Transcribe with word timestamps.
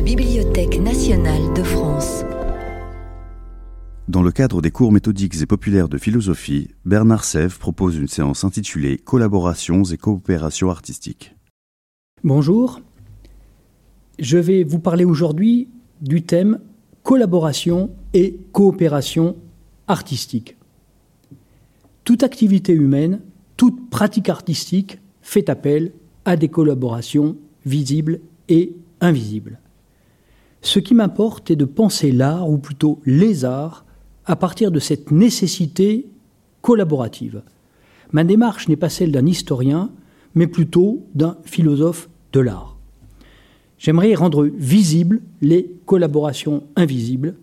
la 0.00 0.06
Bibliothèque 0.06 0.80
nationale 0.80 1.52
de 1.54 1.62
France. 1.62 2.24
Dans 4.08 4.22
le 4.22 4.32
cadre 4.32 4.62
des 4.62 4.70
cours 4.70 4.92
méthodiques 4.92 5.42
et 5.42 5.44
populaires 5.44 5.90
de 5.90 5.98
philosophie, 5.98 6.68
Bernard 6.86 7.22
Sèvres 7.22 7.58
propose 7.58 7.98
une 7.98 8.08
séance 8.08 8.42
intitulée 8.42 8.96
Collaborations 8.96 9.84
et 9.84 9.98
coopérations 9.98 10.70
artistiques. 10.70 11.34
Bonjour, 12.24 12.80
je 14.18 14.38
vais 14.38 14.64
vous 14.64 14.78
parler 14.78 15.04
aujourd'hui 15.04 15.68
du 16.00 16.22
thème 16.22 16.60
collaboration 17.02 17.90
et 18.14 18.40
coopération 18.52 19.36
artistique. 19.86 20.56
Toute 22.04 22.22
activité 22.22 22.72
humaine, 22.72 23.20
toute 23.58 23.90
pratique 23.90 24.30
artistique 24.30 24.98
fait 25.20 25.50
appel 25.50 25.92
à 26.24 26.36
des 26.36 26.48
collaborations 26.48 27.36
visibles 27.66 28.20
et 28.48 28.72
invisibles. 29.02 29.60
Ce 30.62 30.78
qui 30.78 30.94
m'importe 30.94 31.50
est 31.50 31.56
de 31.56 31.64
penser 31.64 32.12
l'art, 32.12 32.48
ou 32.48 32.58
plutôt 32.58 33.00
les 33.06 33.44
arts, 33.44 33.84
à 34.26 34.36
partir 34.36 34.70
de 34.70 34.78
cette 34.78 35.10
nécessité 35.10 36.06
collaborative. 36.60 37.42
Ma 38.12 38.24
démarche 38.24 38.68
n'est 38.68 38.76
pas 38.76 38.88
celle 38.88 39.12
d'un 39.12 39.26
historien, 39.26 39.90
mais 40.34 40.46
plutôt 40.46 41.06
d'un 41.14 41.36
philosophe 41.44 42.08
de 42.32 42.40
l'art. 42.40 42.76
J'aimerais 43.78 44.14
rendre 44.14 44.44
visibles 44.44 45.22
les 45.40 45.70
collaborations 45.86 46.64
invisibles. 46.76 47.34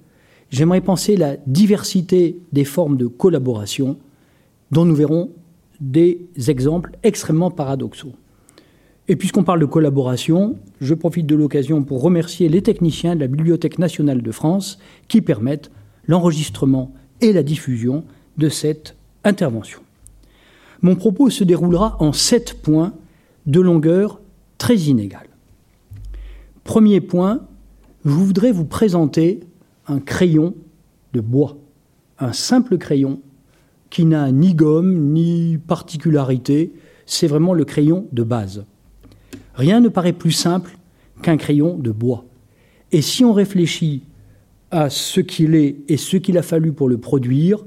J'aimerais 0.51 0.81
penser 0.81 1.17
la 1.17 1.35
diversité 1.47 2.37
des 2.53 2.63
formes 2.63 2.95
de 2.95 3.07
collaboration 3.07 3.97
dont 4.71 4.85
nous 4.85 4.95
verrons 4.95 5.31
des 5.79 6.27
exemples 6.47 6.91
extrêmement 7.03 7.51
paradoxaux. 7.51 8.13
Et 9.09 9.15
puisqu'on 9.15 9.43
parle 9.43 9.61
de 9.61 9.65
collaboration, 9.65 10.57
je 10.81 10.93
profite 10.93 11.25
de 11.25 11.35
l'occasion 11.35 11.83
pour 11.83 12.01
remercier 12.01 12.49
les 12.49 12.61
techniciens 12.61 13.15
de 13.15 13.21
la 13.21 13.27
Bibliothèque 13.27 13.79
nationale 13.79 14.21
de 14.21 14.31
France 14.31 14.79
qui 15.07 15.21
permettent 15.21 15.71
l'enregistrement 16.07 16.93
et 17.21 17.31
la 17.31 17.43
diffusion 17.43 18.03
de 18.37 18.49
cette 18.49 18.95
intervention. 19.23 19.79
Mon 20.81 20.95
propos 20.95 21.29
se 21.29 21.43
déroulera 21.43 21.95
en 21.99 22.11
sept 22.11 22.61
points 22.61 22.93
de 23.45 23.61
longueur 23.61 24.19
très 24.57 24.75
inégale. 24.75 25.27
Premier 26.63 26.99
point, 26.99 27.41
je 28.03 28.11
voudrais 28.11 28.51
vous 28.51 28.65
présenter 28.65 29.39
un 29.87 29.99
crayon 29.99 30.53
de 31.13 31.21
bois, 31.21 31.57
un 32.19 32.33
simple 32.33 32.77
crayon 32.77 33.21
qui 33.89 34.03
n'a 34.03 34.31
ni 34.33 34.53
gomme 34.53 35.13
ni 35.13 35.57
particularité, 35.57 36.73
c'est 37.05 37.27
vraiment 37.27 37.53
le 37.53 37.63
crayon 37.63 38.05
de 38.11 38.23
base. 38.23 38.65
Rien 39.57 39.79
ne 39.79 39.89
paraît 39.89 40.13
plus 40.13 40.31
simple 40.31 40.77
qu'un 41.23 41.35
crayon 41.35 41.77
de 41.77 41.91
bois. 41.91 42.25
Et 42.91 43.01
si 43.01 43.25
on 43.25 43.33
réfléchit 43.33 44.03
à 44.69 44.89
ce 44.89 45.19
qu'il 45.19 45.55
est 45.55 45.77
et 45.87 45.97
ce 45.97 46.15
qu'il 46.15 46.37
a 46.37 46.43
fallu 46.43 46.71
pour 46.71 46.87
le 46.87 46.99
produire, 46.99 47.65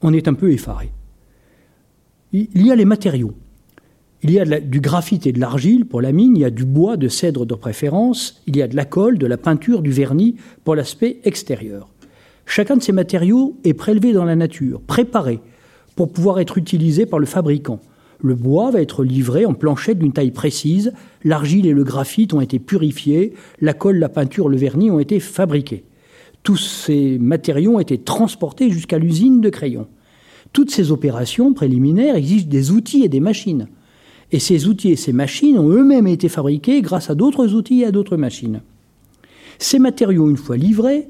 on 0.00 0.12
est 0.14 0.26
un 0.26 0.34
peu 0.34 0.50
effaré. 0.50 0.90
Il 2.32 2.66
y 2.66 2.72
a 2.72 2.76
les 2.76 2.86
matériaux. 2.86 3.34
Il 4.22 4.30
y 4.30 4.40
a 4.40 4.60
du 4.60 4.80
graphite 4.80 5.26
et 5.26 5.32
de 5.32 5.40
l'argile 5.40 5.84
pour 5.84 6.00
la 6.00 6.12
mine, 6.12 6.36
il 6.36 6.40
y 6.40 6.44
a 6.44 6.50
du 6.50 6.64
bois, 6.64 6.96
de 6.96 7.08
cèdre 7.08 7.44
de 7.44 7.54
préférence, 7.54 8.40
il 8.46 8.56
y 8.56 8.62
a 8.62 8.68
de 8.68 8.76
la 8.76 8.84
colle, 8.84 9.18
de 9.18 9.26
la 9.26 9.36
peinture, 9.36 9.82
du 9.82 9.90
vernis 9.90 10.36
pour 10.64 10.76
l'aspect 10.76 11.18
extérieur. 11.24 11.88
Chacun 12.46 12.76
de 12.76 12.82
ces 12.82 12.92
matériaux 12.92 13.56
est 13.64 13.74
prélevé 13.74 14.12
dans 14.12 14.24
la 14.24 14.36
nature, 14.36 14.80
préparé 14.80 15.40
pour 15.94 16.10
pouvoir 16.10 16.40
être 16.40 16.56
utilisé 16.56 17.04
par 17.04 17.18
le 17.18 17.26
fabricant. 17.26 17.80
Le 18.22 18.36
bois 18.36 18.70
va 18.70 18.80
être 18.80 19.02
livré 19.02 19.44
en 19.44 19.52
planchette 19.52 19.98
d'une 19.98 20.12
taille 20.12 20.30
précise, 20.30 20.92
l'argile 21.24 21.66
et 21.66 21.72
le 21.72 21.82
graphite 21.82 22.32
ont 22.34 22.40
été 22.40 22.60
purifiés, 22.60 23.34
la 23.60 23.74
colle, 23.74 23.98
la 23.98 24.08
peinture, 24.08 24.48
le 24.48 24.56
vernis 24.56 24.90
ont 24.90 25.00
été 25.00 25.18
fabriqués. 25.18 25.84
Tous 26.44 26.56
ces 26.56 27.18
matériaux 27.18 27.74
ont 27.74 27.80
été 27.80 27.98
transportés 27.98 28.70
jusqu'à 28.70 28.98
l'usine 28.98 29.40
de 29.40 29.48
crayons. 29.48 29.88
Toutes 30.52 30.70
ces 30.70 30.92
opérations 30.92 31.52
préliminaires 31.52 32.14
exigent 32.16 32.46
des 32.46 32.70
outils 32.70 33.04
et 33.04 33.08
des 33.08 33.20
machines. 33.20 33.68
Et 34.30 34.38
ces 34.38 34.68
outils 34.68 34.92
et 34.92 34.96
ces 34.96 35.12
machines 35.12 35.58
ont 35.58 35.68
eux-mêmes 35.68 36.06
été 36.06 36.28
fabriqués 36.28 36.80
grâce 36.80 37.10
à 37.10 37.14
d'autres 37.14 37.54
outils 37.54 37.80
et 37.80 37.86
à 37.86 37.90
d'autres 37.90 38.16
machines. 38.16 38.60
Ces 39.58 39.78
matériaux, 39.78 40.30
une 40.30 40.36
fois 40.36 40.56
livrés, 40.56 41.08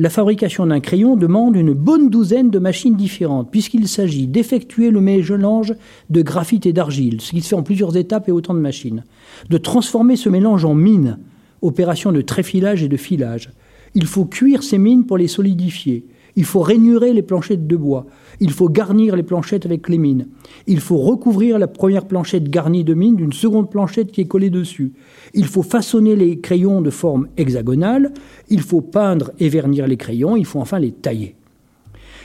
la 0.00 0.08
fabrication 0.08 0.66
d'un 0.66 0.80
crayon 0.80 1.14
demande 1.14 1.56
une 1.56 1.74
bonne 1.74 2.08
douzaine 2.08 2.48
de 2.48 2.58
machines 2.58 2.96
différentes, 2.96 3.50
puisqu'il 3.50 3.86
s'agit 3.86 4.26
d'effectuer 4.26 4.90
le 4.90 5.02
mélange 5.02 5.74
de 6.08 6.22
graphite 6.22 6.64
et 6.64 6.72
d'argile, 6.72 7.20
ce 7.20 7.32
qui 7.32 7.42
se 7.42 7.48
fait 7.48 7.54
en 7.54 7.62
plusieurs 7.62 7.98
étapes 7.98 8.26
et 8.26 8.32
autant 8.32 8.54
de 8.54 8.60
machines, 8.60 9.04
de 9.50 9.58
transformer 9.58 10.16
ce 10.16 10.30
mélange 10.30 10.64
en 10.64 10.72
mine, 10.72 11.18
opération 11.60 12.12
de 12.12 12.22
tréfilage 12.22 12.82
et 12.82 12.88
de 12.88 12.96
filage. 12.96 13.50
Il 13.94 14.06
faut 14.06 14.24
cuire 14.24 14.62
ces 14.62 14.78
mines 14.78 15.04
pour 15.04 15.18
les 15.18 15.28
solidifier. 15.28 16.06
Il 16.36 16.44
faut 16.44 16.60
rainurer 16.60 17.12
les 17.12 17.22
planchettes 17.22 17.66
de 17.66 17.76
bois. 17.76 18.06
Il 18.40 18.50
faut 18.50 18.68
garnir 18.68 19.16
les 19.16 19.22
planchettes 19.22 19.66
avec 19.66 19.88
les 19.88 19.98
mines. 19.98 20.28
Il 20.66 20.80
faut 20.80 20.98
recouvrir 20.98 21.58
la 21.58 21.66
première 21.66 22.06
planchette 22.06 22.48
garnie 22.48 22.84
de 22.84 22.94
mine 22.94 23.16
d'une 23.16 23.32
seconde 23.32 23.70
planchette 23.70 24.12
qui 24.12 24.20
est 24.20 24.28
collée 24.28 24.50
dessus. 24.50 24.92
Il 25.34 25.46
faut 25.46 25.62
façonner 25.62 26.16
les 26.16 26.38
crayons 26.40 26.82
de 26.82 26.90
forme 26.90 27.28
hexagonale. 27.36 28.12
Il 28.48 28.62
faut 28.62 28.80
peindre 28.80 29.32
et 29.38 29.48
vernir 29.48 29.86
les 29.86 29.96
crayons. 29.96 30.36
Il 30.36 30.46
faut 30.46 30.60
enfin 30.60 30.78
les 30.78 30.92
tailler. 30.92 31.34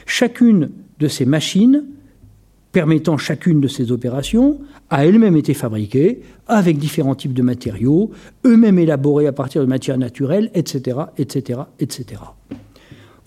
Chacune 0.06 0.72
de 1.00 1.08
ces 1.08 1.26
machines 1.26 1.86
permettant 2.76 3.18
chacune 3.18 3.62
de 3.62 3.70
ces 3.70 3.94
opérations 3.94 4.60
a 4.90 5.06
elle-même 5.06 5.38
été 5.38 5.54
fabriquée 5.54 6.22
avec 6.46 6.78
différents 6.78 7.16
types 7.16 7.34
de 7.34 7.42
matériaux, 7.42 8.12
eux-mêmes 8.46 8.80
élaborés 8.80 9.28
à 9.28 9.32
partir 9.32 9.62
de 9.62 9.66
matières 9.66 9.98
naturelles, 9.98 10.52
etc., 10.54 10.98
etc., 11.18 11.62
etc. 11.80 12.20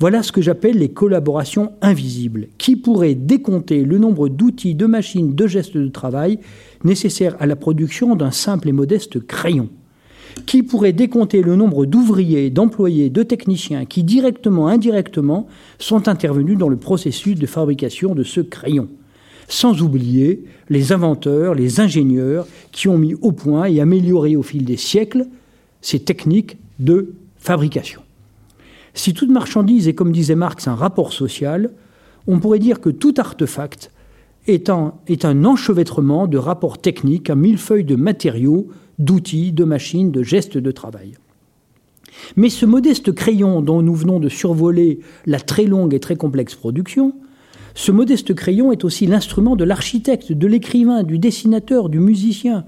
Voilà 0.00 0.22
ce 0.22 0.30
que 0.30 0.40
j'appelle 0.40 0.78
les 0.78 0.90
collaborations 0.90 1.72
invisibles, 1.82 2.46
qui 2.56 2.76
pourraient 2.76 3.16
décompter 3.16 3.82
le 3.82 3.98
nombre 3.98 4.28
d'outils, 4.28 4.76
de 4.76 4.86
machines, 4.86 5.34
de 5.34 5.46
gestes 5.48 5.76
de 5.76 5.88
travail 5.88 6.38
nécessaires 6.84 7.34
à 7.40 7.46
la 7.46 7.56
production 7.56 8.14
d'un 8.14 8.30
simple 8.30 8.68
et 8.68 8.72
modeste 8.72 9.18
crayon, 9.18 9.68
qui 10.46 10.62
pourraient 10.62 10.92
décompter 10.92 11.42
le 11.42 11.56
nombre 11.56 11.84
d'ouvriers, 11.84 12.48
d'employés, 12.48 13.10
de 13.10 13.24
techniciens 13.24 13.86
qui, 13.86 14.04
directement, 14.04 14.68
indirectement, 14.68 15.48
sont 15.80 16.06
intervenus 16.06 16.56
dans 16.56 16.68
le 16.68 16.76
processus 16.76 17.34
de 17.34 17.46
fabrication 17.46 18.14
de 18.14 18.22
ce 18.22 18.40
crayon, 18.40 18.88
sans 19.48 19.82
oublier 19.82 20.44
les 20.68 20.92
inventeurs, 20.92 21.54
les 21.54 21.80
ingénieurs 21.80 22.46
qui 22.70 22.86
ont 22.86 22.98
mis 22.98 23.14
au 23.14 23.32
point 23.32 23.64
et 23.64 23.80
amélioré 23.80 24.36
au 24.36 24.44
fil 24.44 24.64
des 24.64 24.76
siècles 24.76 25.26
ces 25.80 25.98
techniques 25.98 26.56
de 26.78 27.14
fabrication. 27.38 28.02
Si 28.98 29.14
toute 29.14 29.30
marchandise 29.30 29.86
est, 29.86 29.94
comme 29.94 30.10
disait 30.10 30.34
Marx, 30.34 30.66
un 30.66 30.74
rapport 30.74 31.12
social, 31.12 31.70
on 32.26 32.40
pourrait 32.40 32.58
dire 32.58 32.80
que 32.80 32.90
tout 32.90 33.14
artefact 33.16 33.92
est 34.48 34.70
un, 34.70 35.44
enchevêtrement 35.44 36.26
de 36.26 36.36
rapports 36.36 36.78
techniques, 36.78 37.30
un 37.30 37.36
millefeuille 37.36 37.84
de 37.84 37.94
matériaux, 37.94 38.66
d'outils, 38.98 39.52
de 39.52 39.62
machines, 39.62 40.10
de 40.10 40.24
gestes 40.24 40.58
de 40.58 40.70
travail. 40.72 41.12
Mais 42.34 42.50
ce 42.50 42.66
modeste 42.66 43.12
crayon 43.12 43.62
dont 43.62 43.82
nous 43.82 43.94
venons 43.94 44.18
de 44.18 44.28
survoler 44.28 44.98
la 45.26 45.38
très 45.38 45.66
longue 45.66 45.94
et 45.94 46.00
très 46.00 46.16
complexe 46.16 46.56
production, 46.56 47.14
ce 47.76 47.92
modeste 47.92 48.34
crayon 48.34 48.72
est 48.72 48.82
aussi 48.82 49.06
l'instrument 49.06 49.54
de 49.54 49.62
l'architecte, 49.62 50.32
de 50.32 50.46
l'écrivain, 50.48 51.04
du 51.04 51.20
dessinateur, 51.20 51.88
du 51.88 52.00
musicien. 52.00 52.64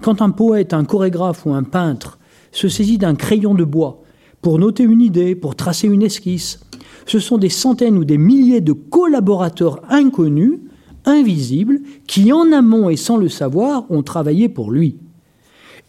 Quand 0.00 0.22
un 0.22 0.30
poète, 0.30 0.74
un 0.74 0.84
chorégraphe 0.84 1.44
ou 1.44 1.52
un 1.54 1.64
peintre 1.64 2.20
se 2.52 2.68
saisit 2.68 2.98
d'un 2.98 3.16
crayon 3.16 3.56
de 3.56 3.64
bois 3.64 4.04
pour 4.42 4.58
noter 4.58 4.84
une 4.84 5.00
idée, 5.00 5.34
pour 5.34 5.56
tracer 5.56 5.88
une 5.88 6.02
esquisse. 6.02 6.60
Ce 7.06 7.18
sont 7.18 7.38
des 7.38 7.48
centaines 7.48 7.98
ou 7.98 8.04
des 8.04 8.18
milliers 8.18 8.60
de 8.60 8.72
collaborateurs 8.72 9.82
inconnus, 9.88 10.58
invisibles, 11.04 11.80
qui 12.06 12.32
en 12.32 12.52
amont 12.52 12.90
et 12.90 12.96
sans 12.96 13.16
le 13.16 13.28
savoir 13.28 13.90
ont 13.90 14.02
travaillé 14.02 14.48
pour 14.48 14.70
lui. 14.70 14.96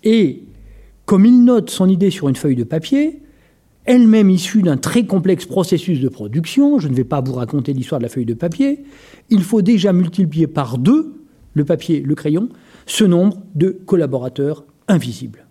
Et 0.03 0.43
comme 1.05 1.25
il 1.25 1.43
note 1.43 1.69
son 1.69 1.89
idée 1.89 2.11
sur 2.11 2.29
une 2.29 2.35
feuille 2.35 2.55
de 2.55 2.63
papier, 2.63 3.21
elle-même 3.85 4.29
issue 4.29 4.61
d'un 4.61 4.77
très 4.77 5.05
complexe 5.05 5.45
processus 5.45 6.01
de 6.01 6.09
production, 6.09 6.77
je 6.77 6.89
ne 6.89 6.93
vais 6.93 7.05
pas 7.05 7.21
vous 7.21 7.33
raconter 7.33 7.73
l'histoire 7.73 7.99
de 7.99 8.03
la 8.03 8.09
feuille 8.09 8.25
de 8.25 8.33
papier, 8.33 8.83
il 9.29 9.41
faut 9.41 9.61
déjà 9.61 9.93
multiplier 9.93 10.45
par 10.45 10.77
deux, 10.77 11.13
le 11.53 11.65
papier, 11.65 12.01
le 12.01 12.13
crayon, 12.13 12.49
ce 12.85 13.05
nombre 13.05 13.41
de 13.55 13.69
collaborateurs 13.85 14.65
invisibles. 14.87 15.46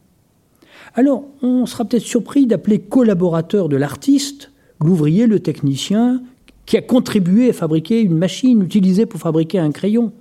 Alors, 0.99 1.25
on 1.43 1.67
sera 1.67 1.85
peut-être 1.85 2.03
surpris 2.03 2.47
d'appeler 2.47 2.81
collaborateur 2.81 3.69
de 3.69 3.77
l'artiste 3.77 4.51
l'ouvrier, 4.81 5.27
le 5.27 5.41
technicien, 5.41 6.23
qui 6.65 6.77
a 6.77 6.83
contribué 6.83 7.51
à 7.51 7.53
fabriquer 7.53 8.01
une 8.01 8.17
machine 8.17 8.63
utilisée 8.63 9.07
pour 9.07 9.21
fabriquer 9.21 9.59
un 9.59 9.71
crayon. 9.71 10.13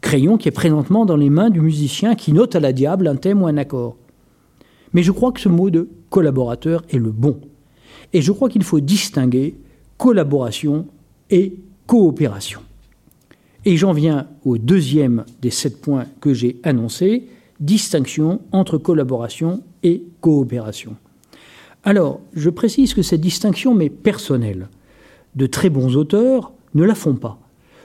Crayon 0.00 0.38
qui 0.38 0.48
est 0.48 0.52
présentement 0.52 1.04
dans 1.04 1.16
les 1.16 1.30
mains 1.30 1.50
du 1.50 1.60
musicien 1.60 2.14
qui 2.14 2.32
note 2.32 2.56
à 2.56 2.60
la 2.60 2.72
diable 2.72 3.06
un 3.06 3.16
thème 3.16 3.42
ou 3.42 3.46
un 3.46 3.56
accord. 3.56 3.96
Mais 4.94 5.02
je 5.02 5.12
crois 5.12 5.32
que 5.32 5.40
ce 5.40 5.48
mot 5.48 5.70
de 5.70 5.88
collaborateur 6.08 6.82
est 6.90 6.98
le 6.98 7.10
bon. 7.10 7.38
Et 8.12 8.22
je 8.22 8.32
crois 8.32 8.48
qu'il 8.48 8.64
faut 8.64 8.80
distinguer 8.80 9.54
collaboration 9.98 10.86
et 11.30 11.56
coopération. 11.86 12.60
Et 13.64 13.76
j'en 13.76 13.92
viens 13.92 14.28
au 14.44 14.56
deuxième 14.56 15.24
des 15.42 15.50
sept 15.50 15.80
points 15.80 16.06
que 16.20 16.32
j'ai 16.32 16.58
annoncés, 16.62 17.28
distinction 17.60 18.40
entre 18.52 18.78
collaboration 18.78 19.62
et 19.82 20.02
coopération. 20.20 20.96
Alors, 21.84 22.20
je 22.34 22.50
précise 22.50 22.94
que 22.94 23.02
cette 23.02 23.20
distinction 23.20 23.74
m'est 23.74 23.90
personnelle. 23.90 24.68
De 25.36 25.46
très 25.46 25.70
bons 25.70 25.96
auteurs 25.96 26.52
ne 26.74 26.84
la 26.84 26.94
font 26.94 27.14
pas. 27.14 27.38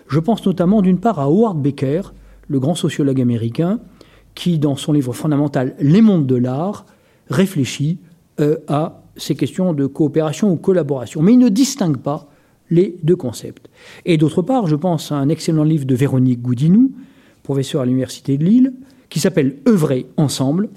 Je 0.07 0.19
pense 0.19 0.45
notamment 0.45 0.81
d'une 0.81 0.99
part 0.99 1.19
à 1.19 1.25
Howard 1.25 1.61
Becker, 1.61 2.01
le 2.47 2.59
grand 2.59 2.75
sociologue 2.75 3.21
américain, 3.21 3.79
qui, 4.35 4.59
dans 4.59 4.75
son 4.75 4.93
livre 4.93 5.13
fondamental 5.13 5.75
Les 5.79 6.01
mondes 6.01 6.27
de 6.27 6.35
l'art, 6.35 6.85
réfléchit 7.29 7.99
euh, 8.39 8.57
à 8.67 9.03
ces 9.15 9.35
questions 9.35 9.73
de 9.73 9.85
coopération 9.85 10.51
ou 10.51 10.55
collaboration. 10.55 11.21
Mais 11.21 11.33
il 11.33 11.39
ne 11.39 11.49
distingue 11.49 11.97
pas 11.97 12.29
les 12.69 12.97
deux 13.03 13.15
concepts. 13.15 13.69
Et 14.05 14.17
d'autre 14.17 14.41
part, 14.41 14.67
je 14.67 14.75
pense 14.75 15.11
à 15.11 15.15
un 15.15 15.29
excellent 15.29 15.63
livre 15.63 15.85
de 15.85 15.95
Véronique 15.95 16.41
Goudinou, 16.41 16.91
professeure 17.43 17.81
à 17.81 17.85
l'Université 17.85 18.37
de 18.37 18.43
Lille, 18.43 18.73
qui 19.13 19.19
s'appelle 19.19 19.57
Œuvrer 19.67 20.07
ensemble, 20.17 20.69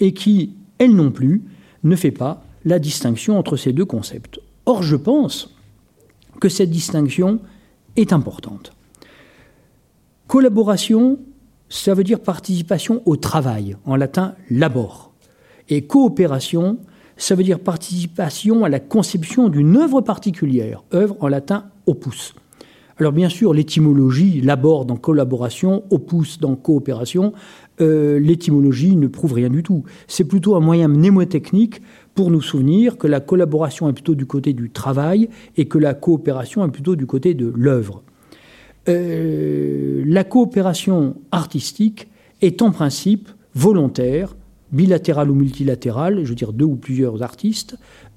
et 0.00 0.14
qui, 0.14 0.54
elle 0.78 0.96
non 0.96 1.10
plus, 1.10 1.42
ne 1.84 1.94
fait 1.94 2.10
pas 2.10 2.42
la 2.64 2.78
distinction 2.78 3.38
entre 3.38 3.58
ces 3.58 3.74
deux 3.74 3.84
concepts. 3.84 4.40
Or, 4.64 4.82
je 4.82 4.96
pense 4.96 5.54
que 6.40 6.48
cette 6.48 6.70
distinction 6.70 7.40
est 7.96 8.14
importante. 8.14 8.72
Collaboration, 10.26 11.18
ça 11.68 11.92
veut 11.92 12.02
dire 12.02 12.20
participation 12.20 13.02
au 13.04 13.16
travail, 13.16 13.76
en 13.84 13.96
latin 13.96 14.36
labor. 14.48 15.12
Et 15.68 15.82
coopération, 15.82 16.78
ça 17.18 17.34
veut 17.34 17.44
dire 17.44 17.60
participation 17.60 18.64
à 18.64 18.70
la 18.70 18.80
conception 18.80 19.50
d'une 19.50 19.76
œuvre 19.76 20.00
particulière, 20.00 20.82
œuvre 20.94 21.18
en 21.20 21.28
latin 21.28 21.66
opus. 21.84 22.32
Alors 22.98 23.12
bien 23.12 23.28
sûr, 23.28 23.52
l'étymologie 23.52 24.40
l'aborde 24.42 24.90
en 24.90 24.96
collaboration, 24.96 25.82
opus 25.90 26.38
dans 26.38 26.54
coopération. 26.54 27.32
Euh, 27.82 28.20
l'étymologie 28.20 28.94
ne 28.94 29.08
prouve 29.08 29.32
rien 29.32 29.50
du 29.50 29.62
tout. 29.62 29.82
C'est 30.06 30.24
plutôt 30.24 30.54
un 30.54 30.60
moyen 30.60 30.88
mnémotechnique 30.88 31.82
pour 32.14 32.30
nous 32.30 32.40
souvenir 32.40 32.96
que 32.96 33.08
la 33.08 33.20
collaboration 33.20 33.88
est 33.88 33.92
plutôt 33.92 34.14
du 34.14 34.24
côté 34.24 34.52
du 34.52 34.70
travail 34.70 35.28
et 35.56 35.66
que 35.66 35.78
la 35.78 35.94
coopération 35.94 36.64
est 36.64 36.70
plutôt 36.70 36.94
du 36.94 37.06
côté 37.06 37.34
de 37.34 37.52
l'œuvre. 37.56 38.02
Euh, 38.88 40.02
la 40.06 40.22
coopération 40.22 41.16
artistique 41.32 42.08
est 42.40 42.62
en 42.62 42.70
principe 42.70 43.28
volontaire, 43.54 44.36
bilatérale 44.70 45.30
ou 45.30 45.34
multilatérale, 45.34 46.24
je 46.24 46.28
veux 46.28 46.34
dire 46.34 46.52
deux 46.52 46.64
ou 46.64 46.76
plusieurs 46.76 47.22
artistes, 47.22 47.76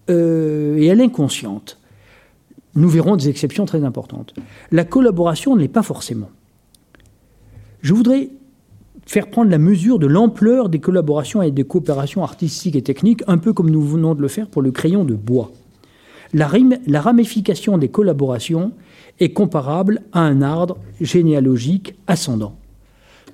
euh, 0.10 0.78
et 0.78 0.86
elle 0.86 1.02
est 1.02 1.06
inconsciente. 1.06 1.80
Nous 2.76 2.90
verrons 2.90 3.16
des 3.16 3.30
exceptions 3.30 3.66
très 3.66 3.84
importantes. 3.84 4.34
La 4.72 4.84
collaboration 4.84 5.56
ne 5.56 5.62
l'est 5.62 5.68
pas 5.68 5.84
forcément. 5.84 6.30
Je 7.82 7.94
voudrais 7.94 8.30
faire 9.06 9.30
prendre 9.30 9.52
la 9.52 9.58
mesure 9.58 10.00
de 10.00 10.08
l'ampleur 10.08 10.70
des 10.70 10.80
collaborations 10.80 11.42
et 11.42 11.52
des 11.52 11.64
coopérations 11.64 12.24
artistiques 12.24 12.76
et 12.76 12.82
techniques, 12.82 13.24
un 13.28 13.38
peu 13.38 13.54
comme 13.54 13.70
nous 13.70 13.82
venons 13.82 14.16
de 14.16 14.22
le 14.22 14.28
faire 14.28 14.48
pour 14.48 14.62
le 14.62 14.72
crayon 14.72 15.04
de 15.04 15.14
bois. 15.14 15.52
La, 16.34 16.50
ramification 17.00 17.78
des 17.78 17.88
collaborations 17.88 18.72
est 19.20 19.30
comparable 19.30 20.02
à 20.12 20.22
un 20.22 20.42
arbre 20.42 20.78
généalogique 21.00 21.96
ascendant. 22.08 22.56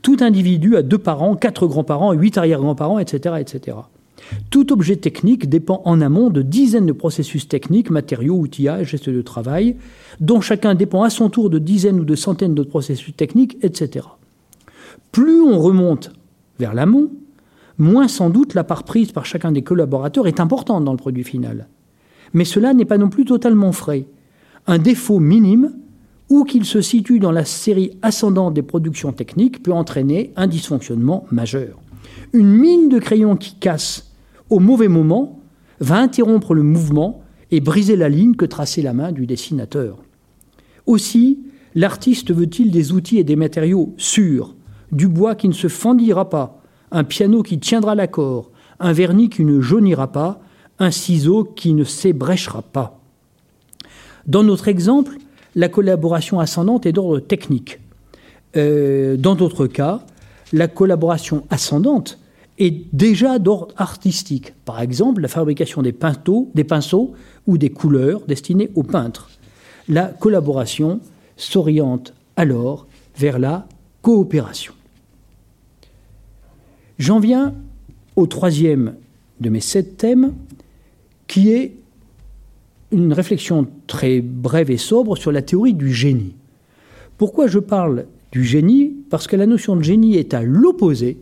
Tout 0.01 0.17
individu 0.19 0.75
a 0.75 0.81
deux 0.81 0.97
parents, 0.97 1.35
quatre 1.35 1.67
grands-parents, 1.67 2.13
huit 2.13 2.37
arrière-grands-parents, 2.37 2.99
etc., 2.99 3.35
etc. 3.39 3.77
Tout 4.49 4.71
objet 4.71 4.97
technique 4.97 5.49
dépend 5.49 5.81
en 5.85 6.01
amont 6.01 6.29
de 6.29 6.41
dizaines 6.41 6.85
de 6.85 6.91
processus 6.91 7.47
techniques, 7.47 7.89
matériaux, 7.89 8.37
outillages, 8.37 8.89
gestes 8.89 9.09
de 9.09 9.21
travail, 9.21 9.77
dont 10.19 10.41
chacun 10.41 10.75
dépend 10.75 11.03
à 11.03 11.09
son 11.09 11.29
tour 11.29 11.49
de 11.49 11.59
dizaines 11.59 11.99
ou 11.99 12.05
de 12.05 12.15
centaines 12.15 12.53
d'autres 12.53 12.69
processus 12.69 13.15
techniques, 13.15 13.57
etc. 13.63 14.05
Plus 15.11 15.41
on 15.41 15.59
remonte 15.59 16.11
vers 16.59 16.73
l'amont, 16.73 17.09
moins 17.77 18.07
sans 18.07 18.29
doute 18.29 18.53
la 18.53 18.63
part 18.63 18.83
prise 18.83 19.11
par 19.11 19.25
chacun 19.25 19.51
des 19.51 19.61
collaborateurs 19.61 20.27
est 20.27 20.39
importante 20.39 20.85
dans 20.85 20.91
le 20.91 20.97
produit 20.97 21.23
final. 21.23 21.67
Mais 22.33 22.45
cela 22.45 22.73
n'est 22.73 22.85
pas 22.85 22.97
non 22.97 23.09
plus 23.09 23.25
totalement 23.25 23.71
frais. 23.71 24.05
Un 24.67 24.77
défaut 24.77 25.19
minime, 25.19 25.73
ou 26.29 26.45
qu'il 26.45 26.63
se 26.63 26.81
situe 26.81 27.19
dans 27.19 27.31
la 27.31 27.43
série 27.43 27.97
ascendante 28.01 28.53
des 28.53 28.61
productions 28.61 29.11
techniques, 29.11 29.61
peut 29.61 29.73
entraîner 29.73 30.31
un 30.37 30.47
dysfonctionnement 30.47 31.25
majeur. 31.31 31.79
Une 32.31 32.53
mine 32.53 32.87
de 32.87 32.99
crayon 32.99 33.35
qui 33.35 33.55
casse 33.55 34.13
au 34.49 34.59
mauvais 34.59 34.87
moment 34.87 35.39
va 35.81 35.99
interrompre 35.99 36.53
le 36.53 36.63
mouvement 36.63 37.21
et 37.51 37.59
briser 37.59 37.97
la 37.97 38.07
ligne 38.07 38.35
que 38.35 38.45
traçait 38.45 38.81
la 38.81 38.93
main 38.93 39.11
du 39.11 39.25
dessinateur. 39.25 39.97
Aussi, 40.85 41.39
l'artiste 41.75 42.33
veut-il 42.33 42.71
des 42.71 42.93
outils 42.93 43.19
et 43.19 43.25
des 43.25 43.35
matériaux 43.35 43.93
sûrs, 43.97 44.55
du 44.91 45.07
bois 45.07 45.35
qui 45.35 45.47
ne 45.47 45.53
se 45.53 45.67
fendira 45.67 46.29
pas, 46.29 46.61
un 46.91 47.03
piano 47.03 47.43
qui 47.43 47.59
tiendra 47.59 47.95
l'accord, 47.95 48.51
un 48.79 48.93
vernis 48.93 49.29
qui 49.29 49.45
ne 49.45 49.61
jaunira 49.61 50.11
pas, 50.11 50.41
un 50.79 50.91
ciseau 50.91 51.43
qui 51.43 51.73
ne 51.73 51.83
s'ébréchera 51.83 52.61
pas. 52.61 52.99
Dans 54.27 54.43
notre 54.43 54.67
exemple, 54.67 55.17
la 55.55 55.69
collaboration 55.69 56.39
ascendante 56.39 56.85
est 56.85 56.91
d'ordre 56.91 57.19
technique. 57.19 57.79
Euh, 58.55 59.17
dans 59.17 59.35
d'autres 59.35 59.67
cas, 59.67 60.01
la 60.53 60.67
collaboration 60.67 61.45
ascendante 61.49 62.19
est 62.57 62.85
déjà 62.93 63.39
d'ordre 63.39 63.69
artistique. 63.77 64.53
Par 64.65 64.81
exemple, 64.81 65.21
la 65.21 65.27
fabrication 65.27 65.81
des 65.81 65.93
pinceaux, 65.93 66.49
des 66.53 66.63
pinceaux 66.63 67.13
ou 67.47 67.57
des 67.57 67.69
couleurs 67.69 68.21
destinées 68.27 68.69
aux 68.75 68.83
peintres. 68.83 69.29
La 69.87 70.05
collaboration 70.07 70.99
s'oriente 71.37 72.13
alors 72.35 72.87
vers 73.17 73.39
la 73.39 73.67
coopération. 74.01 74.73
J'en 77.01 77.17
viens 77.17 77.55
au 78.15 78.27
troisième 78.27 78.93
de 79.39 79.49
mes 79.49 79.59
sept 79.59 79.97
thèmes, 79.97 80.35
qui 81.25 81.49
est 81.49 81.73
une 82.91 83.11
réflexion 83.11 83.65
très 83.87 84.21
brève 84.21 84.69
et 84.69 84.77
sobre 84.77 85.17
sur 85.17 85.31
la 85.31 85.41
théorie 85.41 85.73
du 85.73 85.91
génie. 85.91 86.35
Pourquoi 87.17 87.47
je 87.47 87.57
parle 87.57 88.05
du 88.31 88.43
génie? 88.43 88.93
Parce 89.09 89.25
que 89.25 89.35
la 89.35 89.47
notion 89.47 89.75
de 89.75 89.81
génie 89.81 90.15
est 90.15 90.35
à 90.35 90.43
l'opposé 90.43 91.17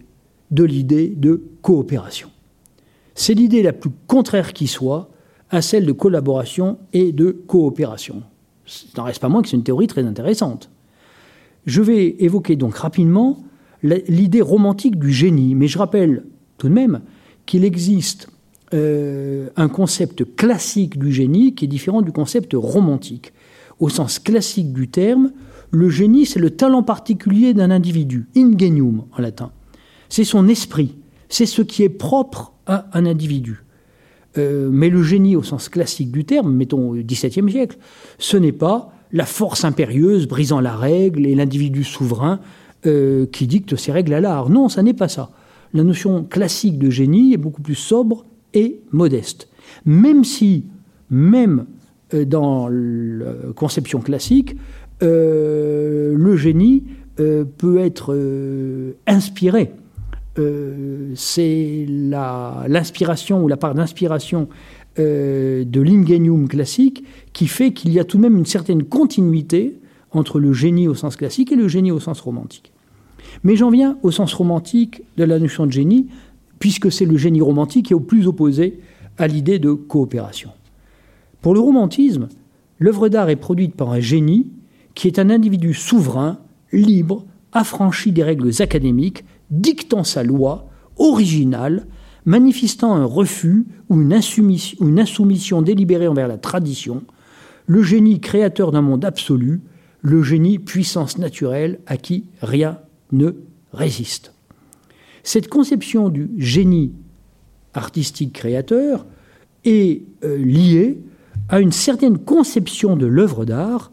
de 0.51 0.65
l'idée 0.65 1.13
de 1.15 1.41
coopération. 1.61 2.29
C'est 3.15 3.33
l'idée 3.33 3.63
la 3.63 3.71
plus 3.71 3.91
contraire 4.05 4.51
qui 4.51 4.67
soit 4.67 5.09
à 5.49 5.61
celle 5.61 5.85
de 5.85 5.93
collaboration 5.93 6.77
et 6.91 7.13
de 7.13 7.31
coopération. 7.47 8.21
Il 8.67 8.97
n'en 8.97 9.05
reste 9.05 9.21
pas 9.21 9.29
moins 9.29 9.41
que 9.41 9.47
c'est 9.47 9.55
une 9.55 9.63
théorie 9.63 9.87
très 9.87 10.03
intéressante. 10.03 10.69
Je 11.65 11.81
vais 11.81 12.17
évoquer 12.19 12.57
donc 12.57 12.75
rapidement 12.75 13.45
l'idée 13.83 14.41
romantique 14.41 14.97
du 14.97 15.11
génie, 15.11 15.55
mais 15.55 15.67
je 15.67 15.77
rappelle 15.77 16.25
tout 16.57 16.67
de 16.67 16.73
même 16.73 17.01
qu'il 17.45 17.63
existe 17.63 18.29
euh, 18.73 19.49
un 19.55 19.69
concept 19.69 20.35
classique 20.35 20.99
du 20.99 21.11
génie 21.11 21.55
qui 21.55 21.65
est 21.65 21.69
différent 21.69 22.01
du 22.01 22.11
concept 22.11 22.53
romantique. 22.53 23.33
Au 23.79 23.89
sens 23.89 24.19
classique 24.19 24.73
du 24.73 24.89
terme, 24.89 25.31
le 25.71 25.89
génie, 25.89 26.25
c'est 26.25 26.39
le 26.39 26.51
talent 26.51 26.83
particulier 26.83 27.53
d'un 27.53 27.71
individu, 27.71 28.27
ingenium 28.35 29.05
en 29.17 29.21
latin. 29.21 29.51
C'est 30.09 30.23
son 30.23 30.47
esprit, 30.47 30.95
c'est 31.29 31.45
ce 31.45 31.61
qui 31.61 31.83
est 31.83 31.89
propre 31.89 32.53
à 32.65 32.87
un 32.93 33.05
individu. 33.05 33.63
Euh, 34.37 34.69
mais 34.71 34.89
le 34.89 35.01
génie 35.01 35.35
au 35.35 35.43
sens 35.43 35.69
classique 35.69 36.11
du 36.11 36.25
terme, 36.25 36.53
mettons 36.53 36.91
au 36.91 36.95
XVIIe 36.95 37.49
siècle, 37.51 37.77
ce 38.19 38.37
n'est 38.37 38.51
pas 38.51 38.93
la 39.11 39.25
force 39.25 39.65
impérieuse 39.65 40.27
brisant 40.27 40.59
la 40.59 40.75
règle 40.75 41.25
et 41.25 41.33
l'individu 41.33 41.83
souverain 41.83 42.39
euh, 42.85 43.25
qui 43.25 43.45
dicte 43.45 43.75
ses 43.75 43.91
règles 43.91 44.13
à 44.13 44.21
l'art. 44.21 44.49
Non, 44.49 44.69
ça 44.69 44.81
n'est 44.81 44.93
pas 44.93 45.09
ça. 45.09 45.31
La 45.73 45.83
notion 45.83 46.23
classique 46.23 46.79
de 46.79 46.89
génie 46.89 47.33
est 47.33 47.37
beaucoup 47.37 47.61
plus 47.61 47.75
sobre 47.75 48.25
et 48.53 48.79
modeste. 48.91 49.49
Même 49.85 50.23
si, 50.23 50.63
même 51.09 51.65
euh, 52.13 52.23
dans 52.23 52.69
la 52.69 53.51
conception 53.53 53.99
classique, 53.99 54.55
euh, 55.03 56.15
le 56.15 56.37
génie 56.37 56.85
peut 57.17 57.79
être 57.79 58.15
inspiré. 59.05 59.73
C'est 61.15 61.85
l'inspiration 61.89 63.43
ou 63.43 63.49
la 63.49 63.57
part 63.57 63.75
d'inspiration 63.75 64.47
de 64.97 65.81
l'ingenium 65.81 66.47
classique 66.47 67.03
qui 67.33 67.47
fait 67.47 67.73
qu'il 67.73 67.91
y 67.91 67.99
a 67.99 68.05
tout 68.05 68.15
de 68.15 68.21
même 68.21 68.37
une 68.37 68.45
certaine 68.45 68.85
continuité 68.85 69.81
entre 70.11 70.39
le 70.39 70.53
génie 70.53 70.87
au 70.87 70.95
sens 70.95 71.15
classique 71.15 71.51
et 71.51 71.55
le 71.55 71.67
génie 71.67 71.91
au 71.91 71.99
sens 71.99 72.19
romantique. 72.19 72.71
Mais 73.43 73.55
j'en 73.55 73.69
viens 73.69 73.97
au 74.03 74.11
sens 74.11 74.33
romantique 74.33 75.03
de 75.17 75.23
la 75.23 75.39
notion 75.39 75.65
de 75.65 75.71
génie, 75.71 76.07
puisque 76.59 76.91
c'est 76.91 77.05
le 77.05 77.17
génie 77.17 77.41
romantique 77.41 77.87
qui 77.87 77.93
est 77.93 77.95
au 77.95 77.99
plus 77.99 78.27
opposé 78.27 78.79
à 79.17 79.27
l'idée 79.27 79.59
de 79.59 79.73
coopération. 79.73 80.51
Pour 81.41 81.53
le 81.53 81.59
romantisme, 81.59 82.27
l'œuvre 82.79 83.09
d'art 83.09 83.29
est 83.29 83.35
produite 83.35 83.75
par 83.75 83.91
un 83.91 83.99
génie 83.99 84.51
qui 84.95 85.07
est 85.07 85.19
un 85.19 85.29
individu 85.29 85.73
souverain, 85.73 86.39
libre, 86.71 87.25
affranchi 87.53 88.11
des 88.11 88.23
règles 88.23 88.51
académiques, 88.59 89.23
dictant 89.51 90.03
sa 90.03 90.23
loi, 90.23 90.69
originale, 90.97 91.87
manifestant 92.25 92.93
un 92.93 93.05
refus 93.05 93.65
ou 93.89 93.99
une 93.99 94.13
insoumission 94.13 95.61
délibérée 95.61 96.07
envers 96.07 96.27
la 96.27 96.37
tradition, 96.37 97.03
le 97.65 97.81
génie 97.81 98.19
créateur 98.19 98.71
d'un 98.71 98.81
monde 98.81 99.05
absolu, 99.05 99.61
le 100.01 100.23
génie 100.23 100.59
puissance 100.59 101.17
naturelle 101.17 101.79
à 101.85 101.97
qui 101.97 102.25
rien 102.41 102.79
ne 103.11 103.31
résiste. 103.73 104.33
Cette 105.23 105.49
conception 105.49 106.09
du 106.09 106.29
génie 106.37 106.93
artistique 107.73 108.33
créateur 108.33 109.05
est 109.65 110.03
euh, 110.23 110.37
liée 110.37 110.99
à 111.49 111.59
une 111.59 111.71
certaine 111.71 112.17
conception 112.17 112.95
de 112.95 113.05
l'œuvre 113.05 113.45
d'art, 113.45 113.91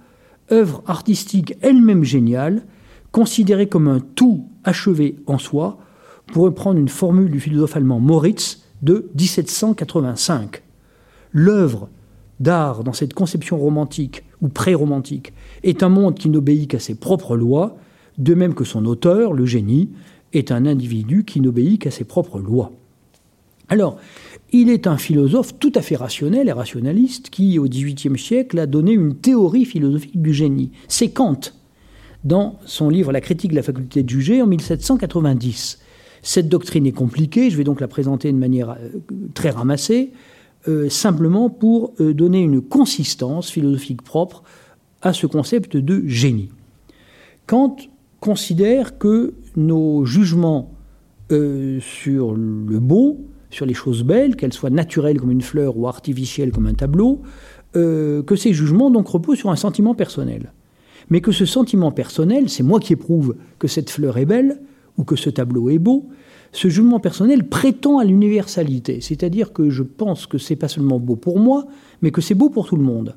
œuvre 0.52 0.82
artistique 0.86 1.56
elle-même 1.60 2.04
géniale, 2.04 2.64
considérée 3.12 3.68
comme 3.68 3.88
un 3.88 4.00
tout 4.00 4.46
achevé 4.64 5.16
en 5.26 5.38
soi, 5.38 5.78
pour 6.26 6.44
reprendre 6.44 6.78
une 6.78 6.88
formule 6.88 7.30
du 7.30 7.40
philosophe 7.40 7.76
allemand 7.76 8.00
Moritz 8.00 8.62
de 8.82 9.08
1785. 9.14 10.62
L'œuvre 11.32 11.88
d'art 12.40 12.84
dans 12.84 12.92
cette 12.92 13.14
conception 13.14 13.58
romantique 13.58 14.24
ou 14.46 14.48
pré-romantique 14.48 15.32
est 15.62 15.82
un 15.82 15.88
monde 15.88 16.14
qui 16.14 16.30
n'obéit 16.30 16.70
qu'à 16.70 16.78
ses 16.78 16.94
propres 16.94 17.36
lois, 17.36 17.76
de 18.16 18.34
même 18.34 18.54
que 18.54 18.64
son 18.64 18.86
auteur, 18.86 19.32
le 19.32 19.44
génie, 19.44 19.90
est 20.32 20.52
un 20.52 20.66
individu 20.66 21.24
qui 21.24 21.40
n'obéit 21.40 21.82
qu'à 21.82 21.90
ses 21.90 22.04
propres 22.04 22.38
lois. 22.38 22.72
Alors, 23.68 23.98
il 24.52 24.70
est 24.70 24.86
un 24.86 24.96
philosophe 24.96 25.58
tout 25.58 25.72
à 25.74 25.82
fait 25.82 25.96
rationnel 25.96 26.48
et 26.48 26.52
rationaliste 26.52 27.30
qui, 27.30 27.58
au 27.58 27.64
XVIIIe 27.64 28.18
siècle, 28.18 28.58
a 28.60 28.66
donné 28.66 28.92
une 28.92 29.16
théorie 29.16 29.64
philosophique 29.64 30.22
du 30.22 30.32
génie. 30.32 30.70
C'est 30.86 31.10
Kant, 31.10 31.40
dans 32.24 32.58
son 32.64 32.88
livre 32.88 33.10
La 33.12 33.20
critique 33.20 33.50
de 33.50 33.56
la 33.56 33.62
faculté 33.62 34.04
de 34.04 34.08
juger 34.08 34.40
en 34.40 34.46
1790. 34.46 35.80
Cette 36.22 36.48
doctrine 36.48 36.86
est 36.86 36.92
compliquée, 36.92 37.50
je 37.50 37.56
vais 37.56 37.64
donc 37.64 37.80
la 37.80 37.88
présenter 37.88 38.32
de 38.32 38.38
manière 38.38 38.70
euh, 38.70 39.00
très 39.34 39.50
ramassée, 39.50 40.12
euh, 40.68 40.88
simplement 40.88 41.50
pour 41.50 41.94
euh, 42.00 42.14
donner 42.14 42.40
une 42.40 42.60
consistance 42.60 43.50
philosophique 43.50 44.02
propre 44.02 44.42
à 45.02 45.12
ce 45.12 45.26
concept 45.26 45.76
de 45.76 46.02
génie. 46.06 46.50
Kant 47.46 47.76
considère 48.20 48.98
que 48.98 49.34
nos 49.56 50.04
jugements 50.04 50.72
sur 51.28 52.34
le 52.34 52.78
beau, 52.78 53.18
sur 53.50 53.66
les 53.66 53.74
choses 53.74 54.04
belles, 54.04 54.36
qu'elles 54.36 54.52
soient 54.52 54.70
naturelles 54.70 55.18
comme 55.18 55.32
une 55.32 55.42
fleur 55.42 55.76
ou 55.76 55.88
artificielles 55.88 56.52
comme 56.52 56.66
un 56.66 56.74
tableau, 56.74 57.22
que 57.72 58.36
ces 58.36 58.52
jugements 58.52 58.90
donc 58.90 59.08
reposent 59.08 59.38
sur 59.38 59.50
un 59.50 59.56
sentiment 59.56 59.94
personnel. 59.94 60.52
Mais 61.10 61.20
que 61.20 61.32
ce 61.32 61.44
sentiment 61.44 61.90
personnel, 61.90 62.48
c'est 62.48 62.62
moi 62.62 62.78
qui 62.78 62.92
éprouve 62.92 63.34
que 63.58 63.66
cette 63.66 63.90
fleur 63.90 64.18
est 64.18 64.24
belle 64.24 64.60
ou 64.98 65.04
que 65.04 65.16
ce 65.16 65.30
tableau 65.30 65.68
est 65.68 65.78
beau, 65.78 66.08
ce 66.52 66.68
jugement 66.68 67.00
personnel 67.00 67.48
prétend 67.48 67.98
à 67.98 68.04
l'universalité, 68.04 69.00
c'est-à-dire 69.00 69.52
que 69.52 69.70
je 69.70 69.82
pense 69.82 70.26
que 70.26 70.38
c'est 70.38 70.56
pas 70.56 70.68
seulement 70.68 70.98
beau 70.98 71.16
pour 71.16 71.38
moi, 71.38 71.66
mais 72.02 72.10
que 72.10 72.20
c'est 72.20 72.34
beau 72.34 72.50
pour 72.50 72.66
tout 72.66 72.76
le 72.76 72.82
monde. 72.82 73.16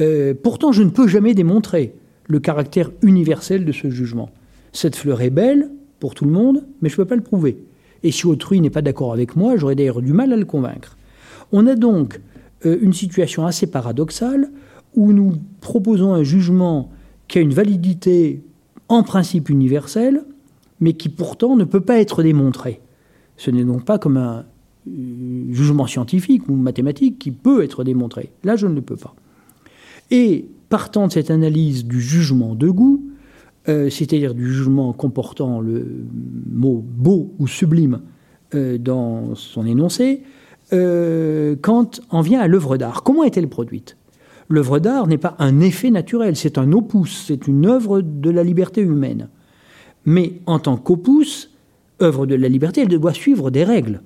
Euh, 0.00 0.34
pourtant, 0.40 0.72
je 0.72 0.82
ne 0.82 0.90
peux 0.90 1.08
jamais 1.08 1.34
démontrer 1.34 1.94
le 2.26 2.40
caractère 2.40 2.90
universel 3.02 3.64
de 3.64 3.72
ce 3.72 3.90
jugement. 3.90 4.30
Cette 4.72 4.96
fleur 4.96 5.20
est 5.20 5.30
belle 5.30 5.70
pour 6.00 6.14
tout 6.14 6.24
le 6.24 6.30
monde, 6.30 6.64
mais 6.80 6.88
je 6.88 6.94
ne 6.94 6.96
peux 6.98 7.04
pas 7.04 7.16
le 7.16 7.22
prouver. 7.22 7.58
Et 8.02 8.10
si 8.10 8.26
autrui 8.26 8.60
n'est 8.60 8.70
pas 8.70 8.82
d'accord 8.82 9.12
avec 9.12 9.36
moi, 9.36 9.56
j'aurais 9.56 9.74
d'ailleurs 9.74 10.02
du 10.02 10.12
mal 10.12 10.32
à 10.32 10.36
le 10.36 10.44
convaincre. 10.44 10.96
On 11.52 11.66
a 11.66 11.74
donc 11.74 12.20
euh, 12.66 12.78
une 12.80 12.92
situation 12.92 13.46
assez 13.46 13.66
paradoxale 13.66 14.50
où 14.94 15.12
nous 15.12 15.34
proposons 15.60 16.12
un 16.12 16.22
jugement 16.22 16.90
qui 17.28 17.38
a 17.38 17.40
une 17.40 17.54
validité 17.54 18.42
en 18.88 19.02
principe 19.02 19.48
universelle, 19.48 20.24
mais 20.82 20.94
qui 20.94 21.08
pourtant 21.08 21.54
ne 21.54 21.62
peut 21.62 21.80
pas 21.80 22.00
être 22.00 22.24
démontré. 22.24 22.80
Ce 23.36 23.52
n'est 23.52 23.64
donc 23.64 23.84
pas 23.84 23.98
comme 23.98 24.16
un 24.16 24.44
euh, 24.88 25.44
jugement 25.52 25.86
scientifique 25.86 26.48
ou 26.48 26.56
mathématique 26.56 27.20
qui 27.20 27.30
peut 27.30 27.62
être 27.62 27.84
démontré. 27.84 28.32
Là, 28.42 28.56
je 28.56 28.66
ne 28.66 28.74
le 28.74 28.82
peux 28.82 28.96
pas. 28.96 29.14
Et 30.10 30.48
partant 30.68 31.06
de 31.06 31.12
cette 31.12 31.30
analyse 31.30 31.84
du 31.84 32.00
jugement 32.00 32.56
de 32.56 32.68
goût, 32.68 33.00
euh, 33.68 33.90
c'est-à-dire 33.90 34.34
du 34.34 34.52
jugement 34.52 34.92
comportant 34.92 35.60
le 35.60 35.86
mot 36.50 36.84
beau 36.84 37.32
ou 37.38 37.46
sublime 37.46 38.00
euh, 38.56 38.76
dans 38.76 39.36
son 39.36 39.64
énoncé, 39.64 40.22
Kant 40.70 41.90
en 42.08 42.22
vient 42.22 42.40
à 42.40 42.48
l'œuvre 42.48 42.78
d'art. 42.78 43.02
Comment 43.02 43.24
est-elle 43.24 43.48
produite? 43.48 43.98
L'œuvre 44.48 44.78
d'art 44.78 45.06
n'est 45.06 45.18
pas 45.18 45.36
un 45.38 45.60
effet 45.60 45.90
naturel, 45.90 46.34
c'est 46.34 46.56
un 46.56 46.72
opus, 46.72 47.24
c'est 47.26 47.46
une 47.46 47.66
œuvre 47.66 48.00
de 48.00 48.30
la 48.30 48.42
liberté 48.42 48.80
humaine. 48.80 49.28
Mais 50.04 50.34
en 50.46 50.58
tant 50.58 50.76
qu'opus, 50.76 51.50
œuvre 52.00 52.26
de 52.26 52.34
la 52.34 52.48
liberté, 52.48 52.82
elle 52.82 52.88
doit 52.88 53.14
suivre 53.14 53.50
des 53.50 53.64
règles. 53.64 54.02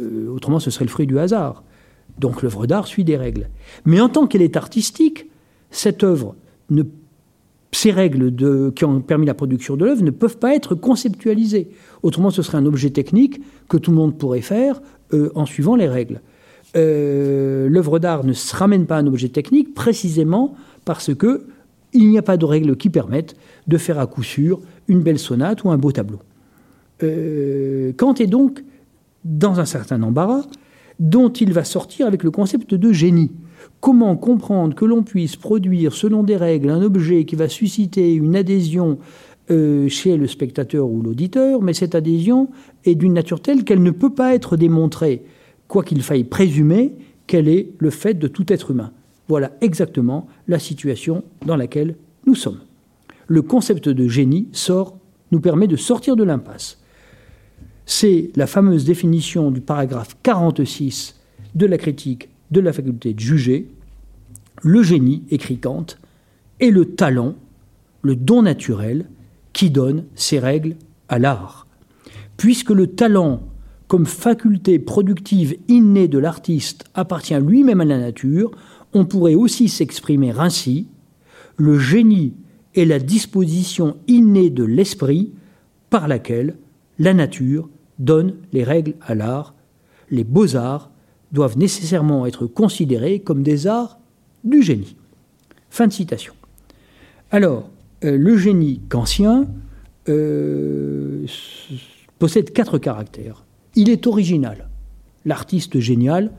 Euh, 0.00 0.28
autrement, 0.28 0.60
ce 0.60 0.70
serait 0.70 0.84
le 0.84 0.90
fruit 0.90 1.06
du 1.06 1.18
hasard. 1.18 1.62
Donc 2.18 2.42
l'œuvre 2.42 2.66
d'art 2.66 2.86
suit 2.86 3.04
des 3.04 3.16
règles. 3.16 3.48
Mais 3.84 4.00
en 4.00 4.08
tant 4.08 4.26
qu'elle 4.26 4.42
est 4.42 4.56
artistique, 4.56 5.26
cette 5.70 6.04
œuvre, 6.04 6.36
ces 7.72 7.90
règles 7.90 8.32
qui 8.74 8.84
ont 8.84 9.00
permis 9.00 9.26
la 9.26 9.34
production 9.34 9.76
de 9.76 9.84
l'œuvre 9.84 10.02
ne 10.02 10.10
peuvent 10.10 10.38
pas 10.38 10.54
être 10.54 10.74
conceptualisées. 10.74 11.68
Autrement, 12.02 12.30
ce 12.30 12.42
serait 12.42 12.58
un 12.58 12.66
objet 12.66 12.90
technique 12.90 13.40
que 13.68 13.76
tout 13.76 13.90
le 13.90 13.96
monde 13.96 14.16
pourrait 14.16 14.42
faire 14.42 14.80
euh, 15.12 15.30
en 15.34 15.46
suivant 15.46 15.74
les 15.74 15.88
règles. 15.88 16.20
Euh, 16.76 17.68
l'œuvre 17.68 17.98
d'art 17.98 18.24
ne 18.24 18.32
se 18.32 18.54
ramène 18.54 18.86
pas 18.86 18.96
à 18.96 19.00
un 19.00 19.06
objet 19.06 19.28
technique 19.28 19.74
précisément 19.74 20.54
parce 20.84 21.14
que 21.14 21.46
il 21.92 22.08
n'y 22.08 22.18
a 22.18 22.22
pas 22.22 22.36
de 22.36 22.44
règles 22.44 22.76
qui 22.76 22.90
permettent 22.90 23.36
de 23.68 23.78
faire 23.78 24.00
à 24.00 24.06
coup 24.06 24.24
sûr 24.24 24.60
une 24.88 25.00
belle 25.00 25.18
sonate 25.18 25.64
ou 25.64 25.70
un 25.70 25.78
beau 25.78 25.92
tableau. 25.92 26.20
Euh, 27.02 27.92
Kant 27.96 28.14
est 28.14 28.26
donc 28.26 28.64
dans 29.24 29.60
un 29.60 29.64
certain 29.64 30.02
embarras 30.02 30.44
dont 31.00 31.30
il 31.30 31.52
va 31.52 31.64
sortir 31.64 32.06
avec 32.06 32.22
le 32.22 32.30
concept 32.30 32.74
de 32.74 32.92
génie. 32.92 33.32
Comment 33.80 34.16
comprendre 34.16 34.74
que 34.74 34.84
l'on 34.84 35.02
puisse 35.02 35.36
produire 35.36 35.92
selon 35.92 36.22
des 36.22 36.36
règles 36.36 36.70
un 36.70 36.82
objet 36.82 37.24
qui 37.24 37.36
va 37.36 37.48
susciter 37.48 38.14
une 38.14 38.36
adhésion 38.36 38.98
euh, 39.50 39.88
chez 39.88 40.16
le 40.16 40.26
spectateur 40.26 40.88
ou 40.88 41.02
l'auditeur, 41.02 41.60
mais 41.62 41.74
cette 41.74 41.94
adhésion 41.94 42.48
est 42.84 42.94
d'une 42.94 43.14
nature 43.14 43.40
telle 43.40 43.64
qu'elle 43.64 43.82
ne 43.82 43.90
peut 43.90 44.14
pas 44.14 44.34
être 44.34 44.56
démontrée, 44.56 45.22
quoi 45.68 45.82
qu'il 45.82 46.02
faille 46.02 46.24
présumer 46.24 46.92
qu'elle 47.26 47.48
est 47.48 47.70
le 47.78 47.90
fait 47.90 48.14
de 48.14 48.28
tout 48.28 48.52
être 48.52 48.70
humain. 48.70 48.92
Voilà 49.28 49.52
exactement 49.60 50.28
la 50.48 50.58
situation 50.58 51.24
dans 51.44 51.56
laquelle 51.56 51.96
nous 52.26 52.34
sommes 52.34 52.60
le 53.26 53.42
concept 53.42 53.88
de 53.88 54.08
génie 54.08 54.48
sort, 54.52 54.98
nous 55.32 55.40
permet 55.40 55.66
de 55.66 55.76
sortir 55.76 56.16
de 56.16 56.24
l'impasse. 56.24 56.78
C'est 57.86 58.30
la 58.36 58.46
fameuse 58.46 58.84
définition 58.84 59.50
du 59.50 59.60
paragraphe 59.60 60.16
46 60.22 61.20
de 61.54 61.66
la 61.66 61.78
critique 61.78 62.28
de 62.50 62.60
la 62.60 62.72
faculté 62.72 63.14
de 63.14 63.20
juger. 63.20 63.68
Le 64.62 64.82
génie, 64.82 65.24
écrit 65.30 65.58
Kant, 65.58 65.86
est 66.60 66.70
le 66.70 66.86
talent, 66.86 67.34
le 68.02 68.16
don 68.16 68.42
naturel 68.42 69.06
qui 69.52 69.70
donne 69.70 70.04
ses 70.14 70.38
règles 70.38 70.76
à 71.08 71.18
l'art. 71.18 71.66
Puisque 72.36 72.70
le 72.70 72.88
talent, 72.88 73.42
comme 73.88 74.06
faculté 74.06 74.78
productive 74.78 75.56
innée 75.68 76.08
de 76.08 76.18
l'artiste, 76.18 76.84
appartient 76.94 77.38
lui-même 77.38 77.80
à 77.80 77.84
la 77.84 77.98
nature, 77.98 78.50
on 78.92 79.04
pourrait 79.04 79.34
aussi 79.34 79.68
s'exprimer 79.68 80.32
ainsi. 80.38 80.88
Le 81.56 81.78
génie 81.78 82.34
est 82.74 82.84
la 82.84 82.98
disposition 82.98 83.96
innée 84.08 84.50
de 84.50 84.64
l'esprit 84.64 85.32
par 85.90 86.08
laquelle 86.08 86.56
la 86.98 87.14
nature 87.14 87.68
donne 87.98 88.36
les 88.52 88.64
règles 88.64 88.94
à 89.00 89.14
l'art. 89.14 89.54
Les 90.10 90.24
beaux-arts 90.24 90.90
doivent 91.32 91.58
nécessairement 91.58 92.26
être 92.26 92.46
considérés 92.46 93.20
comme 93.20 93.42
des 93.42 93.66
arts 93.66 93.98
du 94.44 94.62
génie. 94.62 94.96
Fin 95.70 95.86
de 95.86 95.92
citation. 95.92 96.34
Alors, 97.30 97.70
euh, 98.04 98.16
le 98.16 98.36
génie 98.36 98.80
kantien 98.88 99.48
euh, 100.08 101.26
possède 102.18 102.52
quatre 102.52 102.78
caractères. 102.78 103.44
Il 103.74 103.88
est 103.88 104.06
original. 104.06 104.68
L'artiste 105.24 105.80
génial 105.80 106.30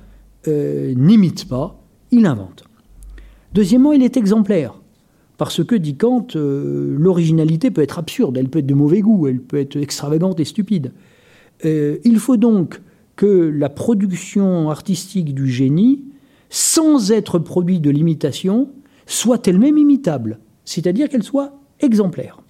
euh, 0.47 0.93
n'imite 0.95 1.47
pas, 1.47 1.81
il 2.11 2.25
invente. 2.25 2.63
Deuxièmement, 3.53 3.93
il 3.93 4.03
est 4.03 4.15
exemplaire. 4.17 4.79
Parce 5.37 5.63
que, 5.63 5.75
dit 5.75 5.95
Kant, 5.95 6.27
euh, 6.35 6.95
l'originalité 6.97 7.71
peut 7.71 7.81
être 7.81 7.99
absurde, 7.99 8.37
elle 8.37 8.49
peut 8.49 8.59
être 8.59 8.65
de 8.65 8.73
mauvais 8.73 9.01
goût, 9.01 9.27
elle 9.27 9.41
peut 9.41 9.59
être 9.59 9.75
extravagante 9.75 10.39
et 10.39 10.45
stupide. 10.45 10.93
Euh, 11.65 11.97
il 12.03 12.19
faut 12.19 12.37
donc 12.37 12.81
que 13.15 13.25
la 13.25 13.69
production 13.69 14.69
artistique 14.69 15.33
du 15.33 15.47
génie, 15.47 16.03
sans 16.49 17.11
être 17.11 17.39
produit 17.39 17.79
de 17.79 17.89
l'imitation, 17.89 18.69
soit 19.05 19.47
elle-même 19.47 19.77
imitable, 19.77 20.39
c'est-à-dire 20.63 21.09
qu'elle 21.09 21.23
soit 21.23 21.53
exemplaire. 21.79 22.41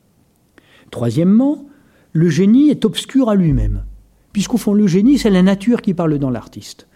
Troisièmement, 0.91 1.65
le 2.13 2.29
génie 2.29 2.69
est 2.69 2.85
obscur 2.85 3.29
à 3.29 3.35
lui-même, 3.35 3.83
puisqu'au 4.31 4.57
fond, 4.57 4.73
le 4.73 4.87
génie, 4.87 5.17
c'est 5.17 5.29
la 5.29 5.41
nature 5.41 5.81
qui 5.81 5.93
parle 5.93 6.17
dans 6.19 6.29
l'artiste. 6.29 6.87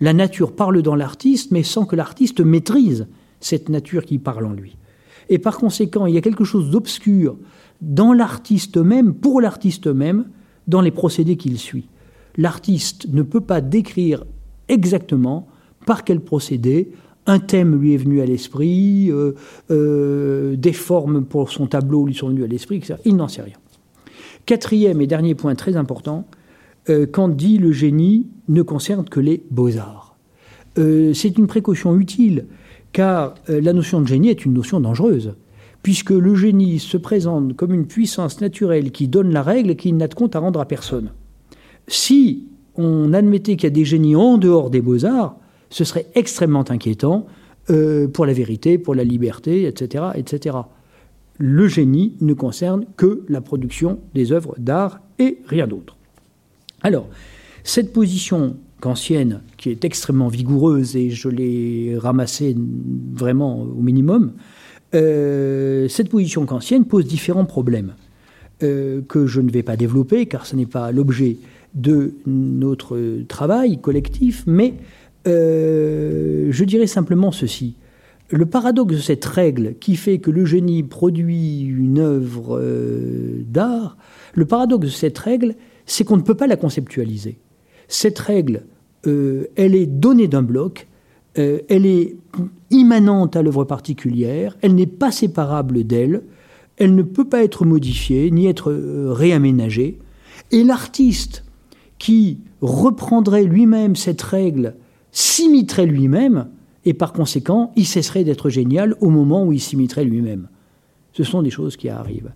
La 0.00 0.12
nature 0.12 0.54
parle 0.54 0.82
dans 0.82 0.94
l'artiste, 0.96 1.50
mais 1.50 1.62
sans 1.62 1.86
que 1.86 1.96
l'artiste 1.96 2.40
maîtrise 2.40 3.06
cette 3.40 3.68
nature 3.68 4.04
qui 4.04 4.18
parle 4.18 4.46
en 4.46 4.52
lui. 4.52 4.76
Et 5.28 5.38
par 5.38 5.58
conséquent, 5.58 6.06
il 6.06 6.14
y 6.14 6.18
a 6.18 6.20
quelque 6.20 6.44
chose 6.44 6.70
d'obscur 6.70 7.36
dans 7.80 8.12
l'artiste 8.12 8.76
même, 8.76 9.14
pour 9.14 9.40
l'artiste 9.40 9.86
même, 9.86 10.26
dans 10.68 10.80
les 10.80 10.90
procédés 10.90 11.36
qu'il 11.36 11.58
suit. 11.58 11.88
L'artiste 12.36 13.06
ne 13.12 13.22
peut 13.22 13.40
pas 13.40 13.60
décrire 13.60 14.24
exactement 14.68 15.46
par 15.86 16.04
quel 16.04 16.20
procédé 16.20 16.92
un 17.26 17.38
thème 17.38 17.80
lui 17.80 17.94
est 17.94 17.98
venu 17.98 18.20
à 18.20 18.26
l'esprit, 18.26 19.10
euh, 19.10 19.32
euh, 19.70 20.56
des 20.56 20.72
formes 20.72 21.24
pour 21.24 21.50
son 21.50 21.66
tableau 21.66 22.06
lui 22.06 22.14
sont 22.14 22.28
venues 22.28 22.44
à 22.44 22.46
l'esprit, 22.46 22.76
etc. 22.76 22.96
Il 23.04 23.16
n'en 23.16 23.28
sait 23.28 23.42
rien. 23.42 23.56
Quatrième 24.46 25.00
et 25.00 25.06
dernier 25.06 25.34
point 25.34 25.54
très 25.54 25.76
important, 25.76 26.26
euh, 26.90 27.06
quand 27.10 27.28
dit 27.28 27.56
le 27.58 27.72
génie 27.72 28.26
ne 28.48 28.62
concerne 28.62 29.08
que 29.08 29.20
les 29.20 29.42
beaux-arts. 29.50 30.16
C'est 30.76 31.38
une 31.38 31.46
précaution 31.46 31.96
utile, 31.96 32.46
car 32.94 33.34
euh, 33.50 33.60
la 33.60 33.74
notion 33.74 34.00
de 34.00 34.06
génie 34.06 34.30
est 34.30 34.46
une 34.46 34.54
notion 34.54 34.80
dangereuse, 34.80 35.34
puisque 35.82 36.10
le 36.10 36.34
génie 36.34 36.78
se 36.78 36.96
présente 36.96 37.54
comme 37.56 37.74
une 37.74 37.86
puissance 37.86 38.40
naturelle 38.40 38.90
qui 38.92 39.08
donne 39.08 39.30
la 39.30 39.42
règle 39.42 39.72
et 39.72 39.76
qui 39.76 39.92
n'a 39.92 40.08
de 40.08 40.14
compte 40.14 40.34
à 40.34 40.38
rendre 40.38 40.60
à 40.60 40.64
personne. 40.64 41.10
Si 41.88 42.44
on 42.76 43.12
admettait 43.12 43.56
qu'il 43.56 43.64
y 43.64 43.66
a 43.66 43.70
des 43.70 43.84
génies 43.84 44.16
en 44.16 44.38
dehors 44.38 44.70
des 44.70 44.80
beaux-arts, 44.80 45.36
ce 45.68 45.84
serait 45.84 46.06
extrêmement 46.14 46.64
inquiétant 46.70 47.26
pour 48.12 48.26
la 48.26 48.32
vérité, 48.34 48.76
pour 48.76 48.94
la 48.94 49.04
liberté, 49.04 49.66
etc., 49.66 50.04
etc. 50.14 50.58
Le 51.38 51.66
génie 51.66 52.14
ne 52.20 52.34
concerne 52.34 52.84
que 52.96 53.24
la 53.28 53.40
production 53.40 53.98
des 54.14 54.32
œuvres 54.32 54.54
d'art 54.58 55.00
et 55.18 55.38
rien 55.46 55.66
d'autre. 55.66 55.96
Alors, 56.82 57.08
cette 57.64 57.92
position 57.92 58.56
kantienne, 58.84 59.40
qui 59.56 59.70
est 59.70 59.82
extrêmement 59.86 60.28
vigoureuse, 60.28 60.94
et 60.94 61.08
je 61.08 61.30
l'ai 61.30 61.96
ramassée 61.98 62.54
vraiment 63.14 63.62
au 63.62 63.80
minimum, 63.80 64.34
euh, 64.94 65.88
cette 65.88 66.10
position 66.10 66.44
kantienne 66.44 66.84
pose 66.84 67.06
différents 67.06 67.46
problèmes 67.46 67.94
euh, 68.62 69.00
que 69.08 69.26
je 69.26 69.40
ne 69.40 69.50
vais 69.50 69.62
pas 69.62 69.76
développer, 69.78 70.26
car 70.26 70.44
ce 70.44 70.54
n'est 70.54 70.66
pas 70.66 70.92
l'objet 70.92 71.38
de 71.74 72.12
notre 72.26 73.22
travail 73.26 73.78
collectif, 73.78 74.44
mais 74.46 74.74
euh, 75.26 76.48
je 76.50 76.64
dirais 76.64 76.86
simplement 76.86 77.32
ceci. 77.32 77.76
Le 78.28 78.44
paradoxe 78.44 78.96
de 78.96 79.00
cette 79.00 79.24
règle 79.24 79.76
qui 79.80 79.96
fait 79.96 80.18
que 80.18 80.30
le 80.30 80.44
génie 80.44 80.82
produit 80.82 81.62
une 81.62 82.00
œuvre 82.00 82.60
d'art, 83.46 83.96
le 84.34 84.44
paradoxe 84.44 84.84
de 84.84 84.90
cette 84.90 85.18
règle, 85.18 85.54
c'est 85.86 86.04
qu'on 86.04 86.18
ne 86.18 86.22
peut 86.22 86.36
pas 86.36 86.46
la 86.46 86.56
conceptualiser. 86.56 87.38
Cette 87.88 88.18
règle, 88.18 88.64
euh, 89.06 89.46
elle 89.56 89.74
est 89.74 89.86
donnée 89.86 90.28
d'un 90.28 90.42
bloc, 90.42 90.88
euh, 91.38 91.60
elle 91.68 91.86
est 91.86 92.16
immanente 92.70 93.36
à 93.36 93.42
l'œuvre 93.42 93.64
particulière, 93.64 94.56
elle 94.62 94.74
n'est 94.74 94.86
pas 94.86 95.10
séparable 95.10 95.84
d'elle, 95.84 96.22
elle 96.76 96.94
ne 96.94 97.02
peut 97.02 97.28
pas 97.28 97.44
être 97.44 97.64
modifiée 97.64 98.30
ni 98.30 98.46
être 98.46 98.70
euh, 98.70 99.12
réaménagée. 99.12 99.98
Et 100.50 100.64
l'artiste 100.64 101.44
qui 101.98 102.38
reprendrait 102.60 103.44
lui-même 103.44 103.96
cette 103.96 104.22
règle 104.22 104.74
s'imiterait 105.12 105.86
lui-même, 105.86 106.48
et 106.84 106.94
par 106.94 107.12
conséquent, 107.12 107.72
il 107.76 107.86
cesserait 107.86 108.24
d'être 108.24 108.50
génial 108.50 108.94
au 109.00 109.10
moment 109.10 109.44
où 109.44 109.52
il 109.52 109.60
s'imiterait 109.60 110.04
lui-même. 110.04 110.48
Ce 111.12 111.22
sont 111.24 111.42
des 111.42 111.50
choses 111.50 111.76
qui 111.76 111.88
arrivent. 111.88 112.32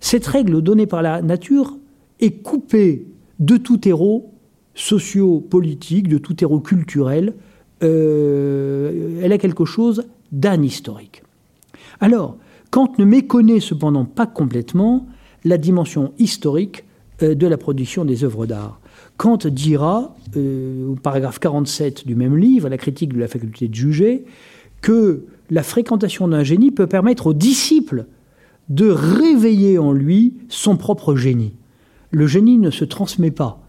Cette 0.00 0.26
règle 0.26 0.62
donnée 0.62 0.86
par 0.86 1.02
la 1.02 1.22
nature 1.22 1.76
est 2.20 2.42
coupée 2.42 3.06
de 3.38 3.56
tout 3.56 3.86
héros 3.86 4.32
socio-politique, 4.76 6.06
de 6.06 6.18
tout 6.18 6.36
héros 6.40 6.60
culturel. 6.60 7.34
Euh, 7.82 9.20
elle 9.22 9.32
a 9.32 9.38
quelque 9.38 9.64
chose 9.64 10.04
d'anhistorique. 10.30 11.24
Alors, 12.00 12.36
Kant 12.70 12.92
ne 12.98 13.04
méconnaît 13.04 13.60
cependant 13.60 14.04
pas 14.04 14.26
complètement 14.26 15.06
la 15.44 15.58
dimension 15.58 16.12
historique 16.18 16.84
euh, 17.22 17.34
de 17.34 17.46
la 17.46 17.56
production 17.56 18.04
des 18.04 18.22
œuvres 18.22 18.46
d'art. 18.46 18.80
Kant 19.16 19.38
dira, 19.46 20.14
euh, 20.36 20.88
au 20.88 20.94
paragraphe 20.94 21.38
47 21.38 22.06
du 22.06 22.14
même 22.14 22.36
livre, 22.36 22.68
la 22.68 22.76
critique 22.76 23.14
de 23.14 23.18
la 23.18 23.28
faculté 23.28 23.68
de 23.68 23.74
juger, 23.74 24.24
que 24.82 25.24
la 25.50 25.62
fréquentation 25.62 26.28
d'un 26.28 26.42
génie 26.42 26.70
peut 26.70 26.86
permettre 26.86 27.28
au 27.28 27.32
disciple 27.32 28.06
de 28.68 28.88
réveiller 28.88 29.78
en 29.78 29.92
lui 29.92 30.34
son 30.48 30.76
propre 30.76 31.16
génie. 31.16 31.54
Le 32.10 32.26
génie 32.26 32.58
ne 32.58 32.70
se 32.70 32.84
transmet 32.84 33.30
pas 33.30 33.65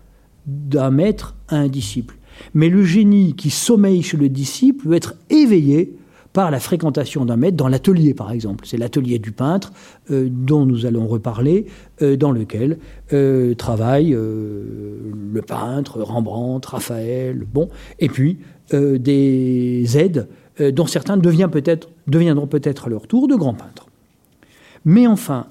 d'un 0.47 0.89
maître 0.89 1.35
à 1.49 1.57
un 1.57 1.67
disciple. 1.67 2.15
Mais 2.53 2.69
le 2.69 2.83
génie 2.83 3.35
qui 3.35 3.49
sommeille 3.49 4.01
chez 4.01 4.17
le 4.17 4.29
disciple 4.29 4.87
peut 4.87 4.93
être 4.93 5.15
éveillé 5.29 5.95
par 6.37 6.51
la 6.51 6.59
fréquentation 6.59 7.25
d'un 7.25 7.35
maître 7.35 7.57
dans 7.57 7.67
l'atelier, 7.67 8.13
par 8.13 8.31
exemple. 8.31 8.65
C'est 8.67 8.77
l'atelier 8.77 9.17
du 9.17 9.31
peintre 9.31 9.73
euh, 10.11 10.27
dont 10.29 10.67
nous 10.67 10.85
allons 10.85 11.07
reparler, 11.07 11.65
euh, 12.03 12.15
dans 12.15 12.31
lequel 12.31 12.77
euh, 13.11 13.55
travaillent 13.55 14.11
le 14.15 15.41
peintre, 15.41 15.99
Rembrandt, 16.01 16.67
Raphaël, 16.69 17.43
bon, 17.51 17.69
et 17.99 18.07
puis 18.07 18.37
des 18.69 19.97
aides 19.97 20.27
dont 20.59 20.85
certains 20.85 21.17
deviendront 21.17 22.47
peut-être 22.47 22.85
à 22.85 22.89
leur 22.89 23.07
tour 23.07 23.27
de 23.27 23.35
grands 23.35 23.53
peintres. 23.53 23.87
Mais 24.85 25.07
enfin, 25.07 25.47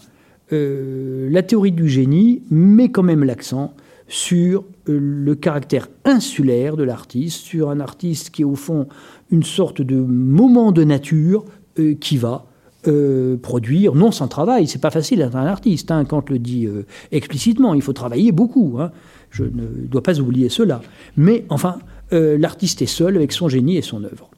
la 0.50 1.42
théorie 1.42 1.72
du 1.72 1.88
génie 1.88 2.42
met 2.50 2.90
quand 2.90 3.02
même 3.02 3.24
l'accent 3.24 3.72
sur 4.08 4.64
euh, 4.88 4.98
le 5.00 5.34
caractère 5.34 5.88
insulaire 6.04 6.76
de 6.76 6.84
l'artiste, 6.84 7.44
sur 7.44 7.70
un 7.70 7.80
artiste 7.80 8.30
qui 8.30 8.42
est 8.42 8.46
au 8.46 8.54
fond 8.54 8.86
une 9.30 9.42
sorte 9.42 9.82
de 9.82 9.96
moment 9.96 10.72
de 10.72 10.84
nature 10.84 11.44
euh, 11.78 11.94
qui 11.94 12.16
va 12.16 12.46
euh, 12.86 13.36
produire, 13.36 13.94
non 13.96 14.12
sans 14.12 14.28
travail, 14.28 14.68
c'est 14.68 14.80
pas 14.80 14.92
facile 14.92 15.18
d'être 15.18 15.34
un 15.34 15.46
artiste, 15.46 15.90
hein, 15.90 16.04
Kant 16.04 16.24
le 16.28 16.38
dit 16.38 16.68
explicitement, 17.10 17.74
il 17.74 17.82
faut 17.82 17.92
travailler 17.92 18.30
beaucoup, 18.30 18.76
hein. 18.78 18.92
je 19.30 19.42
ne 19.42 19.86
dois 19.86 20.02
pas 20.02 20.20
oublier 20.20 20.48
cela. 20.48 20.80
Mais 21.16 21.44
enfin, 21.48 21.78
l'artiste 22.12 22.82
est 22.82 22.86
seul 22.86 23.16
avec 23.16 23.32
son 23.32 23.48
génie 23.48 23.76
et 23.76 23.82
son 23.82 24.04
œuvre. 24.04 24.30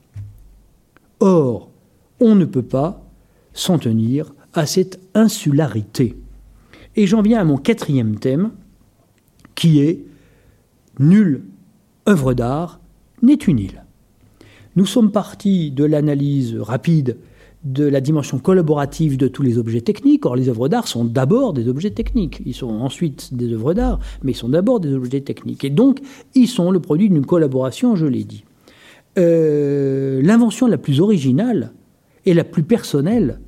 Or, 1.20 1.68
on 2.20 2.35
ne 2.35 2.46
peut 2.46 2.62
pas 2.62 3.04
s'en 3.52 3.78
tenir 3.78 4.33
à 4.54 4.64
cette 4.64 4.98
insularité. 5.12 6.16
Et 6.96 7.07
j'en 7.07 7.20
viens 7.20 7.40
à 7.40 7.44
mon 7.44 7.59
quatrième 7.59 8.18
thème, 8.18 8.50
qui 9.59 9.81
est 9.81 10.05
nulle 11.01 11.42
œuvre 12.09 12.33
d'art 12.33 12.79
n'est 13.23 13.35
une 13.35 13.59
île. 13.59 13.85
Nous 14.77 14.87
sommes 14.87 15.11
partis 15.11 15.73
de 15.73 15.83
l'analyse 15.83 16.57
rapide 16.61 17.16
de 17.64 17.85
la 17.85 18.01
dimension 18.01 18.38
collaborative 18.38 19.16
de 19.16 19.27
tous 19.27 19.42
les 19.42 19.59
objets 19.59 19.81
techniques. 19.81 20.25
Or, 20.27 20.37
les 20.37 20.49
œuvres 20.49 20.68
d'art 20.68 20.87
sont 20.87 21.05
d'abord 21.05 21.55
des 21.55 21.66
objets 21.66 21.90
techniques. 21.90 22.40
Ils 22.47 22.55
sont 22.55 22.71
ensuite 22.71 23.35
des 23.35 23.53
œuvres 23.53 23.75
d'art, 23.75 23.99
mais 24.23 24.31
ils 24.31 24.37
sont 24.37 24.49
d'abord 24.49 24.79
des 24.79 24.94
objets 24.94 25.23
techniques. 25.23 25.64
Et 25.64 25.71
donc, 25.71 25.99
ils 26.37 26.47
sont 26.47 26.71
le 26.71 26.79
produit 26.79 27.09
d'une 27.09 27.27
collaboration, 27.27 27.97
je 27.97 28.07
l'ai 28.07 28.23
dit. 28.23 28.44
Euh, 29.18 30.23
l'invention 30.23 30.68
la 30.68 30.79
plus 30.79 31.01
originale 31.01 31.73
et 32.27 32.33
la 32.33 32.44
plus 32.44 32.62
personnelle 32.62 33.40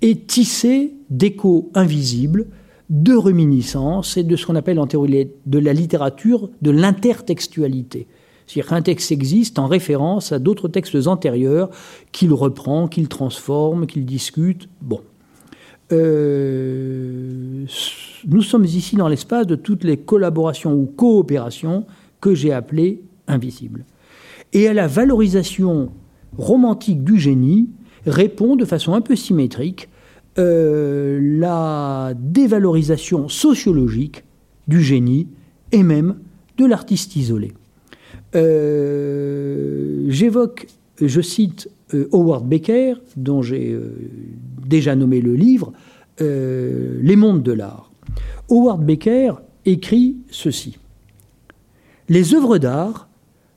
est 0.00 0.26
tissée 0.26 0.94
d'échos 1.10 1.70
invisibles 1.74 2.46
de 2.90 3.14
reminiscence 3.14 4.16
et 4.16 4.22
de 4.22 4.36
ce 4.36 4.46
qu'on 4.46 4.56
appelle 4.56 4.78
en 4.78 4.86
théorie 4.86 5.30
de 5.46 5.58
la 5.58 5.72
littérature 5.72 6.50
de 6.62 6.70
l'intertextualité. 6.70 8.06
C'est-à-dire 8.46 8.70
qu'un 8.70 8.82
texte 8.82 9.12
existe 9.12 9.58
en 9.58 9.66
référence 9.66 10.32
à 10.32 10.38
d'autres 10.38 10.68
textes 10.68 11.06
antérieurs 11.06 11.68
qu'il 12.12 12.32
reprend, 12.32 12.88
qu'il 12.88 13.08
transforme, 13.08 13.86
qu'il 13.86 14.06
discute. 14.06 14.68
Bon. 14.80 15.00
Euh, 15.92 17.64
nous 18.26 18.42
sommes 18.42 18.64
ici 18.64 18.96
dans 18.96 19.08
l'espace 19.08 19.46
de 19.46 19.54
toutes 19.54 19.84
les 19.84 19.98
collaborations 19.98 20.72
ou 20.72 20.86
coopérations 20.86 21.84
que 22.20 22.34
j'ai 22.34 22.52
appelées 22.52 23.02
invisibles. 23.26 23.84
Et 24.54 24.66
à 24.66 24.72
la 24.72 24.86
valorisation 24.86 25.90
romantique 26.36 27.04
du 27.04 27.18
génie 27.18 27.68
répond 28.06 28.56
de 28.56 28.64
façon 28.64 28.94
un 28.94 29.02
peu 29.02 29.14
symétrique 29.14 29.88
euh, 30.38 31.18
la 31.20 32.12
dévalorisation 32.16 33.28
sociologique 33.28 34.24
du 34.68 34.80
génie 34.82 35.26
et 35.72 35.82
même 35.82 36.18
de 36.58 36.64
l'artiste 36.64 37.16
isolé. 37.16 37.52
Euh, 38.36 40.04
j'évoque, 40.08 40.66
je 41.00 41.20
cite 41.20 41.70
euh, 41.94 42.08
Howard 42.12 42.46
Becker, 42.46 42.94
dont 43.16 43.42
j'ai 43.42 43.76
déjà 44.66 44.94
nommé 44.94 45.20
le 45.20 45.34
livre, 45.34 45.72
Les 46.20 47.16
mondes 47.16 47.42
de 47.42 47.52
l'art. 47.52 47.90
Howard 48.50 48.84
Becker 48.84 49.32
écrit 49.64 50.16
ceci. 50.30 50.78
Les 52.08 52.34
œuvres 52.34 52.58
d'art 52.58 53.08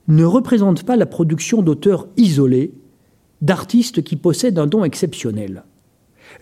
ne 0.08 0.24
représentent 0.24 0.84
pas 0.84 0.96
la 0.96 1.06
production 1.06 1.62
d'auteurs 1.62 2.08
isolés, 2.16 2.72
d'artistes 3.40 4.02
qui 4.02 4.16
possèdent 4.16 4.58
un 4.58 4.66
don 4.66 4.84
exceptionnel 4.84 5.64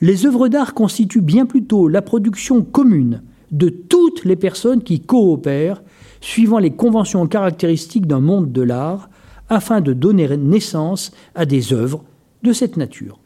les 0.01 0.27
œuvres 0.27 0.49
d'art 0.49 0.75
constituent 0.75 1.21
bien 1.21 1.47
plutôt 1.47 1.89
la 1.89 2.03
production 2.03 2.63
commune 2.63 3.23
de 3.51 3.69
toutes 3.69 4.25
les 4.25 4.37
personnes 4.37 4.83
qui 4.83 5.01
coopèrent 5.01 5.83
suivant 6.21 6.59
les 6.59 6.71
conventions 6.71 7.27
caractéristiques 7.27 8.07
d'un 8.07 8.21
monde 8.21 8.53
de 8.53 8.63
l'art 8.63 9.11
afin 9.49 9.81
de 9.81 9.93
donner 9.93 10.37
naissance 10.37 11.13
à 11.35 11.45
des 11.45 11.73
œuvres 11.73 12.05
de 12.43 12.53
cette 12.53 12.77
nature. 12.77 13.19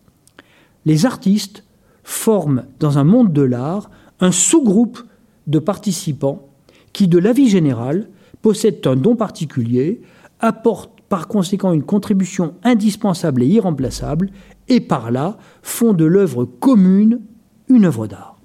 Les 0.86 1.06
artistes 1.06 1.64
forment 2.02 2.64
dans 2.80 2.98
un 2.98 3.04
monde 3.04 3.32
de 3.32 3.42
l'art 3.42 3.90
un 4.20 4.32
sous-groupe 4.32 5.02
de 5.46 5.58
participants 5.58 6.48
qui, 6.92 7.08
de 7.08 7.18
la 7.18 7.32
vie 7.32 7.48
générale, 7.48 8.08
possèdent 8.42 8.86
un 8.86 8.96
don 8.96 9.16
particulier, 9.16 10.02
apportent 10.40 11.00
par 11.08 11.28
conséquent 11.28 11.72
une 11.72 11.82
contribution 11.82 12.54
indispensable 12.62 13.42
et 13.42 13.46
irremplaçable, 13.46 14.30
et 14.68 14.80
par 14.80 15.10
là 15.10 15.36
font 15.62 15.92
de 15.92 16.04
l'œuvre 16.04 16.44
commune 16.44 17.20
une 17.68 17.84
œuvre 17.84 18.06
d'art. 18.06 18.38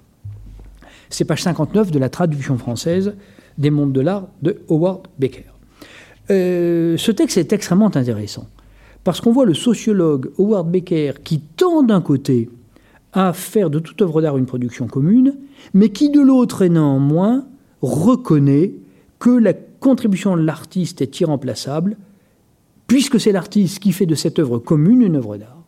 C'est 1.10 1.26
page 1.26 1.44
59 1.44 1.92
de 1.92 2.00
la 2.00 2.10
traduction 2.10 2.58
française 2.58 3.16
des 3.58 3.72
mondes 3.72 3.94
de 3.94 4.02
l'art 4.02 4.28
de 4.42 4.62
Howard 4.70 5.08
Becker. 5.18 5.46
Euh, 6.30 6.98
ce 6.98 7.12
texte 7.12 7.38
est 7.38 7.52
extrêmement 7.54 7.96
intéressant 7.96 8.48
parce 9.04 9.22
qu'on 9.22 9.32
voit 9.32 9.46
le 9.46 9.54
sociologue 9.54 10.32
Howard 10.38 10.70
Becker 10.70 11.14
qui 11.24 11.40
tend 11.40 11.84
d'un 11.84 12.02
côté 12.02 12.50
à 13.14 13.34
faire 13.34 13.70
de 13.70 13.80
toute 13.80 14.02
œuvre 14.02 14.22
d'art 14.22 14.38
une 14.38 14.46
production 14.46 14.88
commune, 14.88 15.36
mais 15.74 15.90
qui 15.90 16.10
de 16.10 16.22
l'autre 16.22 16.62
et 16.62 16.70
néanmoins 16.70 17.48
reconnaît 17.82 18.74
que 19.18 19.32
la 19.32 19.54
contribution 19.54 20.38
de 20.38 20.44
l'artiste 20.44 21.02
est 21.02 21.20
irremplaçable, 21.20 21.98
puisque 22.88 23.20
c'est 23.20 23.32
l'artiste 23.32 23.80
qui 23.80 23.92
fait 23.92 24.06
de 24.06 24.16
cette 24.16 24.40
œuvre 24.40 24.60
commune 24.60 25.02
une 25.02 25.16
œuvre 25.16 25.38
d'art. 25.38 25.59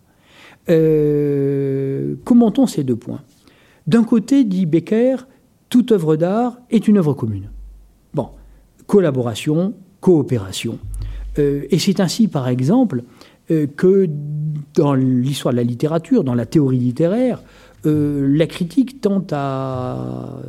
Euh, 0.69 2.15
commentons 2.23 2.67
ces 2.67 2.83
deux 2.83 2.95
points. 2.95 3.21
D'un 3.87 4.03
côté, 4.03 4.43
dit 4.43 4.65
Becker, 4.65 5.15
toute 5.69 5.91
œuvre 5.91 6.15
d'art 6.15 6.57
est 6.69 6.87
une 6.87 6.97
œuvre 6.97 7.13
commune. 7.13 7.49
Bon, 8.13 8.29
collaboration, 8.87 9.73
coopération. 9.99 10.77
Euh, 11.39 11.63
et 11.71 11.79
c'est 11.79 11.99
ainsi, 11.99 12.27
par 12.27 12.47
exemple, 12.47 13.03
euh, 13.49 13.67
que 13.67 14.07
dans 14.75 14.93
l'histoire 14.93 15.53
de 15.53 15.57
la 15.57 15.63
littérature, 15.63 16.23
dans 16.23 16.35
la 16.35 16.45
théorie 16.45 16.79
littéraire, 16.79 17.41
la 17.83 18.45
critique 18.45 19.01
tente 19.01 19.33
à 19.33 20.39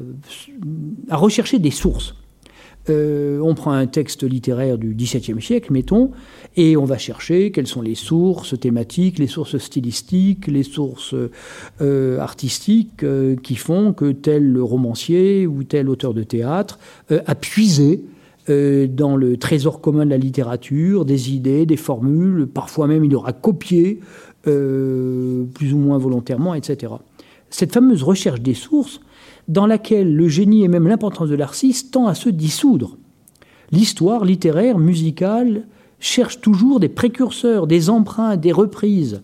rechercher 1.10 1.58
des 1.58 1.70
sources. 1.70 2.14
Euh, 2.88 3.38
on 3.40 3.54
prend 3.54 3.72
un 3.72 3.86
texte 3.86 4.24
littéraire 4.24 4.78
du 4.78 4.94
XVIIe 4.94 5.40
siècle, 5.40 5.72
mettons, 5.72 6.10
et 6.56 6.76
on 6.76 6.84
va 6.84 6.98
chercher 6.98 7.52
quelles 7.52 7.66
sont 7.66 7.82
les 7.82 7.94
sources 7.94 8.58
thématiques, 8.58 9.18
les 9.18 9.26
sources 9.26 9.58
stylistiques, 9.58 10.46
les 10.48 10.64
sources 10.64 11.14
artistiques 12.18 13.04
qui 13.42 13.56
font 13.56 13.92
que 13.92 14.12
tel 14.12 14.58
romancier 14.58 15.46
ou 15.46 15.64
tel 15.64 15.88
auteur 15.88 16.12
de 16.12 16.22
théâtre 16.22 16.78
a 17.10 17.34
puisé 17.34 18.02
euh, 18.50 18.88
dans 18.88 19.16
le 19.16 19.36
trésor 19.36 19.80
commun 19.80 20.04
de 20.04 20.10
la 20.10 20.16
littérature, 20.16 21.04
des 21.04 21.32
idées, 21.32 21.64
des 21.64 21.76
formules, 21.76 22.48
parfois 22.48 22.88
même 22.88 23.04
il 23.04 23.14
aura 23.14 23.32
copié, 23.32 24.00
euh, 24.48 25.44
plus 25.54 25.72
ou 25.72 25.78
moins 25.78 25.96
volontairement, 25.96 26.52
etc. 26.54 26.94
Cette 27.50 27.72
fameuse 27.72 28.02
recherche 28.02 28.40
des 28.40 28.54
sources, 28.54 29.00
dans 29.48 29.66
laquelle 29.66 30.14
le 30.14 30.28
génie 30.28 30.64
et 30.64 30.68
même 30.68 30.88
l'importance 30.88 31.28
de 31.28 31.34
l'artiste 31.34 31.92
tend 31.92 32.06
à 32.06 32.14
se 32.14 32.28
dissoudre. 32.28 32.96
L'histoire 33.70 34.24
littéraire, 34.24 34.78
musicale, 34.78 35.66
cherche 35.98 36.40
toujours 36.40 36.80
des 36.80 36.88
précurseurs, 36.88 37.66
des 37.66 37.88
emprunts, 37.88 38.36
des 38.36 38.52
reprises. 38.52 39.22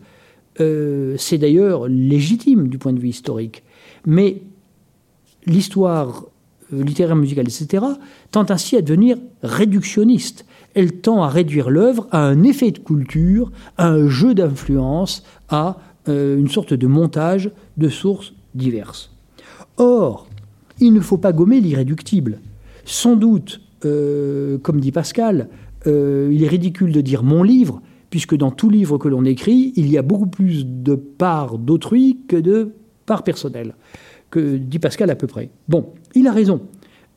Euh, 0.60 1.14
c'est 1.18 1.38
d'ailleurs 1.38 1.88
légitime 1.88 2.68
du 2.68 2.78
point 2.78 2.92
de 2.92 2.98
vue 2.98 3.08
historique. 3.08 3.62
Mais 4.06 4.42
l'histoire 5.46 6.24
euh, 6.72 6.82
littéraire, 6.82 7.16
musicale, 7.16 7.46
etc., 7.46 7.84
tend 8.30 8.46
ainsi 8.50 8.76
à 8.76 8.82
devenir 8.82 9.18
réductionniste. 9.42 10.46
Elle 10.74 11.00
tend 11.00 11.22
à 11.22 11.28
réduire 11.28 11.70
l'œuvre 11.70 12.06
à 12.10 12.24
un 12.24 12.42
effet 12.42 12.70
de 12.70 12.78
culture, 12.78 13.50
à 13.76 13.88
un 13.88 14.08
jeu 14.08 14.34
d'influence, 14.34 15.24
à 15.48 15.78
euh, 16.08 16.38
une 16.38 16.48
sorte 16.48 16.74
de 16.74 16.86
montage 16.86 17.50
de 17.76 17.88
sources 17.88 18.32
diverses. 18.54 19.10
Or, 19.78 20.28
il 20.80 20.92
ne 20.92 21.00
faut 21.00 21.18
pas 21.18 21.32
gommer 21.32 21.60
l'irréductible. 21.60 22.40
Sans 22.84 23.16
doute, 23.16 23.60
euh, 23.84 24.58
comme 24.58 24.80
dit 24.80 24.92
Pascal, 24.92 25.48
il 25.86 26.44
est 26.44 26.48
ridicule 26.48 26.92
de 26.92 27.00
dire 27.00 27.22
mon 27.22 27.42
livre, 27.42 27.80
puisque 28.10 28.36
dans 28.36 28.50
tout 28.50 28.68
livre 28.68 28.98
que 28.98 29.08
l'on 29.08 29.24
écrit, 29.24 29.72
il 29.76 29.88
y 29.88 29.96
a 29.96 30.02
beaucoup 30.02 30.26
plus 30.26 30.66
de 30.66 30.94
parts 30.94 31.56
d'autrui 31.56 32.18
que 32.28 32.36
de 32.36 32.72
parts 33.06 33.22
personnelles 33.22 33.74
que 34.30 34.56
dit 34.56 34.78
Pascal 34.78 35.10
à 35.10 35.16
peu 35.16 35.26
près. 35.26 35.50
Bon, 35.68 35.86
il 36.14 36.26
a 36.26 36.32
raison. 36.32 36.60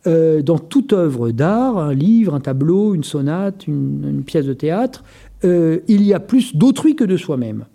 Euh, 0.07 0.41
dans 0.41 0.57
toute 0.57 0.93
œuvre 0.93 1.31
d'art, 1.31 1.77
un 1.77 1.93
livre, 1.93 2.33
un 2.33 2.39
tableau, 2.39 2.95
une 2.95 3.03
sonate, 3.03 3.67
une, 3.67 4.23
pièce 4.25 4.45
de 4.45 4.53
théâtre, 4.53 5.03
euh, 5.43 5.79
il 5.87 6.03
y 6.03 6.13
a 6.13 6.19
plus 6.19 6.55
d'autrui 6.55 6.95
que 6.95 7.03
de 7.03 7.17
soi-même. 7.17 7.65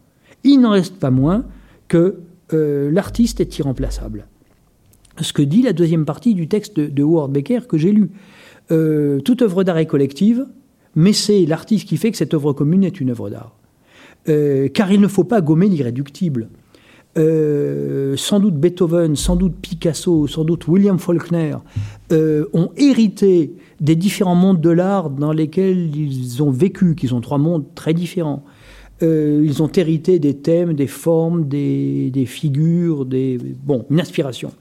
Il 0.42 0.60
n'en 0.60 0.70
reste 0.70 0.96
pas 0.96 1.10
moins 1.10 1.44
que 1.88 2.16
euh, 2.52 2.90
l'artiste 2.90 3.40
est 3.40 3.58
irremplaçable. 3.58 4.26
Ce 5.20 5.32
que 5.32 5.42
dit 5.42 5.62
la 5.62 5.72
deuxième 5.72 6.04
partie 6.04 6.34
du 6.34 6.48
texte 6.48 6.78
de, 6.78 7.02
Howard 7.02 7.32
Becker 7.32 7.60
que 7.68 7.78
j'ai 7.78 7.92
lu. 7.92 8.10
toute 8.68 9.42
œuvre 9.42 9.64
d'art 9.64 9.78
est 9.78 9.86
collective, 9.86 10.46
mais 10.94 11.12
c'est 11.12 11.46
l'artiste 11.46 11.88
qui 11.88 11.96
fait 11.96 12.10
que 12.10 12.16
cette 12.16 12.34
œuvre 12.34 12.52
commune 12.52 12.84
est 12.84 13.00
une 13.00 13.10
œuvre 13.10 13.30
d'art. 13.30 13.56
car 14.26 14.92
il 14.92 15.00
ne 15.00 15.08
faut 15.08 15.24
pas 15.24 15.40
gommer 15.40 15.68
l'irréductible. 15.68 16.48
Euh, 17.16 18.14
sans 18.16 18.40
doute 18.40 18.56
Beethoven, 18.56 19.16
sans 19.16 19.36
doute 19.36 19.56
Picasso, 19.56 20.26
sans 20.26 20.44
doute 20.44 20.68
William 20.68 20.98
Faulkner, 20.98 21.56
euh, 22.12 22.44
ont 22.52 22.70
hérité 22.76 23.54
des 23.80 23.96
différents 23.96 24.34
mondes 24.34 24.60
de 24.60 24.68
l'art 24.68 25.08
dans 25.08 25.32
lesquels 25.32 25.96
ils 25.96 26.42
ont 26.42 26.50
vécu, 26.50 26.94
qui 26.94 27.08
sont 27.08 27.22
trois 27.22 27.38
mondes 27.38 27.64
très 27.74 27.94
différents. 27.94 28.44
Euh, 29.02 29.42
ils 29.44 29.62
ont 29.62 29.70
hérité 29.74 30.18
des 30.18 30.34
thèmes, 30.34 30.74
des 30.74 30.86
formes, 30.86 31.48
des, 31.48 32.10
des, 32.10 32.26
figures, 32.26 33.06
des, 33.06 33.38
bon, 33.38 33.86
une 33.90 34.00
inspiration. 34.00 34.52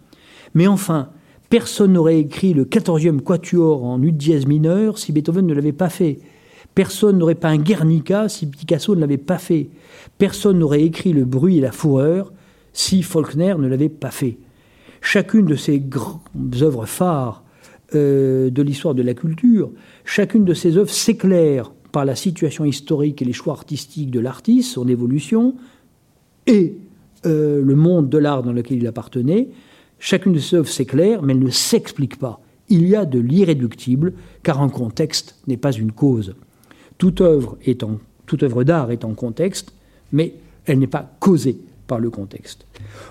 Mais 0.56 0.68
enfin, 0.68 1.10
personne 1.50 1.94
n'aurait 1.94 2.20
écrit 2.20 2.54
le 2.54 2.66
14e 2.66 3.20
quatuor 3.20 3.84
en 3.84 4.02
ut 4.02 4.12
dièse 4.12 4.48
mineur 4.48 4.98
si 4.98 5.12
Beethoven 5.12 5.46
ne 5.46 5.54
l'avait 5.54 5.74
pas 5.74 5.90
fait. 5.90 6.20
Personne 6.74 7.18
n'aurait 7.18 7.36
pas 7.36 7.50
un 7.50 7.58
Guernica 7.58 8.28
si 8.28 8.48
Picasso 8.48 8.96
ne 8.96 9.02
l'avait 9.02 9.18
pas 9.18 9.38
fait. 9.38 9.70
Personne 10.18 10.60
n'aurait 10.60 10.84
écrit 10.84 11.14
le 11.14 11.26
bruit 11.26 11.58
et 11.58 11.62
la 11.62 11.72
fureur 11.72 12.34
si 12.74 13.04
Faulkner 13.04 13.56
ne 13.58 13.68
l'avait 13.68 13.90
pas 13.90 14.12
fait. 14.12 14.38
Chacune 15.02 15.46
de 15.46 15.56
ces 15.56 15.80
grandes 15.80 16.22
œuvres 16.62 16.86
phares 16.86 17.44
euh, 17.94 18.50
de 18.50 18.62
l'histoire 18.62 18.96
de 18.96 19.04
la 19.04 19.14
culture, 19.14 19.72
chacune 20.04 20.44
de 20.44 20.54
ces 20.54 20.78
œuvres 20.78 20.90
s'éclaire 20.90 21.72
par 21.92 22.04
la 22.04 22.16
situation 22.16 22.66
historique 22.66 23.22
et 23.22 23.26
les 23.26 23.32
choix 23.32 23.54
artistiques 23.54 24.12
de 24.12 24.20
l'artiste, 24.20 24.74
son 24.74 24.88
évolution, 24.88 25.56
et 26.48 26.76
euh, 27.26 27.62
le 27.64 27.76
monde 27.76 28.10
de 28.10 28.18
l'art 28.18 28.44
dans 28.44 28.52
lequel 28.52 28.80
il 28.80 28.88
appartenait. 28.88 29.50
Chacune 30.00 30.34
de 30.34 30.40
ces 30.40 30.58
œuvres 30.58 30.70
s'éclaire, 30.70 31.22
mais 31.22 31.34
elle 31.34 31.40
ne 31.40 31.50
s'explique 31.50 32.18
pas. 32.18 32.40
Il 32.70 32.88
y 32.88 32.96
a 32.96 33.06
de 33.06 33.20
l'irréductible, 33.20 34.14
car 34.44 34.62
un 34.62 34.70
contexte 34.70 35.40
n'est 35.48 35.58
pas 35.58 35.72
une 35.72 35.92
cause. 35.92 36.36
Toute 36.98 37.22
œuvre, 37.22 37.58
toute 38.26 38.44
œuvre 38.44 38.64
d'art 38.64 38.92
est 38.92 39.06
en 39.06 39.14
contexte, 39.14 39.74
mais 40.12 40.36
elle 40.66 40.80
n'est 40.80 40.88
pas 40.88 41.16
causée 41.20 41.58
par 41.88 42.00
le 42.00 42.10
contexte. 42.10 42.66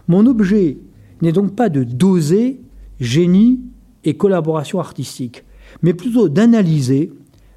Mon 0.09 0.27
objet 0.27 0.79
n'est 1.23 1.33
donc 1.33 1.55
pas 1.55 1.69
de 1.69 1.85
doser 1.85 2.61
génie 3.01 3.61
et 4.05 4.15
collaboration 4.15 4.81
artistique, 4.81 5.45
mais 5.83 5.95
plutôt 5.95 6.29
d'analyser, 6.29 7.13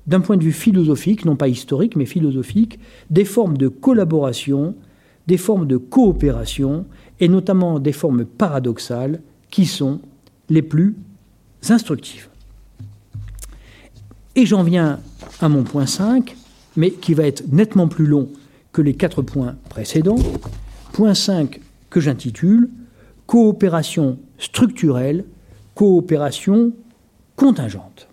d'un 0.06 0.22
point 0.22 0.38
de 0.38 0.44
vue 0.44 0.54
philosophique, 0.54 1.26
non 1.26 1.36
pas 1.36 1.50
historique, 1.50 1.96
mais 1.96 2.06
philosophique, 2.06 2.80
des 3.10 3.26
formes 3.26 3.58
de 3.58 3.68
collaboration, 3.68 4.76
des 5.28 5.38
formes 5.38 5.68
de 5.68 5.78
coopération, 5.78 6.86
et 7.20 7.28
notamment 7.28 7.80
des 7.80 7.92
formes 7.92 8.26
paradoxales 8.26 9.22
qui 9.50 9.66
sont 9.66 10.00
les 10.50 10.62
plus 10.62 10.96
instructives. 11.70 12.28
Et 14.36 14.46
j'en 14.46 14.64
viens 14.64 15.00
à 15.42 15.50
mon 15.50 15.64
point 15.64 15.88
5, 15.88 16.36
mais 16.76 16.92
qui 16.92 17.14
va 17.14 17.26
être 17.26 17.52
nettement 17.52 17.88
plus 17.88 18.06
long 18.06 18.30
que 18.72 18.82
les 18.82 18.94
quatre 18.94 19.22
points 19.22 19.56
précédents, 19.70 20.20
point 20.94 21.16
5 21.16 21.60
que 21.90 22.00
j'intitule 22.00 22.70
Coopération 23.26 24.20
structurelle, 24.38 25.26
coopération 25.76 26.72
contingente. 27.36 28.08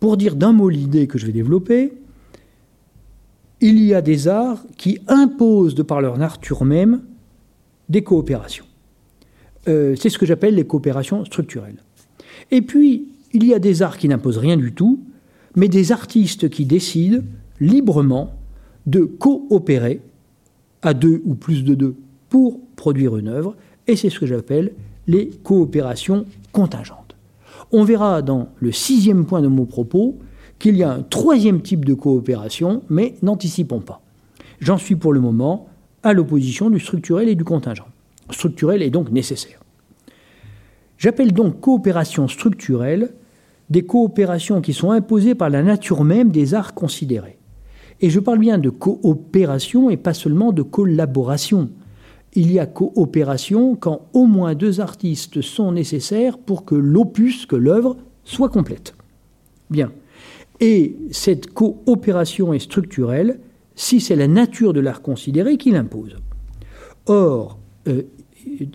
Pour 0.00 0.16
dire 0.16 0.34
d'un 0.34 0.52
mot 0.52 0.70
l'idée 0.70 1.06
que 1.06 1.18
je 1.18 1.26
vais 1.26 1.32
développer, 1.32 1.92
il 3.60 3.82
y 3.82 3.94
a 3.94 4.00
des 4.00 4.28
arts 4.28 4.64
qui 4.78 4.98
imposent 5.08 5.74
de 5.74 5.82
par 5.82 6.00
leur 6.00 6.16
nature 6.16 6.64
même 6.64 7.02
des 7.92 8.02
coopérations. 8.02 8.64
Euh, 9.68 9.94
c'est 9.96 10.08
ce 10.08 10.18
que 10.18 10.26
j'appelle 10.26 10.56
les 10.56 10.66
coopérations 10.66 11.24
structurelles. 11.24 11.76
Et 12.50 12.62
puis, 12.62 13.08
il 13.32 13.44
y 13.44 13.54
a 13.54 13.58
des 13.58 13.82
arts 13.82 13.98
qui 13.98 14.08
n'imposent 14.08 14.38
rien 14.38 14.56
du 14.56 14.72
tout, 14.72 15.04
mais 15.54 15.68
des 15.68 15.92
artistes 15.92 16.48
qui 16.48 16.64
décident 16.64 17.22
librement 17.60 18.34
de 18.86 19.04
coopérer 19.04 20.00
à 20.80 20.94
deux 20.94 21.22
ou 21.24 21.34
plus 21.34 21.62
de 21.62 21.74
deux 21.74 21.94
pour 22.30 22.58
produire 22.74 23.16
une 23.16 23.28
œuvre, 23.28 23.54
et 23.86 23.94
c'est 23.94 24.10
ce 24.10 24.18
que 24.18 24.26
j'appelle 24.26 24.72
les 25.06 25.28
coopérations 25.28 26.24
contingentes. 26.50 27.14
On 27.70 27.84
verra 27.84 28.22
dans 28.22 28.48
le 28.58 28.72
sixième 28.72 29.26
point 29.26 29.42
de 29.42 29.48
mon 29.48 29.66
propos 29.66 30.18
qu'il 30.58 30.76
y 30.76 30.82
a 30.82 30.90
un 30.90 31.02
troisième 31.02 31.60
type 31.60 31.84
de 31.84 31.94
coopération, 31.94 32.82
mais 32.88 33.14
n'anticipons 33.22 33.80
pas. 33.80 34.00
J'en 34.60 34.78
suis 34.78 34.96
pour 34.96 35.12
le 35.12 35.20
moment 35.20 35.68
à 36.02 36.12
l'opposition 36.12 36.70
du 36.70 36.80
structurel 36.80 37.28
et 37.28 37.34
du 37.34 37.44
contingent. 37.44 37.86
Structurel 38.30 38.82
est 38.82 38.90
donc 38.90 39.10
nécessaire. 39.10 39.60
J'appelle 40.98 41.32
donc 41.32 41.60
coopération 41.60 42.28
structurelle 42.28 43.12
des 43.70 43.82
coopérations 43.82 44.60
qui 44.60 44.72
sont 44.72 44.90
imposées 44.90 45.34
par 45.34 45.50
la 45.50 45.62
nature 45.62 46.04
même 46.04 46.30
des 46.30 46.54
arts 46.54 46.74
considérés. 46.74 47.38
Et 48.00 48.10
je 48.10 48.20
parle 48.20 48.38
bien 48.38 48.58
de 48.58 48.70
coopération 48.70 49.90
et 49.90 49.96
pas 49.96 50.14
seulement 50.14 50.52
de 50.52 50.62
collaboration. 50.62 51.70
il 52.34 52.50
y 52.50 52.58
a 52.58 52.66
coopération 52.66 53.76
quand 53.76 54.06
au 54.12 54.26
moins 54.26 54.54
deux 54.54 54.80
artistes 54.80 55.40
sont 55.42 55.72
nécessaires 55.72 56.38
pour 56.38 56.64
que 56.64 56.74
l'opus, 56.74 57.46
que 57.46 57.56
l'œuvre, 57.56 57.96
soit 58.24 58.48
complète. 58.48 58.94
Bien. 59.70 59.92
Et 60.60 60.96
cette 61.10 61.52
coopération 61.52 62.52
est 62.52 62.58
structurelle 62.58 63.40
si 63.74 64.00
c'est 64.00 64.16
la 64.16 64.28
nature 64.28 64.72
de 64.72 64.80
l'art 64.80 65.02
considéré 65.02 65.56
qui 65.56 65.70
l'impose. 65.70 66.16
Or, 67.06 67.58
euh, 67.88 68.02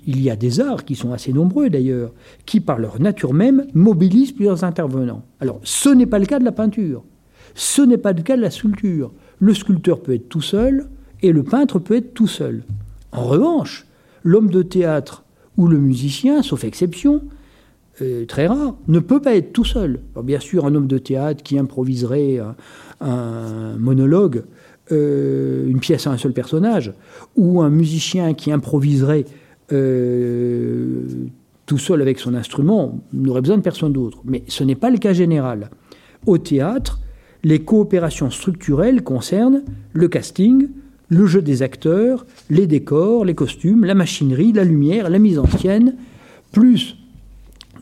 il 0.06 0.22
y 0.22 0.30
a 0.30 0.36
des 0.36 0.60
arts 0.60 0.86
qui 0.86 0.96
sont 0.96 1.14
assez 1.14 1.34
nombreux 1.34 1.70
d'ailleurs, 1.70 2.12
qui 2.46 2.60
par 2.60 2.80
leur 2.80 3.02
nature 3.02 3.34
même 3.34 3.68
mobilisent 3.74 4.32
plusieurs 4.32 4.64
intervenants. 4.64 5.24
Alors, 5.40 5.60
ce 5.64 5.90
n'est 5.90 6.06
pas 6.06 6.20
le 6.20 6.26
cas 6.26 6.40
de 6.40 6.46
la 6.46 6.52
peinture, 6.52 7.04
ce 7.56 7.82
n'est 7.82 7.98
pas 7.98 8.14
le 8.14 8.22
cas 8.22 8.38
de 8.38 8.42
la 8.42 8.52
sculpture. 8.52 9.12
Le 9.40 9.54
sculpteur 9.54 10.02
peut 10.02 10.14
être 10.14 10.30
tout 10.30 10.42
seul 10.42 10.88
et 11.22 11.32
le 11.32 11.44
peintre 11.44 11.80
peut 11.80 11.96
être 11.96 12.14
tout 12.14 12.28
seul. 12.28 12.64
En 13.12 13.24
revanche, 13.24 13.86
l'homme 14.24 14.50
de 14.50 14.62
théâtre 14.62 15.24
ou 15.58 15.68
le 15.68 15.80
musicien, 15.80 16.44
sauf 16.44 16.64
exception, 16.64 17.22
euh, 18.02 18.26
très 18.26 18.48
rare, 18.48 18.76
ne 18.88 19.00
peut 19.00 19.22
pas 19.22 19.36
être 19.36 19.54
tout 19.54 19.66
seul. 19.66 20.02
bien 20.24 20.40
sûr, 20.40 20.66
un 20.66 20.76
homme 20.76 20.88
de 20.88 21.00
théâtre 21.00 21.42
qui 21.44 21.58
improviserait 21.58 22.40
un, 23.02 23.76
monologue, 23.78 24.44
euh, 24.91 25.67
une 25.67 25.80
pièce 25.80 26.08
à 26.08 26.12
un 26.12 26.17
seul 26.17 26.34
personnage, 26.34 26.93
ou 27.36 27.62
un 27.62 27.69
musicien 27.69 28.34
qui 28.34 28.52
improviserait 28.52 29.26
euh, 29.71 31.02
tout 31.65 31.78
seul 31.78 32.02
avec 32.02 32.19
son 32.19 32.34
instrument, 32.34 33.00
n'aurait 33.13 33.41
besoin 33.41 33.58
de 33.58 33.62
personne 33.62 33.93
d'autre. 33.93 34.19
Mais 34.26 34.43
ce 34.47 34.63
n'est 34.63 34.76
pas 34.76 34.89
le 34.89 34.97
cas 34.97 35.13
général. 35.13 35.69
Au 36.26 36.38
théâtre, 36.38 37.00
les 37.43 37.60
coopérations 37.60 38.30
structurelles 38.30 39.04
concernent 39.04 39.63
le 39.93 40.08
casting, 40.08 40.69
le 41.10 41.26
jeu 41.26 41.41
des 41.41 41.62
acteurs, 41.62 42.26
les 42.50 42.67
décors, 42.67 43.26
les 43.26 43.36
costumes, 43.36 43.86
la 43.86 43.95
machinerie, 43.95 44.52
la 44.52 44.63
lumière, 44.63 45.10
la 45.10 45.19
mise 45.19 45.39
en 45.39 45.47
scène, 45.47 45.95
plus 46.52 46.97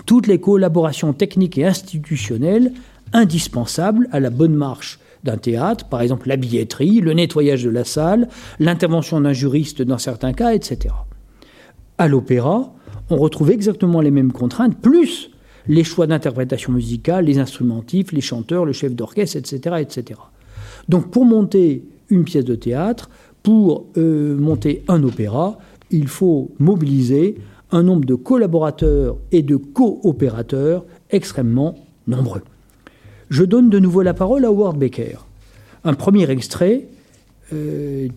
toutes 0.06 0.28
les 0.28 0.40
collaborations 0.40 1.14
techniques 1.14 1.58
et 1.58 1.66
institutionnelles 1.66 2.72
indispensables 3.14 4.08
à 4.12 4.20
la 4.20 4.30
bonne 4.30 4.56
marche 4.56 5.00
d'un 5.26 5.38
théâtre, 5.38 5.90
par 5.90 6.02
exemple 6.02 6.30
la 6.30 6.38
billetterie, 6.38 7.02
le 7.02 7.14
nettoyage 7.14 7.64
de 7.64 7.70
la 7.70 7.84
salle, 7.84 8.30
l'intervention 8.60 9.20
d'un 9.20 9.34
juriste 9.34 9.82
dans 9.82 9.98
certains 9.98 10.34
cas, 10.34 10.54
etc. 10.54 10.94
À 11.98 12.08
l'opéra, 12.08 12.74
on 13.10 13.18
retrouve 13.18 13.52
exactement 13.52 14.02
les 14.02 14.12
mêmes 14.12 14.32
contraintes, 14.32 14.78
plus 14.80 15.32
les 15.68 15.84
choix 15.84 16.08
d'interprétation 16.08 16.72
musicale, 16.72 17.26
les 17.26 17.40
instrumentifs, 17.40 18.12
les 18.12 18.22
chanteurs, 18.22 18.66
le 18.66 18.74
chef 18.74 18.94
d'orchestre, 18.94 19.38
etc., 19.38 19.78
etc. 19.80 20.20
Donc 20.88 21.10
pour 21.10 21.26
monter 21.26 21.84
une 22.10 22.24
pièce 22.24 22.46
de 22.46 22.56
théâtre, 22.56 23.10
pour 23.42 23.88
euh, 23.98 24.38
monter 24.38 24.84
un 24.88 25.04
opéra, 25.04 25.58
il 25.90 26.08
faut 26.08 26.52
mobiliser 26.60 27.36
un 27.72 27.84
nombre 27.84 28.06
de 28.06 28.16
collaborateurs 28.16 29.18
et 29.32 29.42
de 29.42 29.56
coopérateurs 29.56 30.86
extrêmement 31.10 31.76
nombreux. 32.08 32.42
Je 33.30 33.44
donne 33.44 33.70
de 33.70 33.80
nouveau 33.80 34.02
la 34.02 34.14
parole 34.14 34.46
à 34.46 34.50
Howard 34.50 34.78
Baker. 34.78 35.18
Un 35.84 35.94
premier 35.94 36.30
extrait 36.30 36.88
euh, 37.54 38.08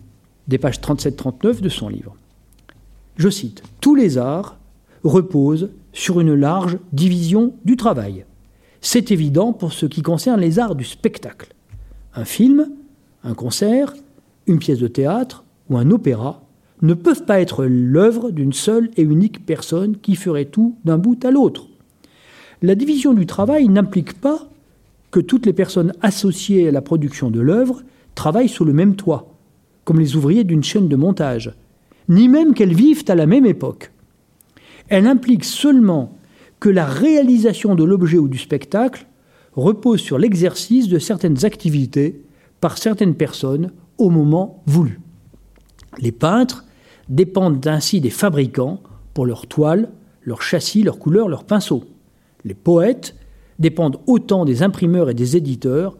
des 0.47 0.57
pages 0.57 0.79
37-39 0.79 1.61
de 1.61 1.69
son 1.69 1.89
livre. 1.89 2.15
Je 3.17 3.29
cite 3.29 3.63
Tous 3.81 3.95
les 3.95 4.17
arts 4.17 4.57
reposent 5.03 5.69
sur 5.93 6.19
une 6.19 6.33
large 6.33 6.77
division 6.93 7.53
du 7.65 7.75
travail. 7.75 8.25
C'est 8.81 9.11
évident 9.11 9.53
pour 9.53 9.73
ce 9.73 9.85
qui 9.85 10.01
concerne 10.01 10.39
les 10.39 10.59
arts 10.59 10.75
du 10.75 10.85
spectacle. 10.85 11.53
Un 12.15 12.25
film, 12.25 12.69
un 13.23 13.33
concert, 13.33 13.93
une 14.47 14.59
pièce 14.59 14.79
de 14.79 14.87
théâtre 14.87 15.43
ou 15.69 15.77
un 15.77 15.91
opéra 15.91 16.41
ne 16.81 16.93
peuvent 16.93 17.25
pas 17.25 17.41
être 17.41 17.65
l'œuvre 17.65 18.31
d'une 18.31 18.53
seule 18.53 18.89
et 18.95 19.01
unique 19.01 19.45
personne 19.45 19.97
qui 19.97 20.15
ferait 20.15 20.45
tout 20.45 20.77
d'un 20.85 20.97
bout 20.97 21.23
à 21.25 21.31
l'autre. 21.31 21.67
La 22.61 22.75
division 22.75 23.13
du 23.13 23.25
travail 23.25 23.67
n'implique 23.67 24.19
pas 24.19 24.48
que 25.11 25.19
toutes 25.19 25.45
les 25.45 25.53
personnes 25.53 25.93
associées 26.01 26.67
à 26.67 26.71
la 26.71 26.81
production 26.81 27.31
de 27.31 27.39
l'œuvre 27.39 27.83
travaillent 28.15 28.49
sous 28.49 28.65
le 28.65 28.73
même 28.73 28.95
toit, 28.95 29.33
comme 29.83 29.99
les 29.99 30.15
ouvriers 30.15 30.43
d'une 30.43 30.63
chaîne 30.63 30.87
de 30.87 30.95
montage, 30.95 31.53
ni 32.09 32.27
même 32.27 32.53
qu'elles 32.53 32.75
vivent 32.75 33.05
à 33.07 33.15
la 33.15 33.25
même 33.25 33.45
époque. 33.45 33.91
Elle 34.87 35.07
implique 35.07 35.45
seulement 35.45 36.17
que 36.59 36.69
la 36.69 36.85
réalisation 36.85 37.75
de 37.75 37.83
l'objet 37.83 38.17
ou 38.17 38.27
du 38.27 38.37
spectacle 38.37 39.07
repose 39.53 40.01
sur 40.01 40.17
l'exercice 40.17 40.87
de 40.87 40.99
certaines 40.99 41.45
activités 41.45 42.21
par 42.59 42.77
certaines 42.77 43.15
personnes 43.15 43.71
au 43.97 44.09
moment 44.09 44.61
voulu. 44.65 44.99
Les 45.99 46.11
peintres 46.11 46.65
dépendent 47.07 47.65
ainsi 47.67 48.01
des 48.01 48.09
fabricants 48.09 48.81
pour 49.13 49.25
leurs 49.25 49.47
toiles, 49.47 49.89
leurs 50.23 50.41
châssis, 50.41 50.83
leurs 50.83 50.99
couleurs, 50.99 51.29
leurs 51.29 51.45
pinceaux. 51.45 51.83
Les 52.45 52.53
poètes 52.53 53.15
dépendent 53.59 53.99
autant 54.07 54.45
des 54.45 54.63
imprimeurs 54.63 55.09
et 55.09 55.13
des 55.13 55.37
éditeurs 55.37 55.97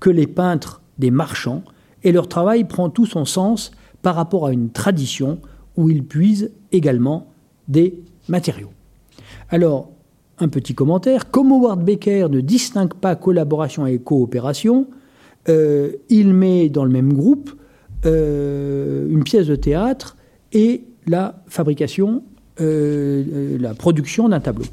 que 0.00 0.10
les 0.10 0.26
peintres 0.26 0.82
des 0.98 1.10
marchands, 1.10 1.62
et 2.02 2.12
leur 2.12 2.28
travail 2.28 2.64
prend 2.64 2.90
tout 2.90 3.06
son 3.06 3.24
sens 3.24 3.70
par 4.02 4.16
rapport 4.16 4.46
à 4.46 4.52
une 4.52 4.70
tradition 4.70 5.38
où 5.76 5.88
ils 5.88 6.04
puisent 6.04 6.50
également 6.72 7.28
des 7.68 8.02
matériaux. 8.28 8.70
Alors, 9.50 9.90
un 10.38 10.48
petit 10.48 10.74
commentaire, 10.74 11.30
comme 11.30 11.52
Howard 11.52 11.84
Baker 11.84 12.28
ne 12.30 12.40
distingue 12.40 12.94
pas 12.94 13.14
collaboration 13.14 13.86
et 13.86 13.98
coopération, 13.98 14.88
euh, 15.48 15.92
il 16.08 16.34
met 16.34 16.68
dans 16.68 16.84
le 16.84 16.90
même 16.90 17.12
groupe 17.12 17.52
euh, 18.04 19.08
une 19.08 19.24
pièce 19.24 19.46
de 19.46 19.56
théâtre 19.56 20.16
et 20.52 20.84
la 21.06 21.42
fabrication, 21.46 22.22
euh, 22.60 23.58
la 23.58 23.74
production 23.74 24.28
d'un 24.28 24.40
tableau. 24.40 24.64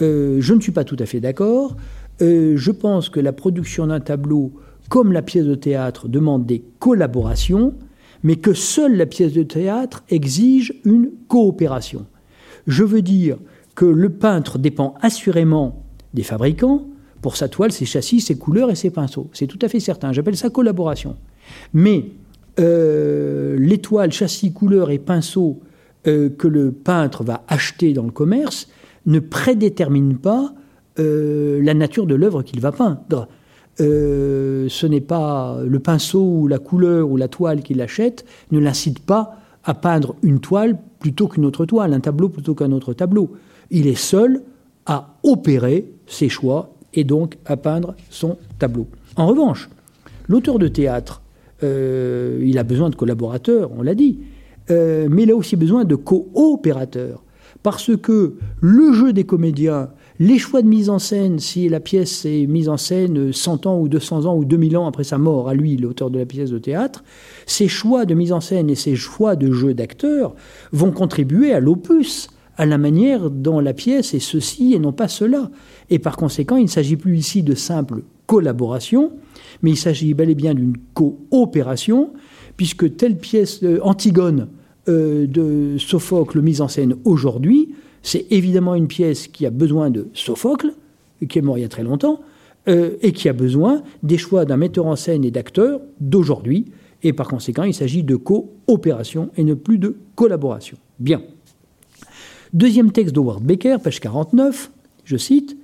Je 0.00 0.54
ne 0.54 0.60
suis 0.60 0.72
pas 0.72 0.84
tout 0.84 0.96
à 0.98 1.06
fait 1.06 1.20
d'accord. 1.20 1.76
je 2.20 2.70
pense 2.70 3.08
que 3.08 3.20
la 3.20 3.32
production 3.32 3.86
d'un 3.86 4.00
tableau, 4.00 4.52
comme 4.88 5.12
la 5.12 5.22
pièce 5.22 5.46
de 5.46 5.54
théâtre, 5.54 6.08
demande 6.08 6.46
des 6.46 6.64
collaborations, 6.78 7.74
mais 8.22 8.36
que 8.36 8.54
seule 8.54 8.96
la 8.96 9.06
pièce 9.06 9.32
de 9.32 9.42
théâtre 9.42 10.04
exige 10.08 10.74
une 10.84 11.10
coopération. 11.28 12.06
Je 12.66 12.84
veux 12.84 13.02
dire 13.02 13.38
que 13.74 13.84
le 13.84 14.10
peintre 14.10 14.58
dépend 14.58 14.94
assurément 15.00 15.84
des 16.14 16.22
fabricants, 16.22 16.86
pour 17.22 17.36
sa 17.36 17.48
toile, 17.48 17.72
ses 17.72 17.86
châssis, 17.86 18.20
ses 18.20 18.36
couleurs 18.36 18.70
et 18.70 18.74
ses 18.74 18.90
pinceaux. 18.90 19.30
C'est 19.32 19.46
tout 19.46 19.58
à 19.62 19.68
fait 19.68 19.80
certain. 19.80 20.12
J'appelle 20.12 20.36
ça 20.36 20.50
collaboration. 20.50 21.16
Mais 21.72 22.06
euh, 22.58 23.56
les 23.58 23.78
toiles, 23.78 24.12
châssis, 24.12 24.52
couleurs 24.52 24.90
et 24.90 24.98
pinceaux 24.98 25.60
euh, 26.08 26.28
que 26.28 26.48
le 26.48 26.72
peintre 26.72 27.22
va 27.22 27.44
acheter 27.48 27.92
dans 27.92 28.02
le 28.02 28.10
commerce 28.10 28.68
ne 29.06 29.18
prédéterminent 29.18 30.16
pas 30.16 30.52
euh, 30.98 31.62
la 31.62 31.74
nature 31.74 32.06
de 32.06 32.14
l'œuvre 32.14 32.42
qu'il 32.42 32.60
va 32.60 32.72
peindre. 32.72 33.28
ce 33.78 34.86
n'est 34.86 35.00
pas 35.00 35.58
le 35.64 35.78
pinceau 35.78 36.22
ou 36.22 36.48
la 36.48 36.58
couleur 36.58 37.10
ou 37.10 37.16
la 37.16 37.28
toile 37.28 37.62
qu'il 37.62 37.80
achète 37.80 38.24
ne 38.50 38.58
l'incite 38.58 39.00
pas 39.00 39.36
à 39.64 39.74
peindre 39.74 40.16
une 40.22 40.40
toile 40.40 40.78
plutôt 40.98 41.28
qu'une 41.28 41.44
autre 41.44 41.66
toile, 41.66 41.92
un 41.92 42.00
tableau 42.00 42.28
plutôt 42.28 42.54
qu'un 42.54 42.72
autre 42.72 42.92
tableau. 42.94 43.30
Il 43.70 43.86
est 43.86 43.98
seul 43.98 44.42
à 44.86 45.14
opérer 45.22 45.92
ses 46.06 46.28
choix 46.28 46.74
et 46.94 47.04
donc 47.04 47.38
à 47.46 47.56
peindre 47.56 47.94
son 48.10 48.36
tableau. 48.58 48.86
En 49.16 49.26
revanche, 49.26 49.68
l'auteur 50.28 50.58
de 50.58 50.68
théâtre, 50.68 51.22
euh, 51.62 52.40
il 52.44 52.58
a 52.58 52.64
besoin 52.64 52.90
de 52.90 52.96
collaborateurs, 52.96 53.70
on 53.76 53.82
l'a 53.82 53.94
dit, 53.94 54.18
euh, 54.70 55.08
mais 55.10 55.24
il 55.24 55.30
a 55.30 55.36
aussi 55.36 55.56
besoin 55.56 55.84
de 55.84 55.94
coopérateurs. 55.94 57.22
Parce 57.62 57.96
que 57.96 58.34
le 58.60 58.92
jeu 58.92 59.12
des 59.12 59.24
comédiens, 59.24 59.90
les 60.18 60.38
choix 60.38 60.62
de 60.62 60.66
mise 60.66 60.90
en 60.90 60.98
scène, 60.98 61.38
si 61.38 61.68
la 61.68 61.80
pièce 61.80 62.24
est 62.24 62.46
mise 62.46 62.68
en 62.68 62.76
scène 62.76 63.32
100 63.32 63.66
ans 63.66 63.80
ou 63.80 63.88
200 63.88 64.26
ans 64.26 64.36
ou 64.36 64.44
2000 64.44 64.76
ans 64.76 64.86
après 64.86 65.04
sa 65.04 65.18
mort, 65.18 65.48
à 65.48 65.54
lui, 65.54 65.76
l'auteur 65.76 66.10
de 66.10 66.18
la 66.18 66.26
pièce 66.26 66.50
de 66.50 66.58
théâtre, 66.58 67.04
ces 67.46 67.68
choix 67.68 68.04
de 68.04 68.14
mise 68.14 68.32
en 68.32 68.40
scène 68.40 68.68
et 68.68 68.74
ces 68.74 68.96
choix 68.96 69.36
de 69.36 69.52
jeu 69.52 69.74
d'acteurs 69.74 70.34
vont 70.72 70.90
contribuer 70.90 71.52
à 71.52 71.60
l'opus, 71.60 72.28
à 72.56 72.66
la 72.66 72.78
manière 72.78 73.30
dont 73.30 73.60
la 73.60 73.72
pièce 73.72 74.12
est 74.12 74.20
ceci 74.20 74.74
et 74.74 74.78
non 74.78 74.92
pas 74.92 75.08
cela. 75.08 75.50
Et 75.88 75.98
par 75.98 76.16
conséquent, 76.16 76.56
il 76.56 76.64
ne 76.64 76.68
s'agit 76.68 76.96
plus 76.96 77.16
ici 77.16 77.42
de 77.42 77.54
simple 77.54 78.02
collaboration, 78.26 79.12
mais 79.62 79.70
il 79.70 79.76
s'agit 79.76 80.14
bel 80.14 80.30
et 80.30 80.34
bien 80.34 80.54
d'une 80.54 80.76
coopération, 80.94 82.12
puisque 82.56 82.96
telle 82.96 83.18
pièce 83.18 83.60
Antigone 83.82 84.48
euh, 84.88 85.26
de 85.26 85.76
Sophocle 85.78 86.40
mise 86.40 86.60
en 86.60 86.68
scène 86.68 86.96
aujourd'hui, 87.04 87.74
c'est 88.02 88.26
évidemment 88.30 88.74
une 88.74 88.88
pièce 88.88 89.28
qui 89.28 89.46
a 89.46 89.50
besoin 89.50 89.90
de 89.90 90.08
Sophocle, 90.12 90.72
qui 91.28 91.38
est 91.38 91.42
mort 91.42 91.56
il 91.56 91.60
y 91.60 91.64
a 91.64 91.68
très 91.68 91.84
longtemps, 91.84 92.20
euh, 92.68 92.96
et 93.00 93.12
qui 93.12 93.28
a 93.28 93.32
besoin 93.32 93.82
des 94.02 94.18
choix 94.18 94.44
d'un 94.44 94.56
metteur 94.56 94.86
en 94.86 94.96
scène 94.96 95.24
et 95.24 95.30
d'acteurs 95.30 95.80
d'aujourd'hui, 96.00 96.66
et 97.02 97.12
par 97.12 97.28
conséquent, 97.28 97.64
il 97.64 97.74
s'agit 97.74 98.02
de 98.02 98.16
coopération 98.16 99.30
et 99.36 99.44
ne 99.44 99.54
plus 99.54 99.78
de 99.78 99.96
collaboration. 100.14 100.76
Bien. 100.98 101.22
Deuxième 102.52 102.92
texte 102.92 103.14
d'Howard 103.14 103.42
Baker, 103.42 103.78
page 103.82 104.00
49, 104.00 104.70
je 105.04 105.16
cite 105.16 105.56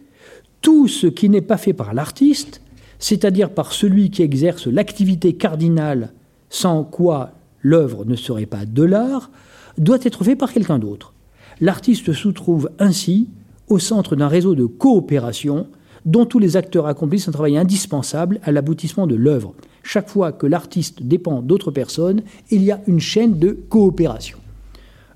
Tout 0.61 0.89
ce 0.89 1.07
qui 1.07 1.29
n'est 1.29 1.43
pas 1.43 1.57
fait 1.57 1.73
par 1.73 1.95
l'artiste, 1.95 2.61
c'est-à-dire 2.99 3.51
par 3.51 3.73
celui 3.73 4.11
qui 4.11 4.23
exerce 4.23 4.67
l'activité 4.67 5.35
cardinale 5.35 6.13
sans 6.51 6.83
quoi 6.83 7.33
l'œuvre 7.63 8.05
ne 8.05 8.17
serait 8.17 8.47
pas 8.47 8.65
de 8.65 8.83
l'art, 8.83 9.31
doit 9.77 9.99
être 10.03 10.25
fait 10.25 10.37
par 10.37 10.53
quelqu'un 10.53 10.79
d'autre. 10.79 11.13
L'artiste 11.61 12.13
se 12.13 12.29
trouve 12.29 12.71
ainsi 12.79 13.29
au 13.69 13.79
centre 13.79 14.17
d'un 14.17 14.29
réseau 14.29 14.55
de 14.55 14.65
coopération 14.65 15.67
dont 16.05 16.25
tous 16.25 16.39
les 16.39 16.57
acteurs 16.57 16.87
accomplissent 16.87 17.29
un 17.29 17.33
travail 17.33 17.57
indispensable 17.59 18.41
à 18.43 18.53
l'aboutissement 18.53 19.07
de 19.07 19.15
l'œuvre. 19.15 19.55
Chaque 19.83 20.09
fois 20.09 20.33
que 20.33 20.47
l'artiste 20.47 21.03
dépend 21.03 21.43
d'autres 21.43 21.71
personnes, 21.71 22.23
il 22.51 22.63
y 22.63 22.71
a 22.71 22.81
une 22.87 23.01
chaîne 23.01 23.39
de 23.39 23.51
coopération. 23.69 24.39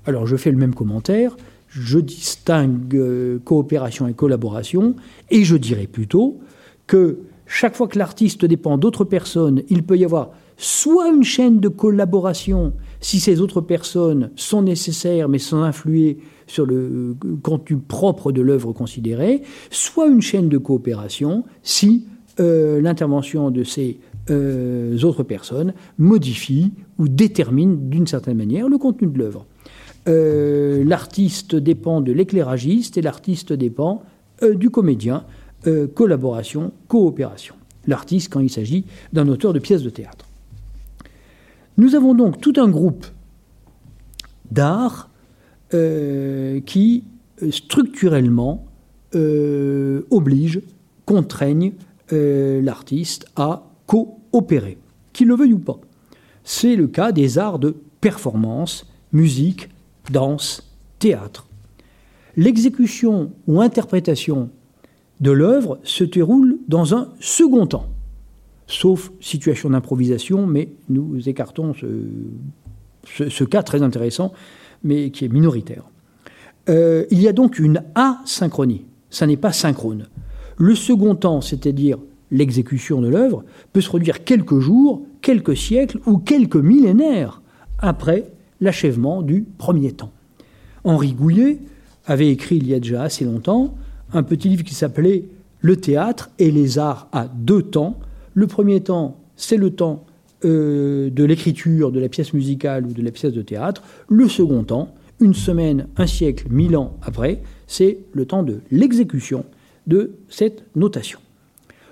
Alors 0.05 0.27
je 0.27 0.35
fais 0.35 0.51
le 0.51 0.57
même 0.57 0.75
commentaire, 0.75 1.35
je 1.69 1.99
distingue 1.99 2.95
euh, 2.95 3.39
coopération 3.43 4.07
et 4.07 4.13
collaboration, 4.13 4.95
et 5.31 5.43
je 5.43 5.55
dirais 5.55 5.87
plutôt 5.87 6.39
que 6.85 7.19
chaque 7.47 7.75
fois 7.75 7.87
que 7.87 7.97
l'artiste 7.97 8.45
dépend 8.45 8.77
d'autres 8.77 9.05
personnes, 9.05 9.63
il 9.69 9.83
peut 9.83 9.97
y 9.97 10.05
avoir 10.05 10.31
soit 10.57 11.09
une 11.09 11.23
chaîne 11.23 11.59
de 11.59 11.67
collaboration 11.67 12.73
si 12.99 13.19
ces 13.19 13.41
autres 13.41 13.61
personnes 13.61 14.31
sont 14.35 14.61
nécessaires 14.61 15.29
mais 15.29 15.39
sans 15.39 15.63
influer 15.63 16.17
sur 16.47 16.65
le 16.65 16.75
euh, 16.75 17.37
contenu 17.41 17.77
propre 17.77 18.31
de 18.31 18.41
l'œuvre 18.41 18.73
considérée, 18.73 19.41
soit 19.69 20.07
une 20.07 20.21
chaîne 20.21 20.49
de 20.49 20.57
coopération 20.57 21.43
si 21.63 22.05
euh, 22.39 22.81
l'intervention 22.81 23.51
de 23.51 23.63
ces 23.63 23.99
euh, 24.29 24.97
autres 25.03 25.23
personnes 25.23 25.73
modifie 25.97 26.71
ou 26.97 27.07
détermine 27.07 27.89
d'une 27.89 28.07
certaine 28.07 28.37
manière 28.37 28.69
le 28.69 28.77
contenu 28.77 29.07
de 29.07 29.17
l'œuvre. 29.17 29.45
l'artiste 30.05 31.55
dépend 31.55 32.01
de 32.01 32.11
l'éclairagiste 32.11 32.97
et 32.97 33.01
l'artiste 33.01 33.53
dépend 33.53 34.03
du 34.41 34.69
comédien. 34.69 35.23
collaboration, 35.95 36.73
coopération. 36.87 37.55
L'artiste 37.87 38.31
quand 38.31 38.41
il 38.41 38.49
s'agit 38.49 38.85
d'un 39.13 39.27
auteur 39.27 39.53
de 39.53 39.59
pièces 39.59 39.83
de 39.83 39.89
théâtre. 39.89 40.25
Nous 41.77 41.95
avons 41.95 42.13
donc 42.13 42.39
tout 42.39 42.53
un 42.57 42.69
groupe 42.69 43.05
d'art 44.51 45.09
euh, 45.73 46.59
qui 46.61 47.03
euh, 47.41 47.51
structurellement 47.51 48.65
euh, 49.15 50.01
oblige, 50.11 50.61
contraignent 51.05 51.73
l'artiste 52.11 53.25
à 53.35 53.63
coopérer, 53.87 54.77
qu'il 55.13 55.29
le 55.29 55.35
veuille 55.35 55.53
ou 55.53 55.57
pas. 55.57 55.79
C'est 56.43 56.75
le 56.75 56.85
cas 56.85 57.11
des 57.11 57.39
arts 57.39 57.57
de 57.57 57.75
performance, 58.01 58.85
musique, 59.13 59.69
danse, 60.11 60.75
théâtre. 60.99 61.47
L'exécution 62.37 63.31
ou 63.47 63.61
interprétation 63.61 64.51
de 65.21 65.31
l'œuvre 65.31 65.79
se 65.83 66.03
déroule 66.03 66.59
dans 66.67 66.93
un 66.93 67.09
second 67.19 67.65
temps, 67.65 67.87
sauf 68.73 69.11
situation 69.19 69.69
d'improvisation, 69.69 70.47
mais 70.47 70.69
nous 70.89 71.29
écartons 71.29 71.73
ce, 71.73 73.43
cas 73.43 73.63
très 73.63 73.81
intéressant 73.81 74.33
mais 74.83 75.11
qui 75.11 75.23
est 75.23 75.29
minoritaire. 75.29 75.83
Euh, 76.69 77.05
il 77.09 77.21
y 77.21 77.27
a 77.27 77.33
donc 77.33 77.57
une 77.57 77.83
asynchronie, 77.95 78.85
ça 79.09 79.25
n'est 79.25 79.37
pas 79.37 79.53
synchrone. 79.53 80.07
Le 80.57 80.75
second 80.75 81.15
temps, 81.15 81.41
c'est-à-dire 81.41 81.99
l'exécution 82.31 83.01
de 83.01 83.07
l'œuvre, 83.07 83.43
peut 83.71 83.81
se 83.81 83.87
produire 83.87 84.23
quelques 84.23 84.59
jours, 84.59 85.03
quelques 85.21 85.55
siècles 85.55 85.99
ou 86.05 86.17
quelques 86.17 86.57
millénaires 86.57 87.41
après 87.79 88.31
l'achèvement 88.59 89.21
du 89.21 89.45
premier 89.57 89.93
temps. 89.93 90.11
Henri 90.83 91.13
Gouillet 91.13 91.59
avait 92.05 92.29
écrit 92.29 92.57
il 92.57 92.67
y 92.67 92.73
a 92.73 92.79
déjà 92.79 93.03
assez 93.03 93.23
longtemps 93.23 93.75
un 94.13 94.23
petit 94.23 94.49
livre 94.49 94.63
qui 94.63 94.75
s'appelait 94.75 95.25
Le 95.59 95.77
théâtre 95.77 96.29
et 96.39 96.51
les 96.51 96.77
arts 96.77 97.07
à 97.11 97.27
deux 97.27 97.63
temps. 97.63 97.97
Le 98.33 98.47
premier 98.47 98.81
temps, 98.81 99.19
c'est 99.35 99.57
le 99.57 99.71
temps 99.71 100.05
euh, 100.45 101.09
de 101.09 101.23
l'écriture 101.23 101.91
de 101.91 101.99
la 101.99 102.09
pièce 102.09 102.33
musicale 102.33 102.85
ou 102.85 102.93
de 102.93 103.01
la 103.01 103.11
pièce 103.11 103.33
de 103.33 103.41
théâtre. 103.41 103.83
Le 104.09 104.27
second 104.27 104.63
temps, 104.63 104.93
une 105.19 105.33
semaine, 105.33 105.87
un 105.97 106.07
siècle, 106.07 106.47
mille 106.49 106.75
ans 106.75 106.97
après, 107.01 107.41
c'est 107.67 107.99
le 108.11 108.25
temps 108.25 108.43
de 108.43 108.59
l'exécution 108.71 109.45
de 109.87 110.11
cette 110.29 110.63
notation. 110.75 111.19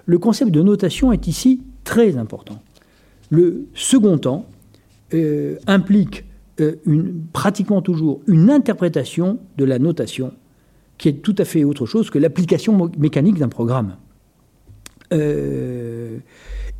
Le 0.05 0.17
concept 0.17 0.51
de 0.51 0.61
notation 0.61 1.11
est 1.13 1.27
ici 1.27 1.61
très 1.83 2.17
important. 2.17 2.61
Le 3.29 3.67
second 3.73 4.17
temps 4.17 4.45
euh, 5.13 5.57
implique 5.67 6.25
euh, 6.59 6.75
pratiquement 7.31 7.81
toujours 7.81 8.21
une 8.27 8.49
interprétation 8.49 9.39
de 9.57 9.65
la 9.65 9.79
notation 9.79 10.33
qui 10.97 11.09
est 11.09 11.21
tout 11.21 11.35
à 11.37 11.45
fait 11.45 11.63
autre 11.63 11.85
chose 11.85 12.09
que 12.09 12.19
l'application 12.19 12.91
mécanique 12.97 13.37
d'un 13.37 13.49
programme. 13.49 13.95
Il 15.11 16.19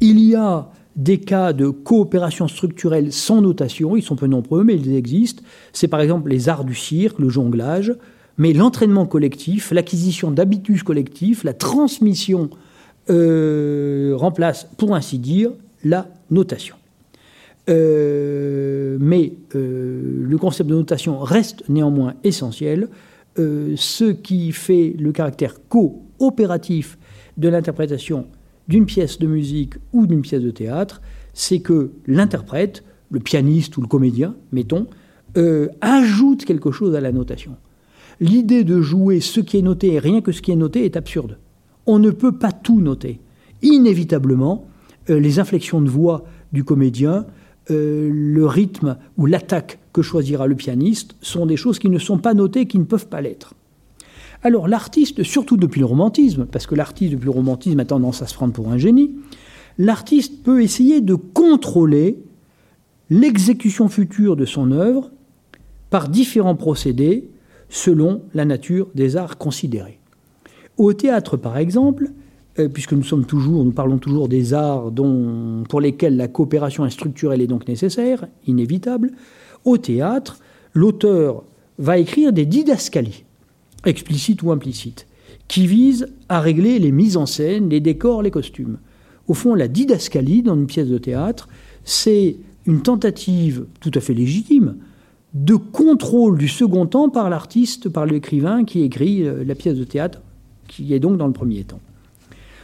y 0.02 0.36
a 0.36 0.70
des 0.96 1.20
cas 1.20 1.54
de 1.54 1.70
coopération 1.70 2.48
structurelle 2.48 3.12
sans 3.14 3.42
notation, 3.42 3.96
ils 3.96 4.04
sont 4.04 4.16
peu 4.16 4.28
nombreux, 4.28 4.64
mais 4.64 4.76
ils 4.76 4.96
existent. 4.96 5.44
C'est 5.74 5.88
par 5.88 6.02
exemple 6.02 6.30
les 6.30 6.50
arts 6.50 6.66
du 6.66 6.76
cirque, 6.76 7.20
le 7.20 7.30
jonglage, 7.30 7.94
mais 8.38 8.54
l'entraînement 8.54 9.06
collectif, 9.06 9.72
l'acquisition 9.72 10.32
d'habitus 10.32 10.84
collectifs, 10.84 11.44
la 11.44 11.54
transmission 11.54 12.50
euh, 13.10 14.14
remplace, 14.16 14.68
pour 14.78 14.96
ainsi 14.96 15.18
dire, 15.18 15.52
la 15.84 16.08
notation. 16.30 16.76
Euh, 17.70 18.98
mais 19.00 19.34
euh, 19.56 20.02
le 20.24 20.38
concept 20.38 20.70
de 20.70 20.76
notation 20.76 21.20
reste 21.20 21.64
néanmoins 21.70 22.16
essentiel. 22.24 22.90
ce 23.38 24.12
qui 24.12 24.52
fait 24.52 24.94
le 25.00 25.12
caractère 25.12 25.56
coopératif 25.70 26.98
de 27.38 27.50
l'interprétation 27.50 28.28
d'une 28.68 28.86
pièce 28.86 29.20
de 29.20 29.28
musique 29.28 29.76
ou 29.94 30.08
d'une 30.08 30.22
pièce 30.22 30.42
de 30.42 30.52
théâtre, 30.52 31.02
c'est 31.34 31.60
que 31.60 31.92
l'interprète, 32.08 32.84
le 33.10 33.20
pianiste 33.20 33.78
ou 33.78 33.82
le 33.82 33.88
comédien, 33.88 34.36
mettons, 34.52 34.88
euh, 35.38 35.68
ajoute 35.82 36.46
quelque 36.46 36.72
chose 36.72 36.96
à 36.96 37.02
la 37.02 37.12
notation. 37.12 37.56
L'idée 38.20 38.64
de 38.64 38.82
jouer 38.82 39.20
ce 39.20 39.40
qui 39.40 39.58
est 39.58 39.62
noté 39.62 39.94
et 39.94 40.00
rien 40.00 40.22
que 40.22 40.32
ce 40.32 40.42
qui 40.42 40.52
est 40.52 40.56
noté 40.56 40.86
est 40.86 40.96
absurde. 40.96 41.38
On 41.86 42.00
ne 42.00 42.12
peut 42.12 42.34
pas 42.34 42.52
tout 42.52 42.82
noter. 42.82 43.20
Inévitablement, 43.62 44.68
euh, 45.10 45.20
les 45.20 45.40
inflexions 45.40 45.82
de 45.82 45.90
voix 45.90 46.24
du 46.52 46.64
comédien, 46.64 47.26
euh, 47.70 48.10
le 48.14 48.46
rythme 48.46 48.98
ou 49.18 49.26
l'attaque 49.26 49.80
que 49.94 50.02
choisira 50.02 50.48
le 50.48 50.56
pianiste 50.56 51.16
sont 51.22 51.46
des 51.46 51.58
choses 51.58 51.80
qui 51.80 51.90
ne 51.90 52.00
sont 52.00 52.18
pas 52.18 52.34
notées, 52.34 52.66
qui 52.66 52.80
ne 52.80 52.84
peuvent 52.84 53.08
pas 53.08 53.22
l'être. 53.22 53.54
Alors 54.44 54.68
l'artiste, 54.68 55.24
surtout 55.24 55.58
depuis 55.58 55.80
le 55.80 55.86
romantisme, 55.86 56.46
parce 56.46 56.66
que 56.66 56.76
l'artiste 56.76 57.14
depuis 57.14 57.26
le 57.26 57.32
romantisme 57.32 57.80
a 57.80 57.86
tendance 57.86 58.22
à 58.22 58.28
se 58.28 58.34
prendre 58.34 58.54
pour 58.54 58.72
un 58.72 58.78
génie, 58.78 59.12
l'artiste 59.78 60.44
peut 60.44 60.64
essayer 60.64 61.02
de 61.02 61.16
contrôler 61.16 62.18
l'exécution 63.10 63.88
future 63.88 64.36
de 64.36 64.46
son 64.46 64.72
œuvre 64.72 65.12
par 65.90 66.10
différents 66.10 66.56
procédés 66.56 67.30
selon 67.70 68.24
la 68.34 68.46
nature 68.46 68.88
des 68.96 69.16
arts 69.16 69.38
considérés. 69.38 70.00
Au 70.78 70.94
théâtre, 70.94 71.38
par 71.38 71.58
exemple, 71.58 72.12
euh, 72.60 72.68
puisque 72.68 72.94
nous 72.94 73.72
parlons 73.72 73.98
toujours 73.98 74.28
des 74.28 74.54
arts 74.54 74.92
dont, 74.92 75.64
pour 75.70 75.82
lesquels 75.82 76.18
la 76.18 76.28
coopération 76.28 76.90
structurelle 76.90 77.42
est 77.42 77.48
donc 77.48 77.68
nécessaire, 77.68 78.28
inévitable, 78.48 79.12
au 79.64 79.78
théâtre, 79.78 80.40
l'auteur 80.74 81.44
va 81.78 81.98
écrire 81.98 82.34
des 82.34 82.46
didascalies 82.46 83.24
explicite 83.86 84.44
ou 84.44 84.52
implicite, 84.52 85.08
qui 85.48 85.68
vise 85.68 86.08
à 86.30 86.40
régler 86.40 86.80
les 86.80 86.92
mises 86.92 87.18
en 87.18 87.26
scène, 87.26 87.70
les 87.70 87.80
décors, 87.80 88.22
les 88.22 88.32
costumes. 88.32 88.80
Au 89.28 89.34
fond, 89.34 89.56
la 89.56 89.68
didascalie 89.68 90.44
dans 90.44 90.56
une 90.56 90.68
pièce 90.68 90.88
de 90.88 90.98
théâtre, 90.98 91.48
c'est 91.84 92.38
une 92.66 92.82
tentative 92.82 93.66
tout 93.80 93.92
à 93.96 94.00
fait 94.00 94.14
légitime 94.14 94.76
de 95.34 95.56
contrôle 95.56 96.38
du 96.38 96.48
second 96.48 96.86
temps 96.86 97.10
par 97.10 97.30
l'artiste, 97.30 97.90
par 97.90 98.06
l'écrivain 98.06 98.66
qui 98.66 98.82
écrit 98.82 99.24
euh, 99.24 99.44
la 99.46 99.56
pièce 99.56 99.78
de 99.78 99.84
théâtre, 99.84 100.22
qui 100.68 100.94
est 100.94 101.00
donc 101.00 101.18
dans 101.18 101.28
le 101.28 101.34
premier 101.34 101.64
temps. 101.64 101.80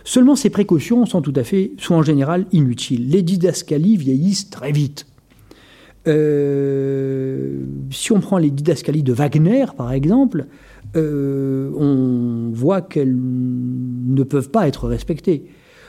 Seulement, 0.04 0.36
ces 0.36 0.50
précautions 0.50 1.06
sont 1.06 1.22
tout 1.22 1.34
à 1.36 1.44
fait, 1.44 1.72
sont 1.78 1.96
en 1.96 2.02
général 2.02 2.46
inutiles. 2.52 3.10
Les 3.10 3.22
didascalies 3.22 3.98
vieillissent 3.98 4.50
très 4.50 4.72
vite. 4.72 5.06
Euh, 6.08 7.66
si 7.92 8.14
on 8.14 8.22
prend 8.22 8.38
les 8.38 8.50
didascalies 8.50 9.04
de 9.04 9.12
Wagner, 9.12 9.66
par 9.76 9.92
exemple, 9.92 10.48
euh, 10.98 11.70
on 11.76 12.50
voit 12.54 12.82
qu'elles 12.82 13.16
ne 13.16 14.24
peuvent 14.24 14.50
pas 14.50 14.68
être 14.68 14.88
respectées. 14.88 15.46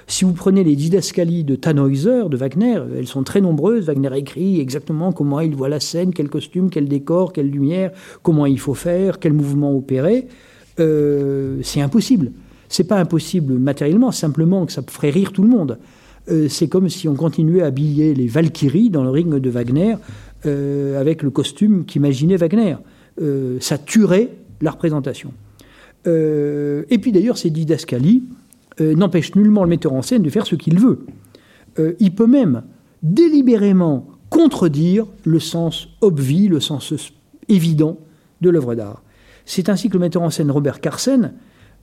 Si 0.07 0.25
vous 0.25 0.33
prenez 0.33 0.65
les 0.65 0.77
didascalies 0.77 1.45
de 1.45 1.55
Tannhäuser, 1.55 2.29
de 2.31 2.37
Wagner, 2.37 2.81
elles 2.97 3.07
sont 3.07 3.25
très 3.25 3.41
nombreuses. 3.41 3.87
Wagner 3.87 4.11
écrit 4.17 4.61
exactement 4.61 5.13
comment 5.13 5.41
il 5.41 5.55
voit 5.55 5.69
la 5.69 5.81
scène, 5.81 6.13
quel 6.15 6.29
costume, 6.29 6.71
quel 6.71 6.89
décor, 6.89 7.33
quelle 7.33 7.51
lumière, 7.51 7.93
comment 8.23 8.47
il 8.47 8.59
faut 8.59 8.75
faire, 8.75 9.19
quel 9.19 9.33
mouvement 9.33 9.77
opérer. 9.77 10.29
Euh, 10.81 11.59
c'est 11.63 11.81
impossible. 11.81 12.33
C'est 12.69 12.85
pas 12.85 12.99
impossible 12.99 13.55
matériellement, 13.55 14.13
simplement 14.13 14.67
que 14.67 14.73
ça 14.73 14.83
ferait 14.87 15.11
rire 15.11 15.33
tout 15.33 15.43
le 15.43 15.49
monde. 15.49 15.79
Euh, 16.31 16.49
c'est 16.49 16.69
comme 16.69 16.89
si 16.89 17.09
on 17.09 17.15
continuait 17.15 17.63
à 17.63 17.67
habiller 17.67 18.15
les 18.15 18.29
Valkyries 18.29 18.91
dans 18.91 19.05
le 19.05 19.11
ring 19.11 19.35
de 19.35 19.51
Wagner 19.51 19.97
avec 20.45 21.25
le 21.25 21.31
costume 21.31 21.85
qu'imaginait 21.85 22.37
Wagner. 22.37 22.77
ça 23.59 23.77
tuerait 23.77 24.31
la 24.61 24.71
représentation. 24.71 25.33
Euh, 26.07 26.85
et 26.91 26.99
puis 26.99 27.13
d'ailleurs, 27.13 27.39
ces 27.39 27.51
didascalies 27.51 28.25
euh, 28.81 28.95
n'empêchent 28.95 29.35
nullement 29.35 29.65
le 29.65 29.71
metteur 29.71 29.93
en 29.93 30.03
scène 30.03 30.23
de 30.23 30.31
faire 30.31 30.47
ce 30.47 30.55
qu'il 30.55 30.79
veut. 30.79 31.05
Euh, 31.79 31.95
il 32.01 32.15
peut 32.15 32.27
même 32.27 32.63
délibérément 33.03 34.07
contredire 34.31 35.07
le 35.25 35.41
sens 35.41 35.89
obvi, 36.01 36.49
le 36.49 36.61
sens 36.61 36.93
évident 37.49 37.99
de 38.41 38.51
l'œuvre 38.51 38.75
d'art. 38.75 39.03
C'est 39.47 39.69
ainsi 39.69 39.89
que 39.89 39.95
le 39.95 40.01
metteur 40.01 40.23
en 40.23 40.31
scène 40.31 40.51
Robert 40.51 40.81
Carsen 40.81 41.33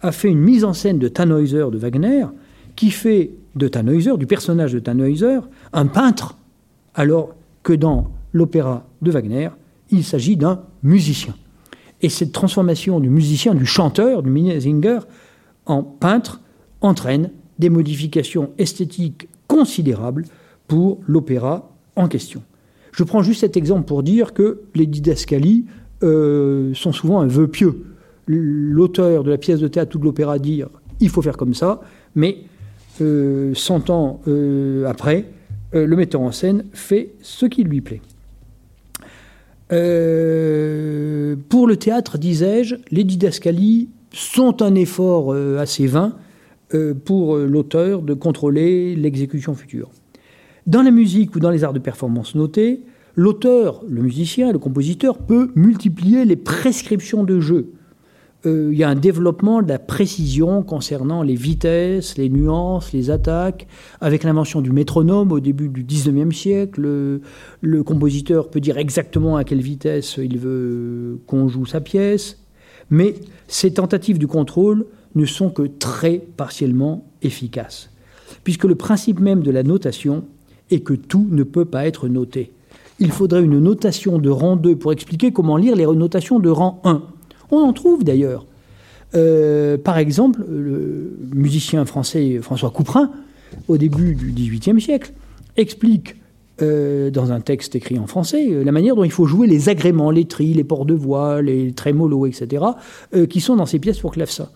a 0.02 0.12
fait 0.12 0.30
une 0.30 0.40
mise 0.40 0.64
en 0.64 0.74
scène 0.74 1.00
de 1.00 1.08
Tannhäuser 1.08 1.66
de 1.72 1.78
Wagner, 1.78 2.26
qui 2.76 2.92
fait 2.92 3.32
de 3.56 3.68
Tannhäuser, 3.68 4.18
du 4.18 4.28
personnage 4.28 4.74
de 4.74 4.80
Tannhäuser, 4.80 5.40
un 5.74 5.88
peintre, 5.88 6.38
alors 6.94 7.34
que 7.64 7.74
dans 7.74 8.12
l'opéra 8.34 8.86
de 9.02 9.12
Wagner, 9.12 9.50
il 9.90 10.04
s'agit 10.04 10.38
d'un 10.38 10.62
musicien. 10.84 11.34
Et 12.02 12.10
cette 12.10 12.32
transformation 12.32 13.00
du 13.00 13.10
musicien, 13.10 13.56
du 13.56 13.66
chanteur, 13.66 14.24
du 14.24 14.30
Minnezinger, 14.30 15.00
en 15.66 15.84
peintre, 15.84 16.42
entraîne 16.82 17.32
des 17.58 17.70
modifications 17.70 18.52
esthétiques 18.58 19.28
considérables 19.48 20.26
pour 20.68 21.00
l'opéra 21.08 21.72
en 21.96 22.08
question. 22.08 22.44
Je 22.92 23.04
prends 23.04 23.22
juste 23.22 23.42
cet 23.42 23.58
exemple 23.58 23.86
pour 23.86 24.04
dire 24.04 24.34
que 24.34 24.62
les 24.74 24.86
didascalies 24.86 25.66
euh, 26.04 26.74
sont 26.74 26.92
souvent 26.92 27.22
un 27.22 27.28
vœu 27.28 27.48
pieux. 27.48 27.86
L'auteur 28.28 29.24
de 29.24 29.32
la 29.32 29.38
pièce 29.38 29.60
de 29.60 29.68
théâtre 29.68 29.96
ou 29.96 30.00
de 30.00 30.06
l'opéra 30.06 30.40
dire 30.40 30.70
il 31.00 31.10
faut 31.10 31.22
faire 31.22 31.38
comme 31.38 31.54
ça, 31.54 31.82
mais 32.16 32.38
euh, 33.02 33.54
100 33.54 33.90
ans 33.90 34.22
euh, 34.28 34.86
après, 34.88 35.26
euh, 35.74 35.86
le 35.86 35.96
metteur 35.96 36.22
en 36.22 36.32
scène 36.32 36.66
fait 36.74 37.14
ce 37.22 37.46
qui 37.46 37.64
lui 37.64 37.82
plaît. 37.82 38.02
Pour 39.70 39.76
le 41.68 41.76
théâtre, 41.76 42.18
disais-je, 42.18 42.76
les 42.92 43.04
didascalies 43.04 43.90
sont 44.12 44.62
un 44.62 44.76
effort 44.76 45.34
assez 45.60 45.88
vain 45.88 46.16
pour 47.06 47.38
l'auteur 47.38 48.02
de 48.02 48.14
contrôler 48.14 48.96
l'exécution 48.96 49.56
future. 49.56 49.90
Dans 50.68 50.82
la 50.82 50.92
musique 50.92 51.36
ou 51.36 51.40
dans 51.40 51.50
les 51.50 51.64
arts 51.64 51.74
de 51.74 51.80
performance 51.80 52.36
notés, 52.36 52.82
l'auteur, 53.16 53.84
le 53.88 54.02
musicien, 54.02 54.52
le 54.52 54.60
compositeur 54.60 55.18
peut 55.18 55.52
multiplier 55.56 56.26
les 56.26 56.36
prescriptions 56.36 57.24
de 57.24 57.40
jeu. 57.40 57.72
Euh, 58.46 58.70
il 58.72 58.78
y 58.78 58.84
a 58.84 58.90
un 58.90 58.96
développement 58.96 59.62
de 59.62 59.70
la 59.70 59.80
précision 59.80 60.64
concernant 60.64 61.24
les 61.24 61.36
vitesses, 61.36 62.18
les 62.18 62.30
nuances, 62.30 62.94
les 62.94 63.10
attaques. 63.10 63.68
Avec 64.02 64.24
l'invention 64.24 64.62
du 64.62 64.72
métronome 64.72 65.32
au 65.32 65.40
début 65.40 65.70
du 65.70 65.84
19e 65.84 66.32
siècle, 66.32 66.82
le, 66.82 67.22
le 67.62 67.84
compositeur 67.84 68.50
peut 68.50 68.60
dire 68.60 68.78
exactement 68.78 69.36
à 69.38 69.44
quelle 69.44 69.62
vitesse 69.62 70.18
il 70.18 70.38
veut 70.38 71.20
qu'on 71.28 71.48
joue 71.48 71.66
sa 71.66 71.82
pièce. 71.82 72.40
Mais 72.90 73.16
ces 73.48 73.74
tentatives 73.74 74.20
du 74.20 74.28
contrôle 74.28 74.86
ne 75.16 75.26
sont 75.26 75.50
que 75.50 75.64
très 75.64 76.18
partiellement 76.38 77.06
efficaces. 77.22 77.90
Puisque 78.44 78.66
le 78.66 78.76
principe 78.76 79.20
même 79.20 79.42
de 79.42 79.52
la 79.52 79.64
notation 79.64 80.26
et 80.70 80.82
que 80.82 80.94
tout 80.94 81.28
ne 81.32 81.44
peut 81.44 81.66
pas 81.66 81.86
être 81.86 82.08
noté. 82.08 82.52
Il 83.00 83.12
faudrait 83.12 83.44
une 83.44 83.60
notation 83.60 84.20
de 84.20 84.30
rang 84.30 84.56
2 84.56 84.78
pour 84.78 84.94
expliquer 84.94 85.32
comment 85.32 85.58
lire 85.58 85.76
les 85.76 85.86
notations 85.86 86.40
de 86.40 86.50
rang 86.50 86.82
1. 86.84 87.04
On 87.52 87.58
en 87.58 87.74
trouve 87.74 88.04
d'ailleurs. 88.04 88.46
Euh, 89.16 89.78
par 89.78 89.98
exemple, 89.98 90.44
le 90.48 91.18
musicien 91.34 91.86
français 91.86 92.40
François 92.42 92.70
Couperin, 92.70 93.12
au 93.68 93.78
début 93.78 94.16
du 94.16 94.32
XVIIIe 94.32 94.82
siècle, 94.82 95.14
explique 95.58 96.16
euh, 96.62 97.10
dans 97.12 97.32
un 97.32 97.42
texte 97.42 97.76
écrit 97.76 98.00
en 98.00 98.08
français 98.08 98.48
euh, 98.50 98.64
la 98.64 98.72
manière 98.72 98.96
dont 98.96 99.04
il 99.04 99.12
faut 99.12 99.26
jouer 99.26 99.46
les 99.48 99.70
agréments, 99.70 100.12
les 100.12 100.26
tris, 100.26 100.54
les 100.54 100.64
ports 100.64 100.86
de 100.86 100.94
voix, 100.94 101.42
les 101.42 101.74
trémolos, 101.74 102.26
etc., 102.26 102.64
qui 103.30 103.42
sont 103.42 103.56
dans 103.56 103.66
ces 103.66 103.80
pièces 103.80 104.00
pour 104.00 104.12
clavecin. 104.12 104.50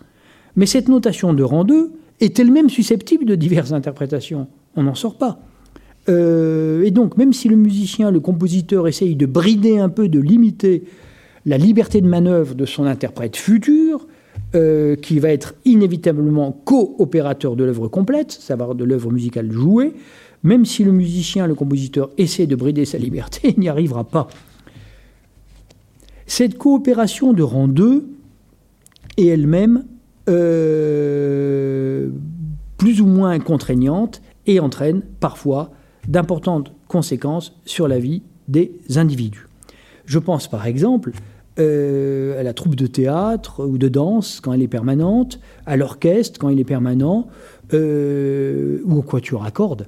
Mais 0.56 0.66
cette 0.66 0.88
notation 0.88 1.32
de 1.32 1.42
rang 1.42 1.64
2 1.64 1.92
est 2.20 2.38
elle-même 2.38 2.68
susceptible 2.68 3.24
de 3.24 3.34
diverses 3.34 3.72
interprétations. 3.72 4.48
On 4.76 4.82
n'en 4.82 4.94
sort 4.94 5.16
pas. 5.16 5.40
Et 6.08 6.90
donc, 6.90 7.16
même 7.16 7.32
si 7.32 7.48
le 7.48 7.54
musicien, 7.54 8.10
le 8.10 8.18
compositeur 8.18 8.88
essaye 8.88 9.14
de 9.14 9.26
brider 9.26 9.78
un 9.78 9.88
peu, 9.88 10.08
de 10.08 10.18
limiter 10.18 10.82
la 11.46 11.58
liberté 11.58 12.00
de 12.00 12.06
manœuvre 12.06 12.54
de 12.54 12.66
son 12.66 12.84
interprète 12.84 13.36
futur, 13.36 14.06
euh, 14.54 14.96
qui 14.96 15.20
va 15.20 15.28
être 15.28 15.54
inévitablement 15.64 16.50
co-opérateur 16.50 17.54
de 17.54 17.62
l'œuvre 17.62 17.86
complète, 17.86 18.32
savoir 18.32 18.74
de 18.74 18.82
l'œuvre 18.82 19.12
musicale 19.12 19.52
jouée, 19.52 19.94
même 20.42 20.64
si 20.64 20.82
le 20.82 20.90
musicien, 20.90 21.46
le 21.46 21.54
compositeur 21.54 22.10
essaie 22.18 22.46
de 22.46 22.56
brider 22.56 22.84
sa 22.84 22.98
liberté, 22.98 23.50
il 23.56 23.60
n'y 23.60 23.68
arrivera 23.68 24.02
pas. 24.02 24.26
Cette 26.26 26.58
coopération 26.58 27.32
de 27.32 27.42
rang 27.42 27.68
2 27.68 28.08
est 29.18 29.26
elle-même 29.26 29.84
euh, 30.28 32.08
plus 32.76 33.00
ou 33.00 33.06
moins 33.06 33.38
contraignante 33.38 34.22
et 34.46 34.58
entraîne 34.58 35.02
parfois 35.20 35.70
d'importantes 36.08 36.72
conséquences 36.88 37.56
sur 37.64 37.86
la 37.86 37.98
vie 37.98 38.22
des 38.48 38.72
individus. 38.96 39.46
Je 40.06 40.18
pense 40.18 40.48
par 40.48 40.66
exemple 40.66 41.12
euh, 41.60 42.40
à 42.40 42.42
la 42.42 42.54
troupe 42.54 42.74
de 42.74 42.86
théâtre 42.86 43.66
ou 43.66 43.76
de 43.76 43.88
danse 43.88 44.40
quand 44.40 44.54
elle 44.54 44.62
est 44.62 44.68
permanente, 44.68 45.38
à 45.66 45.76
l'orchestre 45.76 46.40
quand 46.40 46.48
il 46.48 46.58
est 46.58 46.64
permanent, 46.64 47.26
euh, 47.74 48.80
ou 48.84 48.98
au 48.98 49.02
quatuor 49.02 49.44
à 49.44 49.50
cordes. 49.50 49.86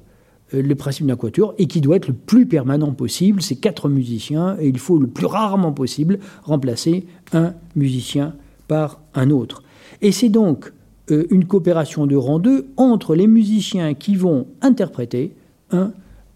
Euh, 0.53 0.61
le 0.61 0.75
principe 0.75 1.07
d'un 1.07 1.15
quatuor, 1.15 1.55
et 1.57 1.65
qui 1.65 1.81
doit 1.81 1.95
être 1.95 2.07
le 2.07 2.13
plus 2.13 2.45
permanent 2.45 2.91
possible, 2.91 3.41
c'est 3.41 3.55
quatre 3.55 3.89
musiciens, 3.89 4.55
et 4.59 4.67
il 4.67 4.77
faut 4.77 4.99
le 4.99 5.07
plus 5.07 5.25
rarement 5.25 5.71
possible 5.71 6.19
remplacer 6.43 7.07
un 7.33 7.53
musicien 7.75 8.35
par 8.67 9.01
un 9.15 9.31
autre. 9.31 9.63
Et 10.01 10.11
c'est 10.11 10.29
donc 10.29 10.71
une 11.09 11.45
coopération 11.45 12.07
de 12.07 12.15
rang 12.15 12.39
2 12.39 12.67
entre 12.77 13.15
les 13.15 13.27
musiciens 13.27 13.93
qui 13.93 14.15
vont 14.15 14.47
interpréter 14.61 15.33
un 15.71 15.91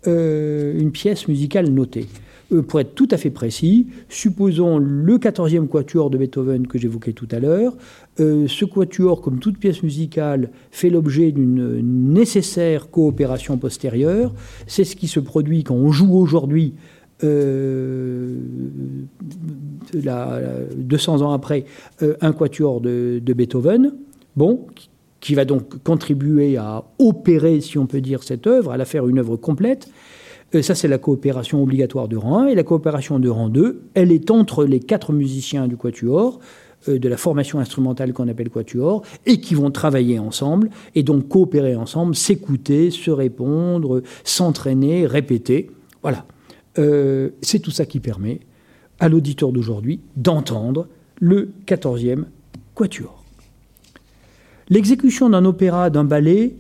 une 0.06 0.92
pièce 0.92 1.28
musicale 1.28 1.70
notée. 1.70 2.08
Euh, 2.52 2.62
pour 2.62 2.80
être 2.80 2.96
tout 2.96 3.08
à 3.12 3.18
fait 3.18 3.30
précis, 3.30 3.88
supposons 4.10 4.78
le 4.78 5.18
14e 5.18 5.68
quatuor 5.68 6.10
de 6.10 6.18
Beethoven 6.18 6.68
que 6.68 6.78
j'évoquais 6.78 7.14
tout 7.14 7.28
à 7.32 7.40
l'heure. 7.40 7.76
Euh, 8.20 8.48
ce 8.48 8.66
quatuor, 8.66 9.22
comme 9.22 9.40
toute 9.40 9.58
pièce 9.58 9.84
musicale, 9.84 10.50
fait 10.72 10.90
l'objet 10.90 11.32
d'une 11.32 11.82
nécessaire 12.14 12.90
coopération 12.90 13.58
postérieure. 13.58 14.34
C'est 14.66 14.86
ce 14.86 14.96
qui 14.96 15.08
se 15.08 15.20
produit 15.20 15.64
quand 15.64 15.76
on 15.76 15.92
joue 15.92 16.16
aujourd'hui 16.16 16.74
euh, 17.24 18.38
200 19.94 21.22
ans 21.24 21.32
après, 21.32 21.66
un 22.22 22.32
quatuor 22.32 22.80
de, 22.80 23.20
de, 23.24 23.34
Beethoven, 23.34 23.94
bon, 24.36 24.68
qui 25.20 25.34
va 25.34 25.44
donc 25.44 25.82
contribuer 25.84 26.58
à 26.58 26.84
opérer, 27.00 27.60
si 27.60 27.78
on 27.78 27.88
peut 27.88 28.02
dire, 28.02 28.24
cette 28.24 28.46
œuvre, 28.46 28.72
à 28.72 28.78
la 28.78 28.86
faire 28.86 29.08
une 29.08 29.20
œuvre 29.20 29.36
complète. 29.36 29.90
Euh, 30.56 30.62
ça, 30.62 30.76
c'est 30.76 30.88
la 30.88 30.98
coopération 30.98 31.62
obligatoire 31.62 32.08
de 32.08 32.18
rang 32.18 32.44
1. 32.44 32.48
Et 32.48 32.56
la 32.56 32.64
coopération 32.64 33.20
de 33.20 33.30
rang 33.30 33.50
2, 33.50 33.82
elle 33.94 34.12
est 34.12 34.32
entre 34.32 34.66
les 34.66 34.80
quatre 34.80 35.14
musiciens 35.14 35.68
du 35.68 35.78
quatuor, 35.78 36.40
euh, 36.88 37.00
de 37.00 37.10
la 37.10 37.18
formation 37.18 37.60
instrumentale 37.60 38.14
qu'on 38.14 38.28
appelle 38.28 38.50
quatuor, 38.50 39.04
et 39.26 39.40
qui 39.42 39.56
vont 39.56 39.72
travailler 39.72 40.20
ensemble, 40.20 40.70
et 40.96 41.04
donc 41.04 41.28
coopérer 41.28 41.76
ensemble, 41.76 42.16
s'écouter, 42.16 42.92
se 42.92 43.12
répondre, 43.12 44.02
s'entraîner, 44.24 45.06
répéter. 45.06 45.72
Voilà. 46.02 46.26
Euh, 46.78 47.30
c'est 47.42 47.60
tout 47.60 47.72
ça 47.72 47.86
qui 47.86 48.00
permet 48.00 48.40
à 49.00 49.10
l'auditeur 49.10 49.52
d'aujourd'hui 49.52 50.00
d'entendre 50.16 50.88
le 51.20 51.52
14e 51.66 52.26
quatuor. 52.76 53.24
L'exécution 54.70 55.30
d'un 55.30 55.46
opéra, 55.46 55.90
d'un 55.90 56.04
ballet, 56.04 56.56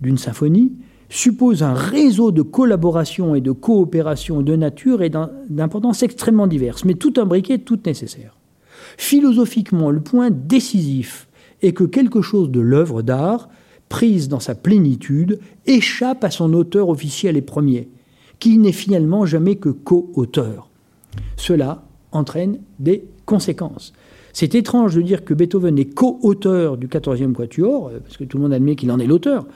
d'une 0.00 0.18
symphonie, 0.18 0.72
suppose 1.08 1.62
un 1.62 1.74
réseau 1.74 2.32
de 2.32 2.42
collaboration 2.42 3.34
et 3.34 3.40
de 3.40 3.52
coopération 3.52 4.42
de 4.42 4.56
nature 4.56 5.02
et 5.02 5.10
d'importance 5.10 6.02
extrêmement 6.02 6.46
diverses, 6.46 6.84
mais 6.84 6.94
tout 6.94 7.14
imbriqué, 7.16 7.58
tout 7.58 7.80
nécessaire. 7.86 8.36
Philosophiquement, 8.96 9.90
le 9.90 10.00
point 10.00 10.30
décisif 10.30 11.28
est 11.62 11.72
que 11.72 11.84
quelque 11.84 12.22
chose 12.22 12.50
de 12.50 12.60
l'œuvre 12.60 13.02
d'art, 13.02 13.48
prise 13.88 14.28
dans 14.28 14.40
sa 14.40 14.54
plénitude, 14.54 15.40
échappe 15.66 16.24
à 16.24 16.30
son 16.30 16.52
auteur 16.52 16.88
officiel 16.88 17.36
et 17.36 17.42
premier, 17.42 17.88
qui 18.38 18.58
n'est 18.58 18.72
finalement 18.72 19.24
jamais 19.26 19.56
que 19.56 19.70
co-auteur. 19.70 20.68
Cela 21.36 21.84
entraîne 22.12 22.58
des 22.78 23.04
conséquences. 23.24 23.92
C'est 24.32 24.54
étrange 24.54 24.94
de 24.94 25.02
dire 25.02 25.24
que 25.24 25.34
Beethoven 25.34 25.78
est 25.78 25.92
co-auteur 25.92 26.76
du 26.76 26.86
14e 26.86 27.32
quatuor, 27.32 27.88
euh, 27.88 28.00
parce 28.00 28.16
que 28.16 28.24
tout 28.24 28.36
le 28.36 28.44
monde 28.44 28.52
admet 28.52 28.76
qu'il 28.76 28.92
en 28.92 28.98
est 28.98 29.06
l'auteur. 29.06 29.46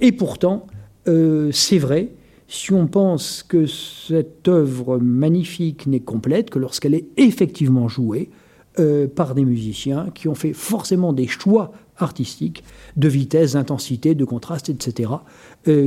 Et 0.00 0.12
pourtant, 0.12 0.66
euh, 1.08 1.50
c'est 1.52 1.78
vrai, 1.78 2.10
si 2.48 2.72
on 2.72 2.86
pense 2.86 3.42
que 3.42 3.66
cette 3.66 4.46
œuvre 4.48 4.98
magnifique 4.98 5.86
n'est 5.86 6.00
complète 6.00 6.50
que 6.50 6.58
lorsqu'elle 6.58 6.94
est 6.94 7.06
effectivement 7.16 7.88
jouée 7.88 8.30
euh, 8.78 9.06
par 9.06 9.34
des 9.34 9.44
musiciens 9.44 10.08
qui 10.14 10.28
ont 10.28 10.34
fait 10.34 10.52
forcément 10.52 11.12
des 11.12 11.26
choix 11.26 11.72
artistiques 11.96 12.64
de 12.96 13.08
vitesse, 13.08 13.52
d'intensité, 13.52 14.14
de 14.14 14.24
contraste, 14.24 14.68
etc., 14.68 15.10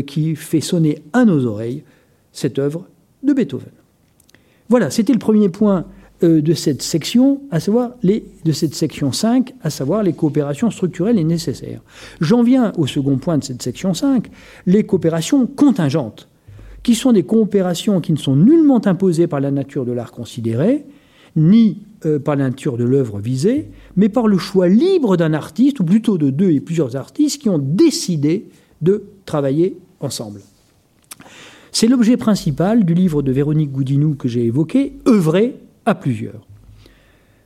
qui 0.08 0.36
fait 0.36 0.62
sonner 0.62 1.00
à 1.12 1.26
nos 1.26 1.46
oreilles 1.46 1.84
cette 2.32 2.60
œuvre 2.60 2.88
de 3.24 3.34
Beethoven. 3.34 3.72
Voilà, 4.70 4.90
c'était 4.90 5.14
le 5.14 5.20
premier 5.20 5.50
point 5.50 5.86
euh, 6.24 6.42
de 6.42 6.54
cette 6.54 6.82
section, 6.82 7.42
à 7.52 7.60
savoir 7.60 7.92
les, 8.02 8.24
de 8.46 8.52
cette 8.52 8.74
section 8.74 9.12
5, 9.12 9.54
à 9.62 9.70
savoir 9.70 10.04
les 10.04 10.14
coopérations 10.14 10.72
structurelles 10.72 11.20
et 11.20 11.24
nécessaires. 11.24 11.82
J'en 12.22 12.42
viens 12.42 12.72
au 12.78 12.88
second 12.88 13.18
point 13.18 13.38
de 13.38 13.44
cette 13.44 13.62
section 13.62 13.94
5, 13.94 14.28
les 14.66 14.86
coopérations 14.86 15.46
contingentes, 15.46 16.30
qui 16.84 16.96
sont 16.96 17.12
des 17.12 17.24
coopérations 17.24 18.00
qui 18.00 18.14
ne 18.14 18.18
sont 18.18 18.36
nullement 18.36 18.86
imposées 18.86 19.28
par 19.28 19.40
la 19.42 19.52
nature 19.52 19.86
de 19.86 19.92
l'art 19.92 20.12
considéré 20.12 20.86
ni 21.36 21.80
euh, 22.06 22.20
par 22.20 22.36
la 22.36 22.46
nature 22.46 22.78
de 22.78 22.84
l'œuvre 22.84 23.20
visée, 23.20 23.70
mais 23.96 24.10
par 24.10 24.28
le 24.28 24.38
choix 24.38 24.70
libre 24.70 25.18
d'un 25.18 25.34
artiste, 25.34 25.80
ou 25.80 25.84
plutôt 25.84 26.18
de 26.18 26.30
deux 26.30 26.52
et 26.52 26.62
plusieurs 26.62 26.96
artistes, 26.96 27.42
qui 27.42 27.50
ont 27.50 27.60
décidé 27.60 28.48
de 28.82 29.04
travailler 29.26 29.78
ensemble. 30.00 30.40
C'est 31.72 31.88
l'objet 31.88 32.16
principal 32.16 32.86
du 32.86 32.94
livre 32.94 33.22
de 33.22 33.34
Véronique 33.34 33.72
Goudinou 33.72 34.16
que 34.16 34.30
j'ai 34.30 34.46
évoqué, 34.46 34.94
œuvrer 35.08 35.56
à 35.86 35.96
plusieurs. 35.96 36.46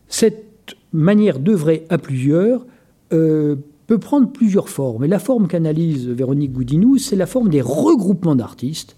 Cette 0.08 0.76
manière 0.92 1.40
d'œuvrer 1.40 1.86
à 1.90 1.98
plusieurs 1.98 2.66
euh, 3.14 3.56
peut 3.88 3.98
prendre 3.98 4.32
plusieurs 4.32 4.70
formes. 4.70 5.04
Et 5.04 5.08
la 5.08 5.20
forme 5.20 5.48
qu'analyse 5.48 6.08
Véronique 6.08 6.54
Goudinou, 6.54 6.98
c'est 6.98 7.16
la 7.16 7.26
forme 7.26 7.50
des 7.50 7.62
regroupements 7.62 8.36
d'artistes 8.36 8.96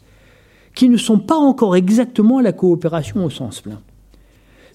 qui 0.76 0.90
ne 0.90 0.98
sont 0.98 1.20
pas 1.20 1.36
encore 1.36 1.76
exactement 1.76 2.40
la 2.40 2.54
coopération 2.54 3.26
au 3.26 3.30
sens 3.30 3.62
plein. 3.62 3.82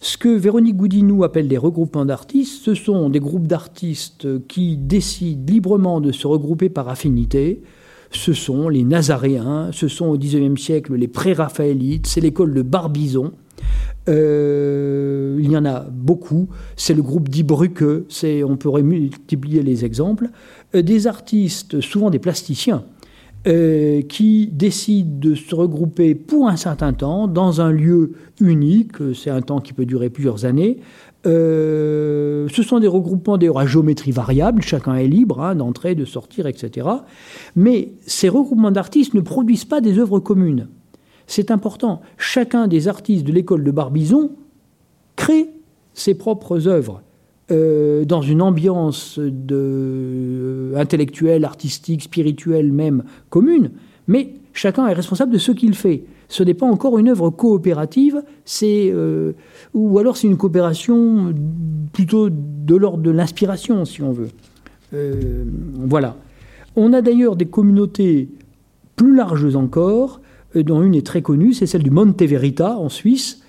Ce 0.01 0.19
que 0.19 0.29
Véronique 0.29 0.77
Goudinou 0.77 1.25
appelle 1.25 1.49
des 1.49 1.57
regroupements 1.57 2.05
d'artistes, 2.05 2.63
ce 2.65 2.75
sont 2.75 3.09
des 3.09 3.21
groupes 3.21 3.47
d'artistes 3.47 4.47
qui 4.47 4.77
décident 4.77 5.51
librement 5.51 6.01
de 6.01 6.13
se 6.13 6.27
regrouper 6.27 6.69
par 6.69 6.89
affinité, 6.89 7.63
ce 8.11 8.33
sont 8.33 8.69
les 8.69 8.85
Nazaréens, 8.85 9.71
ce 9.73 9.89
sont 9.89 10.07
au 10.07 10.19
XIXe 10.19 10.61
siècle 10.61 10.95
les 10.95 11.09
pré-raphaélites, 11.09 12.07
c'est 12.07 12.21
l'école 12.21 12.55
de 12.55 12.63
Barbizon. 12.63 13.33
Euh, 14.09 15.39
il 15.41 15.51
y 15.51 15.57
en 15.57 15.65
a 15.65 15.81
beaucoup. 15.81 16.49
C'est 16.77 16.95
le 16.95 17.03
groupe 17.03 17.29
d'Ibruque, 17.29 17.83
on 18.45 18.57
pourrait 18.57 18.83
multiplier 18.83 19.63
les 19.63 19.85
exemples. 19.85 20.29
Euh, 20.75 20.83
des 20.83 21.07
artistes, 21.07 21.81
souvent 21.81 22.11
des 22.11 22.19
plasticiens, 22.19 22.85
euh, 23.47 24.03
qui 24.03 24.49
décident 24.49 25.19
de 25.19 25.35
se 25.35 25.55
regrouper 25.55 26.15
pour 26.15 26.49
un 26.49 26.57
certain 26.57 26.93
temps 26.93 27.29
dans 27.29 27.61
un 27.61 27.71
lieu 27.71 28.13
unique, 28.41 28.97
c'est 29.15 29.31
un 29.31 29.43
temps 29.43 29.61
qui 29.61 29.73
peut 29.73 29.87
durer 29.87 30.11
plusieurs 30.11 30.45
années, 30.45 30.79
ce 31.25 32.63
sont 32.65 32.79
des 32.79 32.87
regroupements 32.87 33.37
d'ailleurs 33.37 33.59
à 33.59 33.67
géométrie 33.67 34.13
variable, 34.13 34.63
chacun 34.63 34.95
est 34.95 35.09
libre 35.09 35.43
hein, 35.43 35.57
d'entrer, 35.57 35.97
de 35.97 36.05
sortir, 36.05 36.47
etc. 36.47 36.87
Mais 37.57 37.95
ces 38.07 38.29
regroupements 38.29 38.71
d'artistes 38.71 39.13
ne 39.13 39.21
produisent 39.21 39.65
pas 39.65 39.81
des 39.81 39.99
œuvres 39.99 40.21
communes. 40.21 40.69
C'est 41.27 41.51
important. 41.51 42.01
Chacun 42.19 42.69
des 42.69 42.89
artistes 42.89 43.25
de 43.27 43.33
l'école 43.33 43.65
de 43.65 43.71
Barbizon 43.71 44.31
crée 45.17 45.49
ses 45.95 46.15
propres 46.15 46.69
œuvres. 46.69 47.03
Euh, 47.53 48.05
dans 48.05 48.23
une 48.23 48.43
ambiance 48.43 49.21
euh, 49.21 50.75
intellectuelle, 50.75 51.45
artistique, 51.45 52.03
spirituelle 52.03 52.73
même 52.73 53.05
commune, 53.31 53.71
mais 54.09 54.35
chacun 54.53 54.89
est 54.89 54.93
responsable 54.93 55.33
de 55.33 55.39
ce 55.39 55.53
qu'il 55.53 55.77
fait 55.77 56.03
ce 56.29 56.43
n'est 56.43 56.55
pas 56.55 56.67
encore 56.67 56.99
une 56.99 57.09
œuvre 57.09 57.31
coopérative, 57.31 58.21
c'est 58.45 58.91
euh, 58.93 59.35
ou 59.75 59.97
alors 60.01 60.17
c'est 60.17 60.27
une 60.27 60.37
coopération 60.37 61.33
plutôt 61.93 62.31
de 62.31 62.75
l'ordre 62.75 63.05
de 63.05 63.13
l'inspiration, 63.13 63.85
si 63.85 64.03
on 64.03 64.11
veut. 64.11 64.31
Voilà. 64.93 66.17
On 66.75 66.93
a 66.93 67.01
d'ailleurs 67.01 67.37
des 67.37 67.47
communautés 67.47 68.29
plus 68.97 69.15
larges 69.15 69.55
encore, 69.55 70.21
dont 70.57 70.83
une 70.83 70.95
est 70.95 71.07
très 71.07 71.23
connue, 71.23 71.53
c'est 71.53 71.67
celle 71.67 71.83
du 71.83 71.91
Monte 71.91 72.23
Verita 72.23 72.77
en 72.79 72.89
Suisse, 72.89 73.43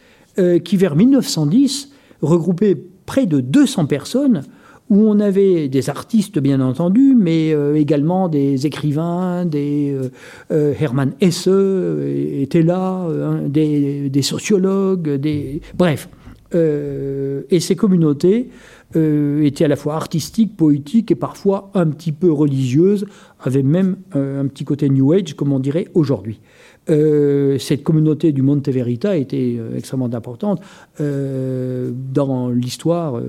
qui 0.63 0.77
vers 0.77 0.95
1910 0.95 1.91
regroupait 2.21 2.77
près 3.05 3.25
de 3.25 3.39
200 3.39 3.87
personnes 3.87 4.43
où 4.89 5.09
on 5.09 5.19
avait 5.19 5.67
des 5.67 5.89
artistes 5.89 6.39
bien 6.39 6.61
entendu, 6.61 7.13
mais 7.17 7.53
euh, 7.53 7.75
également 7.75 8.29
des 8.29 8.65
écrivains, 8.65 9.45
des 9.45 9.91
euh, 9.91 10.09
euh, 10.51 10.73
Hermann 10.79 11.13
Hesse 11.19 11.47
était 11.47 12.61
là, 12.61 13.05
hein, 13.07 13.41
des, 13.47 14.21
sociologues, 14.21 15.15
des 15.15 15.61
bref. 15.77 16.09
et 16.53 17.59
ces 17.59 17.75
communautés 17.75 18.49
étaient 18.95 19.65
à 19.65 19.67
la 19.67 19.75
fois 19.75 19.95
artistiques, 19.95 20.55
poétiques 20.55 21.11
et 21.11 21.15
parfois 21.15 21.69
un 21.73 21.87
petit 21.87 22.13
peu 22.13 22.31
religieuses, 22.31 23.05
avaient 23.41 23.63
même 23.63 23.97
un 24.13 24.47
petit 24.47 24.63
côté 24.63 24.89
New 24.89 25.11
Age, 25.11 25.35
comme 25.35 25.51
on 25.51 25.59
dirait 25.59 25.87
aujourd'hui. 25.93 26.39
Cette 26.87 27.83
communauté 27.83 28.31
du 28.31 28.41
Monte 28.41 28.69
Verita 28.69 29.17
était 29.17 29.57
extrêmement 29.75 30.13
importante 30.13 30.61
dans 30.99 32.49
l'histoire 32.49 33.19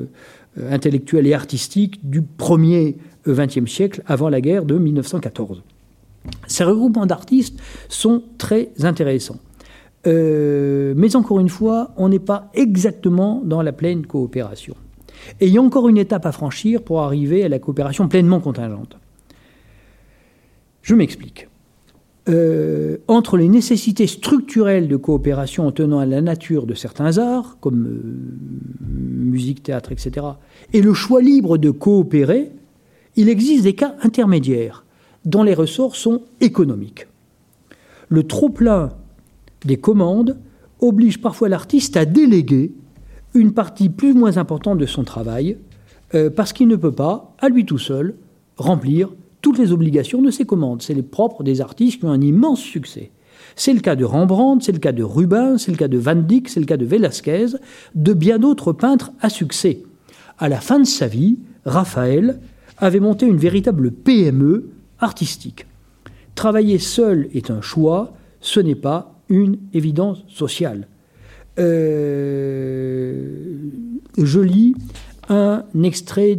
euh, 0.59 0.72
intellectuelle 0.72 1.26
et 1.26 1.34
artistique 1.34 2.09
du 2.09 2.22
premier 2.22 2.96
XXe 3.26 3.70
siècle, 3.70 4.02
avant 4.06 4.28
la 4.28 4.40
guerre 4.40 4.64
de 4.64 4.78
1914. 4.78 5.62
Ces 6.46 6.64
regroupements 6.64 7.06
d'artistes 7.06 7.61
sont 7.88 8.22
très 8.38 8.70
intéressants. 8.82 9.38
Euh, 10.06 10.94
mais 10.96 11.16
encore 11.16 11.40
une 11.40 11.48
fois, 11.48 11.92
on 11.96 12.09
n'est 12.09 12.18
pas 12.18 12.50
exactement 12.54 13.42
dans 13.44 13.62
la 13.62 13.72
pleine 13.72 14.06
coopération. 14.06 14.74
Et 15.40 15.46
il 15.46 15.52
y 15.52 15.59
a 15.59 15.62
encore 15.62 15.88
une 15.88 15.98
étape 15.98 16.26
à 16.26 16.32
franchir 16.32 16.82
pour 16.82 17.02
arriver 17.02 17.44
à 17.44 17.48
la 17.48 17.59
coopération 17.59 18.09
pleinement 18.09 18.40
contingente. 18.40 18.96
Je 20.82 20.94
m'explique. 20.94 21.48
Euh, 22.28 22.98
entre 23.08 23.38
les 23.38 23.48
nécessités 23.48 24.06
structurelles 24.06 24.86
de 24.86 24.96
coopération 24.96 25.66
en 25.66 25.72
tenant 25.72 25.98
à 25.98 26.04
la 26.04 26.20
nature 26.20 26.66
de 26.66 26.74
certains 26.74 27.16
arts, 27.16 27.56
comme 27.60 27.86
euh, 27.86 28.84
musique, 28.86 29.62
théâtre, 29.62 29.92
etc., 29.92 30.26
et 30.74 30.82
le 30.82 30.92
choix 30.92 31.22
libre 31.22 31.56
de 31.56 31.70
coopérer, 31.70 32.52
il 33.16 33.30
existe 33.30 33.62
des 33.64 33.74
cas 33.74 33.94
intermédiaires 34.02 34.84
dont 35.24 35.42
les 35.42 35.54
ressorts 35.54 35.96
sont 35.96 36.22
économiques. 36.42 37.06
Le 38.10 38.22
trop-plein 38.22 38.90
des 39.64 39.78
commandes 39.78 40.36
oblige 40.80 41.22
parfois 41.22 41.48
l'artiste 41.48 41.96
à 41.96 42.04
déléguer 42.04 42.72
une 43.32 43.52
partie 43.52 43.88
plus 43.88 44.12
ou 44.12 44.18
moins 44.18 44.36
importante 44.36 44.78
de 44.78 44.86
son 44.86 45.04
travail, 45.04 45.56
euh, 46.14 46.28
parce 46.28 46.52
qu'il 46.52 46.68
ne 46.68 46.76
peut 46.76 46.92
pas, 46.92 47.34
à 47.38 47.48
lui 47.48 47.64
tout 47.64 47.78
seul, 47.78 48.16
remplir 48.58 49.08
toutes 49.41 49.59
les 49.59 49.72
obligations 49.72 50.22
de 50.22 50.30
ses 50.30 50.45
commandes. 50.45 50.82
C'est 50.82 50.95
les 50.95 51.03
propres 51.03 51.43
des 51.43 51.61
artistes 51.61 52.01
qui 52.01 52.05
ont 52.05 52.11
un 52.11 52.20
immense 52.20 52.61
succès. 52.61 53.11
C'est 53.57 53.72
le 53.72 53.80
cas 53.80 53.97
de 53.97 54.05
Rembrandt, 54.05 54.64
c'est 54.64 54.72
le 54.72 54.78
cas 54.78 54.93
de 54.93 55.03
Rubens, 55.03 55.59
c'est 55.59 55.70
le 55.70 55.76
cas 55.76 55.89
de 55.89 55.99
Van 55.99 56.14
Dyck, 56.14 56.49
c'est 56.49 56.61
le 56.61 56.66
cas 56.66 56.76
de 56.76 56.84
Velázquez, 56.84 57.47
de 57.95 58.12
bien 58.12 58.39
d'autres 58.39 58.72
peintres 58.72 59.11
à 59.20 59.28
succès. 59.28 59.82
À 60.39 60.49
la 60.49 60.61
fin 60.61 60.78
de 60.78 60.86
sa 60.86 61.07
vie, 61.07 61.39
Raphaël 61.64 62.41
avait 62.78 63.01
monté 63.01 63.26
une 63.26 63.36
véritable 63.36 63.91
PME 63.91 64.70
artistique. 65.01 65.66
Travailler 66.34 66.78
seul 66.78 67.28
est 67.34 67.51
un 67.51 67.61
choix, 67.61 68.14
ce 68.41 68.61
n'est 68.61 68.76
pas 68.76 69.20
une 69.28 69.59
évidence 69.74 70.24
sociale. 70.28 70.86
Euh, 71.59 73.24
je 74.16 74.41
lis 74.41 74.74
un 75.28 75.64
extrait 75.82 76.39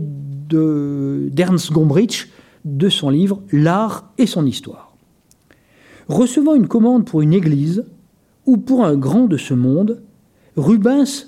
d'Ernst 0.49 1.71
Gombrich 1.71 2.29
de 2.65 2.89
son 2.89 3.09
livre 3.09 3.41
L'art 3.51 4.11
et 4.17 4.27
son 4.27 4.45
histoire. 4.45 4.95
Recevant 6.07 6.55
une 6.55 6.67
commande 6.67 7.05
pour 7.05 7.21
une 7.21 7.33
église 7.33 7.85
ou 8.45 8.57
pour 8.57 8.83
un 8.83 8.95
grand 8.95 9.27
de 9.27 9.37
ce 9.37 9.53
monde, 9.53 10.01
Rubens 10.57 11.27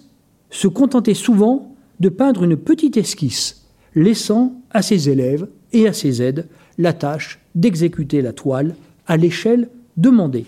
se 0.49 0.67
contentait 0.67 1.13
souvent 1.13 1.75
de 1.99 2.09
peindre 2.09 2.43
une 2.43 2.57
petite 2.57 2.97
esquisse, 2.97 3.67
laissant 3.95 4.55
à 4.71 4.81
ses 4.81 5.09
élèves 5.09 5.47
et 5.71 5.87
à 5.87 5.93
ses 5.93 6.21
aides 6.21 6.47
la 6.77 6.93
tâche 6.93 7.39
d'exécuter 7.55 8.21
la 8.21 8.33
toile 8.33 8.75
à 9.07 9.17
l'échelle 9.17 9.69
demandée. 9.97 10.45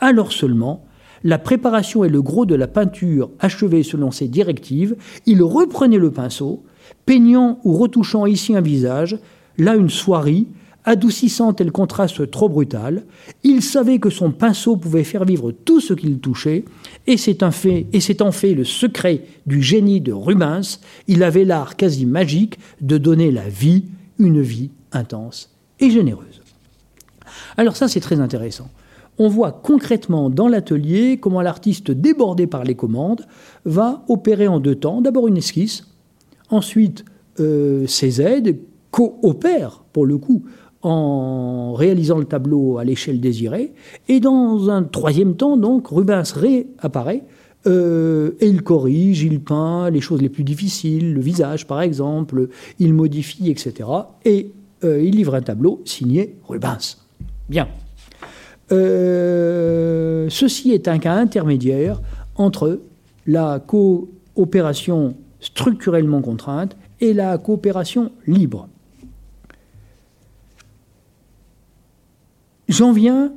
Alors 0.00 0.32
seulement, 0.32 0.84
la 1.24 1.38
préparation 1.38 2.04
et 2.04 2.08
le 2.08 2.22
gros 2.22 2.46
de 2.46 2.54
la 2.54 2.66
peinture 2.66 3.30
achevée 3.40 3.82
selon 3.82 4.10
ses 4.10 4.28
directives, 4.28 4.96
il 5.26 5.42
reprenait 5.42 5.98
le 5.98 6.10
pinceau, 6.10 6.64
peignant 7.04 7.60
ou 7.64 7.72
retouchant 7.72 8.26
ici 8.26 8.54
un 8.54 8.60
visage, 8.60 9.18
là 9.58 9.76
une 9.76 9.90
soierie, 9.90 10.46
adoucissant 10.86 11.52
tel 11.52 11.72
contraste 11.72 12.30
trop 12.30 12.48
brutal. 12.48 13.04
Il 13.42 13.60
savait 13.60 13.98
que 13.98 14.08
son 14.08 14.30
pinceau 14.30 14.76
pouvait 14.76 15.04
faire 15.04 15.24
vivre 15.24 15.50
tout 15.50 15.80
ce 15.80 15.92
qu'il 15.92 16.18
touchait, 16.20 16.64
et 17.06 17.16
c'est 17.16 17.42
un 17.42 17.50
fait, 17.50 17.86
en 18.20 18.32
fait 18.32 18.54
le 18.54 18.64
secret 18.64 19.24
du 19.46 19.62
génie 19.62 20.00
de 20.00 20.12
Rubens. 20.12 20.80
Il 21.08 21.22
avait 21.22 21.44
l'art 21.44 21.76
quasi 21.76 22.06
magique 22.06 22.58
de 22.80 22.98
donner 22.98 23.30
la 23.30 23.48
vie, 23.48 23.84
une 24.18 24.40
vie 24.40 24.70
intense 24.92 25.50
et 25.80 25.90
généreuse. 25.90 26.40
Alors 27.56 27.76
ça, 27.76 27.88
c'est 27.88 28.00
très 28.00 28.20
intéressant. 28.20 28.70
On 29.18 29.28
voit 29.28 29.52
concrètement 29.52 30.30
dans 30.30 30.46
l'atelier 30.46 31.18
comment 31.18 31.40
l'artiste 31.40 31.90
débordé 31.90 32.46
par 32.46 32.64
les 32.64 32.74
commandes 32.74 33.26
va 33.64 34.04
opérer 34.08 34.46
en 34.46 34.60
deux 34.60 34.74
temps. 34.74 35.00
D'abord 35.00 35.26
une 35.26 35.38
esquisse, 35.38 35.86
ensuite 36.50 37.04
euh, 37.40 37.86
ses 37.86 38.20
aides 38.20 38.58
coopèrent, 38.90 39.84
pour 39.92 40.06
le 40.06 40.18
coup, 40.18 40.44
en 40.82 41.74
réalisant 41.74 42.18
le 42.18 42.24
tableau 42.24 42.78
à 42.78 42.84
l'échelle 42.84 43.20
désirée. 43.20 43.72
Et 44.08 44.20
dans 44.20 44.70
un 44.70 44.82
troisième 44.82 45.36
temps, 45.36 45.56
donc, 45.56 45.88
Rubens 45.88 46.32
réapparaît 46.34 47.24
euh, 47.66 48.32
et 48.40 48.46
il 48.46 48.62
corrige, 48.62 49.22
il 49.22 49.40
peint 49.40 49.90
les 49.90 50.00
choses 50.00 50.22
les 50.22 50.28
plus 50.28 50.44
difficiles, 50.44 51.14
le 51.14 51.20
visage 51.20 51.66
par 51.66 51.80
exemple, 51.82 52.48
il 52.78 52.94
modifie, 52.94 53.50
etc. 53.50 53.88
Et 54.24 54.52
euh, 54.84 55.02
il 55.02 55.16
livre 55.16 55.34
un 55.34 55.42
tableau 55.42 55.82
signé 55.84 56.36
Rubens. 56.46 56.98
Bien. 57.48 57.66
Euh, 58.72 60.26
ceci 60.28 60.72
est 60.72 60.88
un 60.88 60.98
cas 60.98 61.14
intermédiaire 61.14 62.00
entre 62.36 62.80
la 63.26 63.60
coopération 63.60 65.14
structurellement 65.40 66.20
contrainte 66.20 66.76
et 67.00 67.12
la 67.12 67.38
coopération 67.38 68.12
libre. 68.26 68.68
J'en 72.68 72.92
viens 72.92 73.32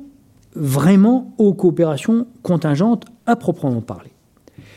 vraiment 0.54 1.32
aux 1.38 1.54
coopérations 1.54 2.26
contingentes 2.42 3.04
à 3.26 3.36
proprement 3.36 3.80
parler. 3.80 4.10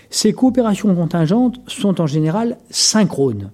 Ces 0.10 0.34
coopérations 0.34 0.94
contingentes 0.94 1.60
sont 1.68 2.00
en 2.00 2.06
général 2.06 2.58
synchrones. 2.70 3.50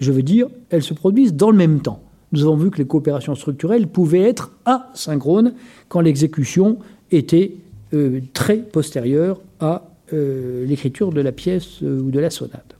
Je 0.00 0.10
veux 0.10 0.22
dire, 0.22 0.48
elles 0.70 0.82
se 0.82 0.94
produisent 0.94 1.34
dans 1.34 1.50
le 1.50 1.56
même 1.56 1.80
temps. 1.80 2.02
Nous 2.32 2.42
avons 2.42 2.56
vu 2.56 2.70
que 2.70 2.78
les 2.78 2.86
coopérations 2.86 3.36
structurelles 3.36 3.86
pouvaient 3.86 4.22
être 4.22 4.50
asynchrones 4.64 5.54
quand 5.88 6.00
l'exécution 6.00 6.78
était 7.12 7.54
euh, 7.94 8.20
très 8.32 8.56
postérieure 8.56 9.40
à 9.60 9.84
euh, 10.12 10.66
l'écriture 10.66 11.12
de 11.12 11.20
la 11.20 11.30
pièce 11.30 11.82
euh, 11.84 12.00
ou 12.00 12.10
de 12.10 12.18
la 12.18 12.30
sonate. 12.30 12.74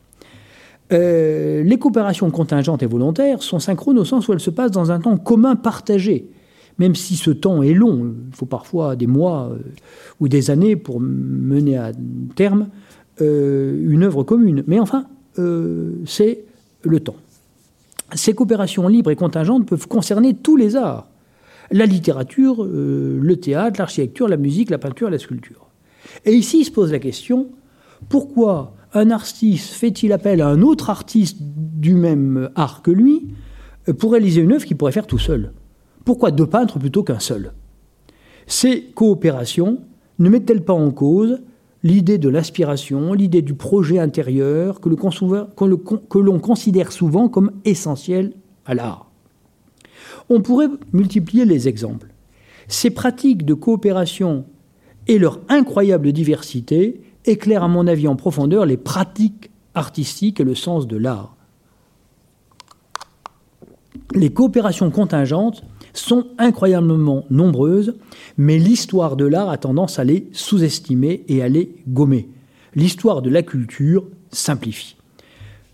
les 0.90 1.78
coopérations 1.78 2.30
contingentes 2.30 2.82
et 2.82 2.86
volontaires 2.86 3.42
sont 3.42 3.60
synchrones 3.60 3.98
au 3.98 4.04
sens 4.04 4.26
où 4.26 4.32
elles 4.32 4.40
se 4.40 4.50
passent 4.50 4.72
dans 4.72 4.90
un 4.90 4.98
temps 4.98 5.16
commun 5.16 5.54
partagé 5.54 6.28
même 6.78 6.94
si 6.94 7.16
ce 7.16 7.30
temps 7.30 7.62
est 7.62 7.72
long, 7.72 8.14
il 8.28 8.34
faut 8.34 8.46
parfois 8.46 8.96
des 8.96 9.06
mois 9.06 9.50
euh, 9.50 9.58
ou 10.20 10.28
des 10.28 10.50
années 10.50 10.76
pour 10.76 11.00
mener 11.00 11.78
à 11.78 11.92
terme 12.34 12.68
euh, 13.20 13.80
une 13.88 14.02
œuvre 14.02 14.22
commune. 14.24 14.62
Mais 14.66 14.78
enfin, 14.78 15.06
euh, 15.38 15.92
c'est 16.04 16.44
le 16.82 17.00
temps. 17.00 17.16
Ces 18.14 18.34
coopérations 18.34 18.86
libres 18.88 19.10
et 19.10 19.16
contingentes 19.16 19.66
peuvent 19.66 19.88
concerner 19.88 20.34
tous 20.34 20.56
les 20.56 20.76
arts. 20.76 21.08
La 21.72 21.86
littérature, 21.86 22.64
le 22.64 23.36
théâtre, 23.38 23.80
l'architecture, 23.80 24.28
la 24.28 24.36
musique, 24.36 24.70
la 24.70 24.78
peinture, 24.78 25.10
la 25.10 25.18
sculpture. 25.18 25.66
Et 26.24 26.32
ici, 26.32 26.64
se 26.64 26.70
pose 26.70 26.92
la 26.92 27.00
question, 27.00 27.48
pourquoi 28.08 28.76
un 28.94 29.10
artiste 29.10 29.70
fait-il 29.70 30.12
appel 30.12 30.40
à 30.40 30.46
un 30.46 30.62
autre 30.62 30.90
artiste 30.90 31.38
du 31.40 31.96
même 31.96 32.50
art 32.54 32.82
que 32.82 32.92
lui 32.92 33.26
pour 33.98 34.12
réaliser 34.12 34.42
une 34.42 34.52
œuvre 34.52 34.64
qu'il 34.64 34.76
pourrait 34.76 34.92
faire 34.92 35.08
tout 35.08 35.18
seul? 35.18 35.50
Pourquoi 36.06 36.30
deux 36.30 36.46
peintres 36.46 36.78
plutôt 36.78 37.02
qu'un 37.02 37.18
seul? 37.18 37.52
Ces 38.46 38.84
coopérations 38.94 39.80
ne 40.20 40.30
mettent-elles 40.30 40.64
pas 40.64 40.72
en 40.72 40.92
cause 40.92 41.40
l'idée 41.82 42.16
de 42.16 42.28
l'inspiration, 42.28 43.12
l'idée 43.12 43.42
du 43.42 43.54
projet 43.54 43.98
intérieur 43.98 44.80
que, 44.80 46.18
l'on 46.18 46.38
considère 46.38 46.92
souvent 46.92 47.28
comme 47.28 47.50
essentiel 47.64 48.34
à 48.66 48.74
l'art? 48.74 49.10
On 50.30 50.42
pourrait 50.42 50.68
multiplier 50.92 51.44
les 51.44 51.66
exemples. 51.66 52.12
Ces 52.68 52.90
pratiques 52.90 53.44
de 53.44 53.54
coopération 53.54 54.44
et 55.08 55.18
leur 55.18 55.40
incroyable 55.48 56.12
diversité 56.12 57.00
éclairent 57.24 57.64
à 57.64 57.68
mon 57.68 57.88
avis 57.88 58.06
en 58.06 58.14
profondeur 58.14 58.64
les 58.64 58.76
pratiques 58.76 59.50
artistiques 59.74 60.38
et 60.38 60.44
le 60.44 60.54
sens 60.54 60.86
de 60.86 60.96
l'art. 60.96 61.34
Les 64.14 64.32
coopérations 64.32 64.92
contingentes 64.92 65.64
sont 65.98 66.26
incroyablement 66.38 67.24
nombreuses, 67.30 67.94
mais 68.36 68.58
l'histoire 68.58 69.16
de 69.16 69.26
l'art 69.26 69.48
a 69.48 69.58
tendance 69.58 69.98
à 69.98 70.04
les 70.04 70.28
sous-estimer 70.32 71.24
et 71.28 71.42
à 71.42 71.48
les 71.48 71.74
gommer. 71.88 72.28
L'histoire 72.74 73.22
de 73.22 73.30
la 73.30 73.42
culture 73.42 74.04
simplifie. 74.30 74.96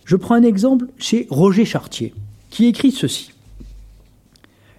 Je 0.05 0.17
prends 0.17 0.35
un 0.35 0.43
exemple 0.43 0.87
chez 0.99 1.27
Roger 1.31 1.65
Chartier, 1.65 2.15
qui 2.51 2.67
écrit 2.67 2.93
ceci. 2.93 3.33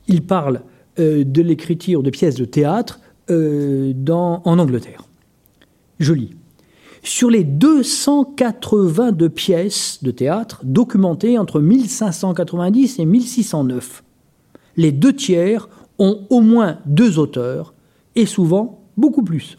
Il 0.07 0.21
parle 0.21 0.61
euh, 0.99 1.23
de 1.23 1.41
l'écriture 1.41 2.03
de 2.03 2.09
pièces 2.09 2.35
de 2.35 2.45
théâtre 2.45 2.99
euh, 3.29 3.93
en 4.07 4.59
Angleterre. 4.59 5.05
Je 5.99 6.13
lis. 6.13 6.31
Sur 7.03 7.29
les 7.29 7.43
282 7.43 9.29
pièces 9.29 9.99
de 10.03 10.11
théâtre 10.11 10.61
documentées 10.63 11.37
entre 11.37 11.59
1590 11.59 12.99
et 12.99 13.05
1609, 13.05 14.03
les 14.77 14.91
deux 14.91 15.13
tiers 15.13 15.69
ont 15.99 16.25
au 16.29 16.41
moins 16.41 16.79
deux 16.85 17.19
auteurs, 17.19 17.73
et 18.15 18.25
souvent 18.25 18.81
beaucoup 18.97 19.23
plus. 19.23 19.57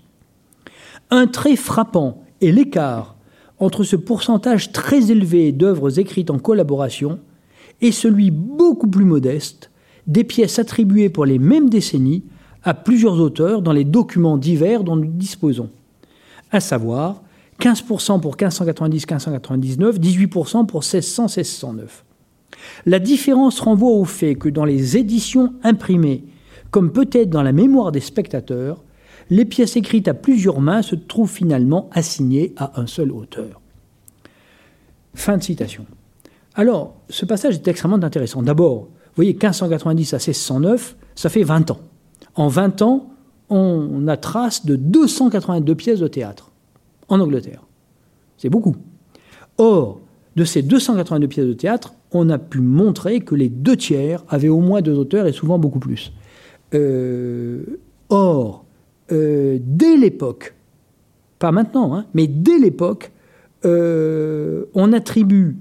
Un 1.10 1.26
trait 1.26 1.56
frappant 1.56 2.22
est 2.40 2.52
l'écart 2.52 3.16
entre 3.58 3.84
ce 3.84 3.96
pourcentage 3.96 4.72
très 4.72 5.10
élevé 5.10 5.52
d'œuvres 5.52 5.98
écrites 5.98 6.30
en 6.30 6.38
collaboration 6.38 7.20
et 7.80 7.92
celui 7.92 8.30
beaucoup 8.30 8.88
plus 8.88 9.04
modeste 9.04 9.70
des 10.06 10.24
pièces 10.24 10.58
attribuées 10.58 11.08
pour 11.08 11.24
les 11.24 11.38
mêmes 11.38 11.70
décennies 11.70 12.24
à 12.62 12.74
plusieurs 12.74 13.20
auteurs 13.20 13.62
dans 13.62 13.72
les 13.72 13.84
documents 13.84 14.38
divers 14.38 14.84
dont 14.84 14.96
nous 14.96 15.06
disposons, 15.06 15.70
à 16.50 16.60
savoir 16.60 17.22
15% 17.60 18.20
pour 18.20 18.36
1590-1599, 18.36 19.98
18% 19.98 20.66
pour 20.66 20.82
1600-1609. 20.82 21.82
La 22.86 22.98
différence 22.98 23.60
renvoie 23.60 23.90
au 23.90 24.04
fait 24.04 24.34
que 24.34 24.48
dans 24.48 24.64
les 24.64 24.96
éditions 24.96 25.54
imprimées, 25.62 26.24
comme 26.70 26.92
peut-être 26.92 27.30
dans 27.30 27.42
la 27.42 27.52
mémoire 27.52 27.92
des 27.92 28.00
spectateurs, 28.00 28.82
les 29.30 29.44
pièces 29.44 29.76
écrites 29.76 30.08
à 30.08 30.14
plusieurs 30.14 30.60
mains 30.60 30.82
se 30.82 30.94
trouvent 30.94 31.30
finalement 31.30 31.88
assignées 31.92 32.52
à 32.56 32.80
un 32.80 32.86
seul 32.86 33.10
auteur. 33.12 33.60
Fin 35.14 35.38
de 35.38 35.42
citation. 35.42 35.86
Alors, 36.54 36.96
ce 37.08 37.24
passage 37.24 37.54
est 37.54 37.68
extrêmement 37.68 38.02
intéressant. 38.02 38.42
D'abord, 38.42 38.82
vous 38.82 39.16
voyez, 39.16 39.32
1590 39.32 40.14
à 40.14 40.16
1609, 40.16 40.96
ça 41.14 41.28
fait 41.28 41.42
20 41.42 41.70
ans. 41.70 41.78
En 42.34 42.48
20 42.48 42.82
ans, 42.82 43.10
on 43.50 44.08
a 44.08 44.16
trace 44.16 44.66
de 44.66 44.76
282 44.76 45.74
pièces 45.74 46.00
de 46.00 46.08
théâtre 46.08 46.50
en 47.08 47.20
Angleterre. 47.20 47.62
C'est 48.36 48.48
beaucoup. 48.48 48.76
Or, 49.58 50.00
de 50.36 50.44
ces 50.44 50.62
282 50.62 51.28
pièces 51.28 51.46
de 51.46 51.52
théâtre, 51.52 51.94
on 52.12 52.28
a 52.30 52.38
pu 52.38 52.60
montrer 52.60 53.20
que 53.20 53.34
les 53.34 53.48
deux 53.48 53.76
tiers 53.76 54.24
avaient 54.28 54.48
au 54.48 54.60
moins 54.60 54.82
deux 54.82 54.96
auteurs 54.96 55.26
et 55.26 55.32
souvent 55.32 55.58
beaucoup 55.58 55.78
plus. 55.78 56.12
Euh, 56.74 57.78
or, 58.08 58.64
euh, 59.12 59.58
dès 59.60 59.96
l'époque, 59.96 60.54
pas 61.38 61.52
maintenant, 61.52 61.94
hein, 61.94 62.06
mais 62.14 62.26
dès 62.26 62.58
l'époque, 62.58 63.12
euh, 63.64 64.64
on 64.74 64.92
attribue 64.92 65.56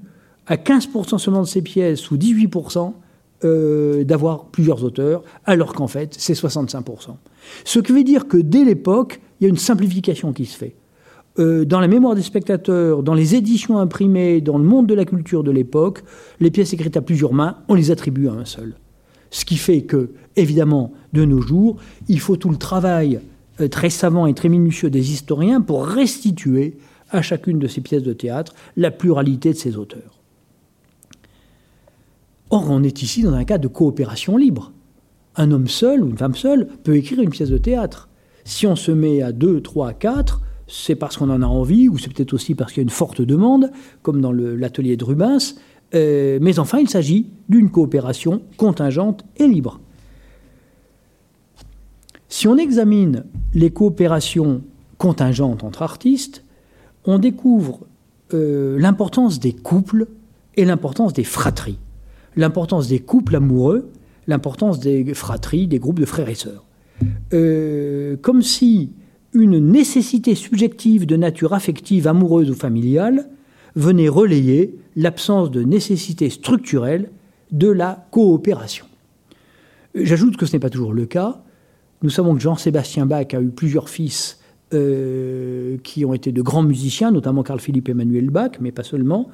à 0.48 0.58
15% 0.58 1.18
seulement 1.18 1.42
de 1.42 1.48
ces 1.48 1.62
pièces 1.62 2.12
ou 2.12 2.18
18% 2.18 2.94
d'avoir 4.06 4.46
plusieurs 4.46 4.86
auteurs, 4.86 5.22
alors 5.44 5.74
qu'en 5.74 5.88
fait, 5.88 6.16
c'est 6.18 6.34
65%. 6.34 7.18
Ce 7.66 7.80
qui 7.80 7.92
veut 7.92 8.06
dire 8.06 8.30
que 8.30 8.38
dès 8.38 8.64
l'époque, 8.64 9.20
il 9.40 9.44
y 9.44 9.48
a 9.48 9.50
une 9.50 9.58
simplification 9.58 10.32
qui 10.32 10.46
se 10.46 10.58
fait. 10.58 10.76
Euh, 11.40 11.66
dans 11.66 11.80
la 11.80 11.88
mémoire 11.88 12.14
des 12.14 12.22
spectateurs, 12.22 13.02
dans 13.02 13.16
les 13.16 13.36
éditions 13.36 13.80
imprimées, 13.80 14.40
dans 14.40 14.58
le 14.58 14.64
monde 14.64 14.86
de 14.86 14.94
la 14.94 15.06
culture 15.06 15.44
de 15.44 15.50
l'époque, 15.50 16.04
les 16.40 16.52
pièces 16.52 16.74
écrites 16.74 16.96
à 16.96 17.02
plusieurs 17.02 17.34
mains, 17.34 17.58
on 17.68 17.74
les 17.74 17.90
attribue 17.90 18.28
à 18.28 18.34
un 18.34 18.46
seul. 18.46 18.76
Ce 19.32 19.46
qui 19.46 19.58
fait 19.58 19.82
que, 19.82 20.12
évidemment, 20.36 20.94
de 21.14 21.26
nos 21.26 21.42
jours, 21.42 21.78
il 22.08 22.20
faut 22.20 22.36
tout 22.36 22.50
le 22.50 22.58
travail 22.58 23.20
euh, 23.62 23.68
très 23.68 23.90
savant 23.90 24.28
et 24.28 24.36
très 24.36 24.50
minutieux 24.50 24.92
des 24.92 25.12
historiens 25.12 25.60
pour 25.60 25.88
restituer 25.88 26.78
à 27.10 27.24
chacune 27.24 27.58
de 27.58 27.68
ces 27.68 27.82
pièces 27.82 28.04
de 28.04 28.14
théâtre 28.14 28.54
la 28.78 28.92
pluralité 28.92 29.54
de 29.54 29.58
ses 29.58 29.76
auteurs. 29.78 30.20
Or, 32.52 32.70
on 32.70 32.84
est 32.84 33.02
ici 33.02 33.24
dans 33.24 33.34
un 33.34 33.44
cas 33.44 33.58
de 33.58 33.68
coopération 33.68 34.38
libre. 34.38 34.72
Un 35.36 35.52
homme 35.52 35.68
seul 35.68 36.04
ou 36.04 36.10
une 36.10 36.18
femme 36.18 36.36
seule 36.36 36.68
peut 36.84 36.96
écrire 36.96 37.20
une 37.22 37.32
pièce 37.32 37.50
de 37.50 37.58
théâtre. 37.58 38.10
Si 38.46 38.68
on 38.68 38.76
se 38.76 38.92
met 38.92 39.24
à 39.24 39.32
deux, 39.32 39.62
trois, 39.62 39.94
quatre, 39.94 40.42
c'est 40.76 40.96
parce 40.96 41.18
qu'on 41.18 41.30
en 41.30 41.44
a 41.44 41.46
envie, 41.46 41.88
ou 41.88 42.00
c'est 42.00 42.12
peut-être 42.12 42.34
aussi 42.34 42.56
parce 42.56 42.74
qu'il 42.74 42.82
y 42.82 42.84
a 42.84 42.84
une 42.84 42.90
forte 42.90 43.22
demande, 43.22 43.72
comme 44.02 44.22
dans 44.22 44.32
l'atelier 44.32 44.98
de 44.98 45.04
Rubens, 45.04 45.56
euh, 45.94 46.40
mais 46.42 46.58
enfin 46.58 46.80
il 46.80 46.90
s'agit 46.90 47.28
d'une 47.48 47.70
coopération 47.70 48.42
contingente 48.58 49.24
et 49.38 49.48
libre. 49.48 49.80
Si 52.28 52.48
on 52.48 52.58
examine 52.58 53.26
les 53.54 53.70
coopérations 53.70 54.64
contingentes 54.98 55.64
entre 55.64 55.84
artistes, 55.84 56.44
on 57.06 57.20
découvre 57.20 57.82
euh, 58.34 58.80
l'importance 58.80 59.40
des 59.40 59.54
couples 59.54 60.08
et 60.56 60.66
l'importance 60.66 61.14
des 61.14 61.24
fratries. 61.24 61.78
L'importance 62.36 62.88
des 62.88 62.98
couples 62.98 63.36
amoureux, 63.36 63.92
l'importance 64.26 64.80
des 64.80 65.14
fratries, 65.14 65.68
des 65.68 65.78
groupes 65.78 66.00
de 66.00 66.06
frères 66.06 66.30
et 66.30 66.36
sœurs. 66.36 66.66
Euh, 67.32 68.18
comme 68.24 68.42
si 68.42 68.90
une 69.34 69.60
nécessité 69.60 70.36
subjective 70.36 71.06
de 71.06 71.16
nature 71.16 71.54
affective, 71.54 72.08
amoureuse 72.08 72.50
ou 72.50 72.56
familiale 72.56 73.30
venait 73.76 74.10
relayer 74.10 74.78
l'absence 74.96 75.50
de 75.52 75.64
nécessité 75.64 76.30
structurelle 76.30 77.10
de 77.52 77.70
la 77.70 78.08
coopération. 78.12 78.86
J'ajoute 79.96 80.38
que 80.38 80.46
ce 80.46 80.54
n'est 80.54 80.60
pas 80.60 80.70
toujours 80.70 80.94
le 80.94 81.06
cas. 81.06 81.42
Nous 82.02 82.10
savons 82.10 82.36
que 82.36 82.42
Jean-Sébastien 82.42 83.06
Bach 83.06 83.34
a 83.34 83.42
eu 83.42 83.50
plusieurs 83.50 83.90
fils 83.90 84.40
euh, 84.74 85.78
qui 85.84 86.04
ont 86.06 86.14
été 86.14 86.32
de 86.32 86.42
grands 86.42 86.64
musiciens, 86.64 87.12
notamment 87.12 87.44
Carl-Philippe 87.44 87.90
Emmanuel 87.90 88.30
Bach, 88.30 88.52
mais 88.60 88.72
pas 88.72 88.84
seulement. 88.84 89.30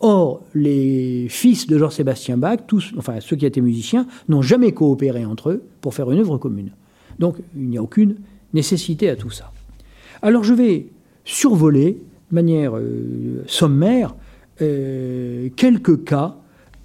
Or, 0.00 0.44
les 0.54 1.26
fils 1.28 1.66
de 1.66 1.76
Jean-Sébastien 1.76 2.36
Bach, 2.36 2.60
tous, 2.66 2.92
enfin 2.96 3.20
ceux 3.20 3.36
qui 3.36 3.46
étaient 3.46 3.60
musiciens, 3.60 4.06
n'ont 4.28 4.42
jamais 4.42 4.72
coopéré 4.72 5.24
entre 5.24 5.50
eux 5.50 5.62
pour 5.80 5.94
faire 5.94 6.10
une 6.10 6.20
œuvre 6.20 6.38
commune. 6.38 6.70
Donc, 7.18 7.36
il 7.56 7.68
n'y 7.68 7.78
a 7.78 7.82
aucune 7.82 8.16
nécessité 8.54 9.08
à 9.08 9.16
tout 9.16 9.30
ça. 9.30 9.52
Alors 10.22 10.44
je 10.44 10.54
vais 10.54 10.86
survoler 11.24 12.00
de 12.30 12.34
manière 12.34 12.72
sommaire 13.46 14.14
quelques 14.58 16.04
cas 16.04 16.36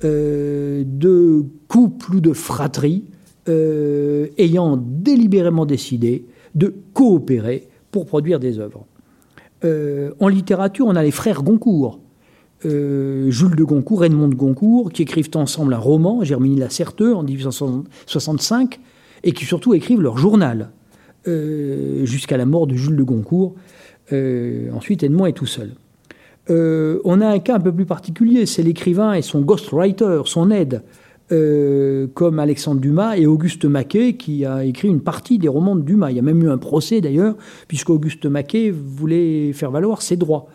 de 0.01 1.45
couple 1.67 2.15
ou 2.15 2.19
de 2.19 2.33
fratrie 2.33 3.05
ayant 3.47 4.77
délibérément 4.77 5.65
décidé 5.65 6.25
de 6.55 6.73
coopérer 6.93 7.67
pour 7.91 8.05
produire 8.05 8.39
des 8.39 8.59
œuvres. 8.59 8.85
en 9.63 10.27
littérature, 10.27 10.85
on 10.87 10.95
a 10.95 11.03
les 11.03 11.11
frères 11.11 11.43
Goncourt, 11.43 11.99
euh, 12.65 13.29
Jules 13.29 13.55
de 13.55 13.63
Goncourt, 13.63 14.05
Edmond 14.05 14.29
de 14.29 14.35
Goncourt, 14.35 14.91
qui 14.91 15.01
écrivent 15.01 15.29
ensemble 15.35 15.73
un 15.73 15.79
roman, 15.79 16.23
Germini 16.23 16.57
la 16.57 16.69
Certeux, 16.69 17.13
en 17.13 17.23
1865, 17.23 18.79
et 19.23 19.31
qui 19.31 19.45
surtout 19.45 19.73
écrivent 19.73 20.01
leur 20.01 20.17
journal, 20.17 20.61
euh, 20.61 20.82
jusqu'à 21.25 22.37
la 22.37 22.45
mort 22.45 22.67
de 22.67 22.75
Jules 22.75 22.95
de 22.95 23.03
Goncourt. 23.03 23.55
Euh, 24.11 24.69
ensuite, 24.73 25.03
Edmond 25.03 25.25
est 25.25 25.33
tout 25.33 25.45
seul. 25.45 25.71
on 26.49 27.21
a 27.21 27.27
un 27.27 27.39
cas 27.39 27.55
un 27.55 27.59
peu 27.59 27.71
plus 27.71 27.85
particulier, 27.85 28.45
c'est 28.45 28.63
l'écrivain 28.63 29.13
et 29.13 29.21
son 29.21 29.41
ghostwriter, 29.41 30.21
son 30.25 30.51
aide, 30.51 30.81
comme 31.29 32.37
Alexandre 32.39 32.79
Dumas 32.79 33.15
et 33.17 33.25
Auguste 33.25 33.65
Maquet, 33.65 34.13
qui 34.13 34.45
a 34.45 34.63
écrit 34.63 34.87
une 34.87 35.01
partie 35.01 35.39
des 35.39 35.47
romans 35.47 35.75
de 35.75 35.81
Dumas. 35.81 36.11
Il 36.11 36.17
y 36.17 36.19
a 36.19 36.23
même 36.23 36.43
eu 36.43 36.49
un 36.49 36.57
procès 36.57 37.01
d'ailleurs, 37.01 37.35
puisqu'Auguste 37.67 38.25
Maquet 38.25 38.71
voulait 38.71 39.51
faire 39.53 39.71
valoir 39.71 40.01
ses 40.01 40.15
droits. 40.15 40.47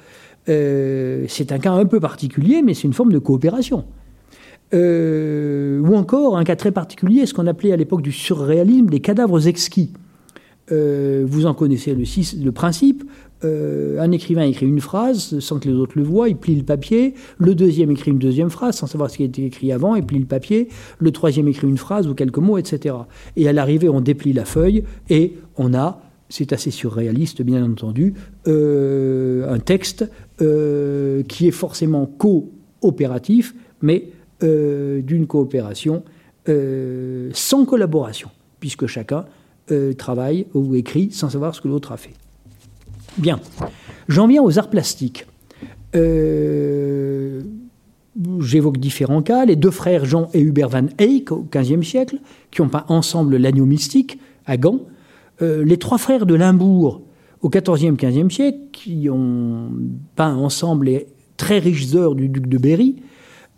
Euh, 0.49 1.25
c'est 1.29 1.53
un 1.53 1.59
cas 1.59 1.73
un 1.73 1.85
peu 1.85 2.01
particulier, 2.01 2.63
mais 2.63 2.75
c'est 2.75 2.85
une 2.85 2.93
forme 2.93 3.13
de 3.13 3.19
coopération. 3.19 3.85
Euh, 4.75 5.81
ou 5.81 5.95
encore, 5.95 6.37
un 6.37 6.45
cas 6.45 6.57
très 6.57 6.73
particulier, 6.73 7.27
ce 7.27 7.35
qu'on 7.35 7.47
appelait 7.47 7.73
à 7.73 7.77
l'époque 7.77 8.03
du 8.03 8.13
surréalisme 8.13 8.87
des 8.87 9.01
cadavres 9.01 9.47
exquis. 9.47 9.93
Euh, 10.71 11.25
vous 11.27 11.47
en 11.47 11.55
connaissez 11.55 11.95
le, 11.95 12.53
principe. 12.53 13.05
un 13.43 14.13
écrivain 14.13 14.43
écrit 14.43 14.67
une 14.67 14.81
phrase 14.81 15.39
sans 15.39 15.59
que 15.59 15.69
les 15.69 15.75
autres 15.75 15.97
le 15.97 16.03
voient, 16.03 16.29
il 16.29 16.37
plie 16.37 16.57
le 16.57 16.65
papier. 16.65 17.15
Le 17.39 17.55
deuxième 17.55 17.91
écrit 17.91 18.11
une 18.11 18.19
deuxième 18.19 18.51
phrase 18.51 18.77
sans 18.77 18.87
savoir 18.87 19.11
ce 19.11 19.17
qui 19.17 19.23
a 19.23 19.27
été 19.27 19.45
écrit 19.45 19.73
avant, 19.73 19.95
il 19.95 20.05
plie 20.05 20.19
le 20.19 20.27
papier. 20.27 20.69
Le 20.99 21.11
troisième 21.11 21.49
écrit 21.49 21.69
une 21.69 21.79
phrase 21.79 22.09
ou 22.09 22.15
quelques 22.15 22.39
mots, 22.39 22.59
etc. 22.59 22.95
Et 23.37 23.49
à 23.49 23.53
l'arrivée, 23.53 23.89
on 23.89 24.01
déplie 24.01 24.33
la 24.33 24.45
feuille 24.45 24.85
et 25.09 25.35
on 25.57 25.75
a 25.75 26.03
c'est 26.31 26.53
assez 26.53 26.71
surréaliste, 26.71 27.41
bien 27.41 27.65
entendu, 27.65 28.13
un 28.47 29.59
texte 29.65 30.05
euh, 30.41 31.25
qui 31.25 31.49
est 31.49 31.53
forcément 31.53 32.07
coopératif, 32.07 33.57
mais 33.83 34.11
euh, 34.45 35.03
d'une 35.03 35.27
coopération 35.27 36.05
euh, 36.49 37.31
sans 37.33 37.65
collaboration, 37.65 38.31
puisque 38.61 38.87
chacun 38.87 39.25
travaille 39.97 40.47
ou 40.55 40.75
écrit 40.75 41.11
sans 41.13 41.31
savoir 41.31 41.55
ce 41.55 41.61
que 41.61 41.69
l'autre 41.69 41.93
a 41.93 41.97
fait. 41.97 42.15
Bien, 43.17 43.41
j'en 44.09 44.27
viens 44.27 44.43
aux 44.43 44.59
arts 44.59 44.71
plastiques. 44.71 45.27
J'évoque 48.41 48.79
différents 48.79 49.23
cas. 49.23 49.45
Les 49.45 49.57
deux 49.57 49.71
frères 49.71 50.05
Jean 50.05 50.29
et 50.35 50.41
Hubert 50.41 50.69
van 50.69 50.87
Eyck 50.99 51.33
au 51.33 51.47
XVe 51.51 51.83
siècle, 51.83 52.19
qui 52.51 52.61
ont 52.61 52.69
peint 52.69 52.85
ensemble 52.89 53.37
l'agneau 53.37 53.65
mystique 53.65 54.19
à 54.47 54.57
Gand. 54.57 54.81
les 55.41 55.77
trois 55.79 55.99
frères 55.99 56.27
de 56.27 56.35
Limbourg, 56.35 57.03
au 57.43 57.49
XIVe, 57.49 57.95
XVe 57.97 58.31
siècle, 58.31 58.59
qui 58.73 59.09
ont 59.11 59.71
peint 60.17 60.35
ensemble 60.35 60.87
les 60.87 61.07
très 61.37 61.59
riches 61.59 61.95
heures 61.95 62.15
du 62.15 62.29
duc 62.29 62.47
de 62.49 62.59
Berry. 62.59 62.97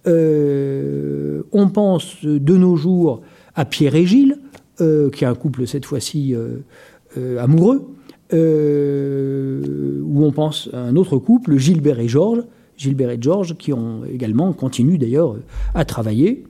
Euh, 0.06 1.42
on 1.52 1.68
pense 1.68 2.24
de 2.24 2.56
nos 2.56 2.76
jours 2.76 3.22
à 3.54 3.64
Pierre 3.64 3.96
et 3.96 4.06
Gilles, 4.06 4.38
euh, 4.80 5.10
qui 5.10 5.24
est 5.24 5.26
un 5.26 5.34
couple 5.34 5.66
cette 5.66 5.84
fois-ci 5.84 6.34
euh, 6.34 7.38
amoureux, 7.38 7.88
où 8.32 10.24
on 10.24 10.32
pense 10.32 10.70
à 10.72 10.80
un 10.80 10.96
autre 10.96 11.18
couple, 11.18 11.56
Gilbert 11.56 11.98
et 11.98 12.08
Georges, 12.08 12.44
Gilbert 12.76 13.10
et 13.10 13.18
Georges, 13.20 13.56
qui 13.56 13.72
ont 13.72 14.04
également 14.04 14.52
continué 14.52 14.98
d'ailleurs 14.98 15.36
à 15.74 15.84
travailler. 15.84 16.44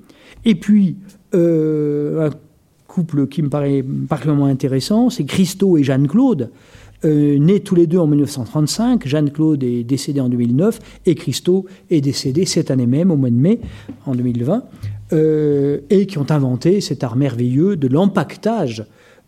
Et 0.44 0.54
puis, 0.54 0.96
un 1.32 2.30
couple 2.86 3.28
qui 3.28 3.42
me 3.42 3.48
paraît 3.48 3.84
particulièrement 4.08 4.46
intéressant, 4.46 5.10
c'est 5.10 5.24
Christo 5.24 5.78
et 5.78 5.84
Jeanne-Claude, 5.84 6.50
euh, 7.04 7.38
nés 7.38 7.60
tous 7.60 7.74
les 7.74 7.86
deux 7.86 7.98
en 7.98 8.06
1935. 8.06 9.06
Jeanne-Claude 9.06 9.62
est 9.62 9.84
décédée 9.84 10.20
en 10.20 10.28
2009 10.28 10.78
et 11.06 11.14
Christo 11.14 11.64
est 11.90 12.02
décédé 12.02 12.44
cette 12.44 12.70
année 12.70 12.86
même, 12.86 13.10
au 13.10 13.16
mois 13.16 13.30
de 13.30 13.36
mai, 13.36 13.60
en 14.04 14.14
2020, 14.14 14.64
euh, 15.12 15.80
et 15.90 16.06
qui 16.06 16.18
ont 16.18 16.30
inventé 16.30 16.80
cet 16.80 17.04
art 17.04 17.16
merveilleux 17.16 17.76
de 17.76 17.88
l'empaquetage, 17.88 18.84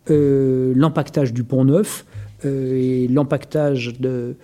euh, 0.09 0.73
l'empaquetage 0.75 1.33
du 1.33 1.43
Pont 1.43 1.65
Neuf 1.65 2.05
et 2.45 3.07
l'empaquetage 3.07 3.97
de 4.01 4.35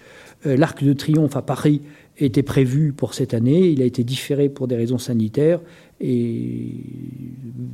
l'Arc 0.45 0.85
de 0.85 0.93
Triomphe 0.93 1.35
à 1.35 1.41
Paris 1.41 1.81
était 2.17 2.43
prévu 2.43 2.93
pour 2.93 3.13
cette 3.13 3.33
année. 3.33 3.67
Il 3.67 3.81
a 3.81 3.85
été 3.85 4.05
différé 4.05 4.47
pour 4.47 4.69
des 4.69 4.77
raisons 4.77 4.97
sanitaires 4.97 5.59
et 5.99 6.75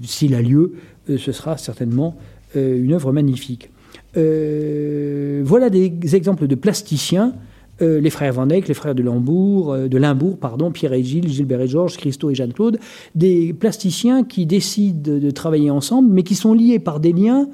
s'il 0.01 0.34
a 0.34 0.41
lieu, 0.41 0.74
ce 1.07 1.32
sera 1.32 1.57
certainement 1.57 2.18
une 2.55 2.93
œuvre 2.93 3.11
magnifique. 3.11 3.70
Euh, 4.18 5.41
voilà 5.43 5.70
des 5.70 6.16
exemples 6.16 6.47
de 6.47 6.55
plasticiens. 6.55 7.34
Euh, 7.82 7.99
les 7.99 8.09
frères 8.09 8.32
Van 8.32 8.49
Eyck, 8.49 8.69
les 8.69 8.73
frères 8.73 8.95
de 8.95 9.03
Limbourg, 9.03 9.73
euh, 9.73 9.88
de 9.89 9.97
Limbourg, 9.97 10.38
pardon, 10.38 10.71
Pierre 10.71 10.93
et 10.93 11.03
Gilles, 11.03 11.28
Gilbert 11.28 11.59
et 11.59 11.67
Georges, 11.67 11.97
Christo 11.97 12.30
et 12.30 12.36
Jeanne-Claude, 12.36 12.80
des 13.15 13.53
plasticiens 13.53 14.23
qui 14.23 14.45
décident 14.45 15.19
de, 15.19 15.32
travailler 15.32 15.69
ensemble, 15.69 16.11
mais 16.13 16.23
qui 16.23 16.36
sont 16.36 16.53
liés 16.53 16.80
par 16.80 16.99
des 16.99 17.11
liens 17.11 17.49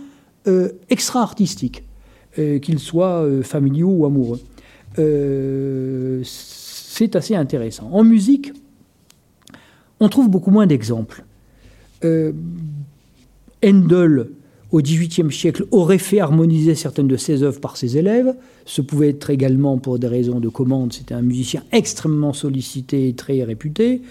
extra-artistiques, 0.89 1.83
qu'ils 2.35 2.79
soient 2.79 3.27
familiaux 3.43 3.89
ou 3.89 4.05
amoureux. 4.05 4.39
c'est 6.23 7.15
assez 7.15 7.35
intéressant. 7.35 7.89
En 7.91 8.03
musique, 8.03 8.51
on 9.99 10.09
trouve 10.09 10.29
beaucoup 10.29 10.49
moins 10.49 10.65
d'exemples. 10.65 11.23
Handel 13.63 14.29
au 14.71 14.81
XVIIIe 14.81 15.31
siècle, 15.31 15.65
aurait 15.71 15.97
fait 15.97 16.19
harmoniser 16.19 16.75
certaines 16.75 17.07
de 17.07 17.17
ses 17.17 17.43
œuvres 17.43 17.59
par 17.59 17.75
ses 17.75 17.97
élèves. 17.97 18.33
Ce 18.65 18.81
pouvait 18.81 19.09
être 19.09 19.29
également 19.29 19.77
pour 19.77 19.99
des 19.99 20.07
raisons 20.07 20.39
de 20.39 20.47
commande. 20.47 20.93
C'était 20.93 21.13
un 21.13 21.21
musicien 21.21 21.63
extrêmement 21.71 22.31
sollicité 22.31 23.09
et 23.09 23.13
très 23.13 23.43
réputé. 23.43 24.01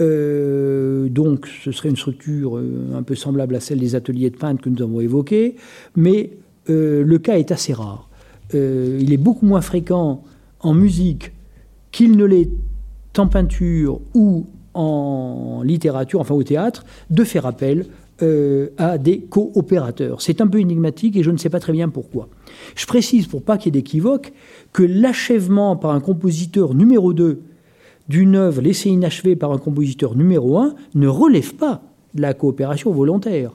Euh, 0.00 1.08
donc, 1.08 1.48
ce 1.64 1.72
serait 1.72 1.88
une 1.88 1.96
structure 1.96 2.58
euh, 2.58 2.94
un 2.94 3.02
peu 3.02 3.14
semblable 3.14 3.54
à 3.54 3.60
celle 3.60 3.78
des 3.78 3.94
ateliers 3.94 4.30
de 4.30 4.36
peintre 4.36 4.62
que 4.62 4.68
nous 4.68 4.82
avons 4.82 5.00
évoqués. 5.00 5.56
Mais 5.96 6.30
euh, 6.68 7.02
le 7.04 7.18
cas 7.18 7.38
est 7.38 7.50
assez 7.50 7.72
rare. 7.72 8.08
il 8.52 9.12
est 9.12 9.18
beaucoup 9.18 9.46
moins 9.46 9.62
fréquent 9.62 10.22
en 10.60 10.74
musique 10.74 11.32
qu'il 11.90 12.16
ne 12.16 12.24
l'est 12.24 12.50
en 13.16 13.28
peinture 13.28 14.00
ou 14.14 14.46
en 14.74 15.62
littérature, 15.64 16.20
enfin 16.20 16.34
au 16.34 16.42
théâtre, 16.42 16.84
de 17.10 17.24
faire 17.24 17.46
appel 17.46 17.86
euh, 18.22 18.68
à 18.78 18.98
des 18.98 19.20
coopérateurs. 19.20 20.22
C'est 20.22 20.40
un 20.40 20.46
peu 20.46 20.60
énigmatique 20.60 21.16
et 21.16 21.22
je 21.22 21.30
ne 21.30 21.36
sais 21.36 21.50
pas 21.50 21.58
très 21.58 21.72
bien 21.72 21.88
pourquoi. 21.88 22.28
Je 22.76 22.86
précise, 22.86 23.26
pour 23.26 23.42
pas 23.42 23.58
qu'il 23.58 23.74
y 23.74 23.78
ait 23.78 23.80
d'équivoque, 23.80 24.32
que 24.72 24.82
l'achèvement 24.82 25.76
par 25.76 25.90
un 25.90 26.00
compositeur 26.00 26.74
numéro 26.74 27.12
2 27.12 27.40
d'une 28.08 28.36
œuvre 28.36 28.60
laissée 28.60 28.90
inachevée 28.90 29.34
par 29.34 29.52
un 29.52 29.58
compositeur 29.58 30.14
numéro 30.14 30.58
1 30.58 30.74
ne 30.94 31.08
relève 31.08 31.54
pas 31.54 31.82
de 32.14 32.22
la 32.22 32.32
coopération 32.32 32.92
volontaire. 32.92 33.52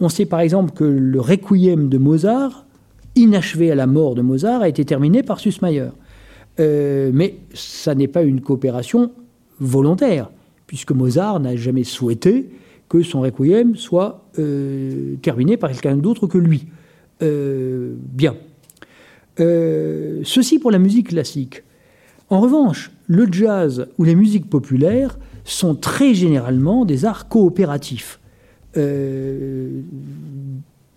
On 0.00 0.08
sait 0.08 0.26
par 0.26 0.40
exemple 0.40 0.72
que 0.72 0.84
le 0.84 1.20
requiem 1.20 1.88
de 1.88 1.98
Mozart, 1.98 2.66
inachevé 3.14 3.70
à 3.70 3.74
la 3.74 3.86
mort 3.86 4.14
de 4.14 4.22
Mozart, 4.22 4.62
a 4.62 4.68
été 4.68 4.84
terminé 4.84 5.22
par 5.22 5.40
Sussmayer. 5.40 5.90
Euh, 6.60 7.10
mais 7.12 7.36
ça 7.54 7.94
n'est 7.94 8.08
pas 8.08 8.22
une 8.22 8.40
coopération 8.40 9.12
volontaire, 9.60 10.30
puisque 10.66 10.92
Mozart 10.92 11.40
n'a 11.40 11.56
jamais 11.56 11.84
souhaité 11.84 12.50
que 12.88 13.02
son 13.02 13.20
requiem 13.20 13.76
soit 13.76 14.24
euh, 14.38 15.16
terminé 15.22 15.56
par 15.56 15.70
quelqu'un 15.70 15.96
d'autre 15.96 16.26
que 16.26 16.38
lui. 16.38 16.66
Euh, 17.22 17.94
bien. 18.00 18.36
Euh, 19.40 20.20
ceci 20.24 20.58
pour 20.58 20.70
la 20.70 20.78
musique 20.78 21.08
classique. 21.08 21.62
En 22.30 22.40
revanche, 22.40 22.90
le 23.06 23.26
jazz 23.30 23.88
ou 23.98 24.04
les 24.04 24.14
musiques 24.14 24.48
populaires 24.48 25.18
sont 25.44 25.74
très 25.74 26.14
généralement 26.14 26.84
des 26.84 27.04
arts 27.04 27.28
coopératifs. 27.28 28.20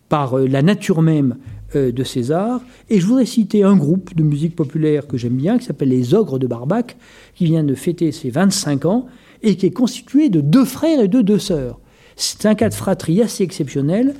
par 0.09 0.37
la 0.37 0.61
nature 0.61 1.01
même 1.01 1.37
de 1.73 2.03
ces 2.03 2.31
arts. 2.31 2.61
Et 2.89 2.99
je 2.99 3.07
voudrais 3.07 3.25
citer 3.25 3.63
un 3.63 3.77
groupe 3.77 4.13
de 4.13 4.23
musique 4.23 4.55
populaire 4.55 5.07
que 5.07 5.17
j'aime 5.17 5.37
bien, 5.37 5.57
qui 5.57 5.65
s'appelle 5.65 5.89
les 5.89 6.13
Ogres 6.13 6.37
de 6.37 6.47
Barbac, 6.47 6.97
qui 7.33 7.45
vient 7.45 7.63
de 7.63 7.73
fêter 7.73 8.11
ses 8.11 8.29
25 8.29 8.85
ans 8.85 9.07
et 9.43 9.55
qui 9.55 9.65
est 9.65 9.71
constitué 9.71 10.29
de 10.29 10.41
deux 10.41 10.65
frères 10.65 10.99
et 10.99 11.07
de 11.07 11.21
deux 11.21 11.39
sœurs. 11.39 11.79
C'est 12.15 12.45
un 12.45 12.55
cas 12.55 12.69
de 12.69 12.73
fratrie 12.73 13.21
assez 13.21 13.43
exceptionnel. 13.43 14.13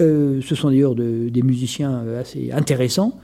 Euh, 0.00 0.40
ce 0.42 0.54
sont 0.54 0.68
d'ailleurs 0.68 0.94
des 0.94 1.42
musiciens 1.42 2.02
euh, 2.06 2.20
assez 2.20 2.50
intéressants. 2.52 3.18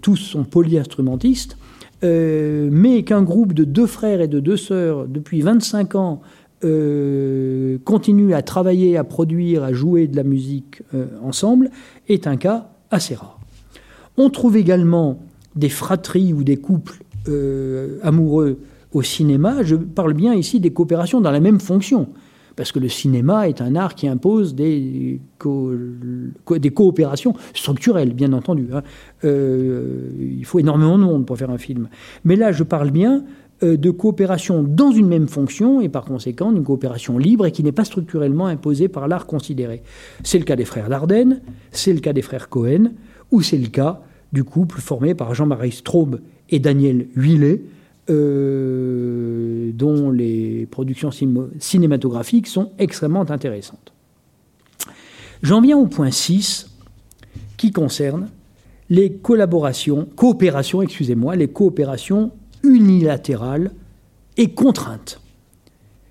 tous 0.00 0.16
sont 0.16 0.44
polyinstrumentistes. 0.44 1.56
Euh, 2.04 2.68
mais 2.70 3.04
qu'un 3.04 3.22
groupe 3.22 3.54
de 3.54 3.64
deux 3.64 3.86
frères 3.86 4.20
et 4.20 4.28
de 4.28 4.38
deux 4.40 4.56
sœurs, 4.56 5.06
depuis 5.06 5.40
25 5.40 5.94
ans, 5.94 6.20
continue 7.84 8.34
à 8.34 8.42
travailler, 8.42 8.96
à 8.96 9.04
produire, 9.04 9.62
à 9.62 9.72
jouer 9.72 10.08
de 10.08 10.16
la 10.16 10.24
musique 10.24 10.82
ensemble, 11.22 11.70
est 12.08 12.26
un 12.26 12.36
cas 12.36 12.70
assez 12.90 13.14
rare. 13.14 13.38
On 14.16 14.30
trouve 14.30 14.56
également 14.56 15.20
des 15.54 15.68
fratries 15.68 16.32
ou 16.32 16.42
des 16.42 16.56
couples 16.56 17.04
amoureux 18.02 18.58
au 18.96 19.02
cinéma, 19.02 19.62
je 19.62 19.76
parle 19.76 20.14
bien 20.14 20.32
ici 20.32 20.58
des 20.58 20.72
coopérations 20.72 21.20
dans 21.20 21.30
la 21.30 21.40
même 21.40 21.60
fonction 21.60 22.08
parce 22.56 22.72
que 22.72 22.78
le 22.78 22.88
cinéma 22.88 23.50
est 23.50 23.60
un 23.60 23.76
art 23.76 23.94
qui 23.94 24.08
impose 24.08 24.54
des, 24.54 25.20
coopérations 26.74 27.34
structurelles, 27.52 28.14
bien 28.14 28.32
entendu. 28.32 28.68
Hein. 28.72 28.82
Euh, 29.24 30.08
il 30.18 30.44
faut 30.46 30.58
énormément 30.58 30.96
de 30.96 31.04
monde 31.04 31.26
pour 31.26 31.36
faire 31.36 31.50
un 31.50 31.58
film. 31.58 31.90
Mais 32.24 32.34
là, 32.34 32.52
je 32.52 32.62
parle 32.62 32.90
bien 32.90 33.24
euh, 33.62 33.76
de 33.76 33.90
coopération 33.90 34.62
dans 34.62 34.90
une 34.90 35.06
même 35.06 35.28
fonction 35.28 35.82
et 35.82 35.90
par 35.90 36.06
conséquent 36.06 36.50
d'une 36.50 36.64
coopération 36.64 37.18
libre 37.18 37.44
et 37.44 37.52
qui 37.52 37.62
n'est 37.62 37.72
pas 37.72 37.84
structurellement 37.84 38.46
imposée 38.46 38.88
par 38.88 39.06
l'art 39.06 39.26
considéré. 39.26 39.82
C'est 40.24 40.38
le 40.38 40.46
cas 40.46 40.56
des 40.56 40.64
frères 40.64 40.88
Dardenne, 40.88 41.42
c'est 41.72 41.92
le 41.92 42.00
cas 42.00 42.14
des 42.14 42.22
frères 42.22 42.48
Cohen, 42.48 42.92
ou 43.30 43.42
c'est 43.42 43.58
le 43.58 43.68
cas 43.68 44.00
du 44.32 44.44
couple 44.44 44.80
formé 44.80 45.14
par 45.14 45.34
Jean-Marie 45.34 45.72
Straub 45.72 46.22
et 46.48 46.58
Daniel 46.58 47.08
Huillet, 47.14 47.60
euh, 48.10 49.70
dont 49.72 50.10
les 50.10 50.66
productions 50.66 51.10
cinématographiques 51.58 52.46
sont 52.46 52.72
extrêmement 52.78 53.28
intéressantes. 53.30 53.92
J'en 55.42 55.60
viens 55.60 55.76
au 55.76 55.86
point 55.86 56.10
6 56.10 56.70
qui 57.56 57.72
concerne 57.72 58.28
les 58.88 59.12
collaborations, 59.12 60.06
coopérations, 60.16 60.82
excusez-moi, 60.82 61.36
les 61.36 61.48
coopérations 61.48 62.30
unilatérales 62.62 63.72
et 64.36 64.50
contraintes. 64.50 65.20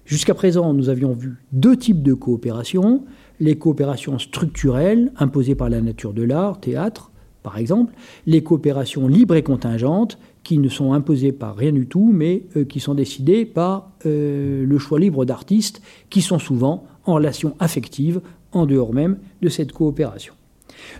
Jusqu'à 0.05 0.33
présent, 0.33 0.73
nous 0.73 0.89
avions 0.89 1.13
vu 1.13 1.35
deux 1.51 1.77
types 1.77 2.03
de 2.03 2.13
coopérations, 2.13 3.05
les 3.39 3.57
coopérations 3.57 4.19
structurelles 4.19 5.11
imposées 5.17 5.55
par 5.55 5.69
la 5.69 5.81
nature 5.81 6.13
de 6.13 6.23
l'art, 6.23 6.59
théâtre 6.59 7.11
par 7.45 7.59
exemple, 7.59 7.93
les 8.25 8.41
coopérations 8.41 9.07
libres 9.07 9.35
et 9.35 9.43
contingentes 9.43 10.17
qui 10.45 10.59
ne 10.59 10.69
sont 10.69 10.93
imposées 10.93 11.31
par 11.31 11.57
rien 11.57 11.73
du 11.73 11.87
tout, 11.87 12.11
mais 12.13 12.43
euh, 12.55 12.65
qui 12.65 12.79
sont 12.79 12.93
décidées 12.93 13.45
par 13.45 13.89
euh, 14.05 14.63
le 14.63 14.77
choix 14.77 14.99
libre 14.99 15.25
d'artistes, 15.25 15.81
qui 16.11 16.21
sont 16.21 16.37
souvent 16.37 16.85
en 17.05 17.15
relation 17.15 17.55
affective, 17.59 18.21
en 18.51 18.67
dehors 18.67 18.93
même 18.93 19.17
de 19.41 19.49
cette 19.49 19.73
coopération. 19.73 20.35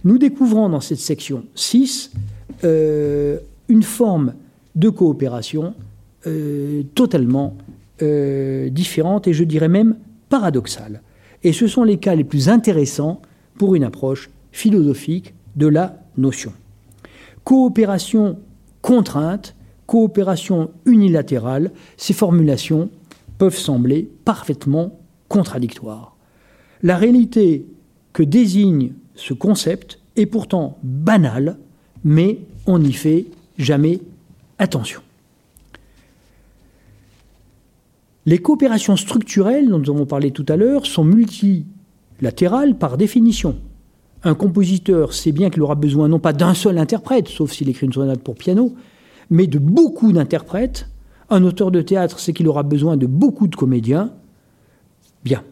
Nous 0.04 0.18
découvrons 0.18 0.68
dans 0.68 0.82
cette 0.82 0.98
section 0.98 1.46
6 1.54 2.12
euh, 2.64 3.38
une 3.70 3.84
forme 3.84 4.34
de 4.76 4.90
coopération 4.90 5.74
totalement 6.96 7.56
différente 8.02 9.28
et 9.28 9.34
je 9.34 9.44
dirais 9.44 9.68
même 9.68 9.96
paradoxale. 10.28 11.04
Et 11.44 11.54
ce 11.54 11.68
sont 11.68 11.84
les 11.84 11.98
cas 11.98 12.16
les 12.16 12.24
plus 12.24 12.50
intéressants 12.50 13.22
pour 13.60 13.76
une 13.76 13.84
approche 13.84 14.32
philosophique 14.52 15.36
de 15.56 15.68
la 15.68 16.00
notion. 16.18 16.52
Coopération 17.44 18.40
contrainte, 18.86 19.56
coopération 19.88 20.70
unilatérale, 20.86 21.72
ces 21.98 22.14
formulations 22.14 22.92
peuvent 23.40 23.58
sembler 23.58 24.08
parfaitement 24.26 25.00
contradictoires. 25.28 26.16
La 26.84 26.96
réalité 26.96 27.66
que 28.14 28.22
désigne 28.22 28.92
ce 29.16 29.34
concept 29.34 30.00
est 30.16 30.28
pourtant 30.28 30.78
banale, 30.84 31.58
mais 32.04 32.42
on 32.68 32.78
n'y 32.78 32.94
fait 32.94 33.26
jamais 33.58 34.02
attention. 34.60 35.02
Les 38.28 38.38
coopérations 38.38 38.98
structurelles 38.98 39.68
dont 39.68 39.80
nous 39.80 39.90
avons 39.90 40.06
parlé 40.06 40.30
tout 40.30 40.46
à 40.48 40.58
l'heure 40.58 40.86
sont 40.86 41.04
multilatérales 41.04 42.78
par 42.78 42.98
définition. 42.98 43.56
Un 44.26 44.34
compositeur 44.34 45.14
sait 45.14 45.32
bien 45.32 45.52
qu'il 45.52 45.62
aura 45.62 45.76
besoin 45.76 46.08
non 46.08 46.18
pas 46.18 46.34
d'un 46.34 46.56
seul 46.56 46.80
interprète, 46.80 47.28
sauf 47.28 47.52
s'il 47.52 47.70
écrit 47.70 47.86
une 47.86 47.94
sonate 47.94 48.22
pour 48.22 48.34
piano, 48.34 48.74
mais 49.30 49.46
de 49.46 49.60
beaucoup 49.60 50.12
d'interprètes. 50.12 50.90
Un 51.30 51.44
auteur 51.44 51.70
de 51.70 51.82
théâtre 51.84 52.20
sait 52.20 52.34
qu'il 52.34 52.48
aura 52.48 52.64
besoin 52.64 52.98
de 52.98 53.06
beaucoup 53.06 53.48
de 53.48 53.56
comédiens. 53.56 54.12
Bien. 55.24 55.44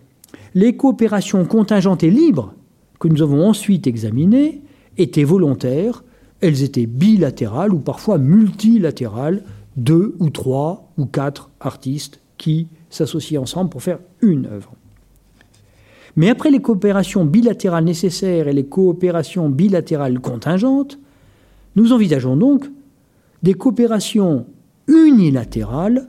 Les 0.55 0.75
coopérations 0.75 1.45
contingentes 1.45 2.03
et 2.03 2.09
libres 2.09 2.55
que 2.99 3.07
nous 3.07 3.21
avons 3.21 3.47
ensuite 3.47 3.85
examinées 3.85 4.61
étaient 4.97 5.23
volontaires, 5.23 6.03
elles 6.41 6.63
étaient 6.63 6.87
bilatérales 6.87 7.73
ou 7.73 7.79
parfois 7.79 8.17
multilatérales, 8.17 9.43
deux 9.77 10.15
ou 10.19 10.31
trois 10.31 10.91
ou 10.97 11.05
quatre 11.05 11.51
artistes 11.59 12.21
qui 12.37 12.67
s'associent 12.89 13.43
ensemble 13.43 13.69
pour 13.69 13.83
faire 13.83 13.99
une 14.21 14.47
œuvre. 14.47 14.73
Mais 16.15 16.29
après 16.29 16.51
les 16.51 16.61
coopérations 16.61 17.25
bilatérales 17.25 17.85
nécessaires 17.85 18.47
et 18.47 18.53
les 18.53 18.65
coopérations 18.65 19.49
bilatérales 19.49 20.19
contingentes, 20.19 20.99
nous 21.75 21.91
envisageons 21.91 22.37
donc 22.37 22.69
des 23.41 23.55
coopérations 23.55 24.45
unilatérales 24.87 26.07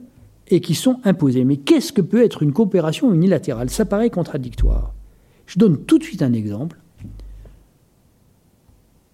et 0.49 0.61
qui 0.61 0.75
sont 0.75 0.99
imposées. 1.03 1.43
Mais 1.43 1.57
qu'est-ce 1.57 1.91
que 1.91 2.01
peut 2.01 2.23
être 2.23 2.43
une 2.43 2.53
coopération 2.53 3.13
unilatérale? 3.13 3.69
Ça 3.69 3.85
paraît 3.85 4.09
contradictoire. 4.09 4.93
Je 5.47 5.59
donne 5.59 5.77
tout 5.77 5.97
de 5.97 6.03
suite 6.03 6.21
un 6.21 6.33
exemple. 6.33 6.79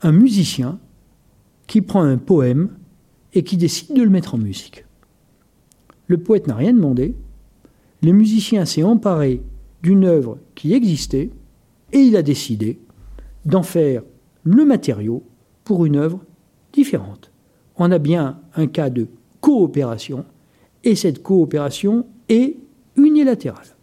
Un 0.01 0.11
musicien 0.11 0.79
qui 1.67 1.81
prend 1.81 2.03
un 2.03 2.17
poème 2.17 2.69
et 3.33 3.43
qui 3.43 3.55
décide 3.55 3.95
de 3.95 4.03
le 4.03 4.09
mettre 4.09 4.35
en 4.35 4.37
musique. 4.37 4.85
Le 6.07 6.17
poète 6.17 6.47
n'a 6.47 6.55
rien 6.55 6.73
demandé. 6.73 7.15
Le 8.03 8.11
musicien 8.11 8.65
s'est 8.65 8.83
emparé 8.83 9.41
d'une 9.83 10.03
œuvre 10.03 10.37
qui 10.61 10.75
existait 10.75 11.31
et 11.91 11.97
il 11.97 12.15
a 12.15 12.21
décidé 12.21 12.77
d'en 13.45 13.63
faire 13.63 14.03
le 14.43 14.63
matériau 14.63 15.23
pour 15.63 15.85
une 15.85 15.95
œuvre 15.95 16.19
différente. 16.71 17.31
On 17.77 17.91
a 17.91 17.97
bien 17.97 18.39
un 18.55 18.67
cas 18.67 18.91
de 18.91 19.07
coopération 19.39 20.23
et 20.83 20.95
cette 20.95 21.23
coopération 21.23 22.05
est 22.29 22.57
unilatérale. 22.95 23.75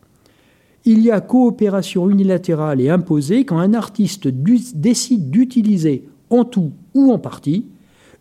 Il 0.85 1.01
y 1.01 1.11
a 1.11 1.21
coopération 1.21 2.09
unilatérale 2.09 2.81
et 2.81 2.91
imposée 2.91 3.45
quand 3.45 3.59
un 3.59 3.75
artiste 3.75 4.29
décide 4.29 5.31
d'utiliser 5.31 6.05
en 6.31 6.45
tout 6.45 6.71
ou 6.95 7.13
en 7.13 7.19
partie 7.19 7.67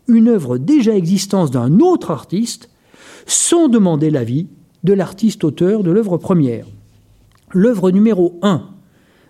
une 0.08 0.26
œuvre 0.26 0.58
déjà 0.58 0.96
existante 0.96 1.52
d'un 1.52 1.78
autre 1.78 2.10
artiste 2.10 2.70
sans 3.24 3.68
demander 3.68 4.10
l'avis 4.10 4.48
de 4.82 4.94
l'artiste 4.94 5.44
auteur 5.44 5.84
de 5.84 5.92
l'œuvre 5.92 6.16
première. 6.16 6.66
L'œuvre 7.52 7.90
numéro 7.90 8.38
1 8.42 8.62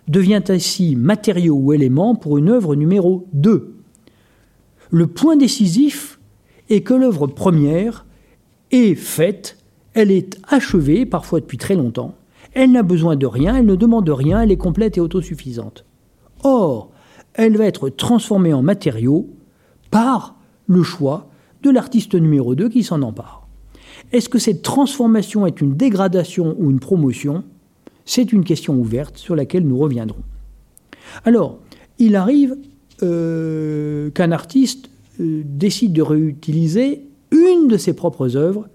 devient 0.07 0.41
ainsi 0.49 0.95
matériau 0.95 1.55
ou 1.55 1.73
élément 1.73 2.15
pour 2.15 2.37
une 2.37 2.49
œuvre 2.49 2.75
numéro 2.75 3.27
2. 3.33 3.75
Le 4.91 5.07
point 5.07 5.35
décisif 5.35 6.19
est 6.69 6.81
que 6.81 6.93
l'œuvre 6.93 7.27
première 7.27 8.05
est 8.71 8.95
faite, 8.95 9.57
elle 9.93 10.11
est 10.11 10.39
achevée, 10.47 11.05
parfois 11.05 11.39
depuis 11.39 11.57
très 11.57 11.75
longtemps, 11.75 12.15
elle 12.53 12.71
n'a 12.71 12.83
besoin 12.83 13.15
de 13.15 13.25
rien, 13.25 13.55
elle 13.55 13.65
ne 13.65 13.75
demande 13.75 14.09
rien, 14.09 14.41
elle 14.41 14.51
est 14.51 14.57
complète 14.57 14.97
et 14.97 15.01
autosuffisante. 15.01 15.85
Or, 16.43 16.91
elle 17.33 17.57
va 17.57 17.65
être 17.65 17.89
transformée 17.89 18.53
en 18.53 18.63
matériau 18.63 19.29
par 19.91 20.35
le 20.67 20.83
choix 20.83 21.29
de 21.61 21.69
l'artiste 21.69 22.15
numéro 22.15 22.55
2 22.55 22.69
qui 22.69 22.83
s'en 22.83 23.01
empare. 23.01 23.47
Est-ce 24.11 24.29
que 24.29 24.39
cette 24.39 24.61
transformation 24.61 25.45
est 25.45 25.61
une 25.61 25.75
dégradation 25.75 26.55
ou 26.57 26.71
une 26.71 26.79
promotion? 26.79 27.43
C'est 28.09 28.33
une 28.33 28.43
question 28.43 28.73
ouverte 28.73 29.19
sur 29.19 29.35
laquelle 29.35 29.67
nous 29.67 29.77
reviendrons. 29.77 30.23
Alors, 31.25 31.59
il 31.99 32.15
arrive 32.15 32.57
euh, 33.03 34.09
qu'un 34.09 34.31
artiste 34.31 34.89
euh, 35.21 35.43
décide 35.45 35.93
de 35.93 36.01
réutiliser 36.01 37.03
une 37.29 37.67
de 37.67 37.77
ses 37.77 37.93
propres 37.93 38.35
œuvres, 38.35 38.67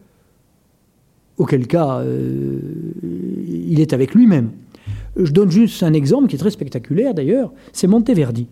auquel 1.37 1.67
cas 1.67 1.99
euh, 1.99 2.61
il 3.03 3.81
est 3.81 3.93
avec 3.93 4.15
lui-même. 4.15 4.53
Je 5.17 5.33
donne 5.33 5.51
juste 5.51 5.83
un 5.83 5.95
exemple 5.95 6.29
qui 6.29 6.37
est 6.37 6.39
très 6.39 6.53
spectaculaire 6.53 7.13
d'ailleurs, 7.13 7.53
c'est 7.73 7.89
Monteverdi, 7.89 8.47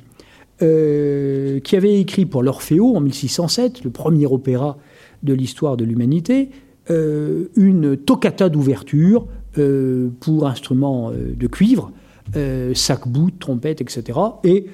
qui 0.59 1.77
avait 1.77 2.01
écrit 2.01 2.27
pour 2.27 2.43
l'Orfeo 2.43 2.97
en 2.97 3.01
1607, 3.01 3.85
le 3.85 3.91
premier 3.91 4.27
opéra 4.27 4.79
de 5.23 5.33
l'histoire 5.33 5.77
de 5.77 5.85
l'humanité, 5.85 6.51
une 6.89 7.97
toccata 7.97 8.49
d'ouverture 8.49 9.27
euh, 9.59 10.09
pour 10.21 10.47
instruments 10.47 11.11
euh, 11.11 11.35
de 11.37 11.47
cuivre, 11.47 11.93
euh, 12.37 12.73
sac-bout, 12.73 13.33
trompette, 13.39 13.83
etc., 13.83 14.19
et 14.45 14.67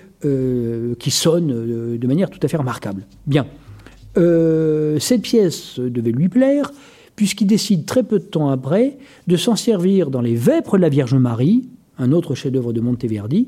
qui 0.98 1.12
sonne 1.12 1.96
de 1.96 2.06
manière 2.08 2.28
tout 2.28 2.40
à 2.42 2.48
fait 2.48 2.56
remarquable. 2.56 3.06
Bien. 3.28 3.46
cette 4.16 5.22
pièce 5.22 5.78
devait 5.78 6.10
lui 6.10 6.28
plaire, 6.28 6.72
puisqu'il 7.14 7.46
décide 7.46 7.86
très 7.86 8.02
peu 8.02 8.18
de 8.18 8.24
temps 8.24 8.48
après 8.48 8.98
de 9.28 9.36
s'en 9.36 9.54
servir 9.54 10.10
dans 10.10 10.20
les 10.20 10.34
Vêpres 10.34 10.76
de 10.76 10.82
la 10.82 10.88
Vierge 10.88 11.14
Marie, 11.14 11.68
un 11.98 12.10
autre 12.10 12.34
chef-d'œuvre 12.34 12.72
de 12.72 12.80
Monteverdi, 12.80 13.46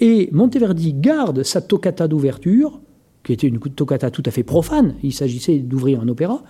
et 0.00 0.28
Monteverdi 0.32 0.92
garde 0.92 1.44
sa 1.44 1.60
toccata 1.60 2.08
d'ouverture, 2.08 2.80
qui 3.22 3.32
était 3.32 3.46
une 3.46 3.60
toccata 3.60 4.10
tout 4.10 4.24
à 4.26 4.32
fait 4.32 4.42
profane, 4.42 4.96
il 5.04 5.12
s'agissait 5.12 5.58
d'ouvrir 5.58 6.00
un 6.00 6.08
opéra, 6.08 6.42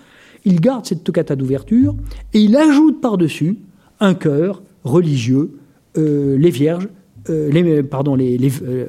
il 0.47 0.63
garde 0.63 0.87
cette 0.87 1.05
toccata 1.05 1.37
d'ouverture 1.37 1.95
et 2.33 2.41
il 2.41 2.57
ajoute 2.57 3.03
par-dessus 3.03 3.59
un 4.01 4.15
chœur 4.15 4.63
religieux, 4.85 5.59
euh, 5.97 6.37
les 6.39 6.51
vierges, 6.51 6.89
euh, 7.31 7.51
les, 7.51 7.83
pardon, 7.83 8.15
les, 8.15 8.39
les, 8.39 8.53
euh, 8.63 8.87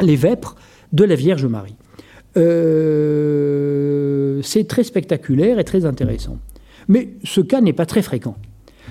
les, 0.00 0.16
vêpres 0.16 0.56
de 0.92 1.04
la 1.04 1.14
Vierge 1.14 1.46
Marie. 1.46 1.76
c'est 4.42 4.68
très 4.68 4.84
spectaculaire 4.84 5.58
et 5.58 5.64
très 5.64 5.84
intéressant. 5.84 6.38
Mais 6.88 7.10
ce 7.24 7.40
cas 7.40 7.60
n'est 7.60 7.72
pas 7.72 7.86
très 7.86 8.02
fréquent. 8.02 8.36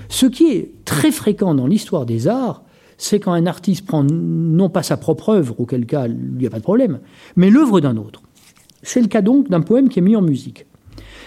Ce 0.08 0.26
qui 0.26 0.52
est 0.52 0.70
très 0.84 1.10
fréquent 1.10 1.54
dans 1.54 1.66
l'histoire 1.66 2.06
des 2.06 2.28
arts, 2.28 2.62
c'est 2.98 3.20
quand 3.20 3.32
un 3.32 3.46
artiste 3.46 3.86
prend 3.86 4.04
non 4.04 4.70
pas 4.70 4.82
sa 4.82 4.96
propre 4.96 5.30
œuvre, 5.30 5.60
auquel 5.60 5.86
cas 5.86 6.06
il 6.06 6.36
n'y 6.38 6.46
a 6.46 6.50
pas 6.50 6.58
de 6.58 6.62
problème, 6.62 7.00
mais 7.34 7.50
l'œuvre 7.50 7.80
d'un 7.80 7.96
autre. 7.96 8.22
C'est 8.82 9.00
le 9.00 9.08
cas 9.08 9.22
donc 9.22 9.48
d'un 9.48 9.60
poème 9.60 9.88
qui 9.88 9.98
est 9.98 10.02
mis 10.02 10.16
en 10.16 10.22
musique. 10.22 10.66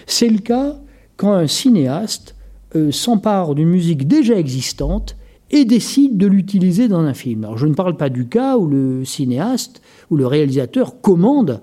C'est 0.06 0.28
le 0.28 0.38
cas 0.38 0.76
quand 1.16 1.32
un 1.32 1.46
cinéaste 1.46 2.34
euh, 2.76 2.92
s'empare 2.92 3.56
d'une 3.56 3.68
musique 3.68 4.06
déjà 4.06 4.38
existante 4.38 5.16
et 5.50 5.64
décide 5.64 6.16
de 6.16 6.28
l'utiliser 6.28 6.86
dans 6.86 7.00
un 7.00 7.14
film. 7.14 7.42
Alors 7.42 7.58
je 7.58 7.66
ne 7.66 7.74
parle 7.74 7.96
pas 7.96 8.08
du 8.08 8.28
cas 8.28 8.56
où 8.58 8.68
le 8.68 9.04
cinéaste 9.04 9.82
ou 10.08 10.16
le 10.16 10.24
réalisateur 10.24 11.00
commande 11.00 11.62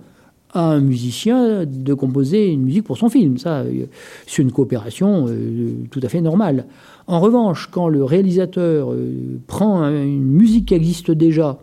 à 0.52 0.72
un 0.72 0.82
musicien 0.82 1.64
de 1.66 1.94
composer 1.94 2.52
une 2.52 2.64
musique 2.64 2.84
pour 2.84 2.98
son 2.98 3.08
film. 3.08 3.38
Ça, 3.38 3.60
euh, 3.60 3.86
c'est 4.26 4.42
une 4.42 4.52
coopération 4.52 5.28
euh, 5.30 5.76
tout 5.92 6.02
à 6.04 6.10
fait 6.10 6.20
normale. 6.20 6.66
En 7.08 7.22
revanche, 7.22 7.70
quand 7.72 7.88
le 7.88 8.04
réalisateur 8.04 8.94
prend 9.48 9.84
une 9.84 10.26
musique 10.26 10.68
qui 10.68 10.74
existe 10.74 11.10
déjà 11.12 11.58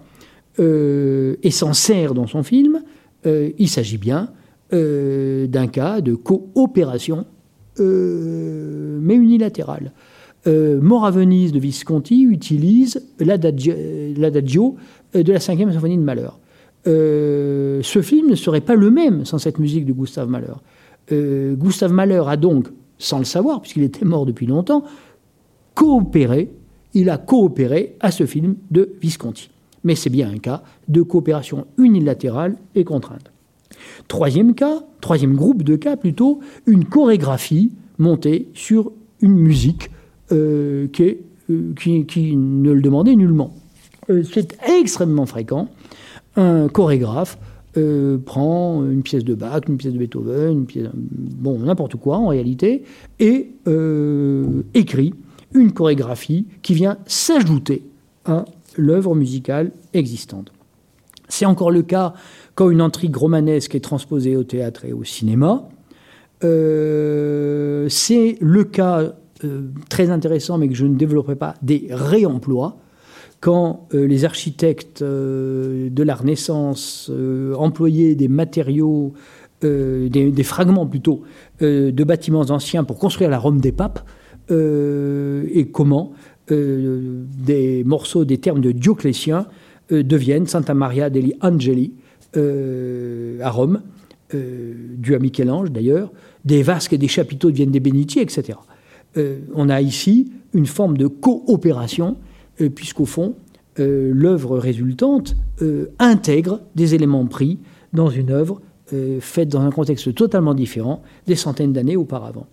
et 0.59 1.51
s'en 1.51 1.75
sert 1.75 2.15
dans 2.15 2.27
son 2.27 2.43
film, 2.43 2.81
il 3.27 3.69
s'agit 3.69 3.99
bien 3.99 4.31
d'un 4.73 5.67
cas 5.67 6.01
de 6.01 6.15
coopération, 6.15 7.27
mais 7.79 9.15
unilatérale. 9.15 9.93
Mort 10.47 11.07
à 11.07 11.11
Venise 11.11 11.53
de 11.53 11.59
Visconti 11.59 12.23
utilise 12.23 13.03
l'adagio 13.19 14.77
de 15.15 15.33
la 15.33 15.41
cinquième 15.41 15.73
symphonie 15.73 15.97
de 15.97 16.03
Malheur. 16.03 16.39
Euh, 16.87 17.81
ce 17.83 18.03
film 18.03 18.29
ne 18.29 18.35
serait 18.35 18.61
pas 18.61 18.75
le 18.75 18.91
même 18.91 19.25
sans 19.25 19.39
cette 19.39 19.59
musique 19.59 19.87
de 19.87 19.93
Gustave 19.93 20.29
Mahler. 20.29 20.53
Euh, 21.13 21.55
Gustave 21.55 21.93
Mahler 21.93 22.23
a 22.27 22.37
donc, 22.37 22.69
sans 22.99 23.19
le 23.19 23.25
savoir, 23.25 23.61
puisqu'il 23.61 23.83
était 23.83 24.05
mort 24.05 24.27
depuis 24.27 24.47
longtemps, 24.47 24.85
coopéré, 25.75 26.51
il 26.93 27.11
a 27.11 27.19
coopéré 27.19 27.97
à 28.01 28.11
ce 28.11 28.27
film 28.27 28.57
de 28.71 28.91
Visconti. 29.01 29.51
Mais 29.83 29.95
c'est 29.95 30.11
bien 30.11 30.31
un 30.31 30.39
cas 30.39 30.63
de 30.89 31.03
coopération 31.03 31.67
unilatérale 31.79 32.57
et 32.75 32.85
contrainte. 32.85 33.33
Troisième 34.09 34.55
cas, 34.55 34.85
troisième 35.01 35.35
groupe 35.35 35.63
de 35.63 35.77
cas 35.77 35.97
plutôt, 35.97 36.41
une 36.67 36.85
chorégraphie 36.85 37.73
montée 37.99 38.49
sur 38.55 38.93
une 39.21 39.37
musique 39.37 39.91
euh, 40.33 40.89
qui, 40.89 42.07
qui, 42.07 42.37
ne 42.37 42.73
le 42.73 42.81
demandait 42.81 43.17
nullement. 43.17 43.55
c'est 44.09 44.57
extrêmement 44.81 45.27
fréquent 45.27 45.69
un 46.37 46.69
chorégraphe 46.69 47.39
euh, 47.77 48.19
prend 48.19 48.85
une 48.85 49.03
pièce 49.03 49.25
de 49.25 49.35
Bach, 49.35 49.63
une 49.69 49.77
pièce 49.77 49.93
de 49.93 49.99
Beethoven, 49.99 50.59
une 50.59 50.67
pièce, 50.67 50.89
bon, 50.95 51.59
n'importe 51.59 51.97
quoi 51.97 52.19
en 52.19 52.29
réalité, 52.29 52.85
et 53.19 53.51
euh, 53.67 54.63
écrit 54.75 55.13
une 55.55 55.73
chorégraphie 55.73 56.47
qui 56.63 56.75
vient 56.75 56.99
s'ajouter 57.07 57.83
à 58.27 58.45
l'œuvre 58.77 59.15
musicale 59.15 59.73
existante. 59.93 60.53
C'est 61.35 61.47
encore 61.47 61.71
le 61.71 61.83
cas 61.83 62.15
quand 62.55 62.71
une 62.71 62.81
intrigue 62.81 63.17
romanesque 63.17 63.75
est 63.75 63.81
transposée 63.81 64.37
au 64.37 64.45
théâtre 64.45 64.85
et 64.85 64.93
au 64.93 65.05
cinéma. 65.05 65.69
Euh, 66.45 67.89
c'est 67.89 68.37
le 68.41 68.65
cas 68.65 69.15
très 69.89 70.11
intéressant, 70.11 70.59
mais 70.59 70.69
que 70.69 70.75
je 70.75 70.87
ne 70.87 70.95
développerai 70.95 71.37
pas, 71.37 71.55
des 71.63 71.89
réemplois 71.91 72.79
quand 73.41 73.89
euh, 73.93 74.07
les 74.07 74.25
architectes 74.25 75.03
euh, 75.03 75.91
de 75.91 76.03
la 76.03 76.15
Renaissance 76.15 77.11
euh, 77.13 77.55
employaient 77.57 78.15
des 78.15 78.29
matériaux, 78.29 79.13
des, 79.61 80.43
fragments 80.43 80.87
plutôt, 80.87 81.23
de 81.61 82.05
bâtiments 82.05 82.51
anciens 82.51 82.85
pour 82.85 82.99
construire 82.99 83.31
la 83.31 83.39
Rome 83.39 83.61
des 83.61 83.73
papes, 83.73 84.07
et 84.51 85.69
comment 85.73 86.13
des 86.51 87.83
morceaux 87.87 88.27
des 88.27 88.37
termes 88.37 88.61
de 88.61 88.73
Dioclétien 88.73 89.47
deviennent 89.91 90.47
Santa 90.47 90.75
Maria 90.75 91.11
degli 91.11 91.35
Angeli 91.41 91.93
à 92.35 93.51
Rome, 93.51 93.83
dû 94.33 95.15
à 95.15 95.19
Michel-Ange 95.19 95.71
d'ailleurs, 95.71 96.11
des 96.45 96.63
vasques 96.63 96.93
et 96.93 96.99
des 96.99 97.09
chapiteaux 97.09 97.51
deviennent 97.51 97.71
des 97.71 97.81
bénitiers, 97.81 98.23
etc. 98.23 98.59
on 99.55 99.69
a 99.69 99.81
ici 99.81 100.33
une 100.55 100.67
forme 100.67 100.97
de 100.97 101.07
coopération 101.07 102.17
euh, 102.61 102.71
puisqu'au 102.71 103.05
fond, 103.05 103.35
euh, 103.81 104.13
l'œuvre 104.15 104.59
résultante 104.59 105.35
euh, 105.63 105.87
intègre 105.99 106.61
des 106.77 106.95
éléments 106.95 107.27
pris 107.27 107.59
dans 107.93 108.09
une 108.09 108.31
œuvre 108.31 108.61
faite 109.21 109.49
dans 109.49 109.63
un 109.63 109.71
contexte 109.71 110.15
totalement 110.15 110.55
différent 110.55 111.03
des 111.27 111.35
centaines 111.37 111.73
d'années 111.73 111.97
auparavant. 111.97 112.47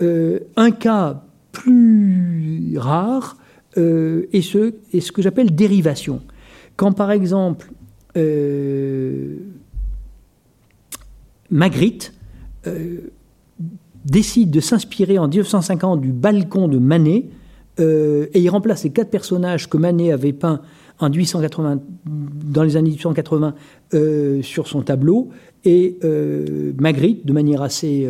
un 0.00 0.70
cas 0.72 1.22
plus 1.52 2.74
rare 2.76 3.38
est 3.76 4.42
ce 4.42 5.12
que 5.12 5.22
j'appelle 5.22 5.54
dérivation. 5.54 6.20
Quand 6.76 6.92
par 6.92 7.10
exemple 7.10 7.70
Magritte 11.50 12.14
décide 14.06 14.50
de 14.50 14.60
s'inspirer 14.60 15.18
en 15.18 15.28
1950 15.28 16.00
du 16.00 16.12
balcon 16.12 16.68
de 16.68 16.78
Manet 16.78 17.26
euh, 17.78 18.26
et 18.32 18.40
il 18.40 18.48
remplace 18.48 18.84
les 18.84 18.90
quatre 18.90 19.10
personnages 19.10 19.68
que 19.68 19.76
Manet 19.76 20.12
avait 20.12 20.32
peints 20.32 20.62
en 20.98 21.10
1880, 21.10 21.80
dans 22.06 22.62
les 22.62 22.76
années 22.76 22.90
1880 22.90 23.54
euh, 23.92 24.42
sur 24.42 24.66
son 24.66 24.80
tableau. 24.80 25.28
Et 25.64 25.98
euh, 26.04 26.72
Magritte, 26.78 27.26
de 27.26 27.32
manière 27.32 27.60
assez 27.60 28.08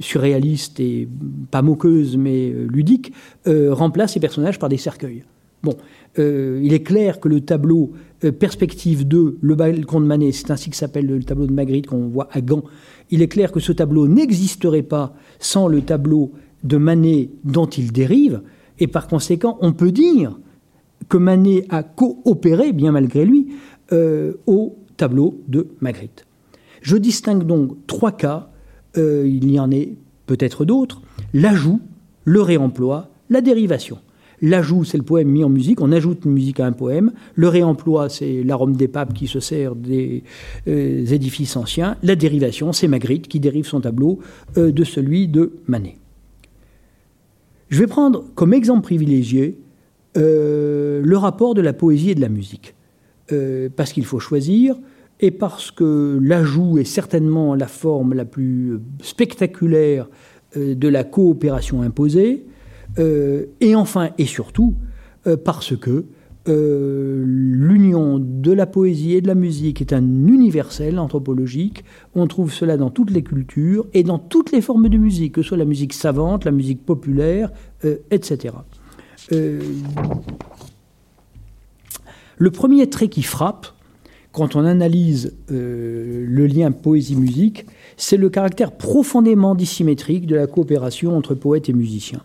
surréaliste 0.00 0.80
et 0.80 1.06
pas 1.50 1.62
moqueuse 1.62 2.16
mais 2.16 2.50
ludique, 2.50 3.12
remplace 3.46 4.14
ces 4.14 4.20
personnages 4.20 4.58
par 4.58 4.68
des 4.68 4.78
cercueils. 4.78 5.22
Bon, 5.62 5.76
il 6.18 6.72
est 6.72 6.82
clair 6.82 7.20
que 7.20 7.28
le 7.28 7.40
tableau 7.40 7.92
Perspective 8.38 9.06
2, 9.06 9.38
le 9.40 9.54
balcon 9.54 10.00
de 10.00 10.06
Manet, 10.06 10.32
c'est 10.32 10.50
ainsi 10.50 10.70
que 10.70 10.76
s'appelle 10.76 11.06
le 11.06 11.22
tableau 11.22 11.46
de 11.46 11.52
Magritte 11.52 11.86
qu'on 11.86 12.08
voit 12.08 12.28
à 12.32 12.40
Gand, 12.40 12.64
il 13.10 13.22
est 13.22 13.28
clair 13.28 13.52
que 13.52 13.60
ce 13.60 13.72
tableau 13.72 14.08
n'existerait 14.08 14.82
pas 14.82 15.14
sans 15.38 15.68
le 15.68 15.82
tableau 15.82 16.32
de 16.64 16.76
Manet 16.76 17.30
dont 17.44 17.66
il 17.66 17.92
dérive, 17.92 18.42
et 18.78 18.86
par 18.86 19.06
conséquent, 19.06 19.58
on 19.60 19.72
peut 19.72 19.92
dire 19.92 20.38
que 21.08 21.16
Manet 21.16 21.66
a 21.68 21.82
coopéré, 21.82 22.72
bien 22.72 22.92
malgré 22.92 23.24
lui, 23.24 23.48
euh, 23.92 24.34
au 24.46 24.76
tableau 24.96 25.40
de 25.48 25.68
Magritte. 25.80 26.26
Je 26.80 26.96
distingue 26.96 27.44
donc 27.44 27.76
trois 27.86 28.12
cas, 28.12 28.50
euh, 28.96 29.24
il 29.26 29.50
y 29.50 29.60
en 29.60 29.70
est 29.70 29.94
peut-être 30.26 30.64
d'autres, 30.64 31.02
l'ajout, 31.34 31.80
le 32.24 32.40
réemploi, 32.40 33.10
la 33.30 33.40
dérivation. 33.40 33.98
L'ajout, 34.42 34.84
c'est 34.84 34.98
le 34.98 35.04
poème 35.04 35.28
mis 35.28 35.44
en 35.44 35.48
musique, 35.48 35.80
on 35.80 35.92
ajoute 35.92 36.24
une 36.24 36.32
musique 36.32 36.60
à 36.60 36.66
un 36.66 36.72
poème. 36.72 37.12
Le 37.34 37.48
réemploi, 37.48 38.08
c'est 38.08 38.42
l'arôme 38.42 38.76
des 38.76 38.88
papes 38.88 39.14
qui 39.14 39.28
se 39.28 39.40
sert 39.40 39.74
des 39.74 40.24
euh, 40.68 41.06
édifices 41.06 41.56
anciens. 41.56 41.96
La 42.02 42.16
dérivation, 42.16 42.72
c'est 42.72 42.88
Magritte 42.88 43.28
qui 43.28 43.40
dérive 43.40 43.66
son 43.66 43.80
tableau 43.80 44.18
de 44.56 44.84
celui 44.84 45.28
de 45.28 45.52
Manet. 45.66 45.96
Je 47.72 47.78
vais 47.78 47.86
prendre 47.86 48.26
comme 48.34 48.52
exemple 48.52 48.82
privilégié 48.82 49.58
euh, 50.18 51.00
le 51.02 51.16
rapport 51.16 51.54
de 51.54 51.62
la 51.62 51.72
poésie 51.72 52.10
et 52.10 52.14
de 52.14 52.20
la 52.20 52.28
musique, 52.28 52.74
euh, 53.32 53.70
parce 53.74 53.94
qu'il 53.94 54.04
faut 54.04 54.18
choisir 54.18 54.76
et 55.20 55.30
parce 55.30 55.70
que 55.70 56.18
l'ajout 56.22 56.76
est 56.76 56.84
certainement 56.84 57.54
la 57.54 57.66
forme 57.66 58.12
la 58.12 58.26
plus 58.26 58.78
spectaculaire 59.00 60.10
euh, 60.58 60.74
de 60.74 60.88
la 60.88 61.02
coopération 61.02 61.80
imposée, 61.80 62.44
et 62.98 63.74
enfin 63.74 64.10
et 64.18 64.26
surtout 64.26 64.74
parce 65.44 65.76
que 65.76 66.04
euh, 66.48 67.22
l'union 67.24 68.18
de 68.18 68.50
la 68.50 68.66
poésie 68.66 69.14
et 69.14 69.20
de 69.20 69.28
la 69.28 69.36
musique 69.36 69.80
est 69.80 69.92
un 69.92 70.02
universel 70.02 70.98
anthropologique. 70.98 71.84
On 72.16 72.26
trouve 72.26 72.52
cela 72.52 72.76
dans 72.76 72.90
toutes 72.90 73.12
les 73.12 73.22
cultures 73.22 73.86
et 73.94 74.02
dans 74.02 74.18
toutes 74.18 74.50
les 74.50 74.60
formes 74.60 74.88
de 74.88 74.98
musique, 74.98 75.34
que 75.34 75.42
ce 75.42 75.48
soit 75.48 75.56
la 75.56 75.64
musique 75.64 75.92
savante, 75.92 76.44
la 76.44 76.50
musique 76.50 76.84
populaire, 76.84 77.52
euh, 77.84 77.98
etc. 78.10 78.56
Euh, 79.30 79.60
le 82.38 82.50
premier 82.50 82.90
trait 82.90 83.08
qui 83.08 83.22
frappe, 83.22 83.68
quand 84.32 84.56
on 84.56 84.64
analyse 84.64 85.36
le 85.48 86.46
lien 86.46 86.72
poésie-musique, 86.72 87.66
c'est 87.98 88.16
le 88.16 88.30
caractère 88.30 88.72
profondément 88.72 89.54
dissymétrique 89.54 90.26
de 90.26 90.34
la 90.34 90.46
coopération 90.46 91.16
entre 91.16 91.34
poètes 91.34 91.68
et 91.68 91.74
musiciens. 91.74 92.22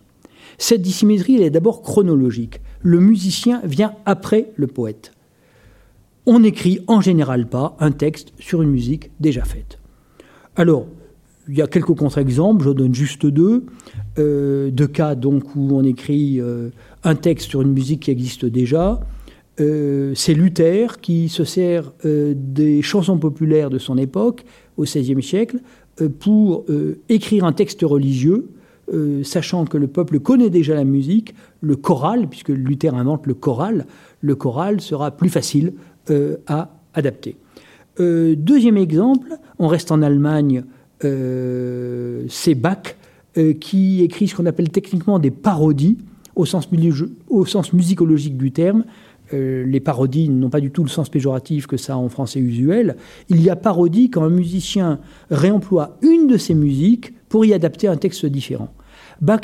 Cette 0.58 0.82
dissymétrie, 0.82 1.36
elle 1.36 1.44
est 1.44 1.50
d'abord 1.50 1.82
chronologique 1.82 2.62
le 2.82 3.00
musicien 3.00 3.62
vient 3.64 3.94
après 4.06 4.52
le 4.56 4.68
poète. 4.68 5.12
On 6.26 6.40
n'écrit 6.40 6.80
en 6.88 7.02
général 7.02 7.48
pas 7.48 7.76
un 7.80 7.92
texte 7.92 8.34
sur 8.40 8.62
une 8.62 8.70
musique 8.70 9.12
déjà 9.20 9.44
faite. 9.44 9.80
Alors, 10.56 10.88
il 11.48 11.58
y 11.58 11.62
a 11.62 11.68
quelques 11.68 11.96
contre-exemples, 11.96 12.66
je 12.66 12.72
donne 12.72 12.94
juste 12.94 13.26
deux. 13.26 13.66
Euh, 14.20 14.70
deux 14.72 14.88
cas 14.88 15.16
donc 15.16 15.56
où 15.56 15.70
on 15.72 15.84
écrit 15.84 16.42
euh, 16.42 16.70
un 17.04 17.16
texte 17.16 17.50
sur 17.50 17.62
une 17.62 17.72
musique 17.72 18.04
qui 18.04 18.12
existe 18.12 18.46
déjà. 18.46 19.00
Euh, 19.60 20.12
c'est 20.14 20.34
Luther 20.34 21.00
qui 21.00 21.30
se 21.30 21.44
sert 21.44 21.94
des 22.04 22.82
chansons 22.82 23.18
populaires 23.18 23.70
de 23.70 23.80
son 23.80 23.98
époque, 23.98 24.44
au 24.76 24.84
XVIe 24.84 25.24
siècle, 25.24 25.60
pour 26.20 26.66
écrire 27.10 27.44
un 27.44 27.54
texte 27.54 27.82
religieux, 27.82 28.50
sachant 29.24 29.66
que 29.66 29.78
le 29.78 29.88
peuple 29.88 30.20
connaît 30.20 30.50
déjà 30.50 30.74
la 30.74 30.86
musique, 30.86 31.36
le 31.62 31.76
choral, 31.76 32.28
puisque 32.28 32.50
Luther 32.50 32.96
invente 32.96 33.28
le 33.28 33.34
choral, 33.34 33.86
le 34.22 34.36
choral 34.36 34.80
sera 34.80 35.12
plus 35.12 35.30
facile 35.30 35.74
à 36.48 36.70
adapter. 36.94 37.36
deuxième 38.00 38.78
exemple, 38.78 39.36
on 39.60 39.68
reste 39.68 39.92
en 39.92 40.02
Allemagne, 40.02 40.64
c'est 41.02 42.56
Bach 42.56 42.96
qui 43.60 44.04
écrit 44.04 44.30
ce 44.30 44.36
qu'on 44.36 44.46
appelle 44.46 44.70
techniquement 44.70 45.20
des 45.20 45.32
parodies 45.32 45.98
au 46.38 46.46
sens, 47.46 47.74
musicologique 47.74 48.38
du 48.38 48.52
terme, 48.52 48.86
euh, 49.34 49.66
les 49.66 49.80
parodies 49.80 50.30
n'ont 50.30 50.50
pas 50.50 50.62
du 50.62 50.72
tout 50.72 50.84
le 50.84 50.90
sens 50.90 51.10
péjoratif 51.10 51.68
que 51.68 51.78
ça 51.78 51.98
en 51.98 52.08
français 52.10 52.40
usuel. 52.40 52.96
Il 53.30 53.42
y 53.42 53.50
a 53.50 53.56
parodie 53.56 54.10
quand 54.10 54.24
un 54.24 54.30
musicien 54.30 55.00
réemploie 55.30 55.98
une 56.02 56.28
de 56.28 56.38
ses 56.38 56.54
musiques 56.54 57.14
pour 57.28 57.44
y 57.44 57.54
adapter 57.54 57.88
un 57.88 57.98
texte 57.98 58.26
différent. 58.26 58.70
Bach 59.22 59.42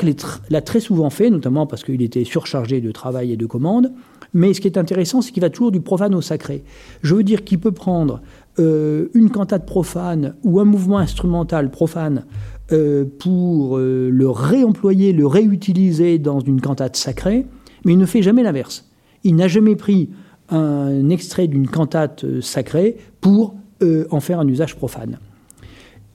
l'a 0.50 0.62
très 0.62 0.80
souvent 0.80 1.10
fait, 1.10 1.30
notamment 1.30 1.66
parce 1.66 1.84
qu'il 1.84 2.02
était 2.02 2.24
surchargé 2.24 2.82
de 2.82 2.92
travail 2.92 3.32
et 3.32 3.38
de 3.38 3.46
commandes. 3.46 3.92
Mais 4.34 4.54
ce 4.54 4.62
qui 4.62 4.68
est 4.68 4.78
intéressant, 4.78 5.22
c'est 5.22 5.32
qu'il 5.32 5.42
va 5.42 5.50
toujours 5.50 5.72
du 5.72 5.82
profane 5.82 6.16
au 6.16 6.22
sacré. 6.22 6.64
Je 7.02 7.14
veux 7.16 7.24
dire 7.24 7.44
qu'il 7.44 7.60
peut 7.60 7.72
prendre 7.72 8.22
euh, 8.60 9.10
une 9.14 9.30
cantate 9.30 9.66
profane 9.66 10.36
ou 10.44 10.60
un 10.60 10.66
mouvement 10.66 10.98
instrumental 10.98 11.70
profane 11.70 12.26
euh, 12.72 13.06
pour 13.20 13.78
le 13.78 14.30
réemployer, 14.30 15.14
le 15.14 15.28
réutiliser 15.28 16.18
dans 16.18 16.40
une 16.40 16.62
cantate 16.62 16.96
sacrée, 16.96 17.46
mais 17.86 17.94
il 17.94 18.00
ne 18.00 18.06
fait 18.06 18.22
jamais 18.22 18.44
l'inverse. 18.44 18.90
Il 19.24 19.36
n'a 19.36 19.48
jamais 19.48 19.76
pris 19.76 20.10
un 20.50 21.10
extrait 21.10 21.48
d'une 21.48 21.68
cantate 21.68 22.24
euh, 22.24 22.42
sacrée 22.42 22.98
pour 23.22 23.56
euh, 23.82 24.06
en 24.12 24.20
faire 24.20 24.40
un 24.40 24.48
usage 24.48 24.76
profane. 24.76 25.20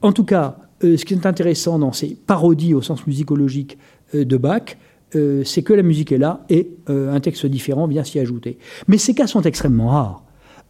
En 0.03 0.13
tout 0.13 0.25
cas, 0.25 0.59
euh, 0.85 0.97
ce 0.97 1.05
qui 1.05 1.14
est 1.14 1.26
intéressant 1.26 1.79
dans 1.79 1.93
ces 1.93 2.16
parodies 2.26 2.74
au 2.74 2.83
sens 2.83 3.07
musicologique 3.07 3.79
de 4.14 4.37
Bach, 4.39 4.79
c'est 5.12 5.62
que 5.62 5.74
la 5.74 5.83
musique 5.83 6.12
est 6.12 6.18
là 6.18 6.45
et 6.49 6.70
un 6.89 7.20
texte 7.20 7.45
différent 7.45 7.87
vient 7.87 8.05
s'y 8.05 8.18
ajouter. 8.18 8.59
Mais 8.89 8.97
ces 8.97 9.14
cas 9.14 9.26
sont 9.26 9.43
extrêmement 9.43 9.89
rares. 9.89 10.24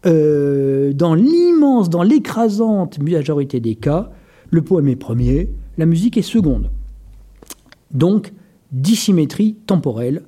dans 0.04 1.14
l'immense, 1.14 1.88
dans 1.88 2.02
l'écrasante 2.02 2.98
majorité 2.98 3.60
des 3.60 3.76
cas, 3.76 4.10
le 4.50 4.62
poème 4.62 4.88
est 4.88 4.96
premier, 4.96 5.50
la 5.76 5.86
musique 5.86 6.16
est 6.16 6.22
seconde. 6.22 6.70
Donc, 7.92 8.32
dissymétrie 8.72 9.54
temporelle 9.66 10.22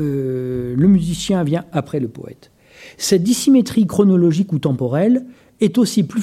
euh, 0.00 0.74
le 0.76 0.88
musicien 0.88 1.44
vient 1.44 1.64
après 1.72 2.00
le 2.00 2.08
poète. 2.08 2.50
Cette 2.96 3.22
dissymétrie 3.22 3.86
chronologique 3.86 4.52
ou 4.52 4.58
temporelle 4.58 5.26
est 5.60 5.76
aussi 5.76 6.02
plus, 6.02 6.22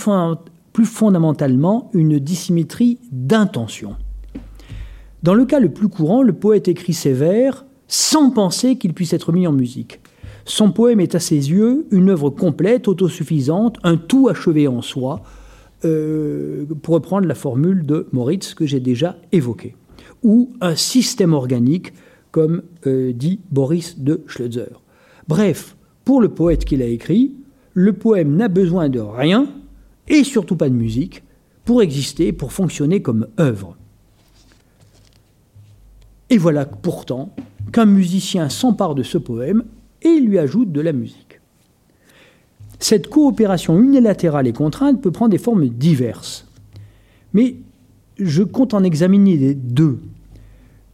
plus 0.79 0.85
fondamentalement 0.85 1.91
une 1.93 2.19
dissymétrie 2.19 2.99
d'intention. 3.11 3.97
Dans 5.23 5.33
le 5.33 5.43
cas 5.43 5.59
le 5.59 5.73
plus 5.73 5.89
courant, 5.89 6.23
le 6.23 6.31
poète 6.31 6.69
écrit 6.69 6.93
ses 6.93 7.11
vers 7.11 7.65
sans 7.89 8.31
penser 8.31 8.77
qu'ils 8.77 8.93
puissent 8.93 9.11
être 9.11 9.33
mis 9.33 9.45
en 9.45 9.51
musique. 9.51 9.99
Son 10.45 10.71
poème 10.71 11.01
est 11.01 11.15
à 11.15 11.19
ses 11.19 11.51
yeux 11.51 11.85
une 11.91 12.09
œuvre 12.09 12.29
complète, 12.29 12.87
autosuffisante, 12.87 13.77
un 13.83 13.97
tout 13.97 14.29
achevé 14.29 14.69
en 14.69 14.81
soi, 14.81 15.21
euh, 15.83 16.63
pour 16.81 16.93
reprendre 16.93 17.27
la 17.27 17.35
formule 17.35 17.85
de 17.85 18.07
Moritz 18.13 18.53
que 18.53 18.65
j'ai 18.65 18.79
déjà 18.79 19.17
évoquée, 19.33 19.75
ou 20.23 20.53
un 20.61 20.77
système 20.77 21.33
organique 21.33 21.91
comme 22.31 22.61
euh, 22.87 23.11
dit 23.11 23.41
Boris 23.51 23.99
de 23.99 24.21
Schleutzer. 24.27 24.81
Bref, 25.27 25.75
pour 26.05 26.21
le 26.21 26.29
poète 26.29 26.63
qui 26.63 26.77
l'a 26.77 26.85
écrit, 26.85 27.33
le 27.73 27.91
poème 27.91 28.37
n'a 28.37 28.47
besoin 28.47 28.87
de 28.87 29.01
rien, 29.01 29.49
et 30.09 30.23
surtout 30.23 30.55
pas 30.55 30.69
de 30.69 30.75
musique, 30.75 31.23
pour 31.65 31.81
exister, 31.81 32.31
pour 32.31 32.51
fonctionner 32.51 33.01
comme 33.01 33.27
œuvre. 33.39 33.77
Et 36.29 36.37
voilà 36.37 36.65
pourtant 36.65 37.33
qu'un 37.71 37.85
musicien 37.85 38.49
s'empare 38.49 38.95
de 38.95 39.03
ce 39.03 39.17
poème 39.17 39.63
et 40.01 40.19
lui 40.19 40.39
ajoute 40.39 40.71
de 40.71 40.81
la 40.81 40.93
musique. 40.93 41.41
Cette 42.79 43.07
coopération 43.07 43.79
unilatérale 43.79 44.47
et 44.47 44.53
contrainte 44.53 45.01
peut 45.01 45.11
prendre 45.11 45.31
des 45.31 45.37
formes 45.37 45.67
diverses. 45.67 46.47
Mais 47.33 47.57
je 48.17 48.43
compte 48.43 48.73
en 48.73 48.83
examiner 48.83 49.53
deux 49.53 49.99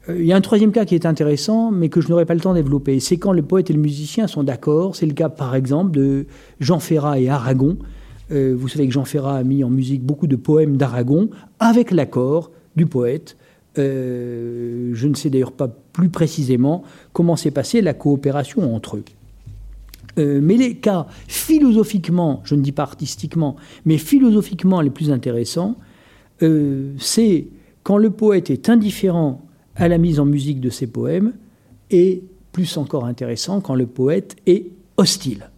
euh, 0.10 0.20
il 0.20 0.26
y 0.26 0.34
a 0.34 0.36
un 0.36 0.42
troisième 0.42 0.72
cas 0.72 0.86
qui 0.86 0.96
est 0.96 1.06
intéressant, 1.06 1.72
mais 1.72 1.90
que 1.90 2.02
je 2.02 2.10
n'aurai 2.10 2.26
pas 2.26 2.34
le 2.34 2.40
temps 2.40 2.54
de 2.54 2.62
développer. 2.62 3.00
C'est 3.00 3.18
quand 3.18 3.32
le 3.32 3.42
poète 3.42 3.70
et 3.70 3.74
le 3.74 3.80
musicien 3.80 4.28
sont 4.28 4.44
d'accord. 4.44 4.96
C'est 4.96 5.06
le 5.06 5.14
cas, 5.14 5.30
par 5.30 5.56
exemple, 5.56 5.92
de 5.92 6.28
Jean 6.60 6.80
Ferrat 6.80 7.20
et 7.20 7.30
Aragon. 7.30 7.78
Euh, 8.32 8.56
vous 8.58 8.68
savez 8.68 8.88
que 8.88 8.94
Jean 8.94 9.06
Ferrat 9.06 9.38
a 9.38 9.44
mis 9.44 9.64
en 9.64 9.70
musique 9.70 10.04
beaucoup 10.04 10.28
de 10.28 10.36
poèmes 10.36 10.78
d'Aragon 10.78 11.30
avec 11.60 11.92
l'accord 11.92 12.52
du 12.76 12.86
poète. 12.86 13.38
Euh, 13.78 14.92
je 14.94 15.08
ne 15.08 15.16
sais 15.16 15.30
d'ailleurs 15.30 15.52
pas 15.52 15.68
plus 15.68 16.10
précisément 16.10 16.84
comment 17.14 17.36
s'est 17.36 17.52
passée 17.52 17.82
la 17.82 17.94
coopération 17.94 18.74
entre 18.74 18.98
eux. 18.98 19.04
mais 20.18 20.56
les 20.56 20.76
cas 20.76 21.08
philosophiquement, 21.28 22.42
je 22.46 22.56
ne 22.56 22.62
dis 22.62 22.72
pas 22.72 22.84
artistiquement, 22.84 23.58
mais 23.86 23.98
philosophiquement 23.98 24.82
les 24.82 24.90
plus 24.90 25.12
intéressants, 25.12 25.76
c'est 26.40 27.48
quand 27.84 27.98
le 27.98 28.10
poète 28.10 28.50
est 28.50 28.70
indifférent 28.70 29.42
à 29.76 29.90
la 29.90 29.98
mise 29.98 30.20
en 30.20 30.26
musique 30.26 30.62
de 30.62 30.70
ses 30.70 30.88
poèmes, 30.88 31.34
et 31.92 32.24
plus 32.52 32.78
encore 32.78 33.06
intéressant 33.06 33.62
quand 33.62 33.76
le 33.76 33.86
poète 33.86 34.36
est 34.48 34.68
hostile. 34.98 35.50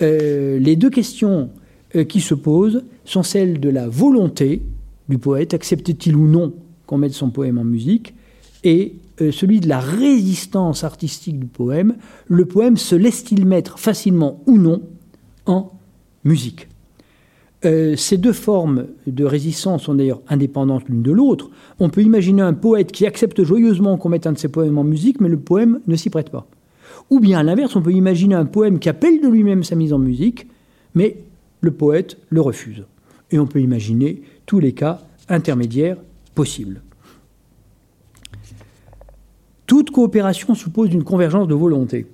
Euh, 0.00 0.58
les 0.58 0.76
deux 0.76 0.90
questions 0.90 1.50
euh, 1.96 2.04
qui 2.04 2.20
se 2.20 2.34
posent 2.34 2.84
sont 3.04 3.22
celles 3.22 3.60
de 3.60 3.68
la 3.68 3.88
volonté 3.88 4.62
du 5.08 5.18
poète, 5.18 5.54
accepte-t-il 5.54 6.16
ou 6.16 6.26
non 6.26 6.54
qu'on 6.86 6.98
mette 6.98 7.12
son 7.12 7.30
poème 7.30 7.58
en 7.58 7.64
musique, 7.64 8.14
et 8.64 8.94
euh, 9.20 9.32
celui 9.32 9.60
de 9.60 9.68
la 9.68 9.80
résistance 9.80 10.84
artistique 10.84 11.38
du 11.38 11.46
poème, 11.46 11.96
le 12.28 12.44
poème 12.44 12.76
se 12.76 12.94
laisse-t-il 12.94 13.44
mettre 13.44 13.78
facilement 13.78 14.40
ou 14.46 14.56
non 14.58 14.82
en 15.46 15.70
musique? 16.24 16.68
Ces 17.64 18.16
deux 18.16 18.32
formes 18.32 18.86
de 19.06 19.24
résistance 19.24 19.84
sont 19.84 19.94
d'ailleurs 19.94 20.20
indépendantes 20.28 20.88
l'une 20.88 21.04
de 21.04 21.12
l'autre. 21.12 21.48
On 21.78 21.90
peut 21.90 22.02
imaginer 22.02 22.42
un 22.42 22.54
poète 22.54 22.90
qui 22.90 23.06
accepte 23.06 23.44
joyeusement 23.44 23.96
qu'on 23.98 24.08
mette 24.08 24.26
un 24.26 24.32
de 24.32 24.38
ses 24.38 24.48
poèmes 24.48 24.78
en 24.78 24.82
musique, 24.82 25.20
mais 25.20 25.28
le 25.28 25.38
poème 25.38 25.78
ne 25.86 25.94
s'y 25.94 26.10
prête 26.10 26.30
pas. 26.30 26.48
Ou 27.10 27.20
bien 27.20 27.38
à 27.38 27.42
l'inverse, 27.42 27.76
on 27.76 27.82
peut 27.82 27.92
imaginer 27.92 28.34
un 28.34 28.44
poème 28.44 28.78
qui 28.78 28.88
appelle 28.88 29.20
de 29.20 29.28
lui-même 29.28 29.64
sa 29.64 29.74
mise 29.74 29.92
en 29.92 29.98
musique, 29.98 30.46
mais 30.94 31.18
le 31.60 31.70
poète 31.70 32.18
le 32.30 32.40
refuse. 32.40 32.84
Et 33.30 33.38
on 33.38 33.46
peut 33.46 33.60
imaginer 33.60 34.22
tous 34.46 34.58
les 34.58 34.72
cas 34.72 35.00
intermédiaires 35.28 35.96
possibles. 36.34 36.82
Toute 39.66 39.90
coopération 39.90 40.54
suppose 40.54 40.92
une 40.92 41.04
convergence 41.04 41.48
de 41.48 41.54
volonté. 41.54 42.06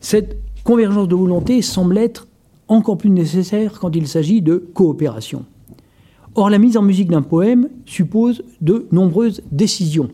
Cette 0.00 0.36
convergence 0.64 1.08
de 1.08 1.14
volonté 1.14 1.62
semble 1.62 1.96
être 1.96 2.28
encore 2.68 2.98
plus 2.98 3.10
nécessaire 3.10 3.78
quand 3.80 3.96
il 3.96 4.06
s'agit 4.06 4.42
de 4.42 4.56
coopération. 4.74 5.46
Or, 6.34 6.50
la 6.50 6.58
mise 6.58 6.76
en 6.76 6.82
musique 6.82 7.08
d'un 7.08 7.22
poème 7.22 7.68
suppose 7.86 8.44
de 8.60 8.86
nombreuses 8.92 9.42
décisions. 9.50 10.10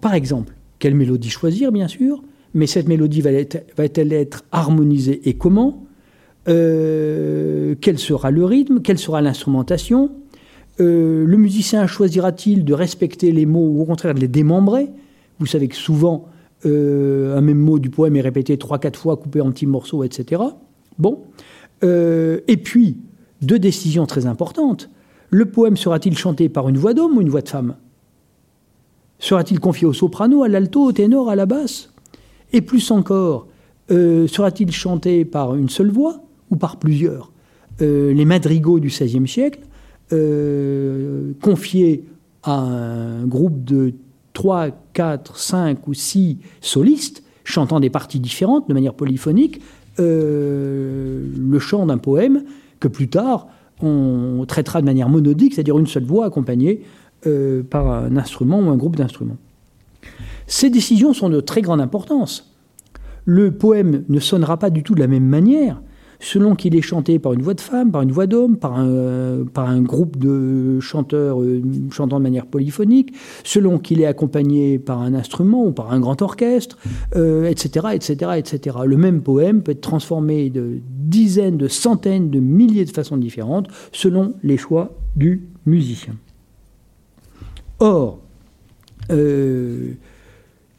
Par 0.00 0.14
exemple, 0.14 0.54
quelle 0.78 0.94
mélodie 0.94 1.28
choisir, 1.28 1.72
bien 1.72 1.88
sûr, 1.88 2.22
mais 2.54 2.66
cette 2.66 2.88
mélodie 2.88 3.20
va-t-elle 3.20 4.12
être 4.12 4.44
harmonisée 4.52 5.28
et 5.28 5.34
comment? 5.34 5.84
Euh, 6.48 7.74
Quel 7.80 7.98
sera 7.98 8.30
le 8.30 8.44
rythme? 8.44 8.80
Quelle 8.80 8.98
sera 8.98 9.20
l'instrumentation? 9.20 10.10
Euh, 10.80 11.24
Le 11.26 11.36
musicien 11.36 11.86
choisira-t-il 11.86 12.64
de 12.64 12.74
respecter 12.74 13.32
les 13.32 13.46
mots 13.46 13.66
ou 13.66 13.82
au 13.82 13.84
contraire 13.84 14.14
de 14.14 14.20
les 14.20 14.28
démembrer? 14.28 14.88
Vous 15.38 15.46
savez 15.46 15.68
que 15.68 15.76
souvent, 15.76 16.26
euh, 16.66 17.36
un 17.36 17.40
même 17.40 17.58
mot 17.58 17.78
du 17.78 17.90
poème 17.90 18.16
est 18.16 18.20
répété 18.20 18.56
trois, 18.58 18.78
quatre 18.78 18.98
fois, 18.98 19.16
coupé 19.16 19.40
en 19.40 19.50
petits 19.50 19.66
morceaux, 19.66 20.04
etc. 20.04 20.42
Bon. 20.98 21.20
Et 21.82 22.56
puis, 22.62 22.98
deux 23.40 23.58
décisions 23.58 24.04
très 24.04 24.26
importantes. 24.26 24.90
Le 25.30 25.46
poème 25.46 25.76
sera-t-il 25.76 26.18
chanté 26.18 26.48
par 26.48 26.68
une 26.68 26.76
voix 26.76 26.92
d'homme 26.92 27.16
ou 27.16 27.20
une 27.22 27.30
voix 27.30 27.40
de 27.40 27.48
femme? 27.48 27.76
Sera-t-il 29.18 29.60
confié 29.60 29.86
au 29.86 29.92
soprano, 29.92 30.42
à 30.42 30.48
l'alto, 30.48 30.82
au 30.82 30.92
ténor, 30.92 31.30
à 31.30 31.36
la 31.36 31.46
basse? 31.46 31.89
Et 32.52 32.60
plus 32.60 32.90
encore, 32.90 33.46
euh, 33.90 34.26
sera-t-il 34.26 34.72
chanté 34.72 35.24
par 35.24 35.54
une 35.54 35.68
seule 35.68 35.90
voix 35.90 36.22
ou 36.50 36.56
par 36.56 36.78
plusieurs 36.78 37.30
euh, 37.80 38.12
Les 38.12 38.24
madrigaux 38.24 38.80
du 38.80 38.88
XVIe 38.88 39.28
siècle, 39.28 39.60
confiés 41.40 42.04
à 42.42 42.58
un 42.58 43.26
groupe 43.26 43.62
de 43.62 43.94
3, 44.32 44.70
4, 44.92 45.36
5 45.36 45.86
ou 45.86 45.94
6 45.94 46.38
solistes, 46.60 47.22
chantant 47.44 47.80
des 47.80 47.90
parties 47.90 48.20
différentes 48.20 48.68
de 48.68 48.74
manière 48.74 48.94
polyphonique, 48.94 49.60
euh, 49.98 51.26
le 51.36 51.58
chant 51.58 51.86
d'un 51.86 51.98
poème 51.98 52.44
que 52.78 52.88
plus 52.88 53.08
tard 53.08 53.48
on 53.82 54.44
traitera 54.46 54.80
de 54.80 54.86
manière 54.86 55.08
monodique, 55.08 55.54
c'est-à-dire 55.54 55.78
une 55.78 55.86
seule 55.86 56.04
voix 56.04 56.26
accompagnée 56.26 56.82
euh, 57.26 57.62
par 57.62 57.90
un 57.90 58.16
instrument 58.16 58.60
ou 58.60 58.70
un 58.70 58.76
groupe 58.76 58.96
d'instruments. 58.96 59.38
Ces 60.50 60.68
décisions 60.68 61.14
sont 61.14 61.28
de 61.28 61.40
très 61.40 61.62
grande 61.62 61.80
importance. 61.80 62.52
Le 63.24 63.52
poème 63.52 64.02
ne 64.08 64.18
sonnera 64.18 64.56
pas 64.56 64.68
du 64.68 64.82
tout 64.82 64.96
de 64.96 65.00
la 65.00 65.06
même 65.06 65.24
manière 65.24 65.80
selon 66.22 66.54
qu'il 66.54 66.76
est 66.76 66.82
chanté 66.82 67.18
par 67.18 67.32
une 67.32 67.40
voix 67.40 67.54
de 67.54 67.62
femme, 67.62 67.92
par 67.92 68.02
une 68.02 68.10
voix 68.10 68.26
d'homme, 68.26 68.58
par 68.58 68.76
un, 68.76 69.80
groupe 69.80 70.18
de 70.18 70.78
chanteurs 70.80 71.40
euh, 71.40 71.62
chantant 71.90 72.18
de 72.18 72.24
manière 72.24 72.44
polyphonique, 72.44 73.14
selon 73.42 73.78
qu'il 73.78 74.02
est 74.02 74.06
accompagné 74.06 74.78
par 74.78 75.00
un 75.00 75.14
instrument 75.14 75.64
ou 75.64 75.72
par 75.72 75.92
un 75.92 76.00
grand 76.00 76.20
orchestre, 76.20 76.76
etc., 77.14 77.86
etc., 77.94 78.32
etc. 78.36 78.76
Le 78.84 78.96
même 78.98 79.22
poème 79.22 79.62
peut 79.62 79.72
être 79.72 79.80
transformé 79.80 80.50
de 80.50 80.80
dizaines, 80.84 81.56
de 81.56 81.68
centaines, 81.68 82.28
de 82.28 82.40
milliers 82.40 82.84
de 82.84 82.90
façons 82.90 83.16
différentes 83.16 83.68
selon 83.92 84.34
les 84.42 84.58
choix 84.58 84.90
du 85.16 85.48
musicien. 85.64 86.16
Or, 87.78 88.18
euh, 89.10 89.94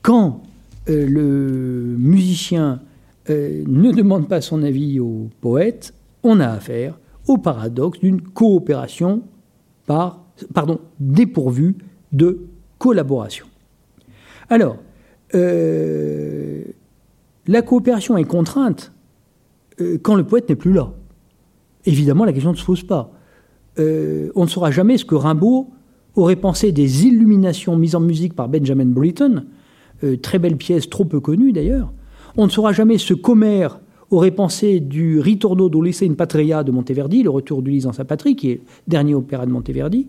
quand 0.01 0.43
euh, 0.89 1.05
le 1.07 1.95
musicien 1.97 2.81
euh, 3.29 3.63
ne 3.67 3.91
demande 3.91 4.27
pas 4.27 4.41
son 4.41 4.63
avis 4.63 4.99
au 4.99 5.29
poète, 5.41 5.93
on 6.23 6.39
a 6.39 6.47
affaire 6.47 6.99
au 7.27 7.37
paradoxe 7.37 7.99
d'une 7.99 8.21
coopération 8.21 9.21
par, 9.85 10.23
pardon, 10.53 10.79
dépourvue 10.99 11.75
de 12.11 12.47
collaboration. 12.77 13.45
Alors, 14.49 14.77
la 17.47 17.61
coopération 17.61 18.17
est 18.17 18.25
contrainte 18.25 18.91
quand 20.01 20.15
le 20.15 20.25
poète 20.25 20.49
n'est 20.49 20.57
plus 20.57 20.73
là. 20.73 20.91
Évidemment, 21.85 22.25
la 22.25 22.33
question 22.33 22.51
ne 22.51 22.57
se 22.57 22.65
pose 22.65 22.83
pas. 22.83 23.13
on 23.77 24.43
ne 24.43 24.47
saura 24.47 24.71
jamais 24.71 24.97
ce 24.97 25.05
que 25.05 25.15
Rimbaud 25.15 25.69
aurait 26.15 26.35
pensé 26.35 26.71
des 26.71 27.05
illuminations 27.05 27.77
mises 27.77 27.95
en 27.95 28.01
musique 28.01 28.35
par 28.35 28.49
Benjamin 28.49 28.85
Britten, 28.85 29.45
euh, 30.03 30.17
très 30.17 30.39
belle 30.39 30.57
pièce, 30.57 30.89
trop 30.89 31.05
peu 31.05 31.19
connue 31.19 31.51
d'ailleurs. 31.51 31.91
On 32.37 32.45
ne 32.45 32.51
saura 32.51 32.73
jamais 32.73 32.97
ce 32.97 33.13
qu'Homère 33.13 33.79
aurait 34.09 34.31
pensé 34.31 34.79
du 34.79 35.19
Ritorno 35.19 35.69
d'Ulisse 35.69 36.03
in 36.03 36.13
Patria 36.13 36.63
de 36.63 36.71
Monteverdi, 36.71 37.23
le 37.23 37.29
retour 37.29 37.61
d'Ulysse 37.61 37.83
dans 37.83 37.93
sa 37.93 38.05
patrie, 38.05 38.35
qui 38.35 38.51
est 38.51 38.55
le 38.55 38.61
dernier 38.91 39.15
opéra 39.15 39.45
de 39.45 39.51
Monteverdi, 39.51 40.07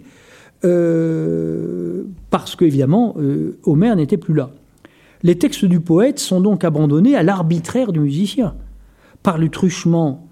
euh, 0.65 2.05
parce 2.31 2.57
qu'évidemment, 2.57 3.15
euh, 3.19 3.59
Homère 3.65 3.97
n'était 3.97 4.17
plus 4.17 4.35
là. 4.35 4.51
Les 5.23 5.39
textes 5.39 5.65
du 5.65 5.81
poète 5.81 6.19
sont 6.19 6.41
donc 6.41 6.65
abandonnés 6.65 7.15
à 7.15 7.23
l'arbitraire 7.23 7.93
du 7.93 8.01
musicien, 8.01 8.55
par 9.23 9.39
le 9.39 9.49
truchement 9.49 10.27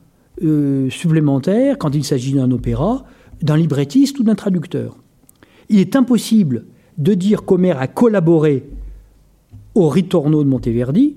supplémentaire, 0.88 1.76
quand 1.76 1.94
il 1.94 2.02
s'agit 2.02 2.32
d'un 2.32 2.50
opéra, 2.50 3.04
d'un 3.42 3.58
librettiste 3.58 4.18
ou 4.18 4.22
d'un 4.22 4.34
traducteur. 4.34 4.96
Il 5.68 5.78
est 5.78 5.96
impossible 5.96 6.64
de 6.98 7.14
dire 7.14 7.44
qu'Homère 7.44 7.78
a 7.78 7.86
collaboré 7.86 8.64
au 9.74 9.88
Ritorno 9.88 10.42
de 10.42 10.48
Monteverdi, 10.48 11.16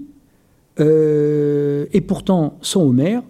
euh, 0.79 1.85
et 1.93 2.01
pourtant, 2.01 2.57
sans 2.61 2.83
Homère, 2.83 3.21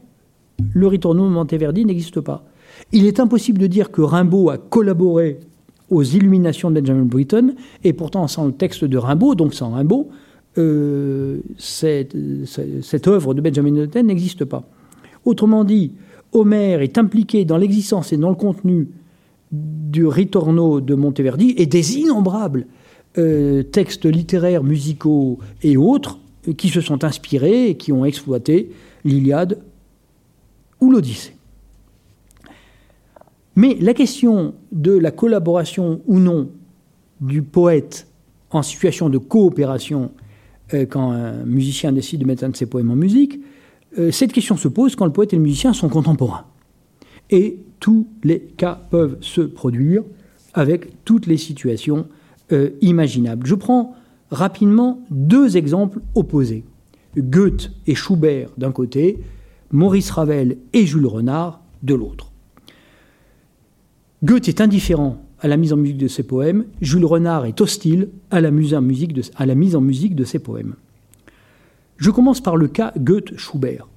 le 0.74 0.88
Ritorno 0.88 1.28
de 1.28 1.34
Monteverdi 1.34 1.86
n'existe 1.86 2.22
pas. 2.22 2.46
Il 2.92 3.06
est 3.06 3.20
impossible 3.20 3.60
de 3.60 3.68
dire 3.68 3.92
que 3.92 4.02
Rimbaud 4.02 4.50
a 4.50 4.58
collaboré 4.58 5.40
aux 5.90 6.04
illuminations 6.04 6.72
de 6.72 6.80
Benjamin 6.80 7.04
Britten, 7.04 7.56
et 7.84 7.94
pourtant, 7.94 8.28
sans 8.28 8.46
le 8.46 8.54
texte 8.54 8.86
de 8.86 8.98
Rimbaud, 8.98 9.36
donc 9.36 9.54
sans 9.54 9.72
Rimbaud, 9.72 10.10
euh, 10.58 11.40
cette, 11.58 12.14
œuvre 13.08 13.34
de 13.34 13.42
Benjamin 13.42 13.72
Britten 13.72 14.08
n'existe 14.08 14.46
pas. 14.46 14.64
Autrement 15.26 15.64
dit, 15.64 15.94
Homère 16.32 16.82
est 16.82 16.98
impliqué 16.98 17.46
dans 17.46 17.58
l'existence 17.58 18.12
et 18.14 18.18
dans 18.18 18.30
le 18.30 18.36
contenu 18.36 18.88
du 19.52 20.08
Ritorno 20.08 20.82
de 20.82 20.96
Monteverdi 20.96 21.54
et 21.58 21.66
des 21.66 21.98
innombrables 22.00 22.66
euh, 23.18 23.64
textes 23.64 24.06
littéraires, 24.06 24.64
musicaux 24.64 25.40
et 25.62 25.78
autres 25.78 26.20
qui 26.58 26.70
se 26.70 26.82
sont 26.82 27.04
inspirés 27.04 27.70
et 27.70 27.78
qui 27.78 27.92
ont 27.92 28.06
exploité 28.06 28.72
l'Iliade 29.06 29.60
ou 30.82 30.92
l'Odyssée. 30.92 31.36
Mais 33.56 33.78
la 33.80 33.94
question 33.94 34.56
de 34.72 34.92
la 34.92 35.12
collaboration 35.12 36.02
ou 36.08 36.20
non 36.20 36.50
du 37.22 37.42
poète 37.42 38.08
en 38.50 38.64
situation 38.64 39.10
de 39.10 39.18
coopération 39.18 40.12
euh, 40.74 40.86
quand 40.86 41.12
un 41.12 41.44
musicien 41.46 41.92
décide 41.92 42.22
de 42.22 42.26
mettre 42.26 42.44
un 42.44 42.50
de 42.50 42.56
ses 42.56 42.66
poèmes 42.66 42.92
en 42.92 42.96
musique, 42.96 43.40
euh, 44.00 44.12
cette 44.12 44.34
question 44.34 44.58
se 44.58 44.68
pose 44.68 44.96
quand 44.96 45.06
le 45.06 45.12
poète 45.12 45.34
et 45.34 45.36
le 45.36 45.42
musicien 45.42 45.74
sont 45.74 45.90
contemporains. 45.90 46.46
Et 47.30 47.60
tous 47.80 48.08
les 48.24 48.40
cas 48.40 48.80
peuvent 48.90 49.18
se 49.22 49.42
produire 49.42 50.04
avec 50.54 51.04
toutes 51.06 51.28
les 51.28 51.38
situations 51.38 52.08
euh, 52.52 52.72
imaginables. 52.82 53.48
Je 53.48 53.56
prends 53.56 53.96
rapidement 54.32 55.02
deux 55.10 55.58
exemples 55.58 56.00
opposés. 56.16 56.64
Goethe 57.18 57.72
et 57.88 57.96
Schubert 57.96 58.50
d'un 58.58 58.72
côté, 58.72 59.20
Maurice 59.72 60.12
Ravel 60.12 60.58
et 60.74 60.86
Jules 60.86 61.06
Renard 61.06 61.62
de 61.84 61.94
l'autre. 61.94 62.32
Goethe 64.24 64.48
est 64.48 64.62
indifférent 64.62 65.24
à 65.40 65.48
la 65.48 65.58
mise 65.58 65.74
en 65.74 65.78
musique 65.78 65.98
de 65.98 66.08
ses 66.08 66.24
poèmes, 66.24 66.66
Jules 66.82 67.06
Renard 67.06 67.46
est 67.46 67.60
hostile 67.60 68.10
à 68.32 68.40
la 68.40 68.50
mise 68.50 68.74
en 68.74 68.82
musique 68.82 69.14
de, 69.14 69.22
à 69.36 69.46
la 69.46 69.56
mise 69.56 69.76
en 69.76 69.82
musique 69.82 70.16
de 70.16 70.24
ses 70.24 70.40
poèmes. 70.40 70.76
Je 71.98 72.10
commence 72.10 72.42
par 72.42 72.56
le 72.56 72.68
cas 72.68 72.94
Goethe-Schubert. 72.98 73.88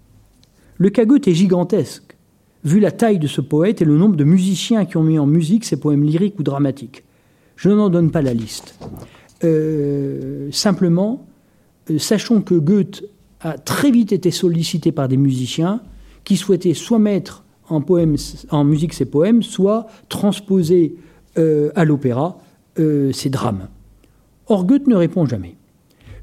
Le 0.79 0.91
cas 0.91 1.05
Goethe 1.05 1.29
est 1.29 1.35
gigantesque 1.35 2.17
vu 2.65 2.81
la 2.81 2.91
taille 2.91 3.21
de 3.21 3.29
ce 3.29 3.41
poète 3.41 3.81
et 3.81 3.85
le 3.85 3.97
nombre 3.97 4.17
de 4.17 4.25
musiciens 4.25 4.85
qui 4.85 4.97
ont 4.97 5.05
mis 5.05 5.21
en 5.21 5.27
musique 5.27 5.65
ses 5.65 5.79
poèmes 5.79 6.03
lyriques 6.03 6.39
ou 6.41 6.43
dramatiques. 6.43 7.05
Je 7.57 7.71
n'en 7.71 7.89
donne 7.89 8.11
pas 8.11 8.23
la 8.23 8.35
liste. 8.35 8.79
Euh, 9.45 10.49
simplement, 10.53 11.27
euh, 11.91 11.99
sachons 11.99 12.43
que 12.43 12.55
Goethe 12.55 13.05
a 13.41 13.59
très 13.59 13.91
vite 13.91 14.13
été 14.13 14.31
sollicité 14.31 14.93
par 14.93 15.09
des 15.09 15.17
musiciens 15.17 15.83
qui 16.25 16.37
souhaitaient 16.37 16.75
soit 16.75 16.99
mettre 16.99 17.45
en, 17.69 18.65
musique 18.65 18.95
ses 18.95 19.07
poèmes, 19.07 19.43
soit 19.43 19.87
transposer 20.09 20.97
euh, 21.39 21.71
à 21.75 21.85
l'opéra 21.85 22.39
ses 23.13 23.31
drames. 23.31 23.69
Or, 24.49 24.67
Goethe 24.67 24.87
ne 24.87 24.97
répond 24.97 25.25
jamais. 25.25 25.57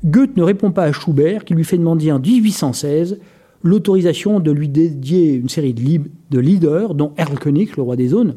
Goethe 0.05 0.37
ne 0.37 0.43
répond 0.43 0.71
pas 0.71 0.83
à 0.83 0.91
Schubert, 0.91 1.45
qui 1.45 1.55
lui 1.55 1.63
fait 1.63 1.79
demander 1.79 2.11
en 2.11 2.19
1816 2.19 3.17
l'autorisation 3.63 4.39
de 4.39 4.51
lui 4.51 4.69
dédier 4.69 5.33
une 5.33 5.49
série 5.49 5.73
de, 5.73 6.39
leaders, 6.39 6.93
dont 6.93 7.13
Erlkönig, 7.17 7.75
le 7.75 7.81
roi 7.81 7.95
des 7.95 8.09
zones. 8.09 8.35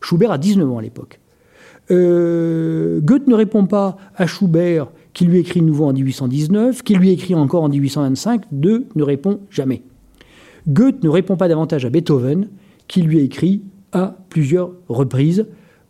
Schubert 0.00 0.30
a 0.30 0.38
19 0.38 0.70
ans 0.70 0.78
à 0.78 0.82
l'époque. 0.82 1.18
Euh, 1.90 3.00
Goethe 3.00 3.26
ne 3.26 3.34
répond 3.34 3.66
pas 3.66 3.96
à 4.16 4.26
Schubert, 4.26 4.88
qui 5.14 5.24
lui 5.24 5.38
écrit 5.38 5.62
nouveau 5.62 5.86
en 5.86 5.92
1819, 5.92 6.82
qui 6.82 6.94
lui 6.94 7.10
écrit 7.10 7.34
encore 7.34 7.64
en 7.64 7.68
1825. 7.68 8.42
Deux 8.52 8.86
ne 8.94 9.02
répond 9.02 9.40
jamais. 9.50 9.82
Goethe 10.68 11.02
ne 11.02 11.08
répond 11.08 11.36
pas 11.36 11.48
davantage 11.48 11.84
à 11.84 11.90
Beethoven, 11.90 12.48
qui 12.88 13.02
lui 13.02 13.20
écrit 13.20 13.62
à 13.92 14.16
plusieurs 14.28 14.72
reprises 14.88 15.46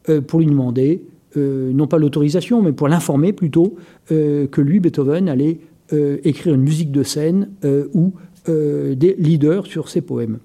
euh, 0.08 0.20
pour 0.20 0.40
lui 0.40 0.46
demander, 0.46 1.02
euh, 1.36 1.72
non 1.72 1.86
pas 1.86 1.98
l'autorisation, 1.98 2.62
mais 2.62 2.72
pour 2.72 2.88
l'informer 2.88 3.32
plutôt 3.32 3.76
que 4.08 4.60
lui, 4.60 4.80
Beethoven, 4.80 5.28
allait 5.28 5.60
écrire 6.24 6.54
une 6.54 6.62
musique 6.62 6.90
de 6.90 7.02
scène 7.02 7.50
ou 7.92 8.14
des 8.46 9.16
leaders 9.18 9.66
sur 9.66 9.90
ses 9.90 10.00
poèmes. 10.00 10.38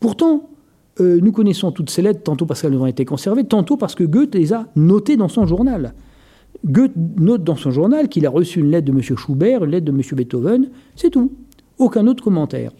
Pourtant, 0.00 0.48
euh, 1.00 1.18
nous 1.20 1.32
connaissons 1.32 1.72
toutes 1.72 1.90
ces 1.90 2.02
lettres, 2.02 2.22
tantôt 2.22 2.46
parce 2.46 2.62
qu'elles 2.62 2.74
ont 2.74 2.86
été 2.86 3.04
conservées, 3.04 3.44
tantôt 3.44 3.76
parce 3.76 3.94
que 3.94 4.04
Goethe 4.04 4.34
les 4.34 4.52
a 4.52 4.66
notées 4.76 5.16
dans 5.16 5.28
son 5.28 5.46
journal. 5.46 5.94
Goethe 6.64 6.92
note 7.16 7.44
dans 7.44 7.56
son 7.56 7.70
journal 7.70 8.08
qu'il 8.08 8.26
a 8.26 8.30
reçu 8.30 8.60
une 8.60 8.70
lettre 8.70 8.86
de 8.86 8.92
M. 8.92 9.02
Schubert, 9.02 9.64
une 9.64 9.70
lettre 9.70 9.86
de 9.86 9.92
M. 9.92 10.02
Beethoven, 10.12 10.70
c'est 10.96 11.10
tout. 11.10 11.32
Aucun 11.78 12.06
autre 12.06 12.22
commentaire. 12.22 12.72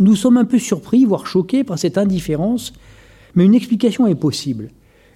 Nous 0.00 0.16
sommes 0.16 0.36
un 0.36 0.44
peu 0.44 0.58
surpris, 0.58 1.04
voire 1.04 1.26
choqués 1.26 1.64
par 1.64 1.78
cette 1.78 1.98
indifférence, 1.98 2.72
mais 3.34 3.44
une 3.44 3.54
explication 3.54 4.06
est 4.06 4.14
possible. 4.14 4.70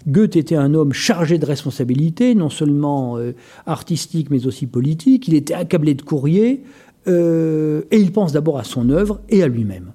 Goethe 0.06 0.36
était 0.36 0.56
un 0.56 0.74
homme 0.74 0.92
chargé 0.92 1.38
de 1.38 1.46
responsabilités, 1.46 2.34
non 2.34 2.50
seulement 2.50 3.16
euh, 3.18 3.32
artistiques 3.66 4.30
mais 4.30 4.46
aussi 4.46 4.66
politiques. 4.66 5.28
Il 5.28 5.34
était 5.34 5.54
accablé 5.54 5.94
de 5.94 6.02
courriers, 6.02 6.62
euh, 7.06 7.82
et 7.90 7.98
il 7.98 8.12
pense 8.12 8.32
d'abord 8.32 8.58
à 8.58 8.64
son 8.64 8.90
œuvre 8.90 9.20
et 9.28 9.42
à 9.42 9.48
lui-même. 9.48 9.92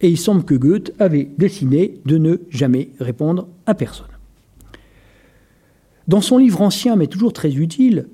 Et 0.00 0.08
il 0.08 0.18
semble 0.18 0.44
que 0.44 0.54
Goethe 0.54 0.92
avait 0.98 1.28
décidé 1.38 2.00
de 2.06 2.18
ne 2.18 2.36
jamais 2.50 2.90
répondre 3.00 3.48
à 3.66 3.74
personne. 3.74 4.06
Dans 6.06 6.20
son 6.20 6.38
livre 6.38 6.62
ancien, 6.62 6.96
mais 6.96 7.06
toujours 7.06 7.32
très 7.32 7.54
utile, 7.54 8.08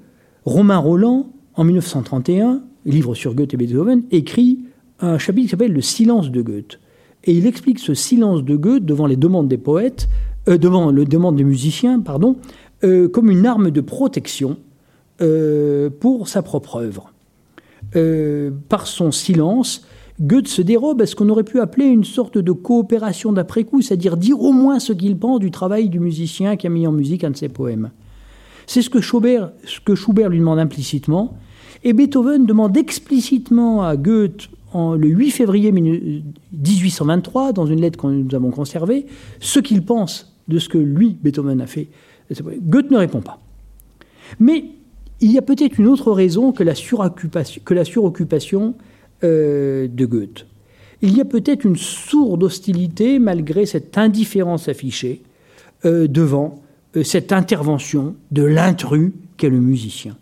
Romain 0.45 0.79
Roland, 0.79 1.31
en 1.55 1.65
1931, 1.65 2.63
livre 2.87 3.15
sur 3.15 3.35
Goethe 3.35 3.55
et 3.55 3.57
Beethoven, 3.57 4.03
écrit 4.11 4.61
un 5.01 5.19
chapitre 5.19 5.47
qui 5.47 5.51
s'appelle 5.51 5.73
Le 5.73 5.81
silence 5.81 6.31
de 6.31 6.43
Goethe. 6.43 6.81
Et 7.25 7.33
il 7.33 7.47
explique 7.47 7.79
ce 7.79 7.95
silence 7.95 8.43
de 8.43 8.57
Goethe 8.57 8.85
devant 8.85 9.07
les 9.07 9.17
demandes 9.17 9.49
des 9.49 9.59
poètes, 9.59 10.09
euh, 10.49 10.59
devant 10.59 10.91
les 10.91 11.05
demandes 11.05 11.37
des 11.37 11.45
musiciens, 11.45 12.01
pardon, 12.01 12.37
euh, 12.83 13.09
comme 13.09 13.31
une 13.31 13.47
arme 13.47 13.71
de 13.71 13.81
protection 13.81 14.59
pour 16.01 16.27
sa 16.27 16.43
propre 16.43 16.81
œuvre. 16.81 17.15
Euh, 17.97 18.51
par 18.69 18.89
son 18.89 19.13
silence, 19.13 19.87
Goethe 20.21 20.49
se 20.49 20.63
dérobe 20.63 21.03
à 21.03 21.07
ce 21.07 21.17
qu'on 21.17 21.29
aurait 21.29 21.43
pu 21.43 21.61
appeler 21.61 21.87
une 21.87 22.05
sorte 22.05 22.39
de 22.39 22.53
coopération 22.53 23.33
d'après-coup, 23.33 23.83
c'est-à-dire 23.83 24.17
dire 24.17 24.41
au 24.41 24.53
moins 24.53 24.79
ce 24.79 24.93
qu'il 24.93 25.19
pense 25.19 25.41
du 25.41 25.51
travail 25.51 25.89
du 25.89 25.99
musicien 25.99 26.57
qui 26.57 26.69
a 26.69 26.71
mis 26.71 26.87
en 26.87 26.93
musique 26.93 27.25
un 27.25 27.31
de 27.31 27.37
ses 27.37 27.49
poèmes. 27.49 27.91
C'est 28.67 28.81
ce 28.81 28.89
que 28.89 29.01
Schubert, 29.01 29.51
ce 29.65 29.81
que 29.81 29.95
Schubert 29.95 30.29
lui 30.29 30.39
demande 30.39 30.61
implicitement, 30.61 31.37
et 31.83 31.93
Beethoven 31.93 32.47
demande 32.47 32.77
explicitement 32.77 33.83
à 33.83 33.97
Goethe, 33.97 34.49
le 34.75 35.09
8 35.09 35.31
février 35.33 35.73
1823, 35.73 37.53
dans 37.53 37.67
une 37.67 37.81
lettre 37.81 37.99
que 37.99 38.07
nous 38.07 38.35
avons 38.35 38.51
conservée, 38.51 39.07
ce 39.41 39.59
qu'il 39.61 39.85
pense 39.85 40.35
de 40.49 40.59
ce 40.59 40.69
que 40.69 40.79
lui, 40.79 41.17
Beethoven, 41.23 41.61
a 41.61 41.67
fait. 41.67 41.89
Goethe 42.63 42.91
ne 42.91 42.99
répond 42.99 43.21
pas. 43.21 43.41
Mais 44.39 44.65
il 45.21 45.31
y 45.31 45.39
a 45.39 45.43
peut-être 45.43 45.79
une 45.79 45.87
autre 45.87 46.13
raison 46.13 46.53
que 46.53 46.63
la 46.65 46.75
suroccupation 47.85 48.75
euh, 49.23 49.87
de 49.89 50.07
Goethe. 50.07 50.47
Il 51.03 51.17
y 51.17 51.21
a 51.21 51.25
peut-être 51.25 51.65
une 51.65 51.77
sourde 51.77 52.43
hostilité, 52.43 53.19
malgré 53.19 53.65
cette 53.65 53.97
indifférence 53.97 54.69
affichée, 54.69 55.23
euh, 55.85 56.09
devant 56.09 56.63
euh, 56.97 57.05
cette 57.05 57.33
intervention 57.33 58.17
de 58.33 58.43
l'intrus 58.43 59.13
qu'est 59.37 59.51
le 59.51 59.61
musicien. 59.61 60.17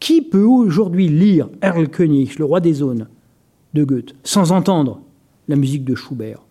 Qui 0.00 0.20
peut 0.20 0.44
aujourd'hui 0.44 1.08
lire 1.08 1.48
Erlkönig, 1.62 2.38
le 2.38 2.44
roi 2.44 2.60
des 2.60 2.74
zones, 2.74 3.08
de 3.72 3.84
Goethe, 3.84 4.14
sans 4.22 4.52
entendre 4.52 5.00
la 5.48 5.56
musique 5.56 5.84
de 5.84 5.94
Schubert? 5.94 6.42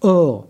Or, 0.00 0.46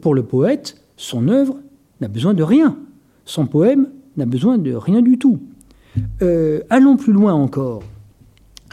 pour 0.00 0.14
le 0.14 0.22
poète, 0.22 0.80
son 0.96 1.28
œuvre 1.28 1.56
n'a 2.00 2.08
besoin 2.08 2.34
de 2.34 2.42
rien. 2.42 2.76
Son 3.24 3.46
poème 3.46 3.88
n'a 4.16 4.26
besoin 4.26 4.56
de 4.56 4.72
rien 4.72 5.02
du 5.02 5.18
tout. 5.18 5.40
Allons 6.70 6.96
plus 6.96 7.12
loin 7.12 7.34
encore. 7.34 7.82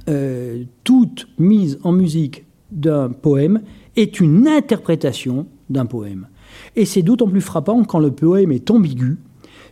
Euh, 0.08 0.64
toute 0.84 1.28
mise 1.40 1.80
en 1.84 1.92
musique 1.92 2.46
d'un 2.72 3.10
poème 3.10 3.62
est 3.96 4.20
une 4.20 4.48
interprétation 4.48 5.48
d'un 5.70 5.86
poème. 5.86 6.28
Et 6.76 6.86
c'est 6.86 7.02
d'autant 7.02 7.28
plus 7.28 7.42
frappant 7.42 7.84
quand 7.84 8.00
le 8.00 8.12
poème 8.12 8.52
est 8.52 8.70
ambigu. 8.70 9.18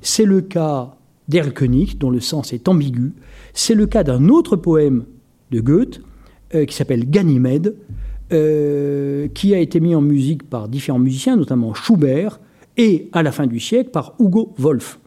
C'est 0.02 0.26
le 0.26 0.42
cas 0.42 0.96
d'Erlkönig, 1.28 1.98
dont 2.00 2.10
le 2.10 2.20
sens 2.20 2.52
est 2.52 2.68
ambigu. 2.68 3.14
C'est 3.54 3.76
le 3.76 3.86
cas 3.86 4.04
d'un 4.04 4.28
autre 4.30 4.56
poème 4.56 5.06
de 5.52 5.62
Goethe, 5.62 6.02
euh, 6.56 6.66
qui 6.66 6.76
s'appelle 6.76 7.10
Ganymède, 7.10 7.76
qui 8.30 9.54
a 9.54 9.60
été 9.60 9.80
mis 9.80 9.94
en 9.94 10.02
musique 10.02 10.50
par 10.50 10.68
différents 10.68 10.98
musiciens, 10.98 11.36
notamment 11.36 11.76
Schubert, 11.76 12.40
et 12.78 13.10
à 13.12 13.22
la 13.22 13.32
fin 13.32 13.46
du 13.46 13.60
siècle 13.60 13.92
par 13.92 14.16
Hugo 14.20 14.56
Wolf. 14.58 15.00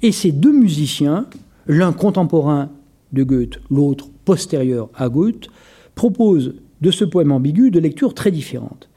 Et 0.00 0.10
ces 0.10 0.32
deux 0.32 0.52
musiciens, 0.52 1.26
l'un 1.66 1.92
contemporain 1.92 2.70
de 3.12 3.24
Goethe, 3.24 3.60
l'autre 3.70 4.08
postérieur 4.26 4.90
à 4.94 5.08
Goethe, 5.08 5.48
proposent 5.94 6.54
de 6.82 6.90
ce 6.90 7.06
poème 7.06 7.32
ambigu 7.32 7.70
de 7.70 7.80
lectures 7.80 8.12
très 8.12 8.30
différentes. 8.30 8.90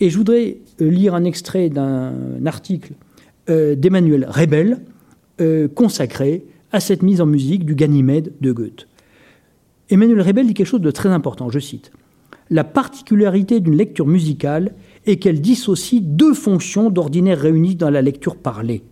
Et 0.00 0.08
je 0.08 0.16
voudrais 0.16 0.58
euh, 0.80 0.90
lire 0.90 1.14
un 1.14 1.24
extrait 1.24 1.68
d'un 1.68 2.46
article 2.46 2.94
euh, 3.50 3.74
d'Emmanuel 3.74 4.26
Rebel 4.28 4.80
euh, 5.40 5.68
consacré 5.68 6.46
à 6.72 6.80
cette 6.80 7.02
mise 7.02 7.20
en 7.20 7.26
musique 7.26 7.66
du 7.66 7.74
Ganymède 7.74 8.32
de 8.40 8.52
Goethe. 8.52 8.88
Emmanuel 9.90 10.20
Rebel 10.22 10.46
dit 10.46 10.54
quelque 10.54 10.66
chose 10.66 10.80
de 10.80 10.90
très 10.90 11.10
important, 11.10 11.50
je 11.50 11.58
cite. 11.58 11.92
La 12.50 12.64
particularité 12.64 13.60
d'une 13.60 13.76
lecture 13.76 14.06
musicale 14.06 14.74
est 15.04 15.16
qu'elle 15.16 15.40
dissocie 15.40 16.00
deux 16.00 16.34
fonctions 16.34 16.90
d'ordinaire 16.90 17.40
réunies 17.40 17.74
dans 17.74 17.90
la 17.90 18.02
lecture 18.02 18.36
parlée. 18.36 18.82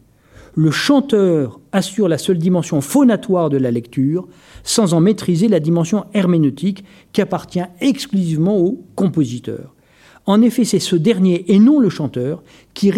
Le 0.56 0.70
chanteur 0.70 1.58
assure 1.72 2.06
la 2.06 2.16
seule 2.16 2.38
dimension 2.38 2.80
phonatoire 2.80 3.50
de 3.50 3.56
la 3.56 3.72
lecture, 3.72 4.28
sans 4.62 4.94
en 4.94 5.00
maîtriser 5.00 5.48
la 5.48 5.58
dimension 5.58 6.04
herméneutique 6.14 6.84
qui 7.12 7.20
appartient 7.20 7.64
exclusivement 7.80 8.58
au 8.58 8.84
compositeur. 8.94 9.74
En 10.26 10.40
effet, 10.42 10.64
c'est 10.64 10.78
ce 10.78 10.94
dernier 10.94 11.52
et 11.52 11.58
non 11.58 11.80
le 11.80 11.88
chanteur 11.88 12.44
qui, 12.72 12.92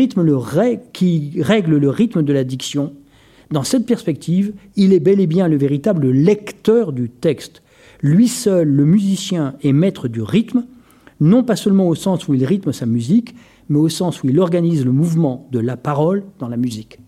qui 0.93 1.33
règle 1.43 1.77
le 1.77 1.89
rythme 1.89 2.23
de 2.23 2.33
la 2.35 2.45
diction. 2.45 2.93
Dans 3.51 3.65
cette 3.65 3.87
perspective, 3.87 4.53
il 4.77 4.93
est 4.93 5.01
bel 5.01 5.19
et 5.19 5.27
bien 5.27 5.49
le 5.49 5.57
véritable 5.57 6.11
lecteur 6.11 6.93
du 6.93 7.09
texte. 7.09 7.62
Lui 8.03 8.28
seul, 8.28 8.69
le 8.69 8.85
musicien, 8.85 9.55
est 9.62 9.73
maître 9.73 10.09
du 10.09 10.20
rythme, 10.20 10.66
non 11.20 11.43
pas 11.43 11.57
seulement 11.57 11.89
au 11.89 11.95
sens 11.95 12.28
où 12.28 12.35
il 12.35 12.45
rythme 12.45 12.73
sa 12.73 12.85
musique, 12.85 13.35
mais 13.70 13.78
au 13.78 13.89
sens 13.89 14.23
où 14.23 14.28
il 14.28 14.39
organise 14.39 14.85
le 14.85 14.93
mouvement 14.93 15.49
de 15.53 15.59
la 15.59 15.78
parole 15.78 16.23
dans 16.39 16.49
la 16.49 16.59
musique. 16.59 16.99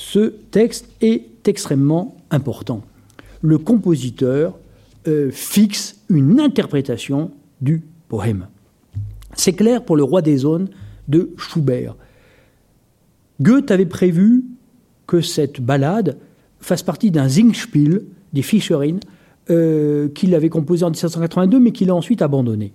Ce 0.00 0.32
texte 0.50 0.88
est 1.02 1.46
extrêmement 1.46 2.16
important. 2.30 2.82
Le 3.42 3.58
compositeur 3.58 4.58
euh, 5.06 5.30
fixe 5.30 6.00
une 6.08 6.40
interprétation 6.40 7.32
du 7.60 7.82
poème. 8.08 8.46
C'est 9.34 9.52
clair 9.52 9.84
pour 9.84 9.96
le 9.96 10.02
roi 10.02 10.22
des 10.22 10.38
zones 10.38 10.68
de 11.06 11.30
Schubert. 11.36 11.96
Goethe 13.42 13.70
avait 13.70 13.84
prévu 13.84 14.44
que 15.06 15.20
cette 15.20 15.60
ballade 15.60 16.16
fasse 16.60 16.82
partie 16.82 17.10
d'un 17.10 17.28
Singspiel 17.28 18.02
des 18.32 18.42
Fischerin 18.42 19.00
euh, 19.50 20.08
qu'il 20.08 20.34
avait 20.34 20.48
composé 20.48 20.82
en 20.82 20.90
1782 20.90 21.60
mais 21.60 21.72
qu'il 21.72 21.90
a 21.90 21.94
ensuite 21.94 22.22
abandonné. 22.22 22.72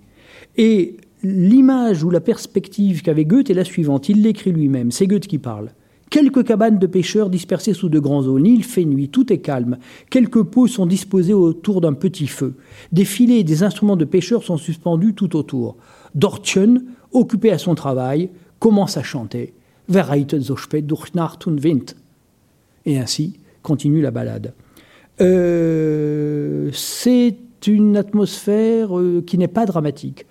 Et 0.58 0.98
l'image 1.24 2.04
ou 2.04 2.12
la 2.12 2.22
perspective 2.22 3.02
qu'avait 3.02 3.26
Goethe 3.26 3.50
est 3.50 3.56
la 3.56 3.66
suivante. 3.66 4.10
Il 4.10 4.22
l'écrit 4.22 4.52
lui-même. 4.52 4.92
C'est 4.92 5.08
Goethe 5.08 5.26
qui 5.26 5.40
parle. 5.40 5.72
Quelques 6.10 6.46
cabanes 6.46 6.80
de 6.80 6.88
pêcheurs 6.88 7.30
dispersées 7.30 7.74
sous 7.74 7.90
de 7.90 8.00
grands 8.00 8.26
eaux. 8.26 8.38
Il 8.38 8.64
fait 8.64 8.86
nuit, 8.86 9.10
tout 9.10 9.34
est 9.34 9.40
calme. 9.40 9.78
Quelques 10.10 10.44
pots 10.44 10.68
sont 10.68 10.86
disposés 10.86 11.34
autour 11.34 11.82
d'un 11.82 11.94
petit 11.94 12.28
feu. 12.28 12.56
Des 12.92 13.06
filets 13.06 13.40
et 13.40 13.44
des 13.44 13.64
instruments 13.64 13.98
de 13.98 14.06
pêcheurs 14.06 14.44
sont 14.44 14.58
suspendus 14.58 15.14
tout 15.14 15.36
autour. 15.36 15.76
Dortchen, 16.14 16.84
occupé 17.12 17.52
à 17.52 17.58
son 17.58 17.76
travail, 17.76 18.30
commence 18.60 18.98
à 18.98 19.04
chanter. 19.04 19.54
durch 19.90 21.14
Nacht. 21.16 21.48
Et 22.86 22.98
ainsi 22.98 23.40
continue 23.64 24.02
la 24.02 24.12
balade. 24.12 24.54
Euh, 25.22 26.70
c'est 26.74 27.38
une 27.68 27.98
atmosphère 27.98 28.98
euh, 28.98 29.24
qui 29.26 29.38
n'est 29.38 29.48
pas 29.48 29.66
dramatique. 29.66 30.26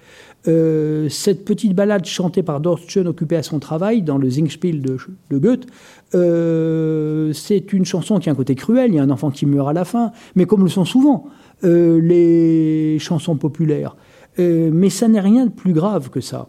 Euh, 0.47 1.09
cette 1.09 1.45
petite 1.45 1.75
ballade 1.75 2.05
chantée 2.05 2.43
par 2.43 2.61
Dortchen 2.61 3.07
occupé 3.07 3.37
à 3.37 3.43
son 3.43 3.59
travail 3.59 4.03
dans 4.03 4.19
le 4.19 4.31
Singspiel 4.31 4.83
de, 4.83 4.99
Goethe, 5.33 5.67
euh, 6.15 7.33
c'est 7.33 7.73
une 7.73 7.87
chanson 7.87 8.19
qui 8.19 8.29
a 8.29 8.33
un 8.33 8.35
côté 8.35 8.55
cruel, 8.55 8.91
il 8.91 8.97
y 8.97 8.99
a 8.99 9.03
un 9.03 9.11
enfant 9.11 9.31
qui 9.31 9.47
meurt 9.47 9.69
à 9.69 9.73
la 9.73 9.85
fin, 9.85 10.13
mais 10.35 10.45
comme 10.45 10.63
le 10.63 10.69
sont 10.69 10.85
souvent 10.85 11.27
les 11.63 12.99
chansons 13.01 13.37
populaires. 13.37 13.97
mais 14.39 14.91
ça 14.91 15.09
n'est 15.09 15.21
rien 15.21 15.47
de 15.47 15.51
plus 15.51 15.73
grave 15.73 16.11
que 16.11 16.21
ça. 16.21 16.49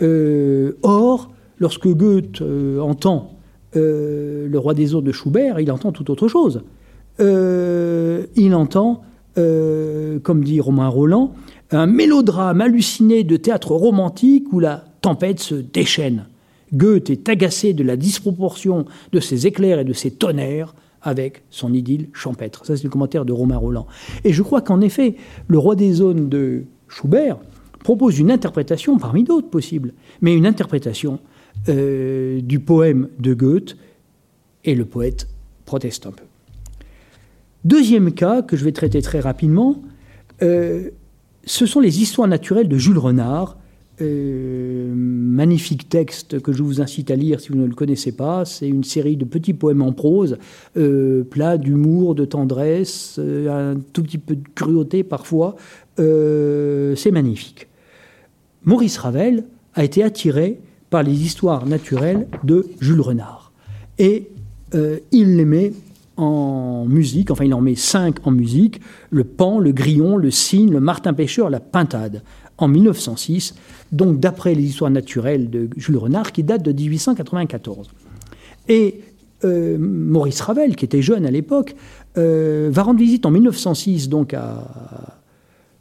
or, 0.00 1.32
lorsque 1.58 1.88
Goethe 1.88 2.40
entend 2.80 3.36
Le 3.74 4.56
Roi 4.56 4.74
des 4.74 4.94
eaux 4.94 5.00
de 5.00 5.10
Schubert, 5.10 5.58
il 5.58 5.72
entend 5.72 5.90
tout 5.90 6.08
autre 6.08 6.28
chose. 6.28 6.62
il 7.18 8.54
entend 8.54 9.02
euh, 9.36 10.20
comme 10.20 10.44
dit 10.44 10.60
Romain 10.60 10.86
Roland, 10.86 11.32
un 11.74 11.86
mélodrame 11.86 12.60
halluciné 12.60 13.24
de 13.24 13.36
théâtre 13.36 13.72
romantique 13.72 14.52
où 14.52 14.60
la 14.60 14.84
tempête 15.00 15.40
se 15.40 15.54
déchaîne. 15.54 16.26
Goethe 16.72 17.10
est 17.10 17.28
agacé 17.28 17.72
de 17.72 17.84
la 17.84 17.96
disproportion 17.96 18.86
de 19.12 19.20
ses 19.20 19.46
éclairs 19.46 19.78
et 19.78 19.84
de 19.84 19.92
ses 19.92 20.10
tonnerres 20.10 20.74
avec 21.02 21.42
son 21.50 21.72
idylle 21.72 22.08
champêtre. 22.12 22.64
Ça, 22.64 22.76
c'est 22.76 22.84
le 22.84 22.90
commentaire 22.90 23.24
de 23.24 23.32
Romain 23.32 23.58
Roland. 23.58 23.86
Et 24.24 24.32
je 24.32 24.42
crois 24.42 24.62
qu'en 24.62 24.80
effet, 24.80 25.16
le 25.48 25.58
roi 25.58 25.76
des 25.76 25.92
zones 25.92 26.28
de 26.28 26.64
Schubert 26.88 27.38
propose 27.82 28.18
une 28.18 28.30
interprétation, 28.30 28.98
parmi 28.98 29.24
d'autres 29.24 29.50
possibles, 29.50 29.92
mais 30.22 30.34
une 30.34 30.46
interprétation 30.46 31.20
euh, 31.68 32.40
du 32.40 32.58
poème 32.58 33.08
de 33.18 33.34
Goethe, 33.34 33.76
et 34.64 34.74
le 34.74 34.86
poète 34.86 35.28
proteste 35.66 36.06
un 36.06 36.12
peu. 36.12 36.24
Deuxième 37.64 38.12
cas 38.12 38.42
que 38.42 38.56
je 38.56 38.64
vais 38.64 38.72
traiter 38.72 39.02
très 39.02 39.20
rapidement, 39.20 39.82
euh, 40.42 40.90
ce 41.46 41.66
sont 41.66 41.80
les 41.80 42.00
histoires 42.00 42.28
naturelles 42.28 42.68
de 42.68 42.78
Jules 42.78 42.98
Renard. 42.98 43.56
Euh, 44.00 44.92
magnifique 44.92 45.88
texte 45.88 46.40
que 46.40 46.52
je 46.52 46.64
vous 46.64 46.80
incite 46.80 47.12
à 47.12 47.16
lire 47.16 47.38
si 47.38 47.50
vous 47.50 47.58
ne 47.58 47.66
le 47.66 47.74
connaissez 47.74 48.12
pas. 48.12 48.44
C'est 48.44 48.68
une 48.68 48.82
série 48.82 49.16
de 49.16 49.24
petits 49.24 49.54
poèmes 49.54 49.82
en 49.82 49.92
prose, 49.92 50.36
euh, 50.76 51.22
plein 51.22 51.56
d'humour, 51.56 52.16
de 52.16 52.24
tendresse, 52.24 53.20
un 53.20 53.76
tout 53.92 54.02
petit 54.02 54.18
peu 54.18 54.34
de 54.34 54.48
cruauté 54.54 55.04
parfois. 55.04 55.56
C'est 55.96 57.10
magnifique. 57.12 57.68
Maurice 58.64 58.98
Ravel 58.98 59.44
a 59.74 59.84
été 59.84 60.02
attiré 60.02 60.58
par 60.90 61.04
les 61.04 61.22
histoires 61.22 61.66
naturelles 61.66 62.26
de 62.42 62.66
Jules 62.80 63.00
Renard. 63.00 63.52
Et 63.98 64.28
il 65.12 65.46
met 65.46 65.72
en 66.16 66.84
musique, 66.86 67.30
enfin 67.30 67.44
il 67.44 67.54
en 67.54 67.60
met 67.60 67.74
cinq 67.74 68.26
en 68.26 68.30
musique, 68.30 68.80
le 69.10 69.24
pan, 69.24 69.58
le 69.58 69.72
grillon, 69.72 70.16
le 70.16 70.30
cygne, 70.30 70.70
le 70.70 70.80
martin 70.80 71.12
pêcheur, 71.12 71.50
la 71.50 71.60
pintade, 71.60 72.22
en 72.58 72.68
1906, 72.68 73.54
donc 73.92 74.20
d'après 74.20 74.54
les 74.54 74.62
histoires 74.62 74.90
naturelles 74.90 75.50
de 75.50 75.68
Jules 75.76 75.96
Renard, 75.96 76.32
qui 76.32 76.42
date 76.42 76.62
de 76.62 76.72
1894. 76.72 77.90
Et 78.68 79.00
euh, 79.44 79.76
Maurice 79.78 80.40
Ravel, 80.40 80.76
qui 80.76 80.84
était 80.84 81.02
jeune 81.02 81.26
à 81.26 81.30
l'époque, 81.30 81.74
euh, 82.16 82.68
va 82.72 82.82
rendre 82.82 83.00
visite 83.00 83.26
en 83.26 83.30
1906 83.30 84.08
donc 84.08 84.34
à 84.34 85.20